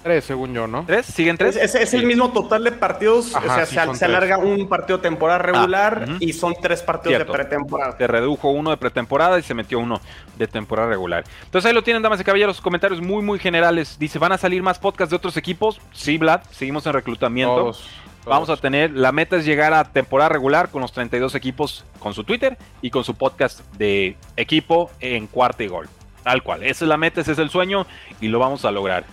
Tres, 0.03 0.25
según 0.25 0.55
yo, 0.55 0.67
¿no? 0.67 0.85
¿Tres? 0.87 1.05
¿Siguen 1.07 1.37
tres? 1.37 1.57
Es, 1.57 1.75
es- 1.75 1.83
es 1.83 1.95
el 1.95 2.07
mismo 2.07 2.33
total 2.33 2.65
de 2.65 2.73
partidos, 2.73 3.35
Ajá, 3.35 3.47
o 3.47 3.55
sea, 3.55 3.67
sí, 3.67 3.77
se, 3.93 3.99
se 3.99 4.05
alarga 4.07 4.39
un 4.39 4.67
partido 4.67 4.97
de 4.97 5.03
temporada 5.03 5.39
regular 5.39 6.05
ujú. 6.09 6.17
y 6.21 6.33
son 6.33 6.55
tres 6.61 6.83
partidos 6.83 7.17
Cierto. 7.17 7.33
de 7.33 7.39
pretemporada. 7.39 7.97
Se 7.99 8.07
redujo 8.07 8.49
uno 8.51 8.71
de 8.71 8.79
pretemporada 8.79 9.39
y 9.39 9.43
se 9.43 9.53
metió 9.53 9.79
uno 9.79 10.01
de 10.39 10.47
temporada 10.47 10.89
regular. 10.89 11.25
Entonces 11.45 11.69
ahí 11.69 11.75
lo 11.75 11.83
tienen, 11.83 12.03
damas 12.03 12.19
y 12.21 12.25
caballeros, 12.25 12.61
comentarios 12.63 13.03
muy, 13.03 13.23
muy 13.23 13.39
generales. 13.39 13.99
Dice, 13.99 14.19
¿van 14.19 14.33
a 14.33 14.39
salir 14.39 14.63
más 14.63 14.79
podcasts 14.79 15.11
de 15.11 15.17
otros 15.17 15.37
equipos? 15.37 15.81
Sí, 15.93 16.17
Vlad, 16.17 16.41
seguimos 16.51 16.87
en 16.87 16.95
reclutamiento. 16.95 17.55
Todos, 17.57 17.89
Vamos 18.27 18.51
a 18.51 18.57
tener, 18.59 18.91
la 18.93 19.13
meta 19.13 19.37
es 19.37 19.47
llegar 19.47 19.73
a 19.73 19.83
temporada 19.85 20.29
regular 20.29 20.69
con 20.71 20.83
los 20.83 20.93
32 20.93 21.35
equipos 21.35 21.85
con 21.99 22.13
su 22.13 22.23
Twitter 22.23 22.57
y 22.83 22.91
con 22.91 23.03
su 23.03 23.15
podcast 23.15 23.61
de 23.77 24.15
equipo 24.37 24.91
en 25.01 25.27
cuarta 25.27 25.63
y 25.63 25.69
gol. 25.69 25.89
Tal 26.23 26.43
cual, 26.43 26.63
esa 26.63 26.85
es 26.85 26.89
la 26.89 26.99
meta, 26.99 27.23
ese 27.23 27.33
es 27.33 27.39
el 27.39 27.49
sueño 27.49 27.87
y 28.21 28.29
lo 28.29 28.39
vamos 28.39 28.67
a 28.67 28.71
lograr. 28.71 29.05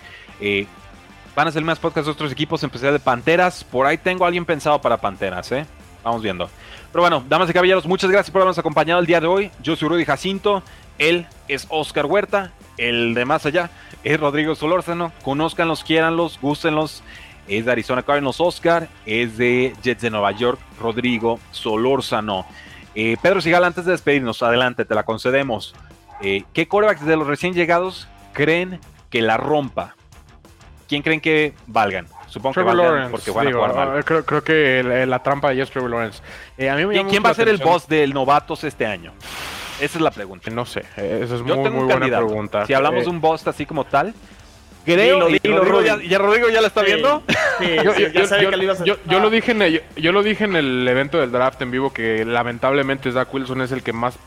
Eh, 0.42 0.68
van 1.38 1.48
a 1.48 1.52
ser 1.52 1.64
más 1.64 1.78
podcasts 1.78 2.08
de 2.08 2.12
otros 2.14 2.32
equipos, 2.32 2.64
especial 2.64 2.94
de 2.94 3.00
Panteras. 3.00 3.64
Por 3.64 3.86
ahí 3.86 4.00
tengo 4.00 4.24
a 4.24 4.28
alguien 4.28 4.44
pensado 4.44 4.82
para 4.82 4.98
Panteras, 4.98 5.52
¿eh? 5.52 5.68
Vamos 6.04 6.24
viendo. 6.24 6.50
Pero 6.92 7.04
bueno, 7.04 7.24
damas 7.30 7.48
y 7.48 7.54
caballeros, 7.54 7.86
muchas 7.86 8.10
gracias 8.10 8.32
por 8.32 8.42
habernos 8.42 8.58
acompañado 8.58 9.00
el 9.00 9.06
día 9.06 9.22
de 9.22 9.28
hoy. 9.28 9.52
Yo 9.62 9.76
soy 9.76 9.88
Rudy 9.88 10.04
Jacinto, 10.04 10.64
él 10.98 11.28
es 11.48 11.68
Oscar 11.70 12.08
Huerta, 12.08 12.54
el 12.80 13.14
de 13.14 13.24
más 13.26 13.46
allá 13.46 13.70
es 14.04 14.20
Rodrigo 14.20 14.56
Solórzano. 14.56 15.12
Conózcanlos, 15.22 15.84
quiéranlos, 15.84 16.40
gústenlos. 16.42 17.04
Es 17.48 17.66
de 17.66 17.72
Arizona 17.72 18.02
Cardinals 18.02 18.42
Oscar, 18.42 18.90
es 19.06 19.38
de 19.38 19.76
Jets 19.84 20.02
de 20.02 20.10
Nueva 20.10 20.32
York 20.32 20.60
Rodrigo 20.82 21.40
Solórzano. 21.52 22.48
Eh, 22.96 23.16
Pedro 23.22 23.42
Sigal, 23.42 23.64
antes 23.64 23.86
de 23.86 23.92
despedirnos, 23.92 24.42
adelante, 24.42 24.86
te 24.86 24.96
la 24.96 25.04
concedemos. 25.04 25.76
Eh, 26.20 26.46
¿Qué 26.52 26.68
corebacks 26.68 27.06
de 27.06 27.16
los 27.16 27.28
recién 27.28 27.54
llegados 27.54 28.08
creen 28.34 28.80
que 29.12 29.22
la 29.22 29.38
rompa? 29.38 29.97
¿Quién 30.88 31.02
creen 31.02 31.20
que 31.20 31.54
valgan? 31.68 32.08
Supongo 32.28 32.54
Trevor 32.54 32.72
que 32.74 32.78
valgan 32.78 32.94
Lawrence, 32.94 33.12
porque 33.12 33.32
van 33.32 33.48
digo, 33.48 33.64
a 33.66 33.70
jugar 33.70 33.88
mal. 33.88 33.98
ah, 34.00 34.04
creo, 34.04 34.26
creo 34.26 34.44
que 34.44 34.80
el- 34.80 35.10
la 35.10 35.22
trampa 35.24 35.50
de 35.50 35.62
es 35.62 35.70
Trevor 35.70 35.90
Lawrence. 35.92 36.22
Eh, 36.58 36.70
a 36.70 36.76
mí 36.76 36.86
me 36.86 36.94
¿Quién, 37.06 37.24
va 37.24 37.30
a 37.30 37.32
la 37.32 37.36
ser 37.36 37.50
el 37.50 37.58
boss 37.58 37.88
del 37.88 38.14
novatos 38.14 38.64
este 38.64 38.86
año? 38.86 39.14
Esa 39.82 39.98
es 39.98 40.02
la 40.02 40.12
pregunta. 40.12 40.50
No 40.50 40.66
sé, 40.66 40.82
eh, 40.98 41.22
esa 41.24 41.36
es 41.36 41.40
Yo 41.42 41.56
muy, 41.56 41.64
tengo 41.64 41.70
muy 41.72 41.80
un 41.82 41.86
buena 41.88 42.00
candidato. 42.00 42.26
pregunta. 42.28 42.66
Si 42.66 42.74
hablamos 42.74 43.02
Eh, 43.02 43.04
de 43.04 43.10
un 43.10 43.22
boss 43.22 43.46
así 43.48 43.66
como 43.66 43.84
tal, 43.86 44.14
creo. 44.86 45.16
Dilo, 45.16 45.30
y 45.30 45.40
dilo, 45.40 45.58
Rodrigo, 45.64 45.82
ya, 45.82 45.98
ya 46.10 46.18
Rodrigo 46.18 46.50
ya 46.50 46.62
la 46.62 46.68
está 46.68 46.82
Sí. 46.82 46.86
viendo. 46.88 47.24
Sí, 47.60 47.66
yo, 47.84 47.94
sí, 47.94 48.06
que 48.12 48.20
a- 48.20 49.18
Ah. 49.18 49.22
lo 49.22 49.30
dije 49.30 49.52
en 49.52 49.62
el, 49.62 49.84
yo 49.98 50.12
lo 50.12 50.24
dije 50.24 50.46
en 50.46 50.56
el 50.56 50.88
evento 50.88 51.20
del 51.20 51.32
draft 51.32 51.62
en 51.62 51.72
vivo 51.72 51.92
que 51.94 52.24
lamentablemente 52.26 53.12
Zach 53.12 53.32
Wilson 53.34 53.62
es 53.62 53.72
el 53.72 53.84
que 53.84 53.94
más 53.94 54.18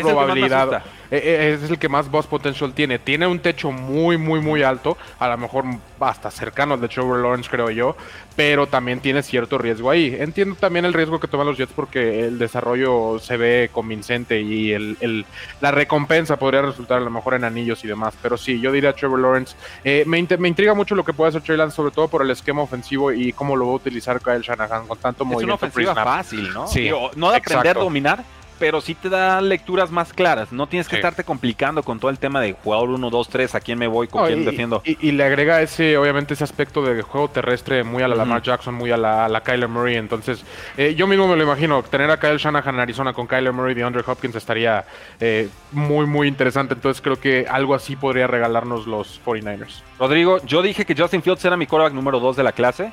Es 0.00 0.06
el 0.06 0.10
que 0.10 0.14
más 0.14 0.26
me 0.28 0.48
probabilidad 0.48 0.82
eh, 1.10 1.20
eh, 1.24 1.58
es 1.62 1.70
el 1.70 1.78
que 1.78 1.88
más 1.88 2.10
boss 2.10 2.26
potential 2.26 2.72
tiene. 2.74 2.98
Tiene 2.98 3.26
un 3.26 3.38
techo 3.40 3.70
muy 3.72 4.16
muy 4.18 4.40
muy 4.40 4.62
alto 4.62 4.96
a 5.18 5.28
lo 5.28 5.38
mejor 5.38 5.64
hasta 6.00 6.30
cercano 6.30 6.74
al 6.74 6.80
de 6.80 6.88
Trevor 6.88 7.20
Lawrence 7.20 7.48
creo 7.50 7.70
yo 7.70 7.96
pero 8.36 8.68
también 8.68 9.00
tiene 9.00 9.22
cierto 9.24 9.58
riesgo 9.58 9.90
ahí. 9.90 10.16
Entiendo 10.18 10.54
también 10.54 10.84
el 10.84 10.92
riesgo 10.92 11.18
que 11.18 11.26
toman 11.26 11.46
los 11.48 11.56
Jets 11.58 11.72
porque 11.74 12.20
el 12.26 12.38
desarrollo 12.38 13.18
se 13.18 13.36
ve 13.36 13.68
convincente 13.72 14.40
y 14.40 14.70
el, 14.72 14.96
el- 15.00 15.26
la 15.60 15.72
recompensa 15.72 16.36
podría 16.38 16.62
resultar 16.62 16.98
a 16.98 17.00
lo 17.00 17.10
mejor 17.10 17.34
en 17.34 17.42
anillos 17.44 17.82
y 17.84 17.88
demás 17.88 18.14
pero 18.22 18.36
sí 18.36 18.60
yo 18.60 18.70
diría 18.70 18.92
Trevor 18.92 19.18
Lawrence. 19.18 19.56
Eh, 19.82 20.04
me, 20.06 20.18
int- 20.20 20.38
me 20.38 20.46
intriga 20.48 20.74
mucho 20.74 20.94
lo 20.94 21.04
que 21.04 21.12
puede 21.12 21.30
hacer 21.30 21.42
Trey 21.42 21.56
Lance 21.56 21.74
sobre 21.76 21.90
todo 21.90 22.06
por 22.08 22.22
el 22.22 22.30
esquema 22.30 22.62
ofensivo 22.62 23.10
y 23.12 23.32
cómo 23.32 23.56
lo 23.56 23.66
va 23.66 23.72
a 23.72 23.76
utilizar 23.76 24.20
Kyle 24.20 24.40
Shanahan 24.42 24.86
con 24.86 24.98
tanto 24.98 25.24
Es 25.24 25.26
una 25.26 25.34
movimiento 25.34 25.66
ofensiva 25.66 25.94
pre-snap. 25.94 26.14
fácil, 26.16 26.52
¿no? 26.52 26.66
Sí, 26.68 26.80
Digo, 26.82 27.10
no 27.16 27.30
de 27.30 27.38
aprender 27.38 27.76
a 27.76 27.80
dominar, 27.80 28.24
pero 28.58 28.80
sí 28.80 28.94
te 28.94 29.08
da 29.08 29.40
lecturas 29.40 29.90
más 29.90 30.12
claras. 30.12 30.52
No 30.52 30.66
tienes 30.66 30.86
que 30.88 30.96
Sí. 30.96 31.00
estarte 31.00 31.24
complicando 31.24 31.82
con 31.82 31.98
todo 32.00 32.10
el 32.10 32.18
tema 32.18 32.40
de 32.40 32.52
jugador 32.52 32.90
1, 32.90 33.10
2, 33.10 33.28
3, 33.28 33.54
a 33.54 33.60
quién 33.60 33.78
me 33.78 33.86
voy, 33.86 34.08
con 34.08 34.20
No, 34.22 34.26
quién 34.26 34.42
y, 34.42 34.44
defiendo. 34.44 34.82
y- 34.84 34.98
y 35.08 35.12
le 35.12 35.24
agrega 35.24 35.62
ese, 35.62 35.96
obviamente, 35.96 36.34
ese 36.34 36.44
aspecto 36.44 36.82
de 36.82 37.02
juego 37.02 37.28
terrestre 37.28 37.84
muy 37.84 38.02
a 38.02 38.08
la. 38.08 38.18
Lamar 38.18 38.42
Jackson, 38.42 38.74
muy 38.74 38.90
a 38.90 38.96
la, 38.96 39.26
a 39.26 39.28
la 39.28 39.42
Kyler 39.42 39.68
Murray. 39.68 39.94
Entonces, 39.96 40.44
eh, 40.76 40.94
yo 40.96 41.06
mismo 41.06 41.28
me 41.28 41.36
lo 41.36 41.42
imagino. 41.44 41.82
Tener 41.84 42.10
a 42.10 42.18
Kyle 42.18 42.36
Shanahan 42.36 42.74
en 42.74 42.80
Arizona 42.80 43.12
con 43.12 43.26
Kyler 43.28 43.52
Murray 43.52 43.72
y 43.72 43.74
DeAndre 43.76 44.02
Hopkins 44.04 44.34
estaría 44.34 44.84
eh, 45.20 45.48
muy, 45.72 46.04
muy 46.06 46.26
interesante. 46.26 46.74
Entonces, 46.74 47.00
creo 47.00 47.20
que 47.20 47.46
algo 47.48 47.74
así 47.76 47.94
podría 47.94 48.26
regalarnos 48.26 48.86
los 48.88 49.20
49ers. 49.24 49.82
Rodrigo, 50.00 50.38
yo 50.44 50.62
dije 50.62 50.84
que 50.84 50.94
Justin 51.00 51.22
Fields 51.22 51.44
era 51.44 51.56
mi 51.56 51.66
quarterback 51.66 51.94
número 51.94 52.18
2 52.18 52.36
de 52.36 52.42
la 52.42 52.50
clase. 52.52 52.92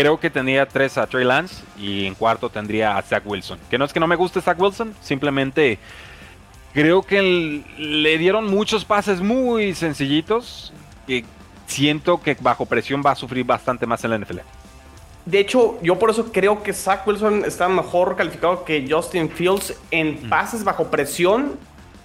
Creo 0.00 0.18
que 0.18 0.30
tendría 0.30 0.66
tres 0.66 0.96
a 0.98 1.06
Trey 1.06 1.24
Lance 1.24 1.62
y 1.78 2.06
en 2.06 2.14
cuarto 2.14 2.48
tendría 2.48 2.96
a 2.96 3.02
Zach 3.02 3.22
Wilson. 3.26 3.58
Que 3.68 3.78
no 3.78 3.84
es 3.84 3.92
que 3.92 4.00
no 4.00 4.06
me 4.06 4.16
guste 4.16 4.40
Zach 4.40 4.58
Wilson, 4.58 4.94
simplemente 5.02 5.78
Creo 6.72 7.02
que 7.02 7.64
le 7.78 8.18
dieron 8.18 8.46
muchos 8.46 8.84
pases 8.84 9.20
muy 9.20 9.74
sencillitos 9.74 10.72
que 11.06 11.24
siento 11.66 12.20
que 12.20 12.36
bajo 12.40 12.64
presión 12.64 13.02
va 13.04 13.12
a 13.12 13.16
sufrir 13.16 13.44
bastante 13.44 13.86
más 13.86 14.04
en 14.04 14.10
la 14.10 14.18
NFL. 14.18 14.38
De 15.26 15.40
hecho, 15.40 15.78
yo 15.82 15.98
por 15.98 16.10
eso 16.10 16.30
creo 16.32 16.62
que 16.62 16.72
Zach 16.72 17.06
Wilson 17.06 17.44
está 17.44 17.68
mejor 17.68 18.16
calificado 18.16 18.64
que 18.64 18.86
Justin 18.88 19.28
Fields 19.28 19.76
en 19.90 20.28
pases 20.28 20.62
bajo 20.62 20.90
presión. 20.90 21.58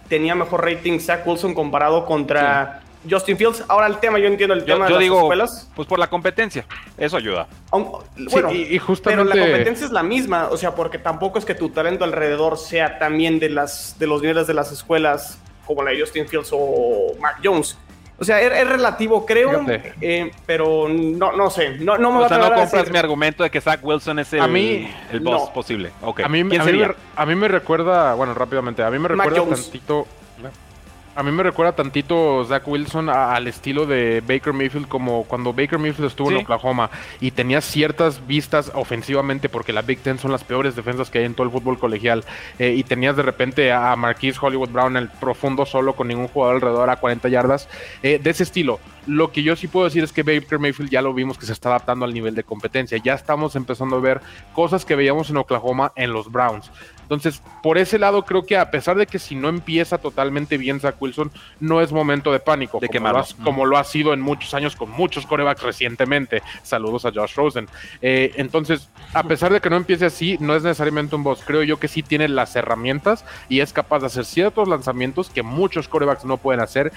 Tenía 0.09 0.33
mejor 0.33 0.65
rating 0.65 0.99
Zach 0.99 1.25
Wilson 1.25 1.53
comparado 1.53 2.05
contra 2.05 2.81
Justin 3.09 3.37
Fields. 3.37 3.63
Ahora 3.67 3.87
el 3.87 3.97
tema, 3.97 4.19
yo 4.19 4.27
entiendo 4.27 4.53
el 4.53 4.65
tema 4.65 4.85
de 4.85 4.91
las 4.91 4.99
digo, 4.99 5.19
escuelas. 5.19 5.69
Pues 5.75 5.87
por 5.87 5.99
la 5.99 6.07
competencia, 6.07 6.65
eso 6.97 7.17
ayuda. 7.17 7.47
bueno, 7.71 8.51
y, 8.51 8.77
justamente... 8.79 9.23
pero 9.23 9.23
la 9.23 9.45
competencia 9.45 9.85
es 9.85 9.91
la 9.91 10.03
misma, 10.03 10.49
o 10.49 10.57
sea, 10.57 10.75
porque 10.75 10.97
tampoco 10.97 11.39
es 11.39 11.45
que 11.45 11.55
tu 11.55 11.69
talento 11.69 12.03
alrededor 12.03 12.57
sea 12.57 12.99
también 12.99 13.39
de, 13.39 13.49
las, 13.49 13.97
de 13.99 14.07
los 14.07 14.21
niveles 14.21 14.47
de 14.47 14.53
las 14.53 14.71
escuelas 14.71 15.39
como 15.65 15.83
la 15.83 15.91
de 15.91 15.99
Justin 15.99 16.27
Fields 16.27 16.49
o 16.51 17.15
Mac 17.19 17.39
Jones. 17.43 17.77
O 18.17 18.23
sea, 18.23 18.39
es, 18.41 18.67
relativo, 18.67 19.25
creo, 19.25 19.65
eh, 19.99 20.31
pero 20.45 20.87
no, 20.87 21.33
no 21.33 21.49
sé. 21.49 21.71
No, 21.79 21.97
no 21.97 22.11
me 22.11 22.23
o 22.23 22.29
sea, 22.29 22.37
no 22.37 22.53
compras 22.53 22.89
mi 22.89 22.97
argumento 22.97 23.43
de 23.43 23.49
que 23.49 23.59
Zach 23.59 23.81
Wilson 23.83 24.19
es 24.19 24.31
el, 24.31 24.39
a 24.39 24.47
mí, 24.47 24.89
el 25.11 25.19
boss 25.19 25.49
posible. 25.49 25.91
A, 26.01 26.29
mí, 26.29 26.39
a, 26.39 27.25
mí 27.25 27.35
me, 27.35 27.47
recuerda, 27.49 28.13
bueno, 28.13 28.33
rápidamente, 28.33 28.83
a 28.83 28.89
mí 28.89 28.99
me 28.99 29.09
recuerda 29.09 29.43
tantito 29.43 30.07
a 31.15 31.23
mí 31.23 31.31
me 31.31 31.43
recuerda 31.43 31.73
tantito 31.73 32.43
Zach 32.45 32.67
Wilson 32.67 33.09
al 33.09 33.47
estilo 33.47 33.85
de 33.85 34.21
Baker 34.27 34.51
Mayfield 34.51 34.87
como 34.87 35.23
cuando 35.23 35.53
Baker 35.53 35.79
Mayfield 35.79 36.07
estuvo 36.07 36.29
en 36.29 36.37
Oklahoma 36.37 36.89
y 37.21 37.31
tenía 37.31 37.61
ciertas 37.61 38.27
vistas 38.27 38.71
ofensivamente 38.75 39.47
porque 39.47 39.71
la 39.71 39.81
Big 39.81 39.99
Ten 39.99 40.19
son 40.19 40.31
las 40.31 40.43
peores 40.43 40.75
defensas 40.75 41.09
que 41.09 41.19
hay 41.19 41.25
en 41.25 41.33
todo 41.33 41.47
el 41.47 41.53
fútbol 41.53 41.79
colegial 41.79 42.25
eh, 42.59 42.73
y 42.77 42.83
tenías 42.83 43.15
de 43.15 43.23
repente 43.23 43.71
a 43.71 43.95
Marquise 43.95 44.37
Hollywood 44.41 44.69
Brown 44.69 44.97
en 44.97 45.03
el 45.03 45.09
profundo 45.09 45.65
solo 45.65 45.95
con 45.95 46.09
ningún 46.09 46.27
jugador 46.27 46.55
alrededor 46.55 46.89
a 46.89 46.97
40 46.97 47.29
yardas 47.29 47.69
eh, 48.03 48.19
de 48.21 48.29
ese 48.29 48.43
estilo. 48.43 48.79
Lo 49.07 49.31
que 49.31 49.43
yo 49.43 49.55
sí 49.55 49.67
puedo 49.67 49.85
decir 49.85 50.03
es 50.03 50.11
que 50.11 50.23
Baker 50.23 50.59
Mayfield 50.59 50.89
ya 50.89 51.01
lo 51.01 51.13
vimos 51.13 51.37
que 51.37 51.45
se 51.45 51.53
está 51.53 51.69
adaptando 51.69 52.05
al 52.05 52.13
nivel 52.13 52.33
de 52.33 52.43
competencia. 52.43 52.97
Ya 52.97 53.13
estamos 53.13 53.55
empezando 53.55 53.97
a 53.97 53.99
ver 53.99 54.19
cosas 54.53 54.83
que 54.83 54.95
veíamos 54.95 55.29
en 55.29 55.37
Oklahoma 55.37 55.93
en 55.95 56.11
los 56.11 56.31
Browns. 56.31 56.71
Entonces, 57.05 57.41
por 57.61 57.77
ese 57.77 57.99
lado, 57.99 58.25
creo 58.25 58.45
que 58.45 58.57
a 58.57 58.71
pesar 58.71 58.97
de 58.97 59.05
que 59.05 59.19
si 59.19 59.35
no 59.35 59.47
empieza 59.49 59.99
totalmente 59.99 60.57
bien 60.57 60.79
Zach 60.79 60.95
Wilson, 60.99 61.31
no 61.59 61.81
es 61.81 61.91
momento 61.91 62.31
de 62.31 62.39
pánico, 62.39 62.79
de 62.79 62.89
como, 62.89 63.09
lo 63.09 63.19
ha, 63.19 63.25
como 63.43 63.65
lo 63.65 63.77
ha 63.77 63.83
sido 63.83 64.13
en 64.13 64.21
muchos 64.21 64.53
años 64.53 64.75
con 64.75 64.89
muchos 64.89 65.25
corebacks 65.25 65.61
recientemente. 65.61 66.41
Saludos 66.63 67.05
a 67.05 67.11
Josh 67.11 67.35
Rosen. 67.35 67.67
Eh, 68.01 68.33
entonces, 68.37 68.89
a 69.13 69.23
pesar 69.23 69.53
de 69.53 69.61
que 69.61 69.69
no 69.69 69.75
empiece 69.75 70.05
así, 70.05 70.37
no 70.39 70.55
es 70.55 70.63
necesariamente 70.63 71.15
un 71.15 71.23
boss. 71.23 71.43
Creo 71.45 71.63
yo 71.63 71.79
que 71.79 71.87
sí 71.87 72.01
tiene 72.01 72.27
las 72.27 72.55
herramientas 72.55 73.23
y 73.49 73.59
es 73.59 73.71
capaz 73.71 73.99
de 73.99 74.07
hacer 74.07 74.25
ciertos 74.25 74.67
lanzamientos 74.67 75.29
que 75.29 75.43
muchos 75.43 75.87
corebacks 75.87 76.25
no 76.25 76.37
pueden 76.37 76.61
hacer 76.61 76.91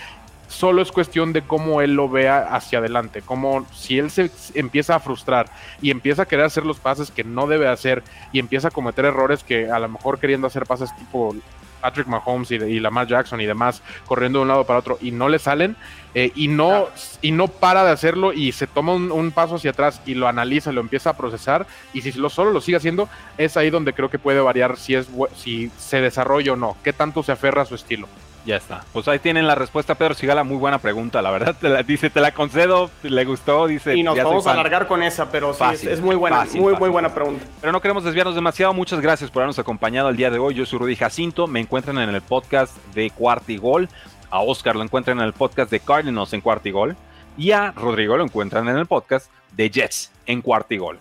solo 0.48 0.82
es 0.82 0.90
cuestión 0.90 1.32
de 1.32 1.42
cómo 1.42 1.80
él 1.80 1.94
lo 1.94 2.08
vea 2.08 2.38
hacia 2.54 2.78
adelante, 2.78 3.22
como 3.22 3.66
si 3.72 3.98
él 3.98 4.10
se 4.10 4.30
empieza 4.54 4.96
a 4.96 5.00
frustrar 5.00 5.50
y 5.80 5.90
empieza 5.90 6.22
a 6.22 6.26
querer 6.26 6.46
hacer 6.46 6.66
los 6.66 6.80
pases 6.80 7.10
que 7.10 7.24
no 7.24 7.46
debe 7.46 7.68
hacer 7.68 8.02
y 8.32 8.38
empieza 8.38 8.68
a 8.68 8.70
cometer 8.72 9.04
errores 9.04 9.44
que 9.44 9.70
a 9.70 9.78
lo 9.78 9.88
mejor 9.88 10.18
queriendo 10.18 10.46
hacer 10.46 10.66
pases 10.66 10.94
tipo 10.96 11.34
Patrick 11.80 12.06
Mahomes 12.06 12.50
y, 12.50 12.80
Lamar 12.80 13.06
Jackson 13.06 13.40
y 13.40 13.46
demás, 13.46 13.82
corriendo 14.06 14.40
de 14.40 14.42
un 14.42 14.48
lado 14.48 14.64
para 14.64 14.80
otro 14.80 14.98
y 15.00 15.10
no 15.10 15.28
le 15.28 15.38
salen 15.38 15.76
eh, 16.14 16.32
y, 16.34 16.48
no, 16.48 16.88
y 17.22 17.30
no 17.30 17.48
para 17.48 17.84
de 17.84 17.92
hacerlo 17.92 18.32
y 18.32 18.52
se 18.52 18.66
toma 18.66 18.94
un, 18.94 19.30
paso 19.30 19.56
hacia 19.56 19.70
atrás 19.70 20.00
y 20.06 20.14
lo 20.14 20.26
analiza, 20.26 20.72
lo 20.72 20.80
empieza 20.80 21.10
a 21.10 21.16
procesar 21.16 21.66
y 21.92 22.02
si 22.02 22.12
lo, 22.12 22.30
solo 22.30 22.50
lo 22.50 22.60
sigue 22.60 22.78
haciendo, 22.78 23.08
es 23.36 23.56
ahí 23.56 23.70
donde 23.70 23.92
creo 23.92 24.10
que 24.10 24.18
puede 24.18 24.40
variar 24.40 24.76
si, 24.76 24.94
es, 24.94 25.08
si 25.36 25.70
se 25.78 26.00
desarrolla 26.00 26.54
o 26.54 26.56
no, 26.56 26.76
qué 26.82 26.92
tanto 26.92 27.22
se 27.22 27.32
aferra 27.32 27.62
a 27.62 27.66
su 27.66 27.74
estilo. 27.74 28.08
Ya 28.44 28.56
está. 28.56 28.84
Pues 28.92 29.06
ahí 29.08 29.18
tienen 29.18 29.46
la 29.46 29.54
respuesta, 29.54 29.94
Pedro 29.94 30.14
Sigala. 30.14 30.44
Muy 30.44 30.56
buena 30.56 30.78
pregunta, 30.78 31.20
la 31.20 31.30
verdad. 31.30 31.56
Te 31.60 31.68
la, 31.68 31.82
dice, 31.82 32.08
te 32.08 32.20
la 32.20 32.32
concedo, 32.32 32.90
le 33.02 33.24
gustó, 33.24 33.66
dice. 33.66 33.94
Y 33.94 34.02
nos 34.02 34.16
vamos 34.16 34.46
a 34.46 34.52
alargar 34.52 34.86
con 34.86 35.02
esa, 35.02 35.30
pero 35.30 35.52
sí, 35.52 35.88
es, 35.88 36.00
muy 36.00 36.16
buena, 36.16 36.46
muy, 36.54 36.74
muy 36.76 36.88
buena 36.88 37.12
pregunta. 37.12 37.44
Pero 37.60 37.72
no 37.72 37.80
queremos 37.80 38.04
desviarnos 38.04 38.34
demasiado. 38.34 38.72
Muchas 38.72 39.00
gracias 39.00 39.30
por 39.30 39.42
habernos 39.42 39.58
acompañado 39.58 40.08
el 40.08 40.16
día 40.16 40.30
de 40.30 40.38
hoy. 40.38 40.54
Yo 40.54 40.64
soy 40.64 40.78
Rudy 40.78 40.96
Jacinto. 40.96 41.46
Me 41.46 41.60
encuentran 41.60 41.98
en 41.98 42.08
el 42.10 42.22
podcast 42.22 42.74
de 42.94 43.10
Cuarta 43.10 43.52
y 43.52 43.58
Gol. 43.58 43.88
A 44.30 44.40
Oscar 44.40 44.76
lo 44.76 44.82
encuentran 44.82 45.18
en 45.18 45.24
el 45.24 45.32
podcast 45.32 45.70
de 45.70 45.80
Cardinals 45.80 46.32
en 46.32 46.40
Cuarta 46.40 46.68
y 46.68 46.72
Gol. 46.72 46.96
Y 47.36 47.52
a 47.52 47.72
Rodrigo 47.72 48.16
lo 48.16 48.24
encuentran 48.24 48.68
en 48.68 48.78
el 48.78 48.86
podcast 48.86 49.30
de 49.52 49.70
Jets 49.70 50.10
en 50.26 50.42
Cuarta 50.42 50.74
y 50.74 50.78
Gol. 50.78 50.96